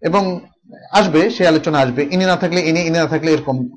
এবং 0.02 0.40
আসবে, 0.92 1.30
সে 1.30 1.48
আলোচনা 1.48 1.78
আসবে। 1.78 2.02
ইনি 2.02 2.24
না 2.24 2.36
থাকলে 2.36 2.60
ইনি 2.68 2.80
ইনি 2.80 2.98
না 2.98 3.06
থাকলে 3.06 3.32
এরকম। 3.32 3.68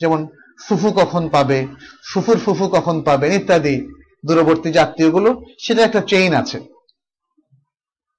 যেমন 0.00 0.26
ফুফু 0.68 0.92
কখন 0.92 1.28
পাবে, 1.28 1.66
ফুফুর 2.14 2.38
ফুফু 2.38 2.68
কখন 2.68 3.02
পাবেন 3.02 3.32
ইত্যাদি 3.32 3.88
দূরবর্তী 4.26 4.72
যে 4.72 4.80
আত্মীয়গুলো, 4.80 5.42
সেটা 5.58 5.82
একটা 5.82 6.00
চেইন 6.00 6.34
আছে। 6.34 6.60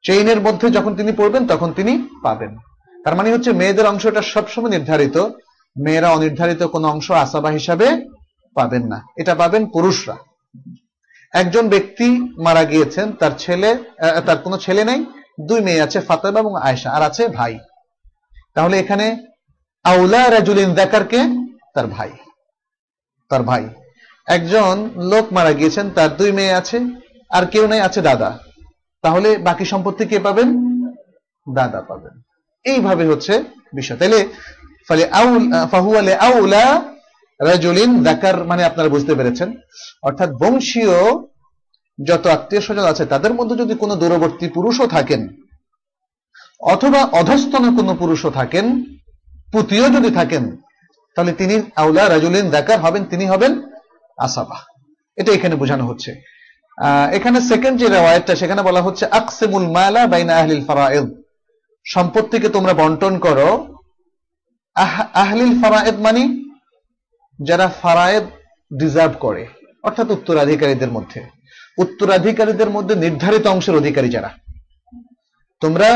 চেইনের 0.04 0.42
মধ্যে 0.42 0.70
যখন 0.70 0.96
তিনি 0.96 1.12
পড়বেন, 1.12 1.48
তখন 1.48 1.74
তিনি 1.74 2.08
পাবেন। 2.24 2.58
তার 3.06 3.16
মানে 3.16 3.34
হচ্ছে 3.34 3.52
মেয়েদের 3.52 3.86
অংশটা 3.86 4.22
সবসময় 4.22 4.70
নির্ধারিত। 4.70 5.18
মেয়েরা 5.76 6.10
অনির্ধারিত 6.12 6.64
কোনো 6.64 6.88
অংশ 6.88 7.12
আসাবা 7.12 7.50
হিসাবে 7.50 7.88
পাবেন 8.56 8.84
না। 8.88 9.02
এটা 9.18 9.36
পাবেন 9.36 9.66
পুরুষরা। 9.66 10.16
একজন 11.34 11.70
ব্যক্তি 11.70 12.08
মারা 12.42 12.64
গিয়েছেন, 12.64 13.12
তার 13.12 13.32
ছেলে 13.38 13.70
তার 14.26 14.38
কোনো 14.38 14.58
ছেলে 14.58 14.84
নেই, 14.84 15.06
দুই 15.42 15.60
মেয়ে 15.62 15.82
আছে, 15.82 16.00
ফাতেমা 16.00 16.40
এবং 16.40 16.54
আয়েশা, 16.62 16.90
আর 16.92 17.02
আছে 17.02 17.28
ভাই। 17.28 17.60
তাহলে 18.56 18.80
এখানে 18.80 19.08
আউলা 19.84 20.30
রাজুলিন 20.32 20.74
দেখারকে 20.74 21.20
তার 21.74 21.88
ভাই। 21.88 22.12
তার 23.30 23.44
ভাই। 23.44 23.70
একজন 24.28 24.90
লোক 24.96 25.34
মারা 25.34 25.52
গিয়েছেন, 25.52 25.90
তার 25.90 26.18
দুই 26.18 26.32
মেয়ে 26.32 26.54
আছে, 26.54 26.78
আর 27.30 27.46
কেউ 27.46 27.68
নেই, 27.68 27.80
আছে 27.80 28.02
দাদা। 28.02 28.40
তাহলে 29.02 29.38
বাকি 29.38 29.66
সম্পত্তি 29.66 30.06
কে 30.06 30.20
পাবেন? 30.20 30.50
দাদা 31.54 31.82
পাবেন। 31.82 32.25
এইভাবে 32.72 33.04
হচ্ছে 33.12 33.34
বিষয়। 33.76 33.98
তাইলে 34.02 34.20
ফলে 34.88 35.04
ফাহুয়ালে 35.72 36.14
আউলা 36.28 36.66
রাজুলিন 37.40 37.92
দাকার 38.04 38.36
মানে 38.50 38.62
আপনারা 38.70 38.90
বুঝতে 38.90 39.14
পেরেছেন। 39.16 39.50
অর্থাৎ 40.08 40.30
বংশীয় 40.42 40.96
যত 42.00 42.24
আত্মীয় 42.28 42.62
স্বজন 42.66 42.86
আছে, 42.92 43.04
তাদের 43.14 43.34
মধ্যে 43.34 43.56
যদি 43.62 43.74
কোনো 43.82 43.94
দূরবর্তী 44.02 44.48
পুরুষও 44.56 44.88
থাকেন, 44.88 45.22
অথবা 46.74 47.02
অধস্তন 47.20 47.64
কোনো 47.78 47.92
পুরুষও 48.02 48.30
থাকেন, 48.30 48.66
পুতিও 49.54 49.86
যদি 49.96 50.10
থাকেন, 50.12 50.44
তাহলে 51.16 51.32
তিনি 51.40 51.56
আউলা 51.76 52.04
রাজুলিন 52.10 52.46
দাকার 52.50 52.80
হবেন, 52.80 53.04
তিনি 53.12 53.26
হবেন 53.26 53.52
আসাবা। 54.18 54.58
এটা 55.18 55.32
এখানে 55.38 55.56
বোঝানো 55.62 55.84
হচ্ছে। 55.88 56.12
এখানে 57.18 57.38
সেকেন্ড 57.42 57.76
যে 57.82 57.88
রেওয়ায়তটা, 57.88 58.34
সেখানে 58.42 58.62
বলা 58.62 58.82
হচ্ছে, 58.82 59.04
আকসেমুল 59.20 59.68
মালা 59.78 60.04
বাইনা 60.14 60.34
আহলিল 60.40 60.64
ফারায়েদ 60.66 61.08
সম্পত্তিকে 61.86 62.50
তোমরা 62.50 62.74
বন্টন 62.74 63.14
করো। 63.20 63.50
আহলিল 65.24 65.52
ফারায়েদ 65.62 65.98
মানে 66.00 66.24
যারা 67.40 67.66
ফারায়েদ 67.82 68.26
ডিজার্ভ 68.72 69.14
করে, 69.20 69.44
অর্থাৎ 69.84 70.08
উত্তরাধিকারীদের 70.12 70.92
মধ্যে। 70.92 71.20
উত্তরাধিকারীদের 71.78 72.70
মধ্যে 72.70 72.94
নির্ধারিত 72.96 73.46
অংশের 73.48 73.76
অধিকারী 73.76 74.10
যারা। 74.10 74.30
তোমরা 75.62 75.90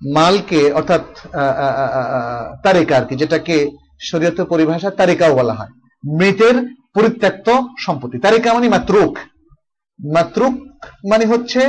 মালকে, 0.00 0.60
অর্থাৎ 0.72 1.04
তারিকা 2.62 2.94
আর 2.96 3.04
কি, 3.08 3.14
যেটাকে 3.16 3.56
শরীয়ত 4.08 4.38
পরিভাষা 4.52 4.90
তারিকাও 5.00 5.38
বলা 5.40 5.54
হয়। 5.58 5.72
মৃতের 6.04 6.56
পরিত্যক্ত 6.94 7.48
সম্পত্তি। 7.84 8.16
তারিকা 8.18 8.48
মানে 8.54 8.68
মাত্রুক। 8.68 9.12
মাত্রুক 10.00 10.54
মানে 11.10 11.24
হচ্ছে 11.32 11.62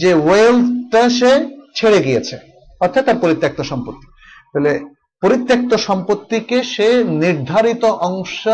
যে 0.00 0.10
ওয়েলথটা 0.14 1.02
সে 1.18 1.32
ছেড়ে 1.74 2.02
গিয়েছে। 2.02 2.38
অর্থাৎ 2.80 3.04
তার 3.04 3.16
পরিত্যক্ত 3.16 3.60
সম্পত্তি। 3.60 4.06
তাহলে 4.52 4.84
পরিত্যক্ত 5.20 5.74
সম্পত্তিকে 5.74 6.62
সে 6.62 7.04
নির্ধারিত 7.04 7.84
অংশ, 7.84 8.48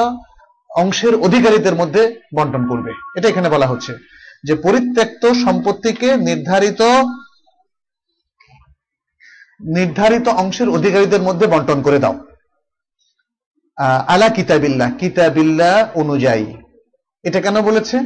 অংশের 0.70 1.14
অধিকারীদের 1.14 1.74
মধ্যে 1.74 2.20
বন্টন 2.34 2.68
করবে। 2.68 2.92
এটা 3.16 3.28
এখানে 3.28 3.48
বলা 3.48 3.66
হচ্ছে। 3.66 3.94
যে 4.44 4.54
পরিত্যক্ত 4.54 5.26
সম্পত্তিকে 5.26 6.16
নির্ধারিত 6.16 6.82
নির্ধারিত 9.60 10.28
অংশের 10.28 10.68
অধিকারীদের 10.68 11.22
মধ্যে 11.22 11.46
বন্টন 11.46 11.82
করে 11.82 11.98
দাও। 11.98 12.20
আলা 14.06 14.28
কিতাবিল্লাহ 14.28 14.90
কিতাবিল্লাহ 14.98 15.98
অনুযায়ী। 15.98 16.54
এটা 17.22 17.40
কেন 17.40 17.62
বলেছে? 17.62 17.98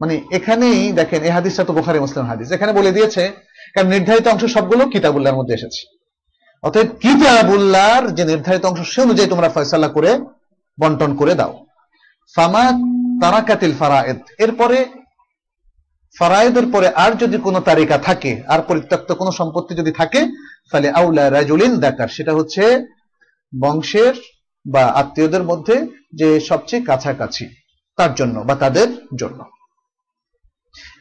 মানে 0.00 0.20
এখানেই 0.32 0.92
দেখেন 0.92 1.22
এই 1.22 1.30
হাদিসটা 1.30 1.64
তো 1.64 1.72
বোখারি, 1.72 2.00
মুসলিম 2.00 2.26
হাদিস। 2.26 2.52
এখানে 2.52 2.72
বলে 2.72 2.92
দিয়েছে 2.92 3.45
কারণ 3.76 3.88
নির্ধারিত 3.88 4.26
অংশ 4.32 4.44
সবগুলো 4.56 4.82
কিতাবুল্লাহর 4.94 5.38
মধ্যে 5.38 5.56
এসেছে। 5.58 5.82
অতএব 6.62 6.88
কিতাবুল্লাহর 7.04 8.04
যে 8.16 8.24
নির্ধারিত 8.24 8.64
অংশ, 8.64 8.80
সে 8.92 8.98
অনুযায়ী 9.02 9.28
তোমরা 9.30 9.48
ফয়সালা 9.48 9.88
করে 9.88 10.10
বন্টন 10.80 11.10
করে 11.16 11.34
দাও। 11.34 11.54
ফামা 12.34 12.64
তারাকাতিল 13.20 13.72
ফারায়েদ, 13.80 14.18
এরপরে 14.38 14.78
ফারায়েদের 16.16 16.66
পরে 16.72 16.88
আর 17.04 17.12
যদি 17.22 17.36
কোনো 17.38 17.58
তালিকা 17.60 17.98
থাকে, 17.98 18.32
আর 18.48 18.60
পরিত্যক্ত 18.68 19.12
কোনো 19.12 19.30
সম্পত্তি 19.32 19.72
যদি 19.74 19.92
থাকে 19.92 20.20
তাহলে 20.70 20.88
আউলা 20.90 21.24
রাজুলিন 21.30 21.72
দেখার 21.80 22.08
সেটা 22.08 22.32
হচ্ছে 22.34 22.62
বংশের 23.62 24.14
বা 24.66 24.84
আত্মীয়দের 25.00 25.42
মধ্যে 25.42 25.76
যে 26.14 26.28
সবচেয়ে 26.40 26.86
কাছাকাছি, 26.88 27.44
তার 27.96 28.14
জন্য 28.14 28.36
বা 28.40 28.54
তাদের 28.54 28.88
জন্য। 29.20 29.40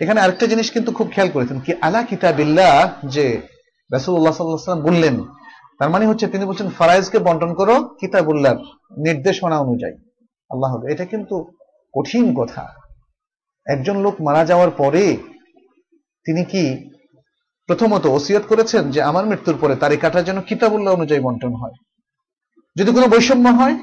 এখানে 0.02 0.22
আরেকটা 0.22 0.48
জিনিস 0.48 0.72
কিন্তু 0.72 0.92
খুব 0.92 1.12
খেয়াল 1.12 1.32
করেছেন 1.32 1.60
কি, 1.60 1.74
আলা 1.82 2.04
কিতাবিল্লাহ, 2.04 3.08
যে 3.08 3.42
রাসূলুল্লাহ 3.94 4.34
সাল্লাল্লাহু 4.34 4.82
বললেন, 4.82 5.24
তার 5.80 5.90
মানে 5.90 6.08
হচ্ছে 6.08 6.28
তিনি 6.28 6.46
বলছেন, 6.46 6.70
ফারাইজকে 6.70 7.20
বন্টন 7.20 7.54
করো 7.54 7.84
কিতাবুল্লাহর 7.84 8.58
নির্দেশনা 8.98 9.60
অনুযায়ী। 9.60 9.94
আল্লাহ 10.52 10.86
এটা 10.86 11.06
কিন্তু 11.06 11.52
কঠিন 11.94 12.34
কথা। 12.34 12.74
একজন 13.66 14.02
লোক 14.02 14.22
মারা 14.22 14.46
যাওয়ার 14.46 14.72
পরে 14.72 15.18
তিনি 16.26 16.44
কি 16.44 16.90
প্রথমত 17.68 18.06
ওসিয়ত 18.06 18.44
করেছেন 18.48 18.92
যে, 18.92 19.02
আমার 19.02 19.26
মৃত্যুর 19.26 19.58
পরে 19.62 19.76
তারিকাটা 19.76 20.22
যেন 20.22 20.42
কিতাবুল্লাহ 20.42 20.94
অনুযায়ী 20.94 21.22
বন্টন 21.22 21.54
হয়? 21.54 21.74
যদি 22.78 22.92
কোনো 22.92 23.08
বৈষম্য 23.08 23.50
হয়, 23.50 23.78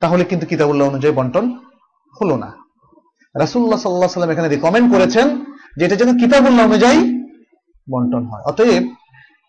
তাহলে 0.00 0.24
কিন্তু 0.24 0.46
কিতাবুল্লাহ 0.46 0.88
অনুযায়ী 0.88 1.14
বন্টন 1.14 1.58
হলো 2.20 2.36
না। 2.36 2.63
রাসুল্লাহ 3.34 3.80
সাল্লাহ 3.82 4.12
সাল্লাম 4.14 4.32
এখানে 4.32 4.48
রিকমেন্ড 4.48 4.86
করেছেন, 4.94 5.26
যে 5.76 5.82
এটা 5.84 5.96
যেন 6.00 6.10
কিতাবুল্লাহ 6.18 6.64
অনুযায়ী 6.70 6.98
বন্টন 7.88 8.22
হয়। 8.30 8.44
অতএব, 8.50 8.84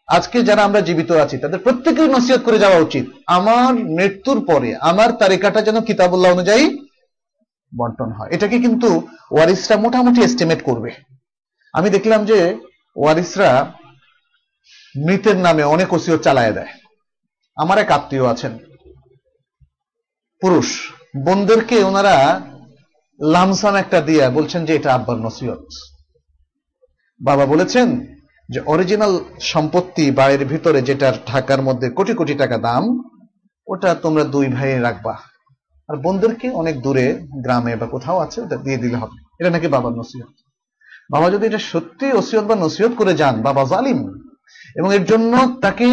আজকে 0.08 0.38
যারা 0.48 0.62
আমরা 0.68 0.82
জীবিত 0.88 1.12
আছি, 1.24 1.36
তাদের 1.44 1.60
প্রত্যেকের 1.66 2.08
নসিহত 2.16 2.42
করে 2.44 2.58
যাওয়া 2.64 2.84
উচিত। 2.86 3.06
আমার 3.38 3.72
মৃত্যুর 3.98 4.40
পরে 4.50 4.70
আমার 4.90 5.10
তালিকাটা 5.22 5.60
যেন 5.68 5.78
কিতাবুল্লাহ 5.90 6.34
অনুযায়ী 6.34 6.64
বন্টন 7.74 8.10
হয়। 8.18 8.30
এটাকে 8.36 8.58
কিন্তু 8.66 8.90
ওয়ারিসরা 9.34 9.76
মোটামুটি 9.86 10.20
এস্টিমেট 10.24 10.60
করবে। 10.64 10.92
আমি 11.74 11.88
দেখলাম 11.96 12.22
যে 12.30 12.40
ওয়ারিসরা 12.96 13.52
মৃতের 14.96 15.38
নামে 15.46 15.64
অনেক 15.76 15.90
ওসিয়ত 15.94 16.20
চালায় 16.28 16.54
দেয়। 16.58 16.72
আমার 17.58 17.78
এক 17.84 17.90
আত্মীয় 17.98 18.26
আছেন, 18.34 18.54
পুরুষ। 20.42 20.70
বোনদেরকে 21.26 21.78
ওনারা 21.90 22.16
লামসাম 23.22 23.76
একটা 23.76 24.02
দিয়া 24.02 24.30
বলছেন 24.30 24.66
যে 24.66 24.76
এটা 24.76 24.94
আব্বার 24.94 25.18
নসিহত। 25.18 25.64
বাবা 27.22 27.46
বলেছেন 27.46 28.06
যে 28.50 28.60
অরিজিনাল 28.60 29.20
সম্পত্তি 29.42 30.12
বাড়ির 30.12 30.46
ভিতরে 30.46 30.82
যেটার 30.82 31.14
ঢাকার 31.28 31.62
মধ্যে 31.62 31.90
কোটি 31.90 32.14
কোটি 32.14 32.34
টাকা 32.34 32.58
দাম, 32.58 33.10
ওটা 33.68 33.96
তোমরা 33.96 34.24
দুই 34.24 34.48
ভাই 34.48 34.80
রাখবা। 34.80 35.18
আর 35.90 35.98
বোনদেরকে 35.98 36.50
অনেক 36.50 36.82
দূরে, 36.82 37.20
গ্রামে 37.44 37.76
বা 37.76 37.86
কোথাও 37.86 38.20
আছে, 38.20 38.42
ওটা 38.42 38.56
দিয়ে 38.56 38.78
দিলে 38.78 38.98
হবে। 38.98 39.26
এটা 39.40 39.50
নাকি 39.50 39.68
বাবার 39.68 39.94
নসিহত। 39.94 40.34
বাবা 41.10 41.30
যদি 41.30 41.46
এটা 41.46 41.58
সত্যি 41.58 42.12
ওসিয়ত 42.12 42.44
বা 42.44 42.56
নসিহত 42.56 42.92
করে 42.98 43.14
যান, 43.14 43.42
বাবা 43.42 43.66
জালিম। 43.66 44.30
এবং 44.76 44.96
এর 44.96 45.06
জন্য 45.06 45.58
তাকে 45.62 45.86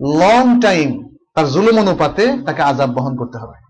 লং 0.00 0.60
টাইম 0.60 1.14
তার 1.34 1.48
জুলুম 1.48 1.78
অনুপাতে 1.78 2.38
তাকে 2.46 2.62
আজাব 2.62 2.90
বহন 2.90 3.16
করতে 3.16 3.38
হবে। 3.38 3.69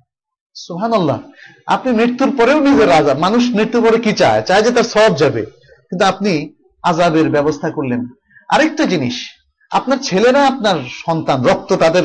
সুহান 0.54 0.92
আল্লাহ 0.92 1.18
আপনি 1.66 1.92
মৃত্যুর 1.92 2.36
পরেও 2.36 2.60
নিজের 2.60 2.90
আজাব 2.90 3.18
মানুষ 3.18 3.50
মৃত্যুর 3.54 3.88
পরে 3.88 3.98
কি 3.98 4.12
চায়? 4.12 4.42
চায় 4.42 4.62
যে 4.62 4.70
তার 4.70 4.82
সব 4.82 5.16
যাবে। 5.16 5.42
কিন্তু 5.90 6.04
আপনি 6.04 6.54
আজাবের 6.82 7.30
ব্যবস্থা 7.30 7.70
করলেন। 7.70 8.06
আরেকটা 8.48 8.84
জিনিস, 8.84 9.30
আপনার 9.70 9.98
ছেলেরা, 9.98 10.46
আপনার 10.46 10.74
সন্তান, 10.88 11.44
রক্ত 11.44 11.72
তাদের 11.72 12.02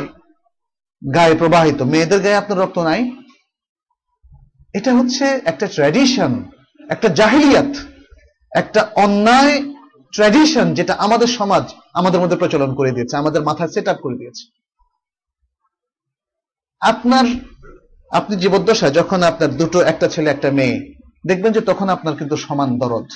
গায়ে 1.14 1.36
প্রবাহিত, 1.36 1.82
মেয়েদের 1.82 2.20
গায়ে 2.20 2.36
আপনার 2.36 2.60
রক্ত 2.60 2.80
নাই? 2.80 3.12
এটা 4.74 4.94
হচ্ছে 4.94 5.26
একটা 5.46 5.68
ট্র্যাডিশন 5.68 6.44
একটা 6.90 7.08
জাহিলিয়াত, 7.10 7.76
একটা 8.52 8.92
অন্যায় 8.96 9.74
ট্র্যাডিশন 10.12 10.74
যেটা 10.74 10.94
আমাদের 10.94 11.28
সমাজ 11.28 11.74
আমাদের 11.94 12.22
মধ্যে 12.22 12.38
প্রচলন 12.38 12.76
করে 12.76 12.92
দিয়েছে, 12.92 13.18
আমাদের 13.18 13.44
মাথায় 13.44 13.70
সেট 13.70 13.90
করে 14.02 14.18
দিয়েছে। 14.18 14.62
আপনার 16.80 17.26
আপনি 18.20 18.34
জীবদ্দশায় 18.44 18.94
যখন 19.00 19.20
আপনার 19.24 19.52
দুটো, 19.60 19.78
একটা 19.92 20.08
ছেলে, 20.14 20.30
একটা 20.30 20.50
মেয়ে, 20.52 20.78
দেখবেন 21.28 21.52
যে 21.54 21.62
তখন 21.62 21.88
আপনার 21.90 22.14
কিন্তু 22.16 22.36
সমান 22.46 22.70
দরদ। 22.82 23.08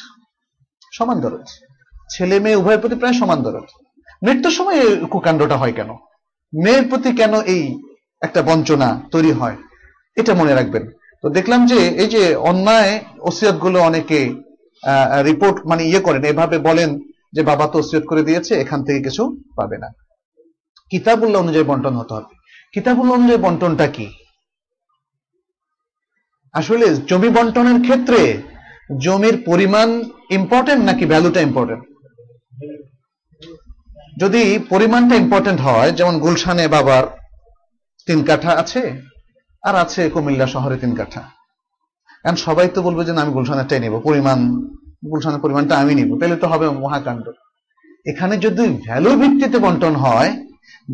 সমান 0.98 1.18
দরদ। 1.20 1.46
ছেলে 2.14 2.40
মেয়ে 2.40 2.56
উভয়ের 2.56 2.80
প্রতি 2.80 2.96
প্রায় 2.96 3.16
সমান 3.22 3.40
দরদ। 3.44 3.68
মৃত্যুর 4.26 4.52
সময় 4.52 4.78
এই 4.84 4.92
কুকাণ্ডটা 5.12 5.58
হয় 5.58 5.72
কেন? 5.72 5.90
মেয়ের 6.54 6.86
প্রতি 6.90 7.10
কেন 7.12 7.34
এই 7.42 7.64
একটা 8.22 8.42
বঞ্চনা 8.42 8.90
তৈরি 9.12 9.32
হয়? 9.32 9.58
এটা 10.18 10.34
মনে 10.34 10.54
রাখবেন। 10.54 10.84
তো 11.22 11.30
দেখলাম 11.30 11.62
যে 11.66 11.80
এই 11.88 12.08
যে 12.08 12.36
অন্যায় 12.36 12.94
ওসিয়তগুলো 13.20 13.78
অনেকে 13.82 14.20
রিপোর্ট 15.30 15.58
মানে 15.66 15.84
ইয়ে 15.84 16.00
করেন, 16.00 16.24
এভাবে 16.24 16.58
বলেন 16.58 16.90
যে 17.34 17.42
বাবা 17.44 17.66
তো 17.68 17.80
ওসিয়ত 17.80 18.04
করে 18.06 18.22
দিয়েছে, 18.24 18.54
এখান 18.56 18.80
থেকে 18.84 19.00
কিছু 19.04 19.24
পাবে 19.56 19.78
না। 19.78 19.90
কিতাবুল্লাহ 20.92 21.42
অনুযায়ী 21.42 21.66
বন্টন 21.66 21.94
হতে 21.94 22.14
হবে। 22.14 22.32
কিতাবুল্লাহ 22.74 23.18
অনুযায়ী 23.18 23.42
বন্টনটা 23.42 23.88
কি? 23.88 24.08
আসলে 26.54 26.96
জমি 26.96 27.30
বন্টনের 27.30 27.82
ক্ষেত্রে 27.82 28.44
জমির 29.00 29.44
পরিমাণ 29.46 30.04
ইম্পর্টেন্ট 30.30 30.86
নাকি 30.86 31.06
ভ্যালুটা 31.06 31.42
ইম্পর্টেন্ট 31.42 31.84
যদি 34.18 34.60
পরিমাণটা 34.70 35.16
ইম্পর্টেন্ট 35.16 35.62
হয়, 35.62 35.92
যেমন 35.92 36.20
গুলশানে 36.20 36.68
বাবার 36.68 37.04
তিন 38.08 38.24
কাঠা 38.24 38.52
আছে, 38.52 39.02
আর 39.64 39.76
আছে 39.76 40.10
কুমিল্লা 40.10 40.48
শহরে 40.48 40.78
তিন 40.78 40.96
কাঠা। 40.96 41.24
কারণ 42.24 42.36
সবাই 42.36 42.68
তো 42.68 42.82
বলবে 42.82 43.06
যে 43.06 43.12
আমি 43.12 43.32
গুলশানেরটাই 43.32 43.80
নেব। 43.80 44.00
পরিমাণ, 44.00 44.40
গুলশানের 45.12 45.40
পরিমাণটা 45.40 45.78
আমি 45.78 45.96
নিব, 45.96 46.20
তাহলে 46.20 46.36
তো 46.36 46.48
হবে 46.48 46.70
মহাকাণ্ড। 46.70 47.26
এখানে 48.06 48.38
যদি 48.38 48.64
ভ্যালু 48.86 49.12
ভিত্তিতে 49.18 49.58
বন্টন 49.60 49.96
হয়, 49.96 50.32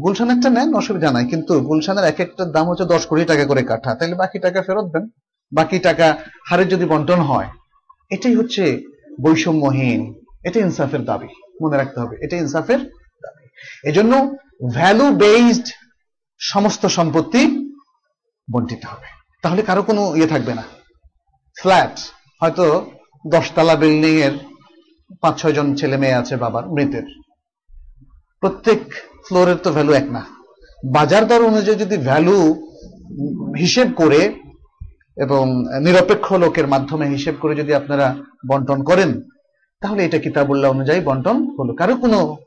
গুলশানেরটা 0.03 0.49
নেন, 0.49 0.73
অসুবিধা 0.73 1.11
নাই। 1.11 1.25
কিন্তু 1.25 1.59
গুলশানের 1.59 2.03
এক 2.03 2.19
একটার 2.19 2.51
দাম 2.51 2.69
হচ্ছে 2.69 2.85
দশ 2.85 3.05
কোটি 3.05 3.25
টাকা 3.25 3.45
করে 3.45 3.63
কাঠা। 3.63 3.95
তাহলে 3.95 4.15
বাকি 4.15 4.39
টাকা 4.39 4.61
ফেরত 4.61 4.87
দেন। 4.93 5.09
বাকি 5.51 5.79
টাকা 5.79 6.07
হারে 6.49 6.65
যদি 6.65 6.85
বন্টন 6.85 7.19
হয়, 7.19 7.49
এটাই 8.11 8.35
হচ্ছে 8.35 8.63
বৈষম্যহীন 9.21 10.01
এটা 10.43 10.59
ইনসাফের 10.59 11.03
দাবি, 11.05 11.29
মনে 11.61 11.77
রাখতে 11.77 11.99
হবে 11.99 12.15
এটা 12.21 12.35
ইনসাফের 12.37 12.79
দাবি। 13.23 13.43
এজন্য 13.89 14.37
ভ্যালু 14.73 15.07
বেসড 15.15 15.67
সমস্ত 16.39 16.85
সম্পত্তি 16.85 17.41
বন্টিত 18.53 18.85
হবে। 18.85 19.07
তাহলে 19.41 19.61
কারও 19.61 19.83
কোনো 19.83 20.15
ইয়ে 20.15 20.27
থাকবে 20.27 20.53
না। 20.53 20.63
ফ্ল্যাট 21.57 21.95
হয়তো 22.41 22.91
দশতলা 23.27 23.75
বিল্ডিং 23.75 24.15
এর 24.27 24.33
পাঁচ 25.21 25.41
ছয় 25.41 25.53
জন 25.53 25.75
ছেলে 25.75 25.97
মেয়ে 25.97 26.13
আছে 26.13 26.35
বাবার, 26.35 26.63
মৃতের। 26.69 27.05
প্রত্যেক 28.39 28.79
ফ্লোরের 29.27 29.55
তো 29.55 29.69
ভ্যালু 29.71 29.93
এক 29.93 30.07
না। 30.11 30.25
বাজার 30.83 31.27
দর 31.27 31.41
অনুযায়ী 31.43 31.77
যদি 31.77 31.97
ভ্যালু 31.97 32.37
হিসেব 33.57 33.87
করে 33.95 34.21
এবং 35.17 35.65
নিরপেক্ষ 35.83 36.33
লোকের 36.33 36.67
মাধ্যমে 36.67 37.05
হিসেব 37.07 37.35
করে 37.41 37.55
যদি 37.55 37.73
আপনারা 37.73 38.15
বন্টন 38.49 38.83
করেন, 38.83 39.21
তাহলে 39.81 40.05
এটা 40.05 40.17
কিতাবুল্লাহ 40.17 40.71
অনুযায়ী 40.71 40.99
বন্টন 40.99 41.55
হলো। 41.59 41.73
কারও 41.73 41.95
কোনো 41.95 42.37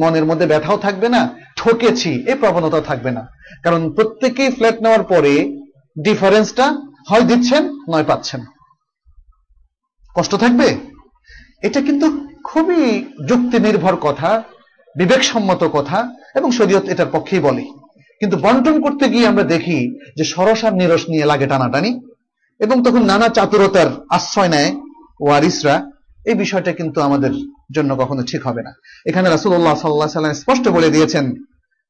মনের 0.00 0.24
মধ্যে 0.24 0.46
ব্যথাও 0.46 0.78
থাকবে 0.78 1.08
না, 1.08 1.28
ঠকেছি 1.56 2.24
এই 2.26 2.34
প্রবণতা 2.34 2.80
থাকবে 2.80 3.10
না। 3.10 3.28
কারণ 3.64 3.92
প্রত্যেকেই 3.92 4.50
ফ্ল্যাট 4.50 4.82
নেওয়ার 4.82 5.04
পরে 5.04 5.62
ডিফারেন্সটা 6.04 6.76
হয় 7.08 7.20
দিচ্ছেন, 7.20 7.68
নয় 7.68 8.04
পাচ্ছেন। 8.04 8.40
কষ্ট 10.14 10.34
থাকবে? 10.34 10.76
এটা 11.62 11.80
কিন্তু 11.80 12.28
খুবই 12.44 13.04
যুক্তি 13.28 13.58
নির্ভর 13.58 13.96
কথা, 13.96 14.42
বিবেকসম্মত 14.96 15.64
কথা, 15.64 16.14
এবং 16.34 16.50
শরীয়ত 16.50 16.84
এটার 16.84 17.06
পক্ষেই 17.12 17.40
বলে। 17.40 17.64
কিন্তু 18.20 18.36
বন্টন 18.44 18.76
করতে 18.84 19.04
গিয়ে 19.08 19.26
আমরা 19.26 19.44
দেখি 19.54 19.78
যে 20.16 20.24
সরসার 20.32 20.72
নিরস 20.80 21.02
নিয়ে 21.10 21.26
লাগে 21.30 21.46
টানাটানি 21.46 21.90
এবং 22.60 22.76
তখন 22.84 23.02
নানা 23.10 23.28
চাতুরতার 23.36 23.88
আশ্রয় 24.16 24.50
নেয় 24.54 24.70
ওয়ারিসরা। 25.20 25.76
এই 26.30 26.36
বিষয়টা 26.42 26.70
কিন্তু 26.72 26.98
আমাদের 27.00 27.32
জন্য 27.76 27.90
কখনো 27.96 28.22
ঠিক 28.30 28.42
হবে 28.48 28.62
না। 28.62 28.72
এখানে 29.06 29.26
রাসুল্লাহ 29.28 29.76
সাল্লাহ 29.82 30.08
সাল্লাম 30.08 30.40
স্পষ্ট 30.42 30.64
বলে 30.76 30.88
দিয়েছেন, 30.90 31.24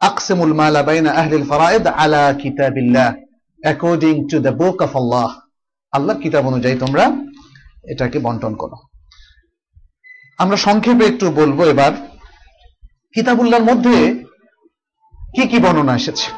আকসেমুল 0.00 0.52
মালা 0.60 0.82
বাইনা 0.82 1.10
আহলিল 1.20 1.46
আলা 2.02 2.24
কিতাবিল্লাহ 2.42 3.08
according 3.60 4.14
to 4.30 4.36
the 4.46 4.52
book 4.60 4.78
of 4.82 4.92
Allah 5.92 6.14
কিতাব 6.22 6.44
অনুযায়ী 6.46 6.76
তোমরা 6.78 7.04
এটাকে 7.92 8.18
বন্টন 8.26 8.54
করো। 8.54 8.76
আমরা 10.38 10.56
সংক্ষেপে 10.66 11.04
একটু 11.06 11.26
বলব 11.30 11.58
এবার, 11.74 11.92
কিতাবুল্লাহর 13.14 13.68
মধ্যে 13.70 13.94
কি 15.34 15.42
কি 15.50 15.58
বর্ণনা 15.64 15.94
এসেছে? 15.94 16.28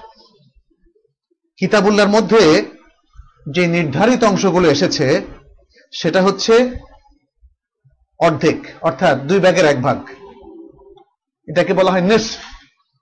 কিতাবুল্লাহর 1.58 2.14
মধ্যে 2.16 2.42
যে 3.54 3.62
নির্ধারিত 3.66 4.22
অংশগুলো 4.24 4.66
এসেছে, 4.70 5.06
সেটা 5.92 6.20
হচ্ছে 6.22 6.54
অর্ধেক, 8.20 8.58
অর্থাৎ 8.80 9.16
দুই 9.28 9.38
ভাগের 9.38 9.66
এক 9.72 9.78
ভাগ। 9.82 9.98
এটাকে 11.48 11.72
বলা 11.74 11.90
হয় 11.92 12.06
নেস 12.10 12.26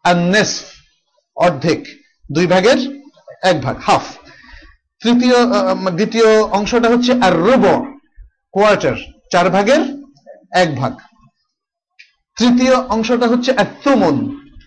আর 0.05 0.17
নেস 0.35 0.51
অর্ধেক, 1.37 1.81
দুই 2.33 2.47
ভাগের 2.47 2.79
এক 3.43 3.57
ভাগ, 3.61 3.77
হাফ। 3.87 4.05
তৃতীয় 5.01 5.37
দ্বিতীয় 5.99 6.29
অংশটা 6.59 6.89
হচ্ছে 6.89 7.13
আর 7.27 7.35
রুব 7.47 7.65
কোয়ার্টার, 8.53 8.97
চার 9.33 9.47
ভাগের 9.51 9.83
এক 10.63 10.69
ভাগ। 10.77 10.93
তৃতীয় 12.37 12.75
অংশটা 12.95 13.27
হচ্ছে 13.27 13.51
একতুমন 13.65 14.15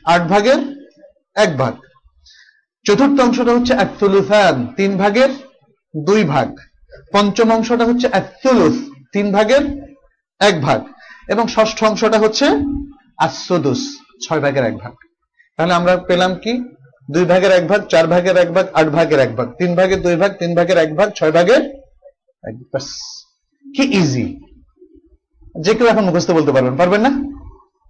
আট 0.06 0.24
ভাগের 0.34 0.60
এক 1.36 1.58
ভাগ। 1.58 1.74
চতুর্থ 2.86 3.22
অংশটা 3.22 3.52
হচ্ছে 3.54 3.74
একতুলুফান 3.74 4.68
তিন 4.78 4.98
ভাগের 4.98 5.30
দুই 5.98 6.24
ভাগ। 6.24 6.56
পঞ্চম 7.14 7.52
অংশটা 7.52 7.86
হচ্ছে 7.86 8.08
একতুলুফ 8.12 8.76
তিন 9.12 9.32
ভাগের 9.32 9.64
এক 10.40 10.62
ভাগ। 10.62 10.84
এবং 11.28 11.48
ষষ্ঠ 11.48 11.84
অংশটা 11.84 12.20
হচ্ছে 12.20 12.46
আসদুস 13.18 13.98
ছয় 14.28 14.40
ভাগের 14.40 14.64
এক 14.64 14.78
ভাগ। 14.78 14.94
তাহলে 15.58 15.74
আমরা 15.74 15.98
পেলাম 15.98 16.36
কি? 16.36 16.54
দুই 17.12 17.26
ভাগের 17.26 17.52
এক 17.52 17.68
ভাগ, 17.68 17.88
চার 17.88 18.08
ভাগের 18.08 18.38
এক 18.38 18.54
ভাগ, 18.54 18.66
আট 18.74 18.88
ভাগের 18.88 19.20
এক 19.20 19.36
ভাগ। 19.36 19.52
তিন 19.58 19.76
ভাগের 19.76 20.02
দুই 20.02 20.16
ভাগ, 20.16 20.32
তিন 20.40 20.56
ভাগের 20.56 20.78
এক 20.78 20.96
ভাগ, 20.96 21.12
ছয় 21.16 21.32
ভাগের 21.32 21.82
কি 23.76 23.84
ইজি 23.84 24.40
যে 25.60 25.74
কেউ 25.74 25.88
এখন 25.88 26.06
মুখস্থ 26.06 26.32
বলতে 26.32 26.52
পারবেন। 26.52 26.78
পারবেন 26.78 27.02
না? 27.02 27.10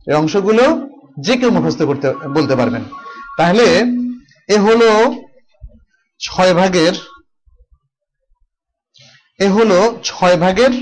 এই 0.08 0.14
অংশগুলো 0.14 0.90
যে 1.20 1.38
কেউ 1.38 1.52
মুখস্থ 1.52 1.82
করতে, 1.82 2.14
বলতে 2.14 2.56
পারবেন। 2.56 2.82
তাহলে 3.42 3.68
এ 4.50 4.58
হলো 4.68 4.90
ছয় 6.22 6.54
ভাগের, 6.54 6.96
এ 9.40 9.48
হলো 9.58 9.80
ছয় 10.10 10.38
ভাগের 10.44 10.74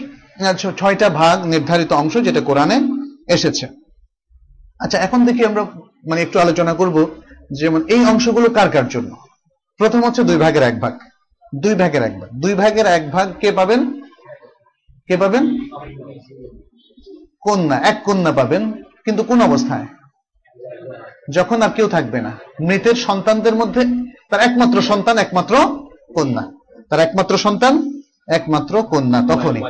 ছয়টা 0.80 1.08
ভাগ 1.20 1.36
নির্ধারিত 1.54 1.92
অংশ 2.02 2.14
যেটা 2.28 2.42
কোরআনে 2.42 2.78
এসেছে। 3.36 3.66
আচ্ছা 4.84 4.98
এখন 5.06 5.20
দেখি 5.28 5.42
আমরা 5.50 5.64
মানে 6.10 6.20
একটু 6.22 6.38
আলোচনা 6.40 6.74
করব 6.74 6.96
যেমন 7.60 7.82
এই 7.94 8.02
অংশগুলো 8.12 8.48
কার 8.58 8.70
কার 8.76 8.88
জন্য? 8.88 9.12
প্রথম 9.80 10.00
হচ্ছে 10.06 10.22
দুই 10.30 10.38
ভাগের 10.44 10.64
এক 10.70 10.76
ভাগ। 10.84 10.94
দুই 11.64 11.76
ভাগের 11.82 12.04
এক 12.08 12.14
ভাগ। 12.20 12.30
দুই 12.44 12.54
ভাগের 12.62 12.88
এক 12.98 13.04
ভাগ 13.16 13.28
কে 13.42 13.50
পাবেন? 13.60 13.82
কে 15.08 15.16
পাবেন? 15.24 15.44
কন্যা। 17.46 17.78
এক 17.92 17.98
কন্যা 18.08 18.32
পাবেন, 18.40 18.64
কিন্তু 19.06 19.22
কোন 19.30 19.40
অবস্থায়? 19.50 19.88
যখন 21.36 21.58
আর 21.66 21.72
কেউ 21.78 21.88
থাকবে 21.96 22.20
না। 22.28 22.32
মৃতের 22.68 22.98
সন্তানদের 23.08 23.56
মধ্যে 23.56 23.82
তার 24.30 24.42
একমাত্র 24.48 24.78
সন্তান, 24.82 25.16
একমাত্র 25.18 25.54
কন্যা। 26.16 26.44
তার 26.90 27.00
একমাত্র 27.00 27.34
সন্তান, 27.46 27.74
একমাত্র 28.38 28.74
কন্যা, 28.84 29.20
তখনই। 29.32 29.62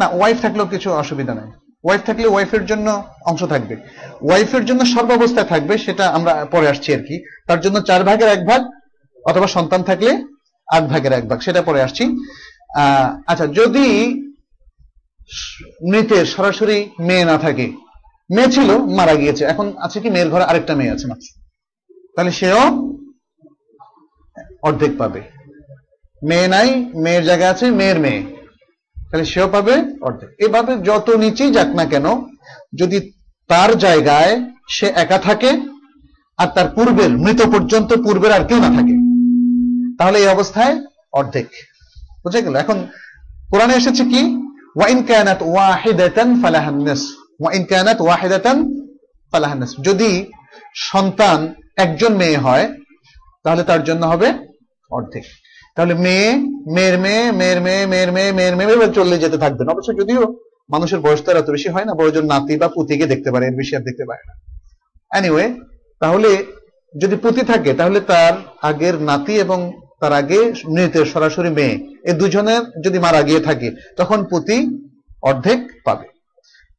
না 0.00 0.06
ওয়াইফ 0.08 0.38
থাকলেও 0.42 0.66
কিছু 0.66 0.88
অসুবিধা 1.02 1.34
নাই। 1.34 1.48
ওয়াইফ 1.84 2.02
থাকলে 2.06 2.26
ওয়াইফের 2.26 2.64
জন্য 2.66 2.88
অংশ 3.26 3.42
থাকবে। 3.44 3.74
ওয়াইফের 4.22 4.64
জন্য 4.64 4.80
সর্বাবস্থায় 4.84 5.48
থাকবে, 5.52 5.74
সেটা 5.78 6.04
আমরা 6.08 6.32
পরে 6.44 6.66
আসছি 6.68 6.88
আর 6.94 7.02
কি। 7.08 7.16
তার 7.48 7.60
জন্য 7.60 7.76
চার 7.80 8.02
ভাগের 8.04 8.28
এক 8.28 8.42
ভাগ, 8.46 8.60
অথবা 9.24 9.46
সন্তান 9.46 9.82
থাকলে 9.82 10.10
আট 10.68 10.84
ভাগের 10.92 11.12
এক 11.12 11.24
ভাগ, 11.28 11.38
সেটা 11.40 11.60
পরে 11.62 11.80
আসছি। 11.82 12.04
আচ্ছা 13.26 13.46
যদি 13.60 13.86
মৃতের 15.90 16.24
সরাসরি 16.24 16.78
মেয়ে 16.98 17.24
না 17.24 17.36
থাকে 17.38 17.66
মেয়ে 18.30 18.50
ছিল, 18.50 18.76
মারা 18.76 19.14
গিয়েছে। 19.14 19.44
এখন 19.44 19.72
আছে 19.80 20.00
কি 20.00 20.10
মেয়ের 20.10 20.28
ঘরে 20.28 20.44
আরেকটা 20.44 20.74
মেয়ে 20.74 20.90
আছে 20.90 21.06
মাত্র। 21.06 21.42
তাহলে 22.16 22.30
সেও 22.30 22.92
অর্ধেক 24.62 24.90
পাবে। 24.98 25.20
মেয়ে 26.22 26.48
নাই, 26.48 26.84
মেয়ের 26.94 27.24
জায়গা 27.24 27.50
আছে, 27.50 27.70
মেয়ের 27.70 28.00
মেয়ে। 28.00 28.22
তাহলে 29.10 29.24
সেও 29.24 29.48
পাবে 29.48 29.82
অর্ধেক। 30.00 30.30
এভাবে 30.38 30.76
যত 30.76 31.10
নিচেই 31.10 31.50
যাক 31.50 31.68
না 31.68 31.84
কেন, 31.84 32.04
যদি 32.74 33.12
তার 33.48 33.78
জায়গায় 33.78 34.50
সে 34.70 34.86
একা 34.86 35.18
থাকে, 35.18 35.50
আর 36.38 36.46
তার 36.46 36.68
পূর্বের, 36.68 37.10
মৃত 37.10 37.42
পর্যন্ত 37.42 37.92
পূর্বের 37.92 38.32
আর 38.32 38.44
কেউ 38.44 38.58
না 38.58 38.68
থাকে, 38.68 38.94
তাহলে 39.98 40.18
এই 40.18 40.26
অবস্থায় 40.26 40.82
অর্ধেক। 41.12 41.46
বুঝে 42.24 42.42
গেল? 42.42 42.56
এখন 42.56 42.86
কোরআনে 43.50 43.74
এসেছে 43.74 44.04
কি? 44.04 44.36
ওয়াইন 44.76 45.02
কানাত 45.02 45.42
ওয়াহিদাতান 45.42 46.42
ফালাহান 46.42 46.94
ওয়াইন 47.40 47.62
কানাত 47.70 47.98
ওয়াহিদাতান 48.06 48.58
ফালাহান 49.32 49.58
নিসফ 49.62 49.78
যদি 49.88 50.10
সন্তান 50.90 51.54
একজন 51.84 52.12
মেয়ে 52.20 52.38
হয়, 52.46 52.66
তাহলে 53.44 53.62
তার 53.70 53.82
জন্য 53.88 54.02
হবে 54.12 54.28
অর্ধেক। 54.90 55.26
তাহলে 55.76 55.94
মেয়ে, 56.04 56.28
মেয়ের 56.74 56.96
মেয়ে 57.04 57.24
মেয়ের 57.40 57.60
মেয়ে 57.66 57.86
মেয়ের 57.92 58.10
মেয়ে 58.12 58.30
মেয়ের 58.36 58.54
মেয়ে 58.58 58.96
চলে 58.98 59.16
যেতে 59.18 59.38
থাকবেন 59.38 59.68
অবশ্য 59.68 59.90
যদিও 60.00 60.22
মানুষের 60.70 61.00
বয়স 61.00 61.20
তো 61.24 61.30
এত 61.32 61.48
বেশি 61.50 61.68
হয় 61.68 61.84
না 61.84 61.92
বড়জন 61.94 62.26
নাতি 62.32 62.56
বা 62.56 62.68
পুতিকে 62.68 63.06
দেখতে 63.06 63.28
পারে, 63.32 63.46
এর 63.46 63.56
বেশি 63.60 63.76
আর 63.76 63.82
দেখতে 63.82 64.04
পারে 64.04 64.22
না। 64.28 64.34
এনিওয়ে 65.18 65.44
তাহলে 66.00 66.30
যদি 66.94 67.16
পুতি 67.16 67.42
থাকে, 67.42 67.74
তাহলে 67.74 68.00
তার 68.00 68.34
আগের 68.62 68.94
নাতি 69.00 69.34
এবং 69.34 69.58
তার 70.00 70.12
আগে 70.12 70.40
মৃতের 70.74 71.04
সরাসরি 71.04 71.50
মেয়ে, 71.50 71.74
এই 72.08 72.14
দুজনের 72.20 72.62
যদি 72.84 72.98
মারা 72.98 73.22
গিয়ে 73.22 73.40
থাকে, 73.40 73.68
তখন 73.96 74.18
পুতি 74.24 74.58
অর্ধেক 75.22 75.60
পাবে। 75.84 76.13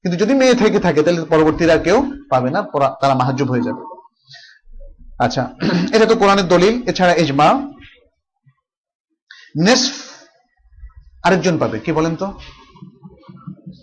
কিন্তু 0.05 0.19
যদি 0.19 0.33
মেয়ে 0.33 0.55
থেকে 0.55 0.79
থাকে, 0.79 1.03
তাহলে 1.03 1.25
পরবর্তীরা 1.25 1.77
কেউ 1.77 2.11
পাবে 2.29 2.49
না 2.49 2.61
তারা 3.01 3.13
মাহাজুব 3.13 3.51
হয়ে 3.51 3.61
যাবে। 3.61 3.81
আচ্ছা 5.19 5.53
এটা 5.95 6.05
তো 6.05 6.15
কোরআনের 6.15 6.47
দলিল, 6.47 6.89
এছাড়া 6.89 7.13
ইজমা, 7.13 7.67
নেসফ, 9.57 9.93
আরেকজন 11.23 11.57
পাবে, 11.57 11.79
কি 11.79 11.91
বলেন 11.91 12.15
তো? 12.15 12.39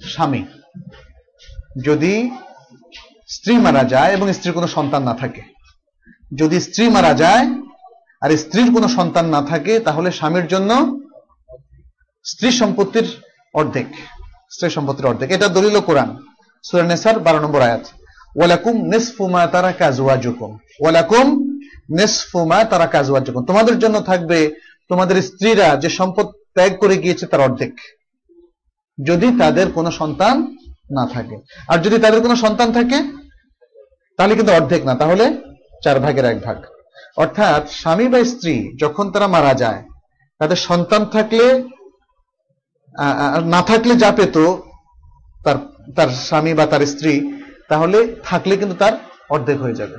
স্বামী। 0.03 0.45
যদি 1.85 2.31
স্ত্রী 3.29 3.57
মারা 3.57 3.85
যায় 3.85 4.13
এবং 4.13 4.33
স্ত্রীর 4.33 4.55
কোনো 4.55 4.67
সন্তান 4.67 5.03
না 5.03 5.15
থাকে, 5.15 5.43
যদি 6.35 6.61
স্ত্রী 6.61 6.89
মারা 6.89 7.15
যায় 7.15 7.47
আর 8.23 8.37
স্ত্রীর 8.37 8.73
কোনো 8.73 8.89
সন্তান 8.89 9.27
না 9.27 9.43
থাকে, 9.43 9.81
তাহলে 9.81 10.11
স্বামীর 10.11 10.47
জন্য 10.47 11.01
স্ত্রী 12.25 12.51
সম্পত্তির 12.51 13.07
অর্ধেক। 13.55 13.87
স্ত্রী 14.53 14.71
সম্পত্তির 14.71 15.07
অর্ধেক। 15.07 15.31
এটা 15.31 15.49
দলিল 15.49 15.81
কোরআন। 15.81 16.17
সূরা 16.63 16.83
নেসার 16.83 17.21
12 17.21 17.41
নম্বর 17.41 17.61
আয়াত। 17.61 17.81
ওয়ালাকুম 18.37 18.77
নিসফু 18.83 19.29
মা 19.29 19.47
তারাকা 19.47 19.87
আজওয়াজুকুম। 19.87 20.59
ওয়ালাকুম 20.81 21.59
নিসফু 21.91 22.45
মা 22.45 22.65
তারাকা 22.65 22.99
আজওয়াজুকুম। 22.99 23.45
তোমাদের 23.45 23.79
জন্য 23.79 24.01
থাকবে 24.01 24.55
তোমাদের 24.89 25.23
স্ত্রীরা 25.23 25.77
যে 25.77 25.89
সম্পদ 25.89 26.27
ত্যাগ 26.27 26.77
করে 26.77 26.97
গিয়েছে 26.97 27.27
তার 27.27 27.41
অর্ধেক। 27.41 27.75
যদি 29.05 29.27
তাদের 29.39 29.73
কোনো 29.73 29.91
সন্তান 29.91 30.57
না 30.91 31.07
থাকে। 31.07 31.39
আর 31.69 31.79
যদি 31.79 31.99
তাদের 31.99 32.21
কোনো 32.21 32.37
সন্তান 32.37 32.73
থাকে, 32.73 33.03
তাহলে 34.17 34.35
কিন্তু 34.35 34.53
অর্ধেক 34.53 34.85
না। 34.85 34.95
তাহলে 34.95 35.39
চার 35.83 36.01
ভাগের 36.01 36.25
এক 36.25 36.41
ভাগ। 36.41 36.63
অর্থাৎ 37.17 37.71
স্বামী 37.71 38.09
বা 38.09 38.25
স্ত্রী 38.25 38.77
যখন 38.81 39.11
তারা 39.13 39.27
মারা 39.27 39.55
যায়, 39.55 39.83
তাদের 40.39 40.57
সন্তান 40.57 41.05
থাকলে 41.05 41.63
না 43.55 43.61
থাকলে 43.63 43.93
যা 43.97 44.11
পেত 44.19 44.37
তার 45.45 45.57
তার 45.97 46.11
স্বামী 46.27 46.53
বা 46.59 46.65
তার 46.67 46.83
স্ত্রী, 46.87 47.15
তাহলে 47.71 47.99
থাকলে 48.25 48.55
কিন্তু 48.57 48.77
তার 48.83 48.95
অর্ধেক 49.35 49.59
হয়ে 49.65 49.79
যাবে। 49.81 49.97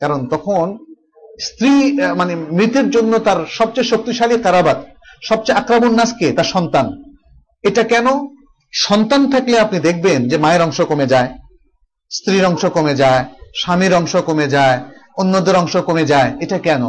কারণ 0.00 0.20
তখন 0.26 0.66
স্ত্রী 1.40 1.72
মানে 2.16 2.32
মৃতের 2.58 2.86
জন্য 2.90 3.12
তার 3.18 3.38
সবচেয়ে 3.58 3.90
শক্তিশালী 3.92 4.36
কারাবাত 4.42 4.78
সবচেয়ে 5.28 5.58
আক্রমণ 5.58 5.92
নাসকে 5.94 6.26
তার 6.32 6.48
সন্তান। 6.54 6.86
এটা 7.62 7.82
কেন? 7.82 8.06
সন্তান 8.72 9.22
থাকলে 9.30 9.56
আপনি 9.58 9.78
দেখবেন 9.80 10.28
যে 10.28 10.36
মায়ের 10.38 10.62
অংশ 10.62 10.78
কমে 10.80 11.06
যায়, 11.06 11.30
স্ত্রীর 12.10 12.44
অংশ 12.46 12.64
কমে 12.66 12.94
যায়, 12.94 13.22
স্বামীর 13.56 13.94
অংশ 13.94 14.14
কমে 14.16 14.46
যায়, 14.48 14.76
অন্যদের 15.16 15.56
অংশ 15.56 15.74
কমে 15.76 16.04
যায়। 16.04 16.30
এটা 16.40 16.58
কেন? 16.58 16.82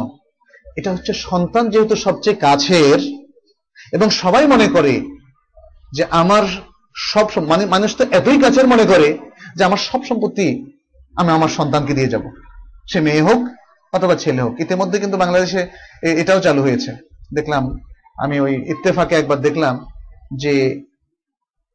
এটা 0.76 0.92
হচ্ছে 0.92 1.12
সন্তান 1.12 1.64
যেহেতু 1.70 1.94
সবচেয়ে 1.96 2.36
কাছের, 2.36 2.98
এবং 3.92 4.10
সবাই 4.10 4.46
মনে 4.46 4.68
করে 4.68 4.94
যে 5.96 6.04
আমার 6.20 6.44
সব 7.10 7.26
মানে 7.52 7.64
মানুষ 7.74 7.90
তো 7.98 8.02
এতই 8.18 8.38
কাছের 8.44 8.66
মনে 8.72 8.84
করে 8.92 9.08
যে 9.56 9.62
আমার 9.68 9.80
সব 9.88 10.00
সম্পত্তি 10.10 10.46
আমি 11.20 11.30
আমার 11.36 11.50
সন্তানকে 11.58 11.92
দিয়ে 11.98 12.12
যাব। 12.14 12.24
সে 12.90 12.98
মেয়ে 13.06 13.22
হোক 13.22 13.40
অথবা 13.92 14.14
ছেলে 14.22 14.40
হোক। 14.44 14.54
ইতিমধ্যে 14.64 14.98
কিন্তু 15.02 15.16
বাংলাদেশে 15.22 15.60
এটাও 16.22 16.40
চালু 16.46 16.60
হয়েছে। 16.66 16.90
দেখলাম, 17.34 17.64
আমি 18.24 18.36
ওই 18.40 18.54
ইত্তেফাকে 18.72 19.14
একবার 19.14 19.38
দেখলাম 19.46 19.74
যে 20.42 20.54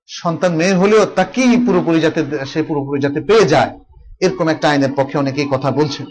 সন্তান 0.10 0.52
মেয়ে 0.60 0.80
হলেও 0.82 1.04
তাকেই 1.20 1.54
পুরোপুরি 1.66 2.00
যাতে 2.06 2.22
সে 2.52 2.60
পুরোপুরি 2.70 3.00
যাতে 3.06 3.20
পেয়ে 3.30 3.46
যায়, 3.54 3.72
এরকম 4.24 4.48
একটা 4.54 4.66
আইনের 4.72 4.94
পক্ষে 4.98 5.18
অনেকেই 5.24 5.48
কথা 5.52 5.70
বলছেন 5.72 6.06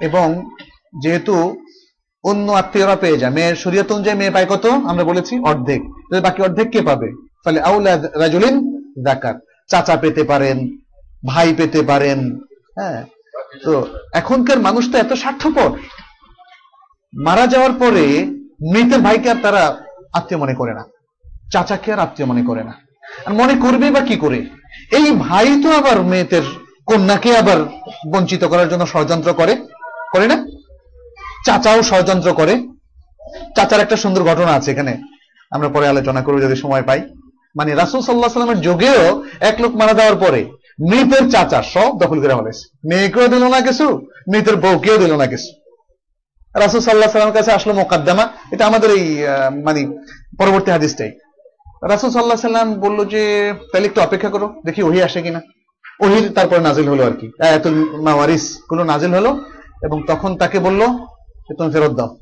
এবং 0.00 0.26
যেহেতু 1.02 1.34
অন্য 2.24 2.46
আত্মীয়রা 2.52 2.96
পেয়ে 2.96 3.18
যায়। 3.18 3.32
মেয়ের 3.32 3.56
শরীয়ত 3.56 3.92
অনুযায়ী 3.92 4.18
মেয়ে 4.18 4.30
পায় 4.30 4.46
কত? 4.46 4.64
আমরা 4.90 5.04
বলেছি 5.04 5.34
অর্ধেক। 5.50 5.82
বাকি 6.22 6.42
অর্ধেক 6.42 6.68
কে 6.70 6.80
পাবে? 6.82 7.08
ফলে 7.44 7.58
আউলাদ 7.60 8.02
রাজুলিন 8.16 8.56
জাকাত 9.06 9.36
চাচা 9.70 9.96
পেতে 9.96 10.22
পারেন, 10.24 10.56
ভাই 11.26 11.48
পেতে 11.56 11.80
পারেন 11.82 12.18
হ্যাঁ? 12.78 13.04
তো 13.64 13.86
এখনকার 14.12 14.58
মানুষ 14.60 14.84
তো 14.92 14.98
এত 14.98 15.12
স্বার্থপর। 15.12 15.70
মারা 17.24 17.44
যাওয়ার 17.46 17.72
পরে 17.72 18.04
মৃতের 18.72 19.00
ভাইকে 19.00 19.28
আর 19.30 19.38
তারা 19.42 19.62
আত্মীয় 20.12 20.40
মনে 20.40 20.54
করে 20.54 20.72
না। 20.74 20.84
চাচাকে 21.52 21.92
আর 21.92 21.98
আত্মীয় 21.98 22.28
মনে 22.28 22.42
করে 22.42 22.62
না। 22.64 22.74
আর 23.26 23.32
মনে 23.34 23.54
করবে 23.54 23.86
বা 23.90 24.00
কি 24.00 24.16
করে? 24.16 24.38
এই 24.92 25.06
ভাই 25.10 25.48
তো 25.62 25.68
আবার 25.78 26.02
মেয়েদের 26.02 26.42
কন্যাকে 26.86 27.30
আবার 27.36 27.58
বঞ্চিত 28.12 28.44
করার 28.44 28.68
জন্য 28.68 28.86
ষড়যন্ত্র 28.86 29.30
করে। 29.34 29.54
করে 30.12 30.26
না? 30.26 30.36
চাচাও 31.46 31.82
ষড়যন্ত্র 31.82 32.32
করে। 32.32 32.66
চাচার 33.56 33.80
একটা 33.80 33.96
সুন্দর 33.96 34.22
ঘটনা 34.22 34.52
আছে 34.52 34.70
এখানে। 34.70 34.96
আমরা 35.50 35.68
পরে 35.68 35.88
আলোচনা 35.88 36.22
করব 36.22 36.42
যদি 36.42 36.56
সময় 36.56 36.82
পাই। 36.82 37.00
মানে 37.56 37.74
রাসুল 37.74 38.00
সাল্লাহ 38.00 38.32
সাল্লামের 38.32 38.62
যুগেও 38.62 39.24
এক 39.40 39.60
লোক 39.60 39.76
মারা 39.76 39.92
যাওয়ার 39.92 40.16
পরে 40.16 40.44
মৃতের 40.90 41.30
চাচা 41.30 41.62
সব 41.62 41.98
দখল 41.98 42.22
করে 42.22 42.34
ফেলেছে। 42.34 42.88
মেয়েকেও 42.88 43.28
দিল 43.28 43.48
না 43.48 43.60
কিছু, 43.60 44.06
মৃতের 44.34 44.56
বউকেও 44.56 44.98
দিল 44.98 45.16
না 45.16 45.26
কিছু। 45.26 45.60
রাসুল 46.58 46.80
সাল্লাহ 46.80 47.10
সাল্লামের 47.10 47.38
কাছে 47.38 47.52
আসলো 47.52 47.74
মোকাদ্দামা। 47.74 48.28
এটা 48.52 48.66
আমাদের 48.66 48.90
এই 48.90 49.18
মানে 49.64 49.98
পরবর্তী 50.38 50.70
হাদিসটাই। 50.70 51.12
রাসুল 51.88 52.10
সাল্লাহ 52.10 52.36
সাল্লাম 52.36 52.74
বলল 52.74 53.04
যে, 53.04 53.54
তাহলে 53.72 53.86
একটু 53.86 54.00
অপেক্ষা 54.00 54.28
করো, 54.28 54.60
দেখি 54.66 54.82
ওহি 54.82 55.02
আসে 55.02 55.22
কিনা? 55.22 55.40
ওহির 56.00 56.32
তারপরে 56.34 56.58
নাজিল 56.58 56.88
হলো 56.88 57.06
আর 57.06 57.12
কি। 57.12 57.30
এত 57.38 57.66
মাওয়ারিস। 58.00 58.58
গুলো 58.70 58.84
নাজিল 58.84 59.14
হলো? 59.14 59.44
এবং 59.82 60.02
তখন 60.06 60.36
তাকে 60.36 60.58
বলল 60.58 60.80
তুমি 61.58 61.72
ফেরত 61.72 61.92
দাও। 61.92 62.16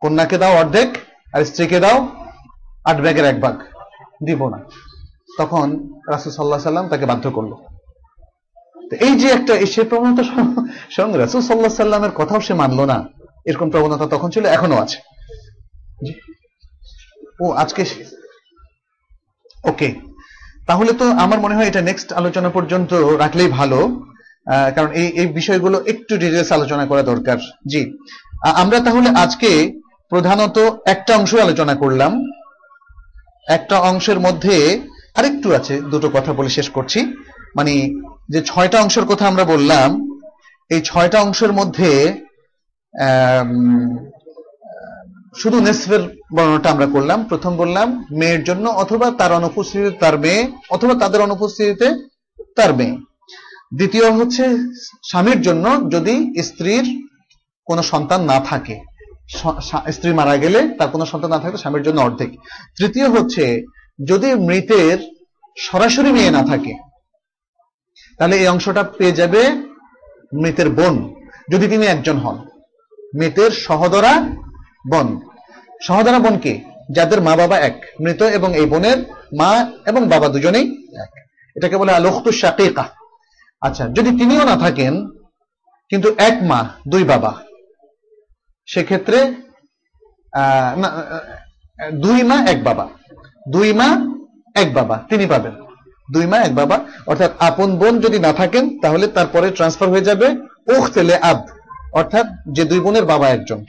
কন্যাকে 0.00 0.38
দাও 0.38 0.56
অর্ধেক, 0.56 0.98
আর 1.32 1.44
স্ত্রীকে 1.44 1.80
দাও 1.80 2.08
আট 2.84 3.00
ব্যাগের 3.00 3.24
এক 3.24 3.40
ভাগ। 3.40 3.58
দিব 4.24 4.48
না। 4.48 4.58
তখন 5.38 5.88
রাসুল 6.08 6.32
সাল্লাহ 6.32 6.58
সাল্লাম 6.58 6.88
তাকে 6.88 7.06
বাধ্য 7.06 7.30
করল। 7.30 7.52
এই 9.00 9.18
যে 9.18 9.28
একটা 9.28 9.66
সে 9.66 9.84
প্রবণতা 9.84 10.22
সঙ্গে 10.90 11.18
রাসুল 11.18 11.40
সাল্লাহ 11.40 11.70
সাল্লামের 11.70 12.10
কথাও 12.10 12.40
সে 12.40 12.54
মানলো 12.54 12.84
না। 12.86 13.08
এরকম 13.46 13.70
প্রবণতা 13.70 14.06
তখন 14.06 14.30
ছিল 14.30 14.44
এখনও 14.46 14.76
আছে। 14.76 14.98
ও, 17.40 17.52
আজকে 17.52 17.84
ওকে। 19.64 19.94
তাহলে 20.66 20.92
তো 20.92 21.10
আমার 21.10 21.40
মনে 21.40 21.56
হয় 21.56 21.66
এটা 21.66 21.80
নেক্সট 21.80 22.12
আলোচনা 22.12 22.48
পর্যন্ত 22.48 22.92
রাখলেই 22.92 23.48
ভালো। 23.48 24.00
কারণ 24.48 24.90
এই 24.92 25.06
এই 25.06 25.26
বিষয়গুলো 25.26 25.82
একটু 25.86 26.16
ডিটেলস 26.16 26.52
আলোচনা 26.52 26.86
করা 26.86 27.02
দরকার। 27.02 27.38
জি। 27.68 27.98
আমরা 28.44 28.80
তাহলে 28.80 29.08
আজকে 29.08 29.80
প্রধানত 30.08 30.58
একটা 30.86 31.16
অংশ 31.16 31.34
আলোচনা 31.34 31.74
করলাম। 31.74 32.24
একটা 33.48 33.80
অংশের 33.80 34.20
মধ্যে 34.20 34.80
আরেকটু 35.14 35.54
আছে, 35.54 35.80
দুটো 35.80 36.08
কথা 36.08 36.32
বলে 36.32 36.48
শেষ 36.48 36.70
করছি। 36.70 37.00
মানে 37.56 37.94
যে 38.28 38.42
ছয়টা 38.42 38.80
অংশের 38.80 39.04
কথা 39.04 39.28
আমরা 39.28 39.44
বললাম, 39.44 40.18
এই 40.70 40.80
ছয়টা 40.80 41.20
অংশের 41.20 41.52
মধ্যে 41.52 41.92
শুধু 45.36 45.60
নেসফের 45.60 46.00
বর্ণনাটা 46.36 46.70
আমরা 46.70 46.86
করলাম। 46.86 47.24
প্রথম 47.24 47.56
বললাম, 47.56 48.04
মেয়ের 48.10 48.44
জন্য 48.44 48.68
অথবা 48.68 49.10
তার 49.10 49.32
অনুপস্থিতিতে 49.32 49.90
তার 49.90 50.18
মেয়ে, 50.18 50.52
অথবা 50.70 50.94
তাদের 50.94 51.20
অনুপস্থিতিতে 51.20 51.88
তার 52.56 52.74
মেয়ে। 52.74 53.07
দ্বিতীয় 53.76 54.10
হচ্ছে 54.10 54.44
স্বামীর 55.08 55.40
জন্য 55.42 55.90
যদি 55.92 56.42
স্ত্রীর 56.42 56.86
কোনো 57.66 57.82
সন্তান 57.82 58.20
না 58.24 58.40
থাকে 58.40 58.76
স্ত্রী 59.92 60.12
মারা 60.12 60.36
গেলে 60.36 60.68
তার 60.78 60.88
কোনো 60.88 61.06
সন্তান 61.06 61.30
না 61.30 61.38
থাকলে 61.38 61.58
স্বামীর 61.58 61.82
জন্য 61.82 62.00
অর্ধেক। 62.00 62.30
তৃতীয় 62.76 63.08
হচ্ছে 63.08 63.64
যদি 64.04 64.34
মৃতের 64.34 64.98
সরাসরি 65.58 66.12
মেয়ে 66.12 66.30
না 66.30 66.42
থাকে, 66.46 66.74
তাহলে 68.18 68.36
এই 68.36 68.48
অংশটা 68.48 68.82
পেয়ে 68.82 69.12
যাবে 69.12 69.42
মৃতের 70.32 70.68
বোন, 70.68 71.14
যদি 71.52 71.66
তিনি 71.68 71.86
একজন 71.86 72.16
হন। 72.18 72.36
মৃতের 73.18 73.50
সহদরা 73.50 74.12
বোন। 74.90 75.20
সহদরা 75.82 76.18
বোন 76.18 76.38
কে? 76.38 76.60
যাদের 76.92 77.22
মা 77.22 77.36
বাবা 77.36 77.56
এক, 77.58 77.76
মৃত 78.00 78.22
এবং 78.22 78.56
এই 78.56 78.66
বোনের 78.66 78.98
মা 79.38 79.70
এবং 79.86 80.08
বাবা 80.08 80.28
দুজনেই 80.28 80.66
এক। 81.02 81.12
এটাকে 81.56 81.76
বলে 81.76 81.92
আলোকতু 81.92 82.32
শাকিকা। 82.32 82.97
আচ্ছা 83.62 83.84
যদি 83.96 84.10
তিনিও 84.20 84.44
না 84.50 84.56
থাকেন, 84.64 84.94
কিন্তু 85.90 86.08
এক 86.28 86.36
মা, 86.50 86.60
দুই 86.92 87.04
বাবা, 87.12 87.32
সেক্ষেত্রে 88.68 89.18
দুই 92.04 92.20
মা, 92.30 92.36
এক 92.52 92.58
বাবা। 92.68 92.84
দুই 93.54 93.68
মা, 93.80 93.88
এক 94.62 94.68
বাবা, 94.78 94.96
তিনি 95.10 95.24
পাবেন। 95.32 95.54
দুই 96.08 96.26
মা, 96.30 96.38
এক 96.46 96.52
বাবা। 96.60 96.76
অর্থাৎ 97.10 97.30
আপন 97.48 97.68
বোন 97.80 97.94
যদি 98.04 98.18
না 98.26 98.32
থাকেন, 98.40 98.64
তাহলে 98.82 99.06
তারপরে 99.16 99.46
ট্রান্সফার 99.56 99.92
হয়ে 99.92 100.08
যাবে 100.08 100.26
ওখ 100.74 100.84
তেলে 100.94 101.14
আব 101.30 101.38
অর্থাৎ 102.00 102.26
যে 102.56 102.62
দুই 102.70 102.80
বোনের 102.84 103.06
বাবা 103.12 103.26
একজন, 103.36 103.60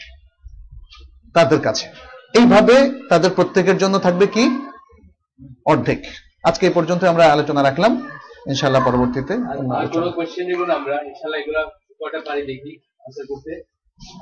তাদের 1.36 1.60
কাছে। 1.68 1.86
এইভাবে 2.40 2.76
তাদের 3.12 3.32
প্রত্যেকের 3.38 3.78
জন্য 3.84 3.96
থাকবে 4.06 4.26
কি? 4.36 4.44
অর্ধেক। 5.72 6.02
আজকে 6.50 6.64
এই 6.68 6.74
পর্যন্ত 6.78 7.02
আমরা 7.12 7.26
আলোচনা 7.36 7.62
রাখলাম। 7.64 7.92
ইনশাল্লাহ 8.50 8.82
পরবর্তীতে 8.88 9.34
কোনো 9.95 10.08
নিব 10.50 10.60
না 10.70 10.74
আমরা 10.80 10.95
ইনশাআল্লাহ 11.10 11.39
এগুলা 11.41 11.62
কটা 12.02 12.20
পারি 12.28 12.41
দেখি 12.50 12.72
আনসার 13.06 13.26
করতে। 13.32 13.52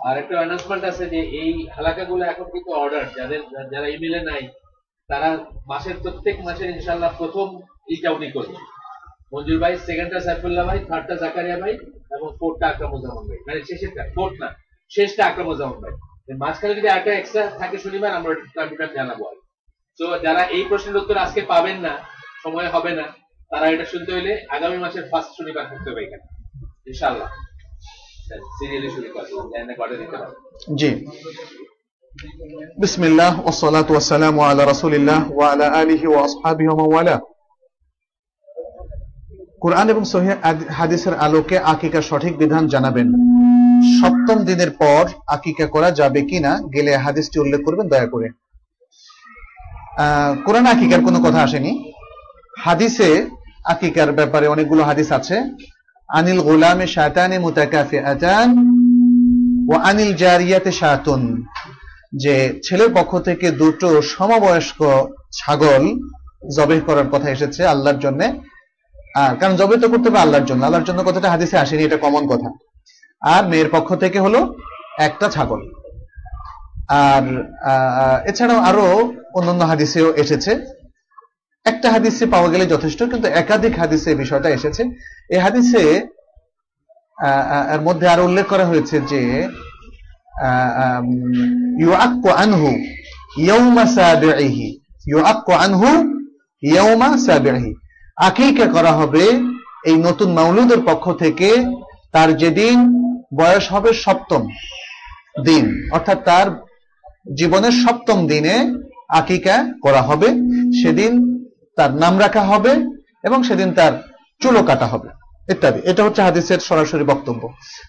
আর 0.07 0.15
একটা 0.21 0.33
অ্যানাউন্সমেন্ট 0.39 0.83
আছে 0.91 1.03
যে 1.13 1.19
এই 1.41 1.51
হালাকাগুলো 1.75 2.23
এখন 2.25 2.47
কিন্তু 2.53 2.71
অর্ডার 2.81 3.05
যাদের 3.17 3.41
যারা 3.71 3.87
ইমেলে 3.95 4.21
নাই 4.29 4.43
তারা 5.09 5.29
মাসের 5.71 5.95
প্রত্যেক 6.03 6.35
মাসের 6.47 6.69
ইনশাআল্লাহ 6.75 7.11
প্রথম 7.19 7.47
ইটা 7.87 8.09
উনি 8.11 8.27
করবেন 8.35 8.63
মঞ্জুর 9.31 9.59
ভাই 9.63 9.73
সেকেন্ডটা 9.87 10.19
সাইফুল্লাহ 10.19 10.63
ভাই 10.69 10.79
থার্ডটা 10.89 11.15
জাকারিয়া 11.23 11.57
ভাই 11.63 11.73
এবং 12.15 12.27
ফোর্থটা 12.39 12.65
আকরামুজ্জামান 12.71 13.23
ভাই। 13.29 13.39
মানে 13.47 13.59
শেষেরটা 13.69 14.03
ফোর্থ 14.15 14.35
না 14.43 14.49
শেষটা 14.91 15.21
আকরামুজ্জামান 15.25 15.77
ভাই। 15.83 15.93
মাঝখানে 16.43 16.73
যদি 16.79 16.89
একটা 16.91 17.11
এক্সট্রা 17.13 17.43
থাকে 17.59 17.77
শনিবার 17.77 18.11
আমরা 18.17 18.85
জানাব 18.97 19.21
আর 19.29 19.35
তো 19.99 20.05
যারা 20.25 20.41
এই 20.55 20.63
প্রশ্নের 20.69 20.99
উত্তর 21.01 21.23
আজকে 21.25 21.41
পাবেন 21.53 21.77
না 21.85 21.93
সময় 22.43 22.69
হবে 22.75 22.91
না 22.99 23.05
তারা 23.51 23.67
এটা 23.67 23.85
শুনতে 23.85 24.13
হইলে 24.13 24.45
আগামী 24.49 24.77
মাসের 24.77 25.03
ফার্স্ট 25.11 25.31
শনিবার 25.31 25.65
থাকতে 25.69 25.91
হবে 25.91 26.03
এখানে, 26.03 26.23
ইনশাআল্লাহ। 26.87 27.27
সিরিয়ালি 28.41 28.89
শুরু 28.89 29.53
এনে 29.55 29.73
করে 29.73 29.97
দিতে 29.97 30.17
জি। 30.75 31.05
ওয়াসসালাতু 33.41 33.93
ওয়াসসালামু 33.93 34.41
আলা 34.41 34.65
রাসূলিল্লাহ 34.65 35.31
ওয়া 35.31 35.51
আলা 35.51 35.67
আলিহি 35.67 36.07
ওয়া 36.07 36.23
আসহাবিহি 36.23 36.67
ওয়া 36.67 36.77
মান 36.77 36.93
ওয়ালা 36.93 37.19
কোরআন 39.61 39.89
এবং 39.89 40.03
আদ- 40.43 40.71
হাদিসের 40.71 41.13
আলোকে 41.13 41.59
আকিকার 41.59 42.01
সঠিক 42.01 42.37
বিধান 42.37 42.67
জানাবেন। 42.67 43.07
সপ্তম 44.01 44.45
দিনের 44.45 44.71
পর 44.71 45.09
আকিকা 45.27 45.67
করা 45.67 45.91
যাবে 45.91 46.21
কিনা 46.21 46.59
গেলে 46.73 46.97
হাদিসটি 46.97 47.39
উল্লেখ 47.39 47.65
করবেন, 47.65 47.87
দয়া 47.89 48.07
করে। 48.07 48.29
কোরআনে 50.45 50.69
আকিকার 50.69 51.01
কোনো 51.01 51.19
কথা 51.19 51.41
আসেনি? 51.41 51.93
হাদিসে 52.57 53.25
আকিকার 53.65 54.11
ব্যাপারে 54.11 54.47
অনেকগুলো 54.47 54.83
হাদিস 54.83 55.11
আছে। 55.11 55.41
আনিল 56.09 56.39
গোলামে 56.41 56.87
শাতানে 56.87 57.39
মুতাকাফিআতান 57.39 58.49
ও 59.71 59.79
আনিল 59.79 60.13
জারিয়াতে 60.13 60.71
শাতুন। 60.71 61.43
যে 62.13 62.59
ছেলের 62.65 62.89
পক্ষ 62.93 63.19
থেকে 63.19 63.51
দুটো 63.51 64.01
সমবয়স্ক 64.01 65.07
ছাগল 65.33 65.83
জবেহ 66.57 66.79
করার 66.85 67.07
কথা 67.07 67.29
এসেছে 67.29 67.65
আল্লাহর 67.65 67.99
জন্য। 67.99 68.21
আর 69.15 69.35
কারণ 69.35 69.55
জবে 69.55 69.77
তো 69.77 69.89
করতে 69.89 70.09
হবে 70.09 70.19
আল্লাহর 70.19 70.45
জন্য। 70.45 70.63
আল্লাহর 70.63 70.83
জন্য 70.83 71.03
কথাটা 71.03 71.31
হাদিসে 71.31 71.57
আসেনি, 71.57 71.83
এটা 71.83 71.97
কমন 71.97 72.27
কথা। 72.27 72.49
আর 73.21 73.47
মেয়ের 73.47 73.69
পক্ষ 73.71 73.95
থেকে 73.95 74.19
হলো 74.19 74.55
একটা 74.97 75.29
ছাগল। 75.29 75.61
আর 76.89 77.23
এছাড়াও 78.29 78.59
আরও 78.59 79.13
অন্যান্য 79.35 79.63
হাদিসেও 79.63 80.15
এসেছে। 80.15 80.76
একটা 81.67 81.87
হাদিসে 81.91 82.25
পাওয়া 82.25 82.49
গেলে 82.49 82.65
যথেষ্ট, 82.65 82.99
কিন্তু 83.03 83.27
একাধিক 83.41 83.73
হাদিসে 83.79 84.11
বিষয়টা 84.15 84.49
এসেছে। 84.49 84.83
এই 85.29 85.39
হাদিসে 85.45 85.83
এর 87.73 87.81
মধ্যে 87.81 88.05
আরও 88.07 88.25
উল্লেখ 88.25 88.45
করা 88.47 88.65
হয়েছে 88.65 88.95
যে 89.11 89.21
আনহু 92.45 92.69
করা 98.75 98.91
হবে 98.91 99.25
এই 99.89 99.97
নতুন 99.97 100.29
মাউলুদের 100.33 100.81
পক্ষ 100.85 101.05
থেকে 101.13 101.49
তার 102.11 102.29
যেদিন 102.37 102.77
বয়স 103.39 103.65
হবে 103.73 103.89
সপ্তম 103.93 104.41
দিন, 105.45 105.65
অর্থাৎ 105.91 106.19
তার 106.23 106.47
জীবনের 107.35 107.73
সপ্তম 107.83 108.17
দিনে 108.27 108.55
আকিকা 109.09 109.55
করা 109.81 110.01
হবে। 110.01 110.27
সেদিন 110.81 111.13
তার 111.77 111.91
নাম 112.03 112.13
রাখা 112.19 112.43
হবে 112.51 112.71
এবং 113.27 113.39
সেদিন 113.47 113.69
তার 113.73 113.93
চুলো 114.41 114.61
কাটা 114.63 114.87
হবে, 114.93 115.09
ইত্যাদি। 115.53 115.79
এটা 115.91 116.01
হচ্ছে 116.03 116.21
হাদিসের 116.21 116.59
সরাসরি 116.59 117.03
বক্তব্য। 117.03 117.43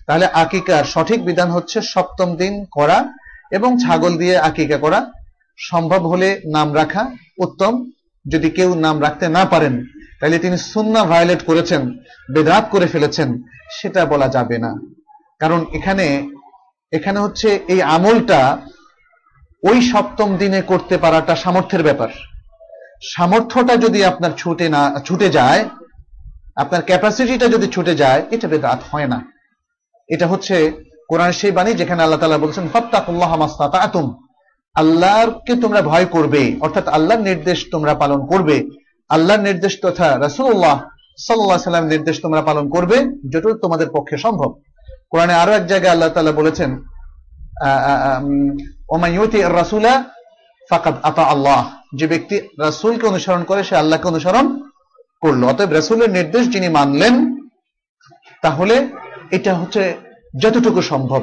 তাহলে 0.06 0.26
আকিকার 0.42 0.84
সঠিক 0.84 1.20
বিধান 1.24 1.48
হচ্ছে 1.50 1.78
সপ্তম 1.94 2.28
দিন 2.36 2.54
করা 2.72 2.98
এবং 3.50 3.70
ছাগল 3.82 4.12
দিয়ে 4.16 4.34
আকিকা 4.38 4.78
করা। 4.78 5.00
সম্ভব 5.58 6.02
হলে 6.06 6.28
নাম 6.54 6.68
রাখা 6.74 7.02
উত্তম। 7.38 7.72
যদি 8.24 8.48
কেউ 8.50 8.70
নাম 8.74 8.96
রাখতে 9.02 9.26
না 9.28 9.42
পারেন, 9.44 9.74
তাহলে 10.20 10.36
তিনি 10.38 10.56
সুন্না 10.72 11.02
ভায়োলেট 11.04 11.40
করেছেন, 11.44 11.82
বেদাত 12.34 12.64
করে 12.70 12.86
ফেলেছেন, 12.86 13.28
সেটা 13.76 14.02
বলা 14.04 14.28
যাবে 14.28 14.56
না। 14.58 14.72
কারণ 15.40 15.60
এখানে 15.72 16.06
এখানে 16.92 17.18
হচ্ছে 17.20 17.48
এই 17.68 17.80
আমলটা 17.96 18.40
ওই 19.62 19.78
সপ্তম 19.92 20.28
দিনে 20.36 20.60
করতে 20.62 20.96
পারাটা 20.98 21.32
সামর্থ্যের 21.36 21.82
ব্যাপার। 21.82 22.10
সামর্থ্যটা 23.02 23.76
যদি 23.76 24.04
আপনার 24.04 24.30
ছুটে 24.36 24.68
না, 24.68 25.00
ছুটে 25.04 25.28
যায়, 25.30 25.68
আপনার 26.56 26.82
ক্যাপাসিটিটা 26.82 27.48
যদি 27.48 27.66
ছুটে 27.66 27.94
যায়, 27.94 28.22
এটা 28.30 28.48
বেদাত 28.48 28.78
হয় 28.90 29.06
না। 29.06 29.22
এটা 30.08 30.26
হচ্ছে 30.26 30.72
কোরআন 31.08 31.32
সেই 31.32 31.52
বাণী 31.52 31.74
যেখানে 31.74 32.02
আল্লাহ 32.02 32.20
তাআলা 32.20 32.38
বলছেন, 32.38 32.68
ফাত্তাকুল্লাহ 32.72 33.36
মাস্তাতাতুম। 33.36 34.14
আল্লাহকে 34.74 35.54
তোমরা 35.56 35.82
ভয় 35.82 36.04
করবে, 36.04 36.56
অর্থাৎ 36.60 36.88
আল্লাহর 36.88 37.20
নির্দেশ 37.20 37.66
তোমরা 37.72 37.94
পালন 37.94 38.26
করবে। 38.26 38.70
আল্লাহর 39.08 39.40
নির্দেশ 39.40 39.78
তথা 39.82 40.18
রাসূলুল্লাহ 40.18 40.84
সাল্লাল্লাহু 41.18 41.62
সাল্লাম 41.62 41.86
নির্দেশ 41.86 42.20
তোমরা 42.20 42.42
পালন 42.42 42.68
করবে 42.68 42.96
যতটুকু 43.32 43.58
তোমাদের 43.58 43.88
পক্ষে 43.90 44.16
সম্ভব। 44.16 44.54
কোরআনে 45.10 45.34
আরও 45.34 45.52
এক 45.52 45.66
জায়গায় 45.66 45.92
আল্লাহ 45.92 46.08
তালা 46.08 46.32
বলেছেন 46.32 46.70
ওমান 48.88 49.12
ইউতি 49.14 49.42
রাসূলা 49.42 50.04
ফাকাদ 50.70 50.94
আতা 51.02 51.22
আল্লাহ। 51.22 51.72
যে 51.94 52.06
ব্যক্তি 52.06 52.40
রাসূলকে 52.58 53.06
অনুসরণ 53.06 53.44
করে, 53.44 53.64
সে 53.64 53.76
আল্লাহকে 53.76 54.08
অনুসরণ 54.08 54.62
করল। 55.20 55.44
অতএব 55.44 55.72
রাসূলের 55.72 56.10
নির্দেশ 56.10 56.48
যিনি 56.48 56.68
মানলেন, 56.68 57.36
তাহলে 58.42 58.88
এটা 59.30 59.54
হচ্ছে 59.54 59.96
যতটুকু 60.38 60.82
সম্ভব। 60.82 61.22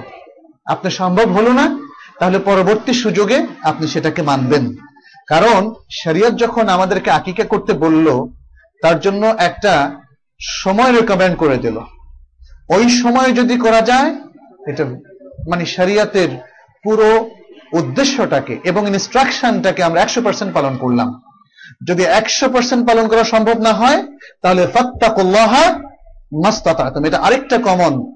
আপনি 0.65 0.91
সম্ভব 0.91 1.31
হলো 1.31 1.53
না, 1.53 1.77
তাহলে 2.19 2.39
পরবর্তী 2.39 2.93
সুযোগে 2.93 3.45
আপনি 3.63 3.87
সেটাকে 3.87 4.21
মানবেন। 4.21 4.75
কারণ 5.27 5.73
শরীয়ত 5.91 6.35
যখন 6.35 6.69
আমাদেরকে 6.69 7.11
আকিকা 7.11 7.43
করতে 7.43 7.73
বলল, 7.73 8.27
তার 8.81 8.99
জন্য 8.99 9.25
একটা 9.37 10.01
সময় 10.39 10.91
রেকমেন্ড 10.91 11.37
করে 11.37 11.57
দিল। 11.57 11.77
ওই 12.69 12.89
সময় 12.89 13.31
যদি 13.31 13.57
করা 13.57 13.81
যায়, 13.81 14.15
এটা 14.67 14.85
মানে 15.49 15.65
শরিয়াতের 15.65 16.29
পুরো 16.83 17.29
উদ্দেশ্যটাকে 17.71 18.59
এবং 18.63 18.87
ইনস্ট্রাকশনটাকে 18.87 19.83
আমরা 19.83 20.01
একশো 20.01 20.21
পার্সেন্ট 20.21 20.53
পালন 20.53 20.77
করলাম। 20.77 21.21
যদি 21.87 22.03
একশো 22.03 22.49
পার্সেন্ট 22.49 22.87
পালন 22.87 23.07
করা 23.07 23.23
সম্ভব 23.23 23.61
না 23.61 23.73
হয়, 23.73 24.03
তাহলে 24.41 24.67
ফাত্তাকুল্লাহ 24.67 25.79
মাস্তাতাতুম 26.43 27.05
এটা 27.05 27.17
আরেকটা 27.17 27.57
কমন 27.57 28.15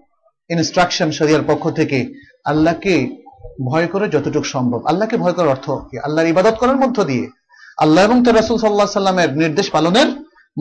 ইনস্ট্রাকশন 0.50 1.12
শরিয়ার 1.12 1.42
পক্ষ 1.48 1.70
থেকে। 1.70 2.14
আল্লাহকে 2.46 3.24
ভয় 3.66 3.88
করে 3.88 4.10
যতটুকু 4.10 4.44
সম্ভব। 4.44 4.86
আল্লাহকে 4.86 5.18
ভয় 5.18 5.34
করার 5.34 5.50
অর্থ 5.50 5.72
কি? 5.72 6.00
আল্লাহর 6.00 6.28
ইবাদত 6.28 6.56
করার 6.60 6.76
মধ্য 6.76 7.04
দিয়ে। 7.04 7.28
আল্লাহ 7.78 8.06
এবং 8.06 8.24
তার 8.24 8.36
রাসূল 8.36 8.58
আলাইহি 8.58 8.92
সাল্লামের 8.92 9.38
নির্দেশ 9.38 9.70
পালনের 9.72 10.08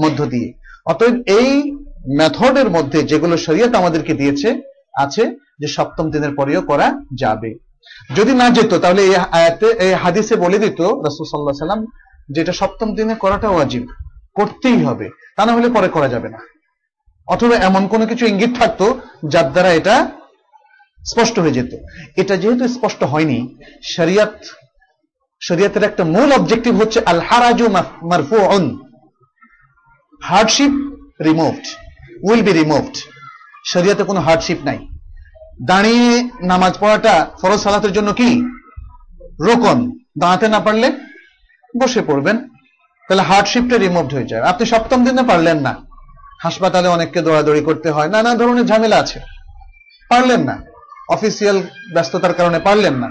মধ্য 0.05 0.27
দিয়ে। 0.27 0.53
অতএব 0.87 1.15
এই 1.27 1.73
মেথডের 2.19 2.71
মধ্যে 2.71 3.03
যেগুলো 3.03 3.37
শরীয়ত 3.37 3.75
আমাদেরকে 3.75 4.15
দিয়েছে, 4.15 4.63
আছে, 4.95 5.37
যে 5.59 5.67
সপ্তম 5.67 6.11
দিনের 6.11 6.35
পরেও 6.35 6.63
করা 6.63 6.93
যাবে। 7.19 7.55
যদি 8.17 8.33
না 8.35 8.51
যেত, 8.51 8.75
তাহলে 8.75 9.03
এই 9.03 9.15
আয়াতে, 9.17 9.67
এই 9.67 9.93
হাদিসে 9.93 10.37
বলে 10.37 10.59
দিত 10.59 10.81
রাসূল 10.81 11.25
আলাইহি 11.27 11.59
সাল্লাম 11.59 11.87
যেটা 12.31 12.53
সপ্তম 12.53 12.95
দিনে 12.95 13.15
করাটা 13.15 13.49
ওয়াজিব, 13.49 13.85
করতেই 14.35 14.85
হবে। 14.85 15.11
তা 15.37 15.47
না 15.47 15.53
হলে 15.53 15.69
পরে 15.69 15.89
করা 15.89 16.09
যাবে 16.09 16.29
না। 16.29 16.39
অথবা 17.27 17.57
এমন 17.57 17.89
কোনো 17.89 18.07
কিছু 18.07 18.27
ইঙ্গিত 18.27 18.53
থাকতো, 18.59 19.01
যার 19.29 19.53
দ্বারা 19.53 19.73
এটা 19.73 20.11
স্পষ্ট 21.11 21.39
হয়ে 21.39 21.53
যেত। 21.53 21.73
এটা 22.17 22.37
যেহেতু 22.37 22.69
স্পষ্ট 22.69 23.05
হয়নি, 23.05 23.59
শরিয়াত, 23.97 24.35
শরিয়াতের 25.41 25.83
একটা 25.83 26.05
মূল 26.05 26.33
অবজেক্টিভ 26.33 26.81
হচ্ছে 26.81 27.01
আল 27.07 27.21
হারাজু 27.21 27.69
মারফু 28.03 28.37
on 28.37 28.65
hardship 30.23 30.73
removed 31.25 31.65
will 32.23 32.43
be 32.43 32.53
removed 32.53 32.95
শরিয়াতে 33.67 34.03
কোনো 34.05 34.21
হার্ডশিপ 34.21 34.59
নাই। 34.65 34.79
দাঁড়িয়ে 35.63 36.29
নামাজ 36.43 36.79
পড়াটা 36.81 37.27
ফরজ 37.43 37.61
সালাতের 37.61 37.93
জন্য 37.93 38.13
কি? 38.13 38.43
রোকন। 39.41 39.99
দাঁড়াতে 40.19 40.49
না 40.49 40.61
পারলে 40.61 40.93
বসে 41.81 42.03
পড়বেন। 42.03 42.49
তাহলে 43.09 43.23
হার্ডশিপটা 43.23 43.79
রিমুভড 43.79 44.15
হয়ে 44.15 44.25
যায়। 44.25 44.43
আপনি 44.43 44.67
সপ্তম 44.67 45.05
দিনে 45.05 45.23
পারলেন 45.23 45.59
না। 45.59 45.75
হাসপাতালে 46.43 46.89
অনেককে 46.89 47.21
দৌড়াদৌড়ি 47.23 47.61
করতে 47.61 47.91
হয়, 47.91 48.09
নানা 48.09 48.35
ধরনের 48.35 48.67
ঝামেলা 48.67 48.97
আছে। 48.97 49.21
পারলেন 50.09 50.41
না। 50.41 50.63
অফিসিয়াল 51.09 51.63
ব্যস্ততার 51.93 52.35
কারণে 52.35 52.59
পারলেন 52.59 52.95
না। 52.95 53.11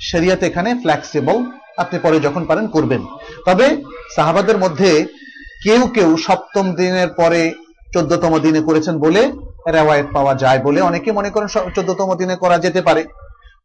শরিয়াতে 0.00 0.46
এখানে 0.46 0.74
ফ্লেক্সিবল 0.74 1.50
আপনি 1.76 1.98
পরে 1.98 2.20
যখন 2.20 2.44
পারেন 2.44 2.66
করবেন। 2.68 3.06
তবে 3.46 3.82
সাহাবাদের 4.16 4.58
মধ্যে 4.58 5.06
কেউ 5.62 5.86
কেউ 5.86 6.16
সপ্তম 6.16 6.74
দিনের 6.74 7.08
পরে 7.08 7.54
চোদ্দতম 7.92 8.38
দিনে 8.38 8.60
করেছেন 8.60 8.98
বলে 8.98 9.32
রেওয়ায়ত 9.76 10.08
পাওয়া 10.16 10.34
যায় 10.42 10.60
বলে 10.66 10.80
অনেকে 10.80 11.10
মনে 11.18 11.30
করেন 11.30 11.48
চোদ্দতম 11.76 12.08
দিনে 12.20 12.36
করা 12.42 12.56
যেতে 12.64 12.80
পারে। 12.88 13.02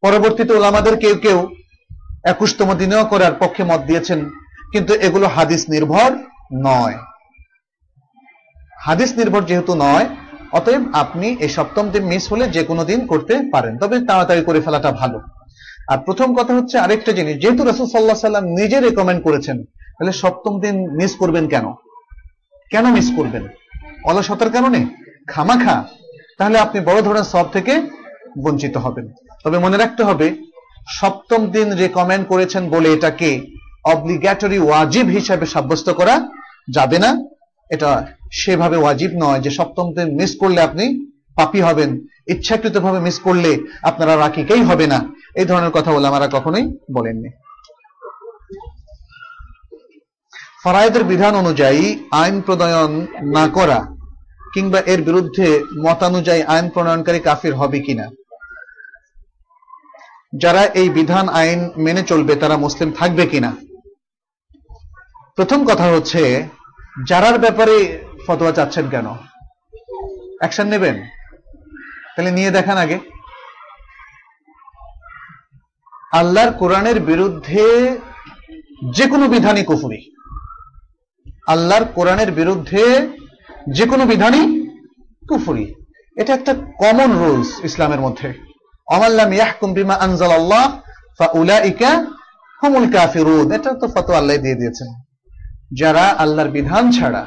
পরবর্তীতে 0.04 0.52
ওলামাদের 0.54 0.96
কেউ 1.04 1.16
কেউ 1.26 1.40
একুশতম 2.32 2.70
দিনেও 2.82 3.04
করার 3.06 3.34
পক্ষে 3.42 3.64
মত 3.64 3.82
দিয়েছেন, 3.90 4.20
কিন্তু 4.74 4.94
এগুলো 5.08 5.26
হাদিস 5.36 5.62
নির্ভর 5.74 6.10
নয়। 6.68 6.96
হাদিস 8.86 9.12
নির্ভর 9.20 9.42
যেহেতু 9.50 9.74
নয়, 9.86 10.06
অতএব 10.58 10.84
আপনি 10.94 11.28
এই 11.44 11.52
সপ্তম 11.58 11.86
দিন 11.94 12.04
মিস 12.12 12.24
হলে 12.32 12.46
যে 12.56 12.62
কোনো 12.64 12.84
দিন 12.86 13.00
করতে 13.12 13.34
পারেন, 13.54 13.74
তবে 13.82 13.96
তাড়াতাড়ি 14.10 14.42
করে 14.48 14.60
ফেলাটা 14.66 14.92
ভালো। 14.92 15.20
আর 15.92 15.98
প্রথম 16.06 16.30
কথা 16.36 16.54
হচ্ছে 16.58 16.76
আরেকটা 16.86 17.12
জিনিস, 17.12 17.36
যেহেতু 17.42 17.62
রসুল 17.64 17.88
সাল্লাহ 17.90 18.28
সাল্লাম 18.28 18.46
নিজে 18.60 18.78
রেকমেন্ড 18.80 19.22
করেছেন, 19.24 19.58
তাহলে 19.96 20.14
সপ্তম 20.24 20.54
দিন 20.60 20.76
মিস 21.00 21.12
করবেন 21.16 21.48
কেন? 21.48 21.66
কেন 22.72 22.86
মিস 22.98 23.08
করবেন? 23.18 23.44
অলসতার 24.10 24.52
কারণে? 24.56 24.80
খামাখা, 25.28 25.78
তাহলে 26.38 26.58
আপনি 26.66 26.80
বড় 26.90 27.00
ধরনের 27.02 27.32
সব 27.34 27.46
থেকে 27.56 27.74
বঞ্চিত 28.44 28.76
হবেন। 28.86 29.06
তবে 29.44 29.58
মনে 29.66 29.78
রাখতে 29.78 30.02
হবে, 30.04 30.28
সপ্তম 31.00 31.42
দিন 31.56 31.68
রেকমেন্ড 31.84 32.26
করেছেন 32.28 32.64
বলে 32.70 32.88
এটাকে 32.94 33.30
অব্লিগেটরি 33.94 34.60
ওয়াজিব 34.64 35.08
হিসাবে 35.18 35.46
সাব্যস্ত 35.54 35.88
করা 35.90 36.16
যাবে 36.76 36.98
না। 37.00 37.10
এটা 37.70 37.90
সেভাবে 38.42 38.78
ওয়াজিব 38.80 39.12
নয় 39.24 39.40
যে 39.46 39.52
সপ্তম 39.60 39.86
দিন 39.96 40.08
মিস 40.20 40.32
করলে 40.42 40.60
আপনি 40.62 40.86
পাপি 41.38 41.60
হবেন, 41.68 41.90
ইচ্ছাকৃতভাবে 42.34 43.00
মিস 43.08 43.18
করলে 43.20 43.52
আপনারা 43.90 44.14
রাকিকেই 44.16 44.64
হবে 44.70 44.86
না। 44.94 45.00
এই 45.40 45.46
ধরনের 45.50 45.72
কথা 45.78 45.90
বলে 45.94 46.06
আমরা 46.08 46.28
কখনোই 46.36 46.66
বলেননি। 46.96 47.30
ফরায়েদের 50.64 51.04
বিধান 51.12 51.34
অনুযায়ী 51.36 51.84
আইন 52.22 52.36
প্রণয়ন 52.46 52.92
না 53.36 53.46
করা 53.58 53.80
কিংবা 54.58 54.80
এর 54.80 55.02
বিরুদ্ধে 55.02 55.64
মতানুযায়ী 55.86 56.44
আইন 56.44 56.70
প্রণয়নকারী 56.70 57.20
কাফির 57.20 57.56
হবে 57.56 57.80
কিনা? 57.80 58.10
যারা 60.38 60.62
এই 60.62 60.90
বিধান 60.90 61.30
আইন 61.30 61.70
মেনে 61.78 62.04
চলবে, 62.04 62.36
তারা 62.36 62.58
মুসলিম 62.58 62.92
থাকবে 62.92 63.26
কিনা? 63.26 63.56
প্রথম 65.36 65.66
কথা 65.66 65.84
হচ্ছে, 65.84 66.48
যারার 67.08 67.40
ব্যাপারে 67.40 68.06
ফতোয়া 68.28 68.52
চাচ্ছেন 68.52 68.90
কেন? 68.90 69.08
অ্যাকশন 70.40 70.68
নেবেন? 70.68 71.04
তাহলে 72.16 72.32
নিয়ে 72.32 72.52
দেখান 72.52 72.78
আগে। 72.78 73.00
আল্লাহর 76.12 76.52
কোরআনের 76.52 77.00
বিরুদ্ধে 77.00 77.98
যে 78.94 79.08
কোনো 79.08 79.28
বিধানই 79.28 79.64
কুফুরি। 79.64 80.12
আল্লাহর 81.48 81.86
কোরআনের 81.86 82.32
বিরুদ্ধে 82.32 83.17
যে 83.74 83.86
কোনো 83.86 84.06
বিধানই 84.06 84.68
কুফুরি। 85.30 85.74
এটা 86.18 86.34
একটা 86.34 86.54
কমন 86.54 87.20
রুলস 87.20 87.64
ইসলামের 87.64 88.00
মধ্যে। 88.00 88.34
অমাল্লাম 88.88 89.34
ইয়াহকুম 89.34 89.74
বিমা 89.74 89.94
আনজাল 89.94 90.32
আল্লাহ 90.32 90.80
ফাউলাইকা 91.18 92.06
হুমুল 92.64 92.92
কাফিরুন। 92.92 93.52
এটা 93.52 93.74
তো 93.74 94.14
আল্লাহ 94.14 94.38
দিয়ে 94.38 94.56
দিয়েছেন। 94.56 94.88
যারা 95.74 96.02
আল্লাহর 96.02 96.50
বিধান 96.50 96.92
ছাড়া, 96.92 97.26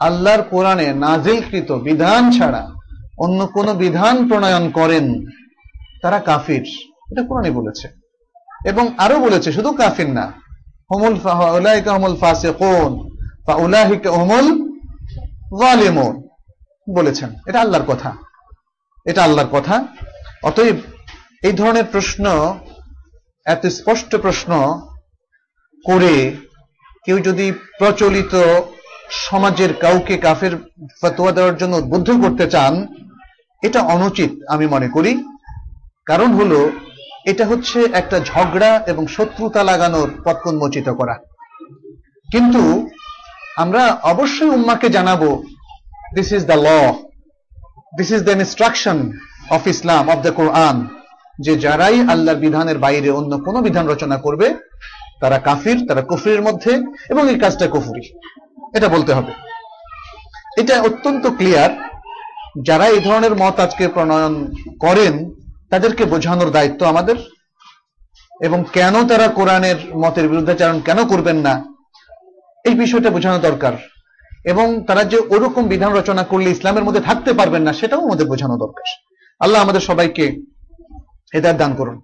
আল্লাহর 0.00 0.42
কোরআনে 0.42 0.92
নাজিলকৃত 0.92 1.72
বিধান 1.72 2.30
ছাড়া 2.30 2.70
অন্য 3.18 3.46
কোন 3.46 3.74
বিধান 3.74 4.28
প্রণয়ন 4.28 4.70
করেন, 4.70 5.24
তারা 6.02 6.18
কাফির। 6.18 6.66
এটা 7.12 7.22
কোরআনে 7.22 7.50
বলেছে। 7.50 7.88
এবং 8.64 8.88
আরও 8.98 9.18
বলেছে, 9.18 9.52
শুধু 9.52 9.72
কাফির 9.72 10.10
না, 10.10 10.32
হুমুল 10.90 11.18
ফাউলাইকা 11.18 11.92
হুমুল 11.92 12.16
ফাসিকুন, 12.16 13.16
ফাউলাইকা 13.46 14.10
হুমুল 14.10 14.67
যালিমুন 15.60 16.28
বলেছেন। 16.94 17.34
এটা 17.46 17.60
আল্লাহর 17.60 17.84
কথা। 17.84 18.16
এটা 19.04 19.24
আল্লাহর 19.24 19.48
কথা। 19.52 19.86
অতএব 20.42 20.76
এই 21.42 21.52
ধরনের 21.52 21.84
প্রশ্ন, 21.84 22.58
এত 23.44 23.66
স্পষ্ট 23.66 24.16
প্রশ্ন 24.16 24.52
করে 25.84 26.36
কেউ 27.04 27.18
যদি 27.18 27.52
প্রচলিত 27.52 28.60
সমাজের 29.10 29.74
কাউকে 29.74 30.18
কাফের 30.18 30.50
ফতোয়া 31.00 31.32
দেওয়ার 31.32 31.56
জন্য 31.56 31.76
উদ্বুদ্ধ 31.76 32.10
করতে 32.10 32.50
চান, 32.50 32.86
এটা 33.62 33.80
অনুচিত 33.80 34.32
আমি 34.48 34.66
মনে 34.66 34.88
করি। 34.88 35.24
কারণ 36.06 36.32
হলো, 36.32 36.70
এটা 37.26 37.46
হচ্ছে 37.46 37.84
একটা 37.92 38.20
ঝগড়া 38.20 38.84
এবং 38.86 39.06
শত্রুতা 39.06 39.64
লাগানোর 39.64 40.10
পথ 40.24 40.46
উন্মোচিত 40.46 40.88
করা। 40.88 41.14
কিন্তু 42.32 42.90
আমরা 43.58 43.98
অবশ্যই 44.02 44.48
উম্মাকে 44.48 44.88
জানাব 44.88 45.42
this 46.14 46.32
is 46.32 46.46
the 46.46 46.52
law 46.52 46.92
this 47.96 48.10
is 48.10 48.24
the 48.24 48.30
instruction 48.30 49.12
of 49.50 49.66
Islam 49.66 50.08
of 50.08 50.18
the 50.18 50.32
Quran 50.32 50.88
যে 51.40 51.56
যারাই 51.56 52.00
আল্লাহর 52.00 52.38
বিধানের 52.38 52.78
বাইরে 52.78 53.10
অন্য 53.10 53.38
কোনো 53.38 53.62
বিধান 53.62 53.88
রচনা 53.88 54.16
করবে, 54.16 54.54
তারা 55.20 55.38
কাফির, 55.38 55.86
তারা 55.88 56.02
কুফরির 56.02 56.42
মধ্যে, 56.42 56.82
এবং 57.10 57.30
এই 57.30 57.38
কাজটা 57.38 57.66
কুফুরি। 57.66 58.20
এটা 58.74 58.88
বলতে 58.88 59.12
হবে। 59.12 59.32
এটা 60.60 60.82
অত্যন্ত 60.82 61.26
ক্লিয়ার 61.26 61.70
যারা 62.62 62.86
এই 62.86 63.00
ধরনের 63.00 63.36
মত 63.36 63.60
আজকে 63.60 63.88
প্রণয়ন 63.88 64.54
করেন, 64.80 65.30
তাদেরকে 65.70 66.04
বোঝানোর 66.04 66.50
দায়িত্ব 66.50 66.86
আমাদের। 66.86 67.16
এবং 68.40 68.64
কেন 68.72 69.08
তারা 69.08 69.28
কোরআনের 69.28 69.76
মতের 69.96 70.28
বিরুদ্ধাচারণ 70.28 70.80
কেন 70.80 71.06
করবেন 71.06 71.36
না 71.36 71.77
এই 72.68 72.74
বিষয়টা 72.74 73.10
বোঝানো 73.10 73.38
দরকার। 73.38 73.72
এবং 74.44 74.84
তারা 74.84 75.04
যে 75.04 75.18
ওরকম 75.18 75.68
বিধান 75.68 75.92
রচনা 75.92 76.22
করলে 76.22 76.50
ইসলামের 76.50 76.84
মধ্যে 76.84 77.00
থাকতে 77.00 77.32
পারবেন 77.32 77.62
না, 77.62 77.72
সেটাও 77.72 78.04
আমাদের 78.04 78.26
বোঝানো 78.26 78.56
দরকার। 78.56 79.04
আল্লাহ 79.40 79.62
আমাদের 79.62 79.80
সবাইকে 79.80 80.36
এদার 81.32 81.56
দান 81.56 81.74
করুন। 81.74 82.00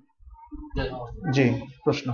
জি, 1.32 1.60
প্রশ্ন। 1.84 2.12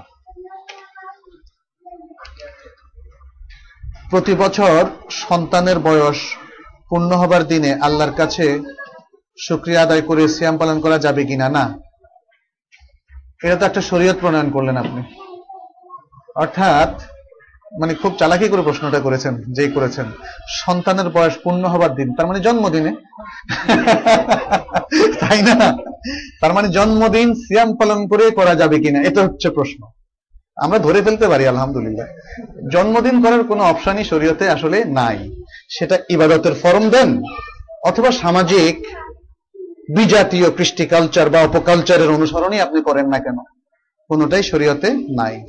প্রতি 4.11 4.35
বছর 4.35 4.87
সন্তানের 5.11 5.79
বয়স 5.79 6.17
পূর্ণ 6.89 7.13
হবার 7.13 7.45
দিনে 7.45 7.75
আল্লাহর 7.75 8.13
কাছে 8.13 8.61
শুক্রিয়া 9.49 9.83
আদায় 9.83 10.03
করে 10.03 10.29
সিয়াম 10.29 10.59
পালন 10.59 10.81
করা 10.81 10.99
যাবে 10.99 11.25
কিনা? 11.25 11.49
না। 11.49 11.79
এটা 13.45 13.57
তো 13.57 13.67
একটা 13.67 13.81
শরীয়ত 13.81 14.17
প্রণয়ন 14.21 14.51
করলেন 14.51 14.77
আপনি। 14.77 15.03
অর্থাৎ 16.37 17.03
মানে 17.79 17.95
খুব 17.95 18.17
চালাকি 18.19 18.49
করে 18.49 18.63
প্রশ্নটা 18.63 19.01
করেছেন, 19.01 19.43
যেই 19.53 19.71
করেছেন। 19.71 20.05
সন্তানের 20.49 21.09
বয়স 21.09 21.33
পূর্ণ 21.45 21.65
হবার 21.65 21.95
দিন, 21.95 22.15
তার 22.15 22.27
মানে 22.27 22.41
জন্মদিনে। 22.41 22.95
তাই 25.21 25.43
না? 25.43 25.77
তার 26.41 26.53
মানে 26.53 26.69
জন্মদিন 26.69 27.35
সিয়াম 27.35 27.77
পালন 27.77 28.09
করে 28.09 28.31
করা 28.31 28.55
যাবে 28.55 28.79
কিনা, 28.79 29.03
এটা 29.03 29.23
হচ্ছে 29.23 29.51
প্রশ্ন। 29.51 29.87
আমরা 30.57 30.79
ধরে 30.79 31.03
ফেলতে 31.03 31.29
পারি, 31.29 31.47
আলহামদুলিল্লাহ। 31.47 32.07
জন্মদিন 32.73 33.23
করার 33.23 33.45
কোনো 33.45 33.65
অপশানই 33.65 34.05
শরীয়তে 34.05 34.51
আসলে 34.51 34.85
নাই। 34.85 35.37
সেটা 35.69 35.99
ইবাদতের 36.11 36.55
ফরম 36.55 36.91
দেন, 36.91 37.23
অথবা 37.85 38.11
সামাজিক, 38.11 38.87
বিজাতীয় 39.97 40.51
কৃষ্টি 40.51 40.87
কালচার 40.87 41.31
বা 41.31 41.43
অপকালচারের 41.43 42.09
অনুসরণই 42.09 42.61
আপনি 42.61 42.83
করেন 42.83 43.09
না 43.09 43.19
কেন। 43.19 43.37
কোনোটাই 44.09 44.43
শরীয়তে 44.43 44.93
নাই। 44.93 45.47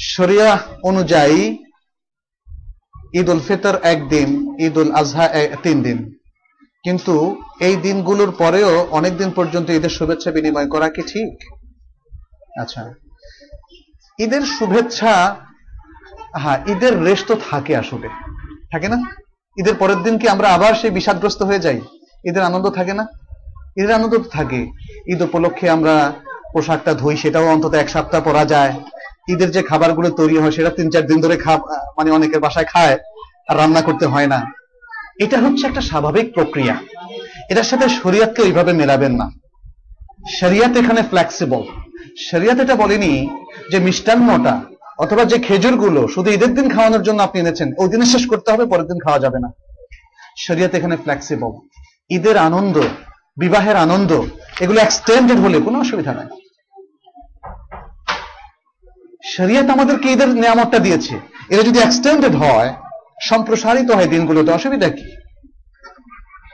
শরিয়া 0.00 0.58
অনুযায়ী 0.82 1.58
ঈদ 3.14 3.28
উল 3.28 3.40
ফিতর 3.40 3.78
একদিন 3.82 4.56
ঈদ 4.60 4.78
উল 4.78 4.92
আজহা 4.92 5.28
তিন 5.62 5.82
দিন। 5.82 6.14
কিন্তু 6.84 7.42
এই 7.60 7.76
দিনগুলোর 7.76 8.30
পরেও 8.38 8.86
অনেক 8.90 9.16
দিন 9.16 9.30
পর্যন্ত 9.30 9.70
ঈদের 9.70 9.90
শুভেচ্ছা 9.90 10.30
বিনিময় 10.30 10.68
করা 10.68 10.88
কি 10.88 11.02
ঠিক? 11.02 11.54
আচ্ছা। 12.60 12.94
ঈদের 14.18 14.40
শুভেচ্ছা 14.40 15.36
হ্যাঁ 16.38 16.64
ঈদের 16.66 17.02
রেশ 17.04 17.24
তো 17.26 17.36
থাকে 17.50 17.76
আসলে। 17.76 18.08
থাকে 18.72 18.88
না? 18.88 18.96
ঈদের 19.58 19.74
পরের 19.74 19.96
দিন 19.96 20.18
কি 20.18 20.28
আমরা 20.28 20.48
আবার 20.48 20.74
সেই 20.74 20.90
বিষাদগ্রস্ত 20.90 21.42
হয়ে 21.42 21.58
যাই? 21.58 21.80
ঈদের 22.24 22.42
আনন্দ 22.42 22.70
থাকে 22.70 22.94
না? 22.94 23.06
ঈদের 23.76 23.92
আনন্দ 23.92 24.16
তো 24.16 24.22
থাকে। 24.22 24.66
ঈদ 25.06 25.22
উপলক্ষে 25.22 25.70
আমরা 25.70 26.12
পোশাকটা 26.52 26.94
ধুই, 26.94 27.16
সেটাও 27.16 27.48
অন্তত 27.48 27.74
এক 27.74 27.88
সপ্তাহ 27.88 28.22
পরা 28.24 28.44
যায়। 28.44 28.80
ঈদের 29.34 29.50
যে 29.56 29.62
খাবারগুলো 29.70 30.08
তৈরি 30.20 30.36
হয়, 30.42 30.54
সেটা 30.56 30.70
তিন 30.78 30.86
চার 30.92 31.04
দিন 31.10 31.18
ধরে 31.24 31.36
মানে 31.98 32.10
অনেকের 32.16 32.40
বাসায় 32.44 32.68
খায়, 32.72 32.96
আর 33.48 33.54
রান্না 33.60 33.82
করতে 33.88 34.06
হয় 34.12 34.28
না। 34.34 34.40
এটা 35.24 35.36
হচ্ছে 35.44 35.64
একটা 35.66 35.82
স্বাভাবিক 35.90 36.26
প্রক্রিয়া। 36.36 36.74
এটার 37.50 37.68
সাথে 37.70 37.86
শরিয়াতকে 38.00 38.40
ওইভাবে 38.46 38.72
মেলাবেন 38.80 39.12
না। 39.20 39.26
শরিয়াত 40.40 40.72
এখানে 40.80 41.00
ফ্লেক্সিবল 41.10 41.62
শরিয়াত 42.30 42.58
এটা 42.64 42.74
বলেনি 42.82 43.12
যে 43.72 43.78
মিষ্টান্নটা 43.86 44.54
অথবা 45.04 45.22
যে 45.32 45.36
খেজুরগুলো 45.46 46.00
শুধু 46.14 46.28
ঈদের 46.36 46.52
দিন 46.58 46.66
খাওয়ানোর 46.74 47.02
জন্য 47.06 47.18
আপনি 47.26 47.38
এনেছেন, 47.40 47.68
ওই 47.80 47.88
দিনে 47.92 48.06
শেষ 48.14 48.24
করতে 48.32 48.48
হবে, 48.52 48.64
পরের 48.72 48.86
দিন 48.90 48.98
খাওয়া 49.04 49.22
যাবে 49.24 49.38
না। 49.44 49.48
শরিয়াত 50.46 50.72
এখানে 50.78 50.96
ফ্লেক্সিবল 51.04 51.52
ঈদের 52.16 52.36
আনন্দ, 52.48 52.76
বিবাহের 53.42 53.76
আনন্দ, 53.86 54.10
এগুলো 54.62 54.78
এক্সটেন্ডেড 54.82 55.38
হলে 55.44 55.58
কোনো 55.66 55.76
অসুবিধা 55.84 56.12
নাই। 56.18 56.28
শরিয়াত 59.24 59.70
আমাদেরকে 59.70 60.12
ঈদের 60.12 60.28
নিয়ামতটা 60.28 60.78
দিয়েছে। 60.78 61.20
এটা 61.48 61.62
যদি 61.62 61.78
এক্সটেন্ডেড 61.78 62.34
হয়, 62.34 62.74
সম্প্রসারিত 63.22 63.90
হয় 63.90 64.06
দিনগুলোতে, 64.06 64.52
অসুবিধা 64.52 64.88
কি? 64.88 65.16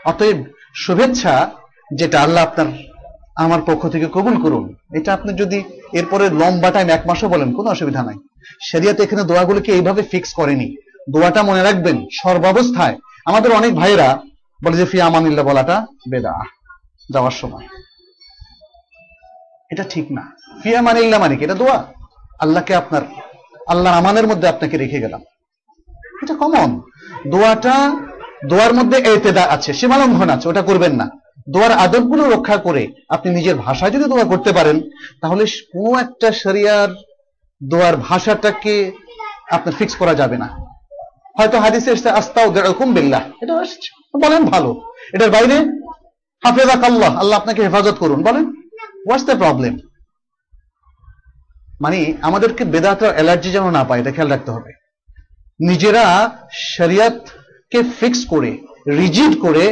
অতএব 0.05 0.45
শুভেচ্ছা 0.75 1.51
যেটা 1.95 2.23
আল্লাহ 2.23 2.45
আপনার, 2.45 2.67
আমার 3.37 3.63
পক্ষ 3.67 3.89
থেকে 3.89 4.07
কবুল 4.07 4.43
করুন। 4.43 4.75
এটা 4.95 5.15
আপনি 5.15 5.33
যদি 5.33 5.63
এরপরে 5.93 6.31
লম্বা 6.31 6.71
টাইম 6.71 6.89
এক 6.89 7.07
মাসও 7.07 7.29
বলেন, 7.29 7.53
কোনো 7.53 7.71
অসুবিধা 7.71 8.03
নাই। 8.03 8.15
শরিয়াতে 8.71 9.03
এখানে 9.03 9.23
দোয়াগুলোকে 9.23 9.73
এইভাবে 9.73 10.03
ফিক্স 10.03 10.33
করেনি। 10.33 10.77
দোয়াটা 11.11 11.43
মনে 11.43 11.63
রাখবেন, 11.63 12.07
সর্বাবস্থায়। 12.13 12.99
আমাদের 13.27 13.53
অনেক 13.53 13.75
ভাইরা 13.75 14.23
বলে 14.65 14.77
যে, 14.77 14.85
ফি 14.85 15.01
আমানিল্লা 15.01 15.43
বলাটা 15.43 15.87
বেদা 16.11 16.33
যাওয়ার 17.13 17.31
সময়। 17.31 17.69
এটা 19.71 19.85
ঠিক 19.91 20.13
না। 20.13 20.37
ফি 20.63 20.77
আমানিল্লা 20.77 21.19
মানে 21.19 21.37
কি? 21.37 21.45
এটা 21.45 21.55
দোয়া। 21.55 21.96
আল্লাহকে 22.39 22.75
আপনার, 22.75 23.03
আল্লাহর 23.67 23.97
আমানের 23.97 24.27
মধ্যে 24.27 24.49
আপনাকে 24.49 24.77
রেখে 24.77 25.01
গেলাম। 25.01 25.21
এটা 26.23 26.35
কমন 26.35 26.81
দোয়াটা, 27.27 27.77
দোয়ার 28.49 28.75
মধ্যে 28.75 28.99
এতেদা 28.99 29.43
আছে, 29.43 29.73
সীমালঙ্ঘন 29.73 30.31
আছে, 30.31 30.49
ওটা 30.49 30.63
করবেন 30.63 30.93
না। 30.93 31.11
দোয়ার 31.51 31.73
আদবগুলো 31.73 32.31
রক্ষা 32.31 32.57
করে 32.57 32.93
আপনি 33.09 33.35
নিজের 33.35 33.55
ভাষায় 33.55 33.91
যদি 33.91 34.05
দোয়া 34.05 34.25
করতে 34.25 34.53
পারেন, 34.53 34.81
তাহলে 35.23 35.45
কোনো 35.73 35.99
একটা 35.99 36.33
শরিয়ার 36.33 36.89
দোয়ার 37.63 37.97
ভাষাটাকে 37.97 38.93
আপনার 39.51 39.75
ফিক্স 39.79 39.95
করা 39.97 40.15
যাবে 40.15 40.37
না। 40.39 40.49
হয়তো 41.39 41.59
হাদিসে 41.59 41.91
এসে 41.91 42.11
আস্তাও 42.11 42.51
দেরকম 42.51 42.95
বিল্লাহ। 42.95 43.23
এটা 43.43 43.55
বলেন 44.19 44.45
ভালো। 44.45 44.71
এটার 45.15 45.31
বাইরে 45.31 45.57
হাফেজাক 46.45 46.85
আল্লাহ 46.85 47.17
আল্লাহ 47.17 47.41
আপনাকে 47.41 47.63
হেফাজত 47.63 47.95
করুন, 47.95 48.23
বলেন 48.23 48.45
হোয়াটস 49.07 49.25
দ্য 49.25 49.37
প্রবলেম 49.37 49.79
মানে 51.85 51.99
আমাদেরকে 52.29 52.63
বেদাতের 52.75 53.15
অ্যালার্জি 53.15 53.51
যেন 53.57 53.67
না 53.79 53.83
পায়, 53.89 54.01
এটা 54.03 54.13
খেয়াল 54.17 54.31
রাখতে 54.35 54.51
হবে। 54.57 54.71
নিজেরা 55.69 56.05
শরিয়াতকে 56.77 57.81
ফিক্স 57.99 58.21
করে 58.33 58.51
রিজিড 59.01 59.33
করে 59.45 59.65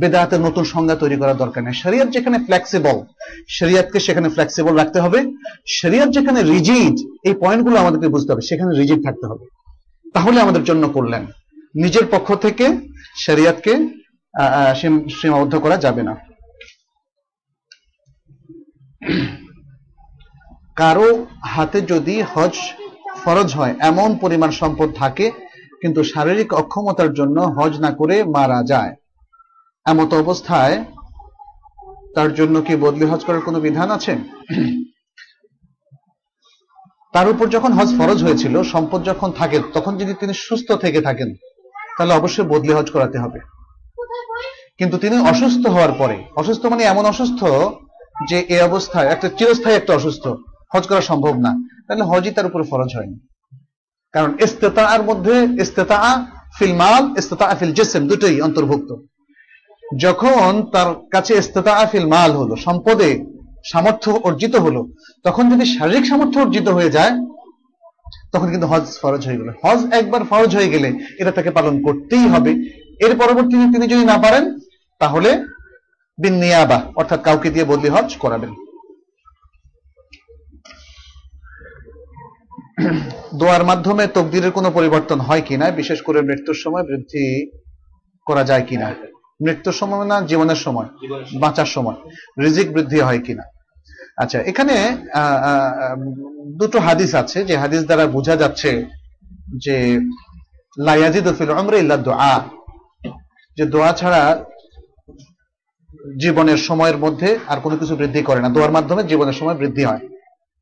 বেদাতের 0.00 0.40
নতুন 0.46 0.64
সংজ্ঞা 0.72 0.96
তৈরি 1.02 1.16
করার 1.20 1.40
দরকার 1.42 1.62
নেই। 1.66 1.76
শরিয়ত 1.82 2.08
যেখানে 2.16 2.36
ফ্লেক্সিবল 2.46 2.96
শরিয়াতকে 3.58 3.98
সেখানে 4.06 4.28
ফ্লেক্সিবল 4.34 4.74
রাখতে 4.80 4.98
হবে। 5.04 5.18
শরিয়ত 5.80 6.08
যেখানে 6.16 6.40
রিজিড 6.52 6.96
এই 7.28 7.34
পয়েন্টগুলো 7.42 7.76
আমাদেরকে 7.82 8.08
বুঝতে 8.14 8.30
হবে, 8.32 8.44
সেখানে 8.50 8.70
রিজিড 8.80 9.00
থাকতে 9.06 9.26
হবে। 9.30 9.44
তাহলে 10.14 10.38
আমাদের 10.44 10.62
জন্য 10.68 10.84
করলেন 10.96 11.22
নিজের 11.82 12.06
পক্ষ 12.14 12.28
থেকে 12.44 12.66
শরিয়তকে 13.24 13.72
সীমাবদ্ধ 15.18 15.54
করা 15.64 15.76
যাবে 15.84 16.02
না। 16.08 16.14
কারও 20.76 21.26
হাতে 21.54 21.80
যদি 21.92 22.22
হজ 22.32 22.54
ফরজ 23.24 23.48
হয়, 23.58 23.74
এমন 23.90 24.10
পরিমাণ 24.22 24.50
সম্পদ 24.50 24.88
থাকে, 24.96 25.26
কিন্তু 25.82 26.04
শারীরিক 26.04 26.52
অক্ষমতার 26.52 27.10
জন্য 27.12 27.36
হজ 27.56 27.72
না 27.80 27.90
করে 27.90 28.16
মারা 28.36 28.60
যায়। 28.72 28.92
এমত 29.86 30.14
অবস্থায় 30.14 30.84
তার 32.16 32.34
জন্য 32.34 32.62
কি 32.66 32.76
বদলি 32.76 33.04
হজ 33.04 33.24
করার 33.24 33.42
কোনো 33.42 33.60
বিধান 33.60 33.90
আছে? 33.90 34.12
তার 37.14 37.26
উপর 37.28 37.46
যখন 37.48 37.72
হজ 37.72 37.90
ফরজ 37.98 38.18
হয়েছিল, 38.24 38.62
সম্পদ 38.62 39.00
যখন 39.04 39.32
থাকে, 39.32 39.58
তখন 39.74 39.92
যদি 39.98 40.14
তিনি 40.14 40.34
সুস্থ 40.46 40.68
থেকে 40.72 41.00
থাকেন, 41.00 41.34
তাহলে 41.96 42.12
অবশ্যই 42.14 42.46
বদলি 42.52 42.72
হজ 42.72 42.88
করাতে 42.90 43.18
হবে। 43.18 43.38
কিন্তু 44.78 44.96
তিনি 44.98 45.16
অসুস্থ 45.32 45.66
হওয়ার 45.66 45.92
পরে, 45.92 46.16
অসুস্থ 46.36 46.66
মানে 46.66 46.82
এমন 46.82 47.04
অসুস্থ 47.04 47.40
যে 48.28 48.38
এই 48.54 48.60
অবস্থায় 48.60 49.08
একটা 49.08 49.28
চিরস্থায়ী 49.38 49.76
একটা 49.76 49.92
অসুস্থ। 49.94 50.24
হজ 50.72 50.86
করা 50.86 51.00
সম্ভব 51.00 51.34
না, 51.38 51.52
তাহলে 51.86 52.04
হজই 52.04 52.30
তার 52.30 52.46
উপরে 52.46 52.64
ফরজ 52.70 52.90
হয়নি। 52.96 53.16
কারণ 54.12 54.30
ইস্তেতার 54.40 55.02
মধ্যে 55.02 55.34
ইস্তেতা 55.60 56.26
ফিল 56.58 56.74
মাল 56.74 57.18
ইস্তেতা 57.18 57.54
ফিল 57.54 57.72
জেসেম 57.72 58.08
দুটোই 58.08 58.40
অন্তর্ভুক্ত। 58.40 58.90
যখন 60.00 60.62
তার 60.72 60.94
কাছে 61.12 61.34
ইস্তেতা 61.34 61.86
ফিল 61.86 62.06
মাল 62.06 62.30
হলো, 62.30 62.56
সম্পদে 62.56 63.24
সামর্থ্য 63.64 64.10
অর্জিত 64.10 64.54
হলো, 64.56 64.88
তখন 65.24 65.50
যদি 65.50 65.64
শারীরিক 65.78 66.06
সামর্থ্য 66.06 66.40
অর্জিত 66.40 66.68
হয়ে 66.68 66.90
যায়, 66.90 67.12
তখন 68.32 68.50
কিন্তু 68.50 68.66
হজ 68.66 68.84
ফরজ 69.02 69.26
হয়ে 69.26 69.36
গেল। 69.36 69.50
হজ 69.64 69.92
একবার 69.92 70.24
ফরজ 70.24 70.56
হয়ে 70.56 70.68
গেলে 70.68 70.88
এটা 71.18 71.30
তাকে 71.30 71.50
পালন 71.50 71.82
করতেই 71.82 72.26
হবে। 72.28 72.52
এর 73.00 73.16
পরবর্তীতে 73.16 73.66
তিনি 73.72 73.86
যদি 73.88 74.04
না 74.04 74.18
পারেন, 74.18 74.58
তাহলে 74.98 75.44
বিন 76.18 76.34
নিয়াবা, 76.34 76.82
অর্থাৎ 76.96 77.22
কাউকে 77.22 77.50
দিয়ে 77.50 77.64
বদলি 77.64 77.88
হজ 77.88 78.16
করাবেন। 78.16 78.54
দোয়ার 83.40 83.64
মাধ্যমে 83.64 84.06
তকদিরের 84.06 84.52
কোনো 84.52 84.70
পরিবর্তন 84.70 85.18
হয় 85.20 85.42
কিনা, 85.48 85.70
বিশেষ 85.70 85.98
করে 86.02 86.18
মৃত্যুর 86.22 86.58
সময় 86.64 86.82
বৃদ্ধি 86.82 87.24
করা 88.26 88.42
যায় 88.44 88.64
কিনা, 88.68 88.88
মৃত্যুর 89.44 89.72
সময় 89.72 90.06
না 90.12 90.16
জীবনের 90.30 90.56
সময়, 90.56 90.88
বাঁচার 91.40 91.66
সময়, 91.66 91.98
রিজিক 92.42 92.68
বৃদ্ধি 92.74 93.00
হয় 93.00 93.20
কিনা। 93.26 93.44
আচ্ছা 94.16 94.38
এখানে 94.40 94.76
দুটো 96.60 96.78
হাদিস 96.80 97.14
আছে, 97.14 97.44
যে 97.44 97.54
হাদিস 97.56 97.82
দ্বারা 97.84 98.06
বোঝা 98.06 98.34
যাচ্ছে 98.36 98.70
যে 99.64 99.76
লায়াজিদ 100.78 101.26
ফিল 101.38 101.50
উমরে 101.50 101.78
ইল্লা 101.78 101.96
দোয়া, 101.96 102.34
যে 103.56 103.64
দোয়া 103.66 103.92
ছাড়া 103.92 104.22
জীবনের 106.20 106.56
সময়ের 106.68 106.98
মধ্যে 106.98 107.38
আর 107.48 107.58
কোনো 107.60 107.76
কিছু 107.76 107.94
বৃদ্ধি 107.96 108.22
করে 108.22 108.40
না, 108.40 108.48
দোয়ার 108.48 108.70
মাধ্যমে 108.70 109.02
জীবনের 109.04 109.32
সময় 109.32 109.54
বৃদ্ধি 109.54 109.84
হয়। 109.84 110.02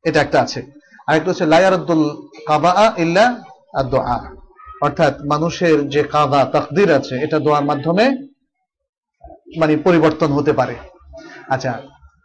এটা 0.03 0.19
একটা 0.21 0.41
আছে। 0.41 0.80
আরেকটা 1.11 1.31
হচ্ছে 1.31 1.45
লায়ারুদ্দুল 1.45 2.03
কাবা 2.47 2.93
ইল্লা 2.97 3.25
আর 3.73 3.83
দোয়া 3.83 4.17
অর্থাৎ 4.81 5.13
মানুষের 5.29 5.89
যে 5.89 6.01
কাবা, 6.03 6.45
তাকদির 6.45 6.89
আছে, 6.91 7.15
এটা 7.25 7.39
দোয়ার 7.39 7.65
মাধ্যমে 7.65 8.05
মানে 9.59 9.73
পরিবর্তন 9.77 10.29
হতে 10.31 10.51
পারে। 10.53 10.75
আচ্ছা 11.49 11.71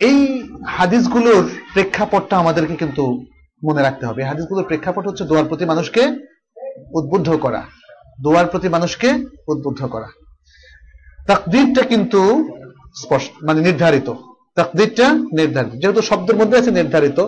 এই 0.00 0.18
হাদিসগুলোর 0.66 1.44
প্রেক্ষাপটটা 1.72 2.34
আমাদেরকে 2.38 2.74
কিন্তু 2.76 3.04
মনে 3.62 3.82
রাখতে 3.82 4.06
হবে। 4.06 4.24
হাদিসগুলোর 4.24 4.64
প্রেক্ষাপট 4.64 5.04
হচ্ছে 5.08 5.24
দোয়ার 5.24 5.44
প্রতি 5.44 5.64
মানুষকে 5.64 6.02
উদ্বুদ্ধ 6.94 7.28
করা। 7.36 7.62
দোয়ার 8.22 8.46
প্রতি 8.46 8.68
মানুষকে 8.68 9.08
উদ্বুদ্ধ 9.48 9.80
করা। 9.84 10.08
তাকদিরটা 11.26 11.82
কিন্তু 11.82 12.20
স্পষ্ট 13.02 13.30
মানে 13.42 13.60
নির্ধারিত। 13.60 14.08
তাকদিরটা 14.54 15.06
নির্ধারিত। 15.38 15.74
যেহেতু 15.80 16.02
শব্দের 16.02 16.36
মধ্যে 16.36 16.58
আছে 16.58 16.70
নির্ধারিত 16.70 17.18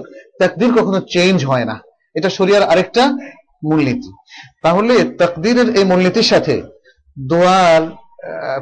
তাকদির 0.41 0.73
কখনো 0.73 1.01
চেঞ্জ 1.01 1.47
হয় 1.47 1.65
না। 1.65 1.81
এটা 2.15 2.31
শরিয়ার 2.31 2.63
আরেকটা 2.63 3.13
মূলনীতি। 3.65 4.13
তাহলে 4.63 5.05
তাকদিরের 5.05 5.77
এই 5.77 5.85
মূলনীতির 5.85 6.23
সাথে 6.23 6.63
দোয়ার 7.29 7.83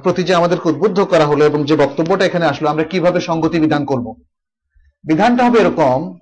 প্রতি 0.02 0.22
যে 0.22 0.34
আমাদেরকে 0.34 0.68
উদ্বুদ্ধ 0.68 1.00
করা 1.00 1.26
হলো 1.26 1.44
এবং 1.44 1.64
যে 1.64 1.76
বক্তব্যটা 1.76 2.24
এখানে 2.24 2.46
আসলো, 2.46 2.70
আমরা 2.70 2.84
কীভাবে 2.84 3.20
সঙ্গতি 3.20 3.60
বিধান 3.60 3.84
করব? 3.84 4.14
বিধানটা 5.04 5.44
হবে 5.44 5.58
এরকম 5.60 6.18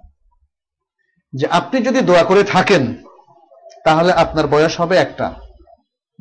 যে 1.32 1.46
আপনি 1.46 1.82
যদি 1.82 2.00
দোয়া 2.00 2.24
করে 2.24 2.42
থাকেন, 2.44 2.94
তাহলে 3.84 4.12
আপনার 4.12 4.46
বয়স 4.46 4.80
হবে 4.80 4.96
একটা। 4.96 5.34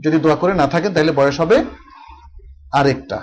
যদি 0.03 0.18
দোয়া 0.19 0.35
করে 0.35 0.53
না 0.53 0.68
থাকেন, 0.68 0.93
তাহলে 0.93 1.11
বয়স 1.11 1.39
হবে 1.39 1.64
আরেকটা। 2.73 3.18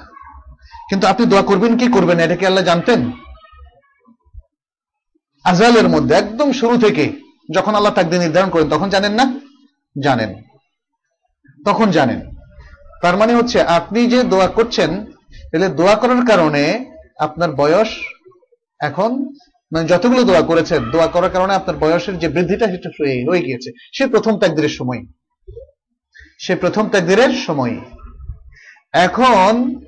কিন্তু 0.91 1.07
আপনি 1.07 1.27
দোয়া 1.27 1.43
করবেন 1.43 1.79
কি 1.79 1.89
করবেন 1.89 2.19
এটা 2.19 2.37
কি 2.37 2.47
আল্লাহ 2.47 2.65
জানতেন? 2.65 3.11
আজালের 5.45 5.89
মধ্যে 5.89 6.15
একদম 6.15 6.53
শুরু 6.53 6.79
থেকে 6.79 7.13
যখন 7.55 7.75
আল্লাহ 7.75 7.95
তাকদির 7.95 8.21
নির্ধারণ 8.21 8.51
করেন, 8.51 8.69
তখন 8.69 8.89
জানেন 8.89 9.13
না? 9.13 9.41
জানেন। 10.03 10.43
তখন 11.65 11.91
জানেন। 11.91 12.21
তার 13.03 13.17
মানে 13.17 13.35
হচ্ছে 13.35 13.63
আপনি 13.63 14.07
যে 14.07 14.23
দোয়া 14.23 14.49
করছেন, 14.49 15.05
তাহলে 15.53 15.69
দোয়া 15.69 15.95
করার 15.95 16.27
কারণে 16.27 16.91
আপনার 17.19 17.51
বয়স 17.51 17.89
এখন 18.81 19.29
মানে 19.73 19.89
যতগুলো 19.89 20.23
দোয়া 20.23 20.43
করেছেন 20.43 20.91
দোয়া 20.91 21.07
করার 21.07 21.31
কারণে 21.31 21.55
আপনার 21.55 21.77
বয়সের 21.77 22.19
যে 22.19 22.29
বৃদ্ধিটা 22.29 22.67
সেটা 22.67 22.89
হয়ে- 22.89 23.43
গিয়েছে। 23.43 23.71
সে 23.93 24.07
প্রথম 24.07 24.39
তাকদিরের 24.39 24.69
সময়। 24.69 25.05
সে 26.39 26.57
প্রথম 26.57 26.89
তাকদিরের 26.89 27.31
সময়। 27.31 27.81
এখন 28.93 29.81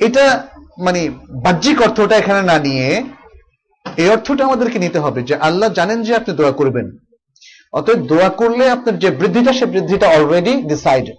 এটা 0.00 0.46
মানে 0.78 1.10
বাহ্যিক 1.30 1.82
অর্থটা 1.82 2.16
এখানে 2.16 2.42
না 2.42 2.58
নিয়ে 2.58 3.04
এই 3.96 4.08
অর্থটা 4.08 4.44
আমাদেরকে 4.44 4.78
নিতে 4.78 4.98
হবে 4.98 5.22
যে 5.22 5.36
আল্লাহ 5.36 5.72
জানেন 5.72 6.02
যে 6.02 6.16
আপনি 6.16 6.34
দোয়া 6.34 6.52
করবেন। 6.52 6.96
অতএব 7.72 8.06
দোয়া 8.06 8.28
করলে 8.28 8.70
আপনার 8.70 8.98
যে 8.98 9.10
বৃদ্ধিটা, 9.10 9.52
সে 9.52 9.66
বৃদ্ধিটা 9.66 10.08
অলরেডি 10.08 10.52
ডিসাইডেড 10.52 11.16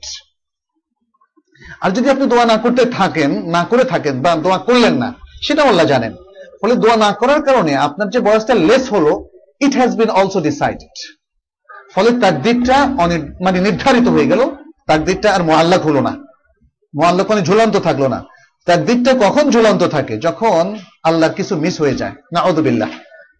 আর 1.81 1.91
যদি 1.91 2.09
আপনি 2.09 2.25
দোয়া 2.25 2.45
না 2.45 2.57
করতে 2.57 2.85
থাকেন, 2.85 3.49
না 3.49 3.63
করে 3.63 3.83
থাকেন 3.83 4.21
বা 4.21 4.35
দোয়া 4.35 4.57
করলেন 4.57 4.93
না 4.93 5.13
সেটা 5.47 5.63
আল্লাহ 5.63 5.85
জানেন। 5.85 6.15
ফলে 6.61 6.75
দোয়া 6.75 6.97
না 6.97 7.11
করার 7.11 7.41
কারণে 7.41 7.75
আপনার 7.75 8.09
যে 8.09 8.19
বয়সটা 8.19 8.53
লেস 8.53 8.93
হলো 8.93 9.29
it 9.61 9.75
has 9.75 9.97
been 9.97 10.09
also 10.09 10.41
decided 10.41 11.13
ফলে 11.95 12.11
তার 12.19 12.41
দিকটা 12.41 12.89
অনি- 12.97 13.43
মানে 13.43 13.61
নির্ধারিত 13.61 14.07
হয়ে 14.07 14.27
গেল, 14.27 14.49
তার 14.87 15.03
দিকটা 15.03 15.35
আর 15.35 15.43
মোয়াল্লাক 15.43 15.81
হলো 15.81 16.01
না। 16.01 16.09
মোয়াল্লাক 16.95 17.29
মানে 17.29 17.41
ঝুলন্ত 17.41 17.77
থাকল 17.77 18.07
না। 18.07 18.25
তার 18.65 18.85
দিকটা 18.85 19.13
কখন 19.13 19.49
ঝুলন্ত 19.49 19.83
থাকে? 19.83 20.17
যখন 20.17 20.77
আল্লাহর 21.03 21.33
কিছু 21.33 21.55
মিস 21.55 21.81
হয়ে 21.81 21.95
যায়। 21.95 22.11
না 22.11 22.41
অদবিল্লাহ 22.41 22.89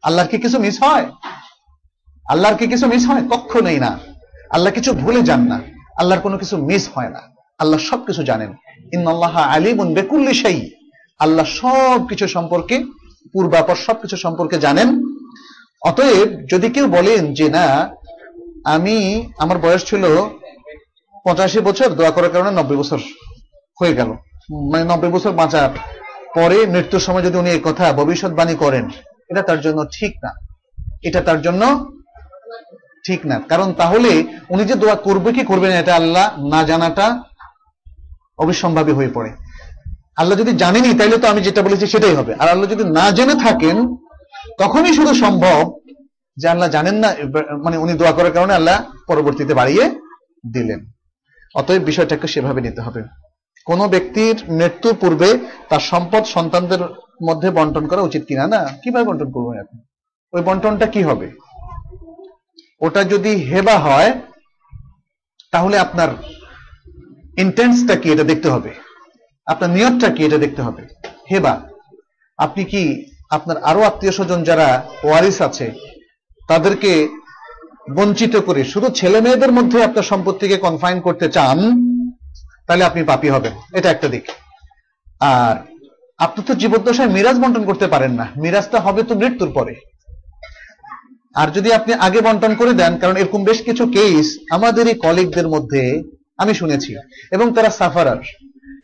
আল্লাহর 0.03 0.27
কি 0.27 0.37
কিছু 0.37 0.59
মিস 0.59 0.83
হয়? 0.83 1.05
আল্লাহর 2.29 2.55
কি 2.55 2.67
কিছু 2.67 2.87
মিস 2.87 3.07
হয়? 3.07 3.27
কখনোই 3.29 3.79
না। 3.79 3.99
আল্লাহ 4.49 4.73
কিছু 4.73 4.93
ভুলে 4.93 5.21
যান 5.21 5.41
না। 5.41 5.59
আল্লাহর 5.97 6.21
কোনো 6.21 6.37
কিছু 6.37 6.57
মিস 6.57 6.89
হয় 6.95 7.09
না। 7.09 7.19
আল্লাহ 7.59 7.79
সবকিছু 7.79 8.23
জানেন। 8.23 8.53
ইন্নাল্লাহ 8.93 9.37
আলিমুন 9.37 9.93
বেকুল্লি 9.93 10.33
সেই 10.33 10.71
আল্লাহ 11.19 11.45
সব 11.45 12.07
কিছু 12.07 12.27
সম্পর্কে, 12.27 12.83
পূর্বাপর 13.33 13.75
সবকিছু 13.75 14.17
সম্পর্কে 14.17 14.57
জানেন। 14.57 15.03
অতএব 15.81 16.47
যদি 16.51 16.69
কেউ 16.69 16.87
বলেন 16.87 17.33
যে, 17.33 17.49
না, 17.49 17.89
আমি, 18.63 19.29
আমার 19.37 19.57
বয়স 19.57 19.85
ছিল 19.85 20.29
পঁচাশি 21.23 21.59
বছর 21.59 21.89
দোয়া 21.89 22.11
করার 22.11 22.29
কারণে 22.29 22.51
নব্বই 22.51 22.75
বছর 22.75 22.99
হয়ে 23.79 23.93
গেল। 23.93 24.07
মানে 24.51 24.83
নব্বই 24.83 25.09
বছর 25.09 25.31
বাঁচার 25.31 25.69
পরে 26.35 26.65
মৃত্যুর 26.65 26.99
সময় 26.99 27.21
যদি 27.21 27.37
উনি 27.37 27.49
এই 27.49 27.61
কথা 27.63 27.93
ভবিষ্যৎবাণী 27.93 28.55
করেন, 28.55 28.89
এটা 29.29 29.41
তার 29.41 29.61
জন্য 29.61 29.85
ঠিক 29.99 30.13
না। 30.23 30.31
এটা 31.03 31.21
তার 31.21 31.41
জন্য 31.41 31.91
ঠিক 33.05 33.25
না। 33.25 33.39
কারণ 33.39 33.73
তাহলে 33.73 34.23
উনি 34.49 34.63
যে 34.65 34.75
দোয়া 34.75 34.95
করবে 34.95 35.33
কি 35.33 35.43
করবে 35.45 35.67
না, 35.69 35.75
এটা 35.75 35.95
আল্লাহ 35.95 36.47
না 36.47 36.63
জানাটা 36.63 37.23
অবিসম্ভাবী 38.37 38.91
হয়ে 38.91 39.09
পড়ে। 39.13 39.31
আল্লাহ 40.17 40.37
যদি 40.37 40.51
জানেনি, 40.51 40.97
তাইলে 40.97 41.17
তো 41.17 41.27
আমি 41.27 41.41
যেটা 41.41 41.61
বলেছি 41.61 41.87
সেটাই 41.87 42.15
হবে। 42.15 42.33
আর 42.39 42.47
আল্লাহ 42.49 42.69
যদি 42.69 42.83
না 42.83 43.11
জেনে 43.11 43.33
থাকেন, 43.33 43.95
তখনই 44.59 44.93
শুধু 44.93 45.13
সম্ভব 45.13 45.77
যে 46.37 46.49
আল্লাহ 46.49 46.69
জানেন 46.69 46.95
না 46.95 47.15
মানে 47.63 47.77
উনি 47.77 47.93
দোয়া 47.93 48.11
করার 48.11 48.31
কারণে 48.31 48.53
আল্লাহ 48.53 48.83
পরবর্তীতে 49.07 49.53
বাড়িয়ে 49.53 49.99
দিলেন। 50.53 50.79
অতএব 51.55 51.81
বিষয়টাকে 51.83 52.27
সেভাবে 52.27 52.61
নিতে 52.61 52.81
হবে। 52.81 53.03
কোন 53.65 53.87
ব্যক্তির 53.87 54.35
মৃত্যুর 54.49 54.95
পূর্বে 54.95 55.39
তার 55.69 55.79
সম্পদ 55.79 56.23
সন্তানদের 56.23 56.79
মধ্যে 57.23 57.49
বন্টন 57.49 57.87
করা 57.87 58.01
উচিত 58.01 58.25
কিনা? 58.25 58.47
না, 58.47 58.67
কীভাবে 58.83 59.05
বন্টন 59.05 59.31
করবেন 59.31 59.59
আপনি? 59.59 59.79
ওই 60.33 60.41
বন্টনটা 60.41 60.85
কি 60.85 61.03
হবে? 61.03 61.31
ওটা 62.81 63.03
যদি 63.03 63.29
হেবা 63.29 63.79
হয়, 63.79 64.21
তাহলে 65.51 65.79
আপনার 65.79 66.07
ইন্টেন্সটা 67.37 67.95
কি 67.95 68.11
এটা 68.11 68.23
দেখতে 68.23 68.49
হবে? 68.49 68.73
আপনার 69.45 69.69
নিয়তটা 69.69 70.09
কি 70.09 70.25
এটা 70.25 70.37
দেখতে 70.37 70.61
হবে? 70.61 70.87
হেবা। 71.31 71.61
আপনি 72.37 72.63
কি 72.63 73.05
আপনার 73.29 73.57
আরও 73.57 73.83
আত্মীয় 73.83 74.11
স্বজন 74.11 74.43
যারা 74.43 74.85
ওয়ারিস 75.03 75.41
আছে, 75.41 75.71
তাদেরকে 76.47 77.07
বঞ্চিত 77.95 78.37
করে, 78.37 78.63
শুধু 78.63 78.89
ছেলে 78.89 79.21
মেয়েদের 79.21 79.51
মধ্যে 79.51 79.83
আপনার 79.83 80.03
সম্পত্তিকে 80.03 80.57
কনফাইন 80.57 81.01
করতে 81.01 81.29
চান 81.29 81.88
তাহলে 82.69 82.83
আপনি 82.83 83.03
পাপি 83.03 83.29
হবেন। 83.29 83.53
এটা 83.73 83.89
একটা 83.91 84.07
দিক। 84.07 84.25
আর 85.19 85.55
আপনি 86.19 86.43
তো 86.47 86.53
জীবদ্দশায় 86.53 87.09
মিরাজ 87.09 87.37
বন্টন 87.39 87.63
করতে 87.65 87.87
পারেন 87.87 88.11
না। 88.11 88.25
মিরাজটা 88.37 88.79
হবে 88.79 89.03
তো 89.03 89.15
মৃত্যুর 89.15 89.51
পরে। 89.53 89.75
আর 91.35 91.47
যদি 91.51 91.73
আপনি 91.73 91.93
আগে 91.93 92.21
বন্টন 92.21 92.55
করে 92.55 92.73
দেন, 92.73 92.97
কারণ 92.97 93.15
এরকম 93.17 93.43
বেশ 93.43 93.61
কিছু 93.61 93.83
কেস 93.87 94.27
আমাদের 94.51 94.87
এই 94.87 94.93
কলিগদের 94.93 95.47
মধ্যে 95.47 96.03
আমি 96.37 96.53
শুনেছি, 96.53 96.95
এবং 97.31 97.53
তারা 97.53 97.69
সাফারার 97.69 98.21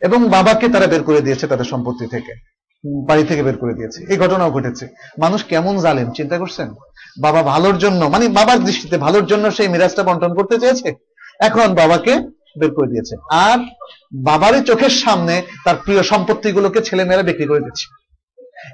এবং 0.00 0.28
বাবাকে 0.28 0.68
তারা 0.68 0.86
বের 0.86 1.02
করে 1.02 1.20
দিয়েছে 1.20 1.46
তাদের 1.46 1.64
সম্পত্তি 1.64 2.06
থেকে, 2.06 2.32
বাড়ি 3.08 3.24
থেকে 3.24 3.42
বের 3.42 3.56
করে 3.56 3.74
দিয়েছে। 3.74 3.98
এই 4.12 4.16
ঘটনাও 4.16 4.50
ঘটেছে। 4.50 4.84
মানুষ 5.18 5.44
কেমন 5.44 5.74
জালেম, 5.78 6.10
চিন্তা 6.10 6.38
করছেন? 6.38 6.68
বাবা 7.20 7.42
ভালোর 7.42 7.78
জন্য 7.78 8.00
মানে 8.04 8.28
বাবার 8.28 8.58
দৃষ্টিতে 8.64 8.96
ভালোর 8.98 9.26
জন্য 9.26 9.44
সেই 9.50 9.68
মিরাজটা 9.68 10.02
বন্টন 10.02 10.34
করতে 10.34 10.58
চেয়েছে? 10.60 10.88
এখন 11.40 11.74
বাবাকে 11.74 12.35
বের 12.58 12.74
করে 12.74 12.86
দিয়েছে। 12.86 13.16
আর 13.30 13.58
বাবারই 14.12 14.62
চোখের 14.62 14.90
সামনে 14.90 15.42
তার 15.64 15.76
প্রিয় 15.76 16.02
সম্পত্তিগুলোকে 16.02 16.82
ছেলেমেয়েরা 16.82 17.22
বিক্রি 17.22 17.46
করে 17.46 17.60
দিচ্ছে। 17.60 18.06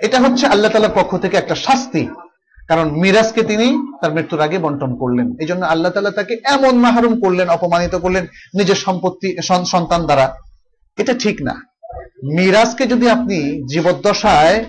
এটা 0.07 0.21
হচ্ছে 0.21 0.47
আল্লাহ 0.47 0.71
তালার 0.71 0.91
পক্ষ 0.95 1.17
থেকে 1.17 1.37
একটা 1.37 1.55
শাস্তি। 1.55 2.09
কারণ 2.69 2.91
মিরাজকে 2.91 3.43
তিনি 3.43 3.93
তার 4.01 4.15
মৃত্যুর 4.15 4.41
আগে 4.41 4.59
বন্টন 4.59 4.97
করলেন। 4.97 5.35
এই 5.41 5.47
জন্য 5.47 5.67
আল্লাহ 5.67 5.93
তালা 5.93 6.11
তাকে 6.11 6.37
এমন 6.45 6.79
মাহরুম 6.79 7.21
করলেন, 7.21 7.49
অপমানিত 7.49 7.95
করলেন 7.95 8.27
নিজের 8.55 8.75
সম্পত্তি, 8.75 9.37
সন- 9.43 9.65
সন্তান 9.65 10.05
দ্বারা। 10.05 10.37
এটা 10.99 11.15
ঠিক 11.15 11.43
না। 11.43 11.63
মিরাজকে 12.25 12.87
যদি 12.87 13.11
আপনি 13.11 13.69
জীবদ্দশায় 13.69 14.65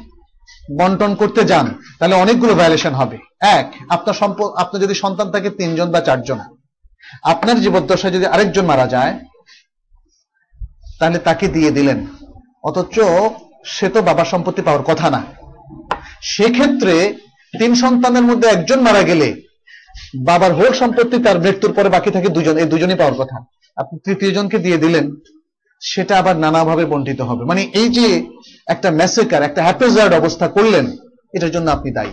বন্টন 0.79 1.15
করতে 1.15 1.43
যান, 1.43 1.67
তাহলে 1.99 2.15
অনেকগুলো 2.15 2.55
ভায়োলেশন 2.55 2.93
হবে। 2.93 3.17
এক, 3.39 3.73
আপনার 3.89 4.13
সম্পদ 4.13 4.51
আপনার 4.51 4.83
যদি 4.83 4.93
সন্তান 4.93 5.31
থাকে 5.31 5.49
তিনজন 5.49 5.91
বা 5.91 5.99
চারজন। 5.99 6.39
আপনার 7.21 7.61
জীবদ্দশায় 7.61 8.13
যদি 8.13 8.25
আরেকজন 8.25 8.65
মারা 8.65 8.87
যায়, 8.87 9.19
তাহলে 10.99 11.19
তাকে 11.19 11.47
দিয়ে 11.47 11.71
দিলেন। 11.71 12.07
অথচ 12.63 12.99
সে 13.65 13.89
তো 13.89 14.01
বাবার 14.01 14.25
সম্পত্তি 14.25 14.61
পাওয়ার 14.61 14.83
কথা 14.83 15.09
না। 15.09 15.23
সেক্ষেত্রে 16.21 17.13
তিন 17.59 17.75
সন্তানের 17.75 18.23
মধ্যে 18.23 18.47
একজন 18.47 18.81
মারা 18.81 19.03
গেলে 19.03 19.41
বাবার 20.25 20.53
হোল 20.53 20.73
সম্পত্তি 20.73 21.23
তার 21.23 21.39
মৃত্যুর 21.39 21.73
পরে 21.73 21.89
বাকি 21.89 22.11
থাকে 22.11 22.29
দুজন, 22.29 22.57
এই 22.57 22.65
দুজনই 22.65 22.95
পাওয়ার 22.95 23.17
কথা। 23.17 23.37
আপনি 23.77 23.99
তৃতীয় 24.05 24.31
জনকে 24.31 24.57
দিয়ে 24.59 24.77
দিলেন, 24.77 25.15
সেটা 25.79 26.19
আবার 26.19 26.37
নানাভাবে 26.37 26.85
বন্টিত 26.85 27.21
হবে। 27.21 27.45
মানে 27.45 27.61
এই 27.73 27.89
যে 27.89 28.23
একটা 28.67 28.91
মেসেকার 28.91 29.43
একটা 29.43 29.63
হ্যাপেজার্ড 29.63 30.13
অবস্থা 30.13 30.47
করলেন, 30.47 30.97
এটার 31.33 31.51
জন্য 31.51 31.71
আপনি 31.71 31.91
দায়ী। 31.91 32.09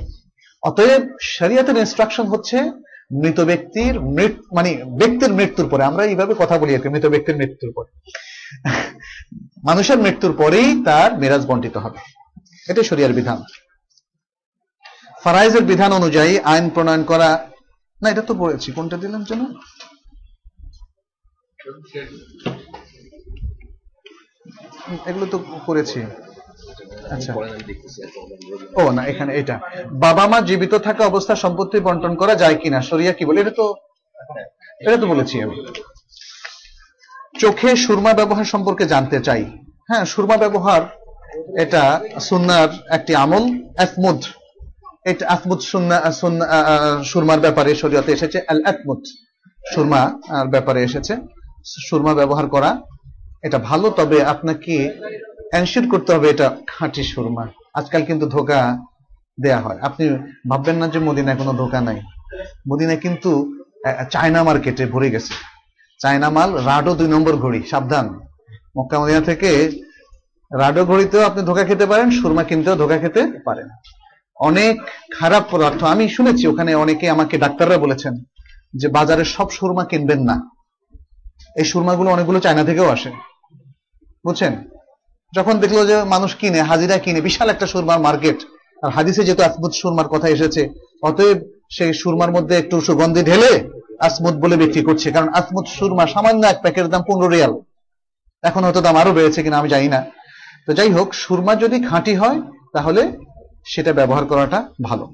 অতএব 0.62 1.02
শরিয়াতের 1.20 1.76
ইনস্ট্রাকশন 1.76 2.26
হচ্ছে 2.26 2.70
মৃত 3.12 3.40
ব্যক্তির 3.40 4.00
মৃত 4.00 4.54
মানে 4.54 4.84
ব্যক্তির 4.84 5.32
মৃত্যুর 5.32 5.68
পরে, 5.68 5.84
আমরা 5.84 6.04
এইভাবে 6.04 6.34
কথা 6.38 6.58
বলি 6.58 6.76
আর 6.76 6.90
মৃত 6.90 7.06
ব্যক্তির 7.06 7.36
মৃত্যুর 7.36 7.72
পরে। 7.76 7.90
মানুষের 9.64 9.98
মৃত্যুর 9.98 10.32
পরেই 10.36 10.82
তার 10.84 11.18
মেরাজ 11.18 11.46
বন্টিত 11.46 11.76
হবে। 11.76 11.98
এটাই 12.68 12.84
শরিয়ার 12.84 13.12
বিধান। 13.12 13.42
ফারাইজের 15.24 15.64
বিধান 15.64 15.92
অনুযায়ী 15.92 16.38
আইন 16.38 16.70
প্রণয়ন 16.70 17.04
করা, 17.04 17.50
না, 18.02 18.10
এটা 18.10 18.22
তো 18.22 18.34
পড়েছি 18.34 18.72
কোনটা 18.72 18.96
দিলাম 18.96 19.24
যেন? 19.24 19.40
এগুলো 25.06 25.26
তো 25.26 25.38
করেছি। 25.66 26.00
ও 28.80 28.82
না 28.96 29.02
এখানে 29.12 29.32
এটা। 29.40 29.56
বাবা 30.04 30.24
মা 30.30 30.38
জীবিত 30.48 30.74
থাকা 30.86 31.02
অবস্থা 31.10 31.34
সম্পত্তি 31.44 31.78
বন্টন 31.86 32.12
করা 32.20 32.34
যায় 32.42 32.56
কিনা? 32.62 32.78
শরিয়া 32.90 33.12
কি 33.18 33.22
বলে? 33.28 33.38
এটা 33.42 33.54
তো 33.60 33.66
এটা 34.86 34.96
তো 35.02 35.06
বলেছি 35.12 35.34
আমি। 35.44 35.56
চোখে 37.42 37.70
সুরমা 37.84 38.12
ব্যবহার 38.20 38.46
সম্পর্কে 38.54 38.84
জানতে 38.92 39.18
চাই। 39.26 39.42
হ্যাঁ 39.88 40.04
সুরমা 40.12 40.36
ব্যবহার 40.44 40.82
এটা 41.64 41.82
সুন্নার 42.28 42.70
একটি 42.96 43.12
আমল 43.24 43.44
আসমুদ 43.84 44.20
এটা 45.10 45.24
আসমুদ 45.34 45.60
সুন্না 45.70 45.96
সুরমার 47.10 47.40
ব্যাপারে 47.44 47.70
শরীয়তে 47.82 48.10
এসেছে 48.16 48.38
আল 48.50 48.60
আসমুদ 48.70 49.02
সুরমা 49.72 50.02
ব্যাপারে 50.54 50.80
এসেছে। 50.88 51.14
সুরমা 51.88 52.12
ব্যবহার 52.20 52.46
করা 52.54 52.70
এটা 53.46 53.58
ভালো 53.68 53.86
তবে 53.98 54.18
আপনাকে 54.32 54.76
এনশিওর 55.54 55.86
করতে 55.88 56.14
হবে 56.14 56.30
এটা 56.30 56.56
খাঁটি 56.66 57.02
সুরমা। 57.02 57.46
আজকাল 57.74 58.02
কিন্তু 58.04 58.26
ধোকা 58.26 58.60
দেয়া 59.42 59.60
হয়। 59.60 59.78
আপনি 59.80 60.04
ভাববেন 60.48 60.76
না 60.76 60.88
যে 60.88 60.98
মদিনায় 60.98 61.36
কোনো 61.36 61.52
ধোকা 61.52 61.80
নাই। 61.80 62.00
মদিনায় 62.70 62.98
কিন্তু 62.98 63.30
চায়না 64.10 64.42
মার্কেটে 64.42 64.86
ভরে 64.86 65.10
গেছে। 65.10 65.32
চায়না 66.00 66.30
মাল 66.30 66.50
রাডো 66.64 66.94
দুই 66.94 67.08
নম্বর 67.08 67.36
ঘড়ি, 67.36 67.62
সাবধান। 67.70 68.06
মক্কা 68.78 69.00
মদিনা 69.00 69.20
থেকে 69.20 69.50
রাডো 70.58 70.84
ঘড়িতেও 70.84 71.22
আপনি 71.26 71.42
ধোকা 71.42 71.64
খেতে 71.64 71.86
পারেন, 71.86 72.10
সুরমা 72.10 72.42
কিনতেও 72.42 72.76
ধোকা 72.76 72.98
খেতে 72.98 73.22
পারেন। 73.44 73.68
অনেক 74.36 74.74
খারাপ 75.18 75.44
পদার্থ, 75.50 75.84
আমি 75.84 76.08
শুনেছি 76.08 76.46
ওখানে 76.46 76.74
অনেকে 76.74 77.10
আমাকে 77.10 77.38
ডাক্তাররা 77.38 77.78
বলেছেন 77.78 78.14
যে 78.74 78.88
বাজারে 78.88 79.24
সব 79.24 79.50
সুরমা 79.50 79.84
কিনবেন 79.84 80.20
না। 80.20 80.36
এই 81.56 81.64
সুরমাগুলো 81.64 82.10
অনেকগুলো 82.10 82.40
চায়না 82.40 82.64
থেকেও 82.64 82.88
আসে। 82.88 83.10
বুঝছেন? 84.24 84.64
যখন 85.36 85.54
দেখল 85.58 85.78
যে 85.86 85.96
মানুষ 86.04 86.34
কিনে, 86.36 86.60
হাজিরা 86.62 86.98
কিনে, 86.98 87.20
বিশাল 87.20 87.48
একটা 87.50 87.66
সুরমার 87.66 88.00
মার্কেট, 88.00 88.38
আর 88.82 88.90
হাদিসে 88.90 89.24
যেহেতু 89.24 89.42
আসমুদ 89.42 89.72
সুরমার 89.80 90.08
কথা 90.08 90.28
এসেছে, 90.28 90.68
অতএব 91.02 91.38
সেই 91.76 91.92
সুরমার 91.94 92.30
মধ্যে 92.30 92.54
একটু 92.58 92.80
সুগন্ধি 92.80 93.22
ঢেলে 93.22 93.52
আসমুদ 94.00 94.34
বলে 94.42 94.56
বিক্রি 94.56 94.82
করছে, 94.82 95.10
কারণ 95.10 95.28
আসমুদ 95.28 95.66
সুরমা 95.66 96.06
সামান্য 96.06 96.46
এক 96.46 96.58
প্যাকেটের 96.62 96.90
দাম 96.90 97.02
পনেরো 97.06 97.28
রিয়াল। 97.28 97.52
এখন 98.42 98.64
হয়তো 98.64 98.80
দাম 98.80 98.96
আরও 98.96 99.12
বেড়েছে 99.12 99.42
কিনা 99.42 99.58
আমি 99.58 99.68
জানি 99.68 99.88
না। 99.88 100.04
তো 100.66 100.72
যাই 100.72 100.90
হোক, 100.90 101.14
সুরমা 101.14 101.52
যদি 101.56 101.76
খাঁটি 101.88 102.14
হয়, 102.14 102.38
তাহলে 102.72 103.02
সেটা 103.64 103.92
ব্যবহার 103.92 104.24
করাটা 104.24 104.58
ভালো। 104.82 105.04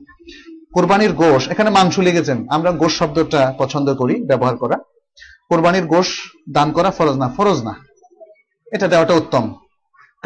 কোরবানির 0.74 1.12
গোশ, 1.12 1.48
এখানে 1.48 1.70
মাংস 1.70 1.98
লেগেছেন 1.98 2.38
আমরা 2.50 2.70
গোশ 2.72 2.98
শব্দটা 2.98 3.54
পছন্দ 3.58 3.94
করি, 3.94 4.14
ব্যবহার 4.24 4.56
করা। 4.56 4.76
কোরবানির 5.48 5.86
গোশ 5.86 6.08
দান 6.50 6.72
করা 6.72 6.90
ফরজ 6.90 7.16
না 7.16 7.28
ফরজ 7.36 7.58
না। 7.62 7.74
এটা 8.72 8.88
দেওয়াটা 8.88 9.14
উত্তম। 9.14 9.44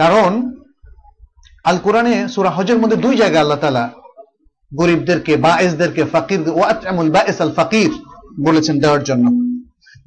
কারণ 0.00 0.30
আল 1.64 1.78
কোরআনে 1.82 2.28
সুরা 2.28 2.50
হজের 2.50 2.78
মধ্যে 2.78 2.96
দুই 2.96 3.16
জায়গায় 3.16 3.40
আল্লাহ 3.40 3.58
তালা 3.58 3.84
গরিবদেরকে 4.72 5.36
বাএসদেরকে 5.36 6.02
ফাকির 6.04 6.40
ওয়াতআমুল 6.48 7.10
বাএস 7.10 7.40
আল 7.40 7.52
ফাকির 7.52 7.90
বলেছেন 8.44 8.80
দেওয়ার 8.80 9.02
জন্য। 9.02 9.26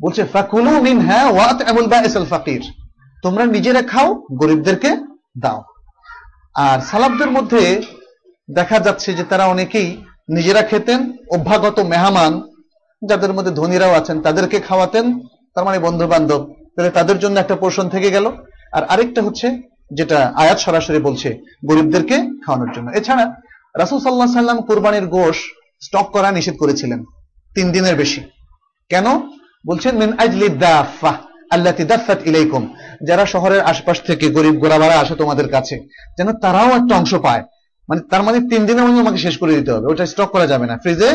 বলছে, 0.02 0.24
ফাকুলু 0.34 0.82
মিন 0.82 1.00
হ্যাঁ 1.00 1.28
ওয়াতআমুল 1.32 1.88
বাএস 1.88 2.16
আল 2.16 2.26
ফাকির। 2.26 2.62
তোমরা 3.24 3.46
নিজেরা 3.46 3.82
খাও, 3.82 4.08
গরিবদেরকে 4.32 4.90
দাও। 5.40 5.64
আর 6.56 6.80
সালাবদের 6.80 7.32
মধ্যে 7.32 7.82
দেখা 8.50 8.80
যাচ্ছে 8.80 9.14
যে 9.14 9.24
তারা 9.24 9.46
অনেকেই 9.46 9.90
নিজেরা 10.30 10.62
খেতেন, 10.62 11.00
অভ্যাগত 11.32 11.80
মেহমান, 11.80 12.42
যাদের 13.02 13.34
মধ্যে 13.34 13.52
ধনীরাও 13.52 13.94
আছেন, 13.94 14.22
তাদেরকে 14.22 14.60
খাওয়াতেন। 14.60 15.06
তার 15.56 15.64
মানে 15.66 15.80
বন্ধু 15.80 16.08
বান্ধব 16.08 16.42
তাহলে 16.76 16.92
তাদের 16.92 17.18
জন্য 17.20 17.40
একটা 17.40 17.56
পোষণ 17.56 17.90
থেকে 17.90 18.10
গেল। 18.12 18.26
আর 18.72 18.84
আরেকটা 18.84 19.22
হচ্ছে 19.22 19.73
যেটা 19.92 20.34
আয়াত 20.36 20.58
সরাসরি 20.60 21.00
বলছে 21.00 21.40
গরিবদেরকে 21.66 22.18
খাওয়ানোর 22.18 22.72
জন্য। 22.76 22.92
এছাড়া 22.92 23.26
রাসুল 23.78 24.00
সাল্লাহ 24.00 24.34
সাল্লাম 24.34 24.62
কোরবানির 24.62 25.08
গোশ 25.08 25.38
স্টক 25.84 26.10
করা 26.14 26.32
নিষেধ 26.32 26.58
করেছিলেন, 26.58 27.04
তিন 27.56 27.72
দিনের 27.72 27.96
বেশি। 27.96 28.22
কেন? 28.90 29.06
বলছেন, 29.68 29.96
মিন 29.96 30.20
আজলি 30.20 30.50
দাফা 30.50 31.14
আল্লাহ 31.52 31.74
দাফাত 31.86 32.28
ইলাইকুম। 32.28 32.74
যারা 33.08 33.26
শহরের 33.26 33.62
আশপাশ 33.62 34.02
থেকে 34.02 34.30
গরিব 34.30 34.54
গোড়াবাড়া 34.54 35.00
আসে 35.00 35.16
তোমাদের 35.16 35.50
কাছে, 35.50 35.88
যেন 36.18 36.32
তারাও 36.34 36.70
একটা 36.70 36.96
অংশ 36.96 37.16
পায়। 37.16 37.44
মানে 37.90 38.02
তার 38.10 38.24
মানে 38.24 38.40
তিন 38.40 38.66
দিনের 38.66 38.84
মধ্যে 38.84 39.02
আমাকে 39.02 39.18
শেষ 39.18 39.38
করে 39.38 39.56
দিতে 39.56 39.72
হবে, 39.72 39.88
ওটা 39.88 40.06
স্টক 40.06 40.26
করা 40.26 40.48
যাবে 40.48 40.66
না 40.66 40.78
ফ্রিজে 40.78 41.10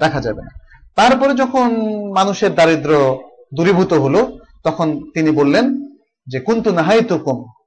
রাখা 0.00 0.20
যাবে 0.20 0.42
না। 0.42 0.50
তারপরে 0.96 1.34
যখন 1.34 1.68
মানুষের 2.14 2.54
দারিদ্র 2.54 3.18
দূরীভূত 3.54 3.92
হলো, 3.92 4.38
তখন 4.64 5.00
তিনি 5.14 5.30
বললেন 5.30 5.84
যে, 6.26 6.40
কুন্তু 6.40 6.72
নাহাইতুকুম 6.72 7.44
আন 7.44 7.57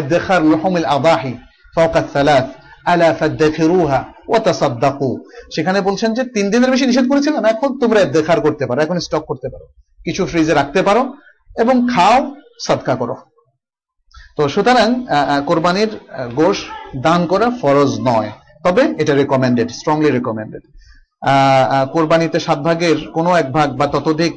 ইদ্দিখার 0.00 0.42
লুহুমিল 0.52 0.88
আদাহি 0.96 1.32
ফাওকা 1.74 2.00
সালাত 2.16 2.46
আলা 2.92 3.08
ফাদ্দাখিরুহা 3.18 4.00
ওয়া 4.30 4.40
তাসাদ্দাকু 4.46 5.10
সেখানে 5.54 5.78
বলছেন 5.88 6.10
যে 6.16 6.22
তিন 6.34 6.46
দিনের 6.52 6.70
বেশি 6.74 6.84
নিষেধ 6.86 7.06
করেছিলাম 7.12 7.42
এখন 7.52 7.70
তোমরা 7.82 7.98
ইদ্দিখার 8.06 8.38
করতে 8.46 8.64
পারো, 8.68 8.78
এখন 8.86 8.96
স্টক 9.06 9.24
করতে 9.30 9.48
পারো। 9.52 9.66
কিছু 10.06 10.22
ফ্রিজে 10.30 10.54
রাখতে 10.60 10.80
পারো 10.88 11.02
এবং 11.62 11.76
খাও 11.92 12.18
সাদকা 12.66 12.94
করো। 13.00 13.16
তো 14.36 14.42
সুতরাং 14.54 14.88
কোরবানির 15.48 15.90
গোশ 16.40 16.58
দান 17.06 17.20
করা 17.32 17.46
ফরজ 17.60 17.90
নয়। 18.10 18.30
তবে 18.64 18.82
এটা 19.02 19.12
রেকমেন্ডেড 19.20 19.68
স্ট্রংলি 19.78 20.08
রেকমেন্ডেড 20.10 20.64
কোরবানিতে 21.94 22.38
সাত 22.46 22.58
ভাগের 22.66 22.98
কোনো 23.16 23.30
এক 23.42 23.48
ভাগ 23.56 23.68
বা 23.78 23.86
ততোধিক 23.94 24.34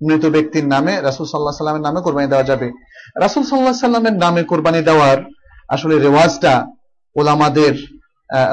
মৃত 0.00 0.24
ব্যক্তির 0.34 0.66
নামে, 0.74 0.92
রাসুল 1.08 1.26
সাল্লাহ 1.26 1.54
সাল্লামের 1.60 1.84
নামে 1.86 2.00
কোরবানি 2.06 2.28
দেওয়া 2.32 2.48
যাবে। 2.50 2.68
রাসুল 3.16 3.42
সাল্লাহ 3.42 3.72
সাল্লামের 3.72 4.12
নামে 4.12 4.42
কোরবানি 4.42 4.82
দেওয়ার 4.82 5.18
আসলে 5.68 5.98
রেওয়াজটা 5.98 6.66
ওলামাদের 7.16 7.74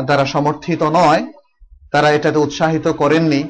দ্বারা 0.05 0.25
সমর্থিত 0.25 0.83
নয়। 0.83 1.33
তারা 1.91 2.11
এটাতে 2.11 2.39
উৎসাহিত 2.39 2.87
করেননি 2.87 3.43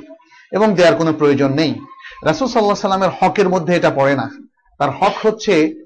এবং 0.51 0.75
দেওয়ার 0.75 0.95
কোনো 0.95 1.13
প্রয়োজন 1.13 1.53
নেই। 1.53 1.81
রাসুল 2.23 2.47
সাল্লাহ 2.47 2.75
সাল্লামের 2.75 3.09
হকের 3.21 3.49
মধ্যে 3.49 3.75
এটা 3.75 3.89
পড়ে 3.89 4.15
না। 4.15 4.31
তার 4.79 4.89
হক 4.89 5.25
হচ্ছে 5.25 5.85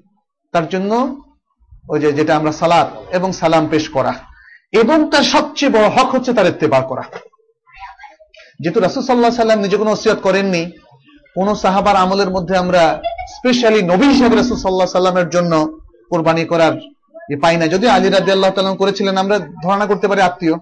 তার 0.52 0.68
জন্য 0.68 1.22
ওই 1.88 2.00
যে, 2.00 2.12
যেটা 2.12 2.36
আমরা 2.36 2.52
সালাদ 2.52 3.14
এবং 3.14 3.32
সালাম 3.32 3.68
পেশ 3.68 3.88
করা। 3.88 4.14
এবং 4.72 5.10
তার 5.10 5.22
সবচেয়ে 5.22 5.72
বড় 5.72 5.88
হক 5.88 6.14
হচ্ছে 6.14 6.32
তার 6.32 6.46
ইত্তেবা 6.46 6.80
করা। 6.80 7.02
যেহেতু 8.60 8.80
রাসুল 8.80 9.02
সাল্লাহ 9.02 9.30
সাল্লাম 9.30 9.58
নিজে 9.58 9.76
কোনো 9.76 9.90
ওসিয়ত 9.90 10.18
করেননি 10.18 10.70
কোন 11.36 11.48
সাহাবার 11.64 11.96
আমলের 12.04 12.30
মধ্যে 12.36 12.54
আমরা 12.62 12.82
স্পেশালি 13.34 13.80
নবী 13.92 14.06
হিসাবে 14.12 14.34
রাসুল 14.34 14.58
সাল্লাহ 14.60 14.98
সাল্লামের 14.98 15.28
জন্য 15.34 15.52
কোরবানি 16.10 16.42
করার 16.52 16.74
পাই 17.42 17.56
না। 17.60 17.66
যদি 17.74 17.86
আলী 17.96 18.08
রাজি 18.08 18.30
আল্লাহ 18.36 18.52
তাল্লাম 18.54 18.76
করেছিলেন, 18.82 19.14
আমরা 19.22 19.36
ধারণা 19.64 19.86
করতে 19.90 20.06
পারি 20.10 20.20
আত্মীয়। 20.28 20.56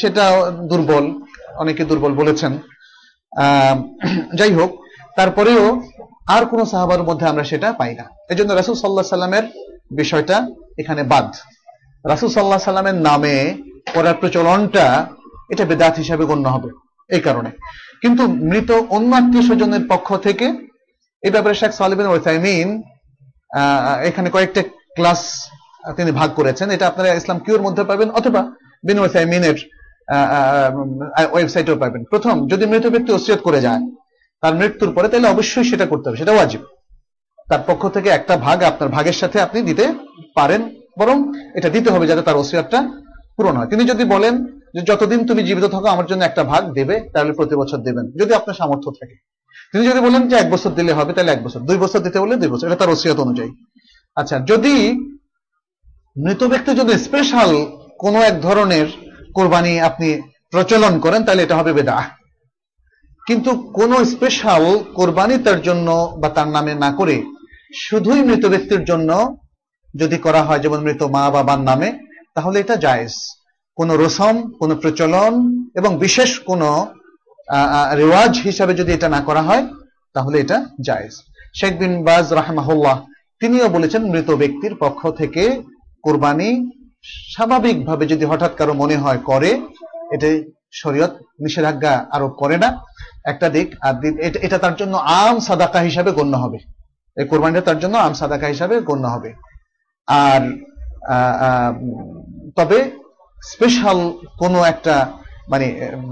সেটা 0.00 0.24
দুর্বল, 0.70 1.04
অনেকে 1.62 1.82
দুর্বল 1.90 2.12
বলেছেন। 2.20 2.52
যাই 4.38 4.52
হোক, 4.58 4.70
তারপরেও 5.18 5.64
আর 6.34 6.42
কোন 6.50 6.60
সাহাবার 6.72 7.02
মধ্যে 7.08 7.26
আমরা 7.32 7.44
সেটা 7.50 7.68
পাই 7.80 7.92
না। 7.98 8.04
এই 8.30 8.36
জন্য 8.38 8.50
রাসুল 8.52 8.76
সাল্লাহ 8.78 9.14
সাল্লামের 9.14 9.46
বিষয়টা 10.00 10.36
এখানে 10.80 11.02
বাদ। 11.12 11.28
রাসুল 12.04 12.30
সাল্লাহ 12.32 12.60
সাল্লামের 12.68 12.98
নামে 13.08 13.36
করার 13.94 14.16
প্রচলনটা 14.20 14.86
এটা 15.52 15.64
বেদাত 15.70 15.94
হিসাবে 16.02 16.24
গণ্য 16.30 16.46
হবে, 16.54 16.70
এই 17.10 17.22
কারণে। 17.26 17.50
কিন্তু 18.02 18.22
মৃত 18.50 18.70
অন্য 18.96 19.10
আত্মীয় 19.20 19.44
স্বজনের 19.48 19.84
পক্ষ 19.92 20.08
থেকে 20.26 20.46
এই 21.22 21.32
ব্যাপারে 21.34 21.54
শেখ 21.60 21.72
সালিবিন 21.80 22.08
ওসাইমিন 22.10 22.68
এখানে 24.08 24.28
কয়েকটা 24.34 24.62
ক্লাস 24.96 25.20
তিনি 25.96 26.10
ভাগ 26.20 26.30
করেছেন। 26.38 26.66
এটা 26.74 26.84
আপনারা 26.90 27.08
ইসলাম 27.20 27.38
কিউর 27.44 27.64
মধ্যে 27.66 27.82
পাবেন 27.90 28.08
অথবা 28.18 28.40
বিন 28.86 28.98
ওসাইমিনের 29.06 29.56
ওয়েবসাইটেও 31.34 31.76
পাবেন। 31.82 32.02
প্রথম, 32.12 32.36
যদি 32.52 32.64
মৃত 32.72 32.84
ব্যক্তি 32.94 33.10
ওসিয়ত 33.12 33.40
করে 33.46 33.60
যায়, 33.66 33.82
তার 34.42 34.54
মৃত্যুর 34.60 34.90
পরে 34.96 35.06
তাহলে 35.10 35.32
অবশ্যই 35.34 35.66
সেটা 35.70 35.86
করতে 35.90 36.06
হবে, 36.06 36.20
সেটা 36.22 36.34
ওয়াজিব। 36.34 36.62
তার 37.50 37.62
পক্ষ 37.68 37.82
থেকে 37.96 38.08
একটা 38.18 38.34
ভাগ 38.46 38.58
আপনার 38.70 38.88
ভাগের 38.96 39.16
সাথে 39.20 39.38
আপনি 39.46 39.58
দিতে 39.68 39.84
পারেন, 40.38 40.62
বরং 41.00 41.16
এটা 41.58 41.68
দিতে 41.76 41.88
হবে 41.94 42.04
যাতে 42.10 42.22
তার 42.28 42.40
ওসিয়তটা 42.42 42.78
পূরণ 43.36 43.54
হয়। 43.58 43.68
তিনি 43.72 43.82
যদি 43.92 44.04
বলেন 44.14 44.34
যে 44.74 44.82
যতদিন 44.82 45.26
তুমি 45.26 45.42
জীবিত 45.42 45.64
থাকো, 45.64 45.86
আমার 45.86 46.06
জন্য 46.06 46.24
একটা 46.24 46.44
ভাগ 46.44 46.72
দেবে, 46.72 47.00
তাহলে 47.12 47.32
প্রতি 47.32 47.54
বছর 47.54 47.78
দেবেন, 47.78 48.10
যদি 48.20 48.34
আপনার 48.34 48.54
সামর্থ্য 48.54 48.90
থাকে। 48.90 49.14
তিনি 49.72 49.88
যদি 49.88 50.00
বলেন 50.00 50.28
যে 50.28 50.36
এক 50.36 50.50
বছর 50.50 50.70
দিলে 50.70 50.92
হবে, 50.92 51.12
তাহলে 51.12 51.32
এক 51.32 51.44
বছর। 51.44 51.60
দুই 51.60 51.78
বছর 51.78 51.98
দিতে 51.98 52.20
বলে 52.20 52.36
দুই 52.36 52.48
বছর। 52.48 52.66
এটা 52.66 52.76
তার 52.76 52.88
ওসিয়ত 52.88 53.20
অনুযায়ী। 53.20 53.50
আচ্ছা 54.16 54.38
যদি 54.38 54.92
মৃত 56.16 56.44
ব্যক্তি 56.44 56.74
যদি 56.74 56.92
স্পেশাল 56.98 57.66
কোন 57.98 58.14
এক 58.14 58.40
ধরনের 58.40 58.86
কোরবানি 59.34 59.80
আপনি 59.80 60.22
প্রচলন 60.50 61.00
করেন, 61.00 61.24
তাহলে 61.24 61.42
এটা 61.42 61.56
হবে 61.56 61.72
বেদা 61.72 62.04
কিন্তু 63.26 63.54
কোন 63.54 64.04
স্পেশাল 64.04 64.78
কোরবানি 64.94 65.38
তার 65.38 65.62
জন্য 65.62 66.16
বা 66.20 66.28
তার 66.28 66.48
নামে 66.48 66.74
না 66.74 66.92
করে 66.92 67.22
শুধুই 67.74 68.22
মৃত 68.22 68.46
ব্যক্তির 68.46 68.84
জন্য 68.84 69.38
যদি 69.96 70.18
করা 70.18 70.42
হয়, 70.42 70.58
যেমন 70.58 70.80
মৃত 70.80 71.02
মা 71.02 71.30
বাবার 71.30 71.60
নামে, 71.60 71.98
তাহলে 72.34 72.60
এটা 72.60 72.76
জায়েজ। 72.76 73.12
কোন 73.78 73.88
রসম, 74.02 74.34
কোন 74.60 74.70
প্রচলন 74.82 75.32
এবং 75.78 75.90
বিশেষ 76.04 76.30
কোন 76.48 76.62
রেওয়াজ 78.00 78.32
হিসাবে 78.46 78.72
যদি 78.80 78.90
এটা 78.92 79.08
না 79.14 79.20
করা 79.28 79.42
হয়, 79.48 79.64
তাহলে 80.14 80.36
এটা 80.44 80.58
জায়েজ। 80.86 81.14
শেখ 81.58 81.72
বিন 81.82 81.94
বাজ 82.08 82.26
রাহমাহুল্লাহ, 82.40 82.96
তিনিও 83.40 83.68
বলেছেন 83.76 84.02
মৃত 84.12 84.28
ব্যক্তির 84.42 84.74
পক্ষ 84.82 85.00
থেকে 85.20 85.42
কোরবানি 86.04 86.50
স্বাভাবিকভাবে 87.34 88.04
যদি 88.12 88.24
হঠাৎ 88.30 88.52
কারও 88.58 88.74
মনে 88.82 88.96
হয় 89.04 89.20
করে, 89.30 89.50
এটা 90.14 90.28
শরীয়ত 90.82 91.12
নিষেধাজ্ঞা 91.44 91.94
আরোপ 92.16 92.32
করে 92.42 92.56
না। 92.64 92.68
একটা 93.32 93.46
দিক, 93.54 93.68
আর 93.86 93.94
এটা 94.46 94.58
তার 94.64 94.74
জন্য 94.80 94.94
আম 95.20 95.36
সাদাকা 95.46 95.80
হিসাবে 95.88 96.10
গণ্য 96.18 96.34
হবে। 96.44 96.58
এই 97.16 97.26
কোরবানিটা 97.30 97.62
তার 97.68 97.78
জন্য 97.82 97.94
আম 98.06 98.14
সাদাকা 98.20 98.46
হিসাবে 98.54 98.74
গণ্য 98.88 99.04
হবে। 99.14 99.30
আর 100.08 100.42
তবে 102.58 102.78
স্পেশাল 103.42 103.98
কোনো 104.38 104.58
একটা 104.64 104.94
মানে 105.52 105.66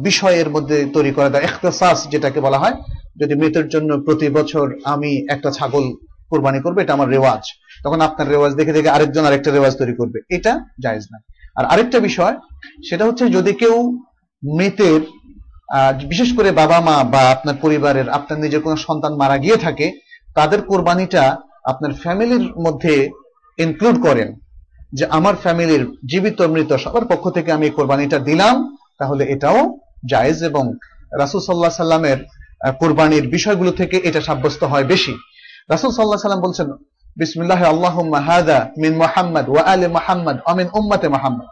বিষয়ের 0.08 0.48
মধ্যে 0.50 0.86
তৈরি 0.94 1.12
করা 1.16 1.28
দেয় 1.28 1.44
এখতাস 1.44 1.98
যেটাকে 2.12 2.40
বলা 2.40 2.58
হয়, 2.58 2.76
যদি 3.20 3.34
মৃতের 3.34 3.68
জন্য 3.68 3.90
প্রতি 4.06 4.28
বছর 4.28 4.66
আমি 4.84 5.10
একটা 5.34 5.50
ছাগল 5.50 5.84
কোরবানি 6.30 6.60
করব, 6.60 6.76
এটা 6.78 6.92
আমার 6.92 7.08
রেওয়াজ। 7.08 7.42
তখন 7.84 8.00
আপনার 8.00 8.26
রেওয়াজ 8.28 8.52
দেখে 8.54 8.72
দেখে 8.72 8.88
আরেকজন 8.88 9.24
আরেকটা 9.24 9.50
রেওয়াজ 9.50 9.76
তৈরি 9.78 9.94
করবে। 10.00 10.18
এটা 10.36 10.52
জায়েজ 10.82 11.04
না 11.12 11.18
আর 11.56 11.64
আরেকটা 11.64 11.98
বিষয়, 12.00 12.34
সেটা 12.88 13.04
হচ্ছে 13.04 13.28
যদি 13.28 13.52
কেউ 13.52 13.74
মৃতের 14.42 15.00
বিশেষ 16.08 16.36
করে 16.36 16.50
বাবা 16.52 16.80
মা 16.80 17.04
বা 17.04 17.22
আপনার 17.30 17.54
পরিবারের, 17.60 18.08
আপনার 18.08 18.38
নিজের 18.40 18.60
কোনো 18.60 18.76
সন্তান 18.76 19.12
মারা 19.16 19.36
গিয়ে 19.38 19.56
থাকে, 19.56 19.86
তাদের 20.34 20.62
কোরবানিটা 20.62 21.36
আপনার 21.64 21.92
ফ্যামিলির 22.02 22.44
মধ্যে 22.58 22.94
ইনক্লুড 23.58 23.96
করেন। 24.02 24.28
যে 24.92 25.06
আমার 25.06 25.36
ফ্যামিলির 25.36 25.96
জীবিত 26.06 26.42
মৃত 26.42 26.72
সবার 26.72 27.04
পক্ষ 27.04 27.30
থেকে 27.30 27.52
আমি 27.52 27.70
কোরবানিটা 27.70 28.18
দিলাম, 28.18 28.76
তাহলে 28.98 29.24
এটাও 29.24 29.78
জায়েজ 30.08 30.42
এবং 30.42 30.74
রাসুল 31.18 31.40
সাল্লাহ 31.40 31.70
সাল্লামের 31.70 32.16
কোরবানির 32.78 33.28
বিষয়গুলো 33.28 33.72
থেকে 33.72 33.96
এটা 33.96 34.20
সাব্যস্ত 34.20 34.64
হয় 34.64 34.84
বেশি। 34.84 35.16
রাসুল 35.70 35.90
সাল্লাহ 35.90 36.18
সাল্লাম 36.18 36.42
বলছেন, 36.42 36.70
বিসমিল্লাহ 37.16 37.64
আল্লাহ 37.64 38.20
হাদা 38.20 38.68
মিন 38.78 38.96
মোহাম্মদ 38.96 39.48
ওয়া 39.48 39.62
আলে 39.62 39.88
মোহাম্মদ 39.88 40.36
অমিন 40.46 40.68
উম্মতে 40.74 41.08
মোহাম্মদ। 41.08 41.48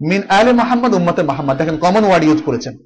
মিন 0.00 0.22
আলে 0.28 0.52
মোহাম্মদ, 0.52 0.94
উম্মতে 0.94 1.22
মোহাম্মদ। 1.22 1.56
দেখেন 1.56 1.76
কমন 1.76 2.04
ওয়ার্ড 2.04 2.24
ইউজ 2.24 2.42
করেছেন। 2.46 2.76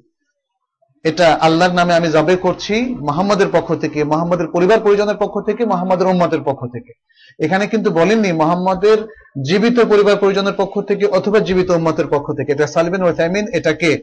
এটা 1.03 1.37
আল্লাহর 1.41 1.73
নামে 1.73 1.93
আমি 1.95 2.07
জবে 2.07 2.35
করছি, 2.35 2.81
মোহাম্মদের 2.81 3.47
পক্ষ 3.51 3.73
থেকে, 3.75 4.03
মোহাম্মদের 4.03 4.47
পরিবার 4.47 4.79
পরিজনের 4.79 5.15
পক্ষ 5.15 5.39
থেকে, 5.45 5.65
মোহাম্মদের 5.65 6.07
উম্মতের 6.07 6.41
পক্ষ 6.41 6.65
থেকে। 6.65 6.93
এখানে 7.39 7.67
কিন্তু 7.67 7.91
বলেননি 7.91 8.31
মোহাম্মদের 8.31 8.97
জীবিত 9.43 9.79
পরিবার 9.79 10.15
পরিজনের 10.15 10.53
পক্ষ 10.57 10.79
থেকে 10.79 11.05
অথবা 11.05 11.39
জীবিত 11.39 11.69
উম্মতের 11.69 12.07
পক্ষ 12.07 12.31
থেকে। 12.31 12.51
এটা 12.51 12.67
সালবিন 12.67 13.03
ওয়াইমিন 13.03 13.47
এটাকে 13.53 13.97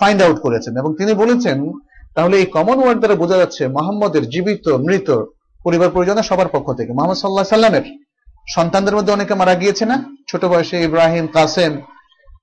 ফাইন্ড 0.00 0.22
আউট 0.22 0.40
করেছেন 0.40 0.76
এবং 0.76 0.94
তিনি 0.94 1.14
বলেছেন, 1.14 1.72
তাহলে 2.14 2.36
এই 2.36 2.46
কমন 2.46 2.78
ওয়ার্ড 2.78 2.98
দ্বারা 2.98 3.14
বোঝা 3.14 3.36
যাচ্ছে 3.36 3.68
মোহাম্মদের 3.68 4.28
জীবিত, 4.28 4.68
মৃত 4.68 5.24
পরিবার 5.64 5.90
পরিজনের 5.90 6.22
সবার 6.22 6.48
পক্ষ 6.48 6.72
থেকে। 6.72 6.92
মোহাম্মদ 6.92 7.16
সাল্লাহ 7.16 7.44
সাল্লামের 7.44 7.82
সন্তানদের 8.48 8.96
মধ্যে 8.96 9.12
অনেকে 9.12 9.34
মারা 9.34 9.54
গিয়েছে 9.54 9.86
না? 9.86 10.04
ছোট 10.28 10.44
বয়সে 10.44 10.82
ইব্রাহিম, 10.82 11.26
কাসেম 11.26 11.80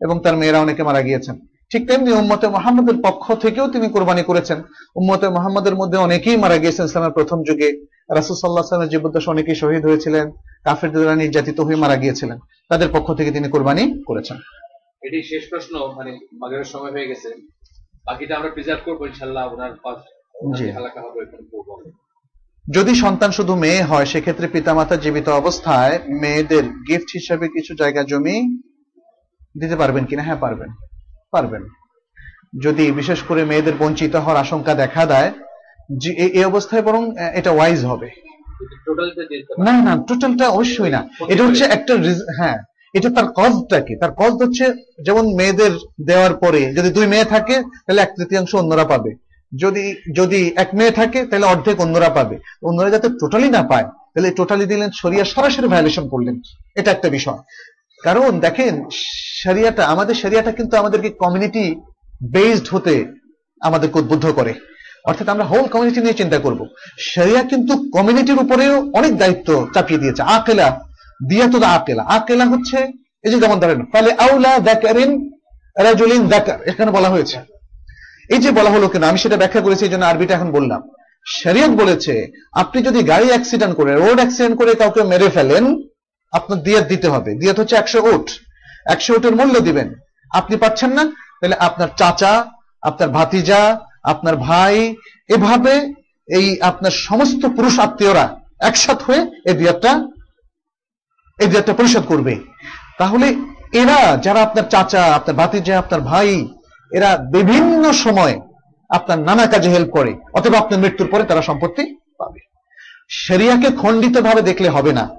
এবং 0.01 0.19
তার 0.19 0.37
মেয়েরা 0.37 0.59
অনেকে 0.59 0.83
মারা 0.83 1.01
গিয়েছেন। 1.01 1.39
ঠিক 1.71 1.87
তেমনি 1.87 2.11
উম্মতে 2.11 2.47
মোহাম্মদের 2.47 3.01
পক্ষ 3.01 3.33
থেকেও 3.33 3.67
তিনি 3.67 3.89
কোরবানি 3.89 4.23
করেছেন। 4.23 4.63
উম্মতে 4.95 5.29
মোহাম্মদের 5.29 5.75
মধ্যে 5.75 5.97
অনেকেই 5.97 6.37
মারা 6.37 6.57
গিয়েছেন 6.57 6.85
ইসলামের 6.85 7.11
প্রথম 7.11 7.43
যুগে। 7.43 7.85
রাসুল 8.09 8.35
সাল্লাহ 8.35 8.63
সাল্লামের 8.63 8.89
জীবদ্দশা 8.89 9.31
অনেকেই 9.31 9.55
শহীদ 9.55 9.85
হয়েছিলেন 9.85 10.31
কাফের 10.63 10.91
দ্বারা 10.91 11.15
নির্যাতিত 11.15 11.59
হয়ে 11.59 11.75
মারা 11.75 11.95
গিয়েছিলেন। 11.95 12.39
তাদের 12.69 12.87
পক্ষ 12.93 13.13
থেকে 13.13 13.31
তিনি 13.31 13.49
কোরবানি 13.49 14.03
করেছেন। 14.07 14.37
এটি 15.01 15.23
শেষ 15.23 15.49
প্রশ্ন 15.49 15.93
মানে 15.95 16.19
মাগের 16.33 16.63
সময় 16.63 16.91
হয়ে 16.91 17.07
গেছে। 17.07 17.29
বাকিটা 18.05 18.35
আমরা 18.35 18.49
প্রিজার্ভ 18.49 18.81
করব 18.85 19.05
ইনশাল্লাহ 19.05 19.53
ওনার 19.53 19.71
জি। 20.57 20.71
যদি 22.71 22.95
সন্তান 22.95 23.31
শুধু 23.31 23.55
মেয়ে 23.55 23.81
হয় 23.81 24.05
সেক্ষেত্রে 24.05 24.47
পিতামাতা 24.47 24.95
জীবিত 24.95 25.29
অবস্থায় 25.29 25.99
মেয়েদের 26.21 26.63
গিফট 26.63 27.09
হিসাবে 27.13 27.47
কিছু 27.47 27.75
জায়গা 27.75 28.03
জমি 28.03 28.57
দিতে 29.59 29.75
পারবেন 29.75 30.05
কিনা? 30.05 30.23
হ্যাঁ 30.23 30.35
পারবেন। 30.35 30.69
পারবেন। 31.31 31.67
যদি 32.63 32.91
বিশেষ 32.91 33.21
করে 33.21 33.45
মেয়েদের 33.45 33.73
বঞ্চিত 33.79 34.15
হওয়ার 34.15 34.37
আশঙ্কা 34.37 34.73
দেখা 34.73 35.05
দেয় 35.05 35.31
যে 35.97 36.11
এই 36.11 36.45
অবস্থায় 36.45 36.81
বরং 36.81 37.17
এটা 37.17 37.51
ওয়াইজ 37.51 37.85
হবে। 37.85 38.09
না 39.59 39.81
না 39.81 40.03
টোটালটা 40.07 40.49
অবশ্যই 40.49 40.89
না। 40.89 41.09
এটা 41.27 41.43
হচ্ছে 41.43 41.63
একটা 41.63 41.93
হ্যাঁ 42.37 42.57
এটা 42.93 43.09
তার 43.09 43.25
তার 43.99 44.11
কজ 44.11 44.31
হচ্ছে 44.31 44.73
যেমন 45.05 45.35
মেয়েদের 45.35 45.71
দেওয়ার 46.05 46.33
পরে 46.33 46.73
যদি 46.73 46.89
দুই 46.89 47.07
মেয়ে 47.07 47.23
থাকে 47.23 47.61
তাহলে 47.61 48.01
এক 48.01 48.11
তৃতীয়াংশ 48.17 48.55
অন্যরা 48.55 48.83
পাবে। 48.83 49.15
যদি 49.59 49.95
যদি 50.15 50.53
এক 50.55 50.69
মেয়ে 50.75 50.91
থাকে 50.91 51.25
তাহলে 51.25 51.45
অর্ধেক 51.45 51.81
অন্যরা 51.81 52.09
পাবে। 52.09 52.37
অন্যরা 52.63 52.89
যাতে 52.89 53.07
টোটালি 53.09 53.49
না 53.49 53.63
পায় 53.63 53.83
তাহলে 53.83 54.31
টোটালি 54.31 54.65
দিলেন 54.65 54.89
শরিয়া 54.95 55.25
সরাসরি 55.25 55.67
ভায়োলেশন 55.67 56.07
করলেন। 56.07 56.39
এটা 56.75 56.91
একটা 56.91 57.09
বিষয়। 57.09 57.37
কারণ 58.03 58.39
দেখেন 58.39 58.85
শরিয়াটা 59.43 59.85
আমাদের 59.85 60.15
শরিয়াটা 60.15 60.51
কিন্তু 60.51 60.77
আমাদেরকে 60.77 61.09
কমিউনিটি 61.09 61.75
বেসড 62.31 62.67
হতে 62.71 63.05
আমাদেরকে 63.61 63.99
উদ্বুদ্ধ 63.99 64.31
করে। 64.31 64.53
অর্থাৎ 65.05 65.29
আমরা 65.29 65.43
হোল 65.43 65.65
কমিউনিটি 65.67 66.01
নিয়ে 66.01 66.13
চিন্তা 66.13 66.37
করব। 66.39 66.65
শরিয়া 66.99 67.43
কিন্তু 67.43 67.73
কমিউনিটির 67.91 68.39
উপরেও 68.39 68.91
অনেক 68.93 69.17
দায়িত্ব 69.17 69.67
চাপিয়ে 69.73 69.99
দিয়েছে। 69.99 70.21
আকেলা 70.21 70.79
দিয়া 71.29 71.47
তো 71.51 71.57
আকেলা। 71.63 72.03
আকেলা 72.03 72.45
হচ্ছে, 72.45 72.77
এই 73.23 73.31
যে 73.31 73.39
যেমন 73.39 73.59
ধরেন, 73.59 73.85
ফলে 73.85 74.09
আউলা 74.11 74.59
দাকারিন 74.59 75.11
রাজুলিন 75.77 76.27
দাকার, 76.27 76.59
এখানে 76.65 76.91
বলা 76.91 77.09
হয়েছে। 77.09 77.37
এই 78.29 78.37
যে 78.37 78.51
বলা 78.51 78.69
হলো 78.69 78.87
কেন, 78.87 79.03
আমি 79.03 79.17
সেটা 79.17 79.37
ব্যাখ্যা 79.37 79.61
করেছি, 79.61 79.85
এই 79.85 79.89
জন্য 79.89 80.05
আরবিটা 80.05 80.33
এখন 80.33 80.51
বললাম। 80.51 80.81
শরিয়ত 81.41 81.69
বলেছে, 81.69 82.31
আপনি 82.53 82.81
যদি 82.81 83.03
গাড়ি 83.03 83.27
অ্যাক্সিডেন্ট 83.27 83.75
করে 83.75 83.95
রোড 83.95 84.15
অ্যাক্সিডেন্ট 84.15 84.57
করে 84.57 84.75
কাউকে 84.75 85.03
মেরে 85.03 85.29
ফেলেন, 85.29 85.63
আপনার 86.31 86.63
দিয়াত 86.63 86.85
দিতে 86.87 87.07
হবে। 87.07 87.35
দিয়াত 87.35 87.59
হচ্ছে 87.59 87.75
একশো 87.75 87.99
ওট 88.01 88.31
একশো 88.85 89.13
ওটের 89.13 89.35
মূল্য 89.35 89.59
দিবেন। 89.59 89.93
আপনি 90.31 90.57
পাচ্ছেন 90.57 90.91
না, 90.91 91.03
তাহলে 91.41 91.55
আপনার 91.55 91.87
চাচা, 91.97 92.51
আপনার 92.81 93.09
ভাতিজা 93.09 93.79
আপনার 94.03 94.35
ভাই 94.35 94.95
এভাবে 95.29 95.93
এই 96.27 96.61
আপনার 96.61 96.91
সমস্ত 96.91 97.45
পুরুষ 97.45 97.79
আত্মীয়রা 97.79 98.25
একসাথ 98.59 99.03
হয়ে 99.03 99.21
এই 99.45 99.53
দিয়াতটা 99.53 99.91
এই 101.39 101.47
দিয়াতটা 101.47 101.73
পরিশোধ 101.73 102.03
করবে। 102.05 102.39
তাহলে 102.97 103.35
এরা 103.73 104.17
যারা 104.17 104.41
আপনার 104.41 104.63
চাচা, 104.69 105.03
আপনার 105.13 105.35
ভাতিজা, 105.35 105.79
আপনার 105.79 106.01
ভাই, 106.01 106.47
এরা 106.91 107.17
বিভিন্ন 107.17 107.93
সময় 107.93 108.39
আপনার 108.89 109.19
নানা 109.19 109.45
কাজে 109.47 109.69
হেল্প 109.69 109.89
করে, 109.89 110.13
অথবা 110.33 110.57
আপনার 110.57 110.79
মৃত্যুর 110.79 111.07
পরে 111.11 111.23
তারা 111.23 111.41
সম্পত্তি 111.41 111.83
পাবে। 112.17 112.39
শরিয়াকে 113.09 113.69
খণ্ডিত 113.71 114.17
ভাবে 114.17 114.41
দেখলে 114.41 114.69
হবে 114.69 114.93
না। 114.93 115.09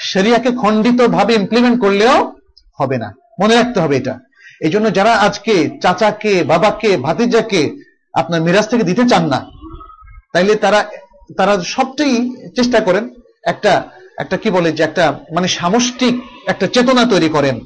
সেরিয়াকে 0.00 0.50
খণ্ডিত 0.52 1.00
ভাবে 1.06 1.34
ইমপ্লিমেন্ট 1.34 1.80
করলেও 1.80 2.34
হবে 2.80 2.98
না। 2.98 3.14
মনে 3.42 3.54
রাখতে 3.54 3.80
হবে 3.80 3.96
এটা। 3.96 4.18
এই 4.60 4.70
জন্য 4.70 4.92
যারা 4.92 5.12
আজকে 5.16 5.78
চাচাকে, 5.82 6.44
বাবাকে, 6.44 6.96
ভাতিজাকে 6.96 7.91
আপনার 8.14 8.40
মিরাজ 8.42 8.66
থেকে 8.68 8.84
দিতে 8.84 9.04
চান 9.08 9.24
না। 9.28 9.40
তাইলে 10.32 10.54
তারা 10.56 10.80
তারা 11.38 11.52
সবটাই 11.74 12.14
চেষ্টা 12.56 12.80
করেন 12.80 13.04
একটা 13.44 13.72
একটা 14.18 14.36
কি 14.36 14.48
বলে 14.50 14.72
যে 14.72 14.82
একটা 14.82 15.04
মানে 15.34 15.48
সামষ্টিক 15.48 16.14
একটা 16.46 16.66
চেতনা 16.66 17.04
তৈরি 17.04 17.28
করেন। 17.28 17.56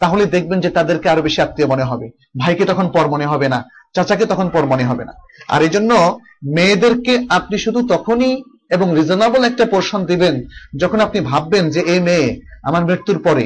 তাহলে 0.00 0.24
দেখবেন 0.26 0.58
যে 0.60 0.70
তাদেরকে 0.70 1.06
আরও 1.08 1.22
বেশি 1.22 1.42
আত্মীয় 1.42 1.68
মনে 1.68 1.84
হবে। 1.84 2.06
ভাইকে 2.40 2.64
তখন 2.64 2.86
পর 2.88 3.04
মনে 3.08 3.26
হবে 3.26 3.48
না, 3.48 3.58
চাচাকে 3.94 4.24
তখন 4.26 4.48
পর 4.48 4.62
মনে 4.66 4.84
হবে 4.84 5.04
না। 5.04 5.12
আর 5.48 5.62
এই 5.62 5.68
জন্য 5.68 6.20
মেয়েদেরকে 6.56 7.26
আপনি 7.28 7.56
শুধু 7.58 7.80
তখনই 7.88 8.32
এবং 8.70 8.86
রিজনেবল 8.94 9.42
একটা 9.44 9.64
পোর্শন 9.64 10.00
দিবেন 10.04 10.34
যখন 10.76 10.98
আপনি 11.00 11.20
ভাববেন 11.20 11.64
যে 11.70 11.80
এই 11.80 12.00
মেয়ে 12.00 12.40
আমার 12.64 12.84
মৃত্যুর 12.84 13.18
পরে 13.18 13.44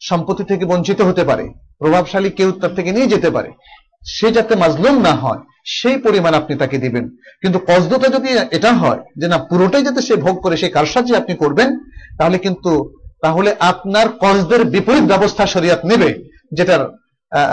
সম্পত্তি 0.00 0.44
থেকে 0.44 0.64
বঞ্চিত 0.64 1.00
হতে 1.00 1.24
পারে, 1.24 1.44
প্রভাবশালী 1.78 2.30
কেউ 2.30 2.52
তার 2.52 2.74
থেকে 2.74 2.90
নিয়ে 2.92 3.06
যেতে 3.06 3.30
পারে। 3.30 3.50
সে 4.06 4.28
যাতে 4.32 4.54
মাজলুম 4.54 4.96
না 5.00 5.14
হয় 5.14 5.40
সেই 5.64 5.96
পরিমাণ 5.96 6.34
আপনি 6.34 6.56
তাকে 6.56 6.78
দিবেন। 6.78 7.08
কিন্তু 7.42 7.58
কসদটা 7.58 8.08
যদি 8.08 8.28
এটা 8.50 8.72
হয়, 8.72 8.98
যে 9.16 9.28
না, 9.28 9.38
পুরোটাই 9.38 9.82
যাতে 9.82 10.02
সে 10.02 10.16
ভোগ 10.16 10.42
করে, 10.42 10.56
সেই 10.56 10.70
কারসাজি 10.70 11.16
আপনি 11.16 11.34
করবেন, 11.34 11.78
তাহলে 12.18 12.38
কিন্তু, 12.38 12.94
তাহলে 13.22 13.54
আপনার 13.60 14.06
কসদের 14.20 14.64
বিপরীত 14.64 15.02
ব্যবস্থা 15.02 15.46
শরিয়াত 15.46 15.84
নেবে, 15.84 16.24
যেটার 16.52 17.00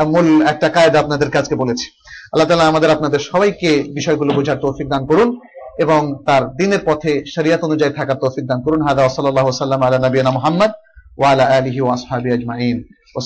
মূল 0.06 0.42
একটা 0.42 0.70
কায়দা 0.70 1.00
আপনাদের 1.00 1.30
কাছকে 1.30 1.56
বলেছি। 1.56 1.90
আল্লাহ 2.34 2.48
তালা 2.48 2.68
আমাদের 2.68 2.90
আপনাদের 2.90 3.20
সবাইকে 3.20 3.84
বিষয়গুলো 3.94 4.34
বোঝার 4.34 4.58
তৌফিক 4.58 4.90
দান 4.90 5.06
করুন 5.06 5.40
এবং 5.80 6.24
তার 6.26 6.56
দিনের 6.56 6.80
পথে 6.86 7.24
শরিয়াত 7.36 7.64
অনুযায়ী 7.64 7.94
থাকার 7.94 8.16
তৌফিক 8.16 8.46
দান 8.48 8.62
করুন। 8.62 8.82
হাদা 8.82 9.10
সাল্লাহ 9.10 9.52
সাল্লাম 9.52 9.82
আলা 9.82 9.98
নবীনা 9.98 10.32
মোহাম্মদ 10.32 10.72
ওয়ালা 11.18 11.46
আলিহি 11.58 11.82
ওয়াসহাবি 11.82 12.32
আজমাইন। 12.34 12.84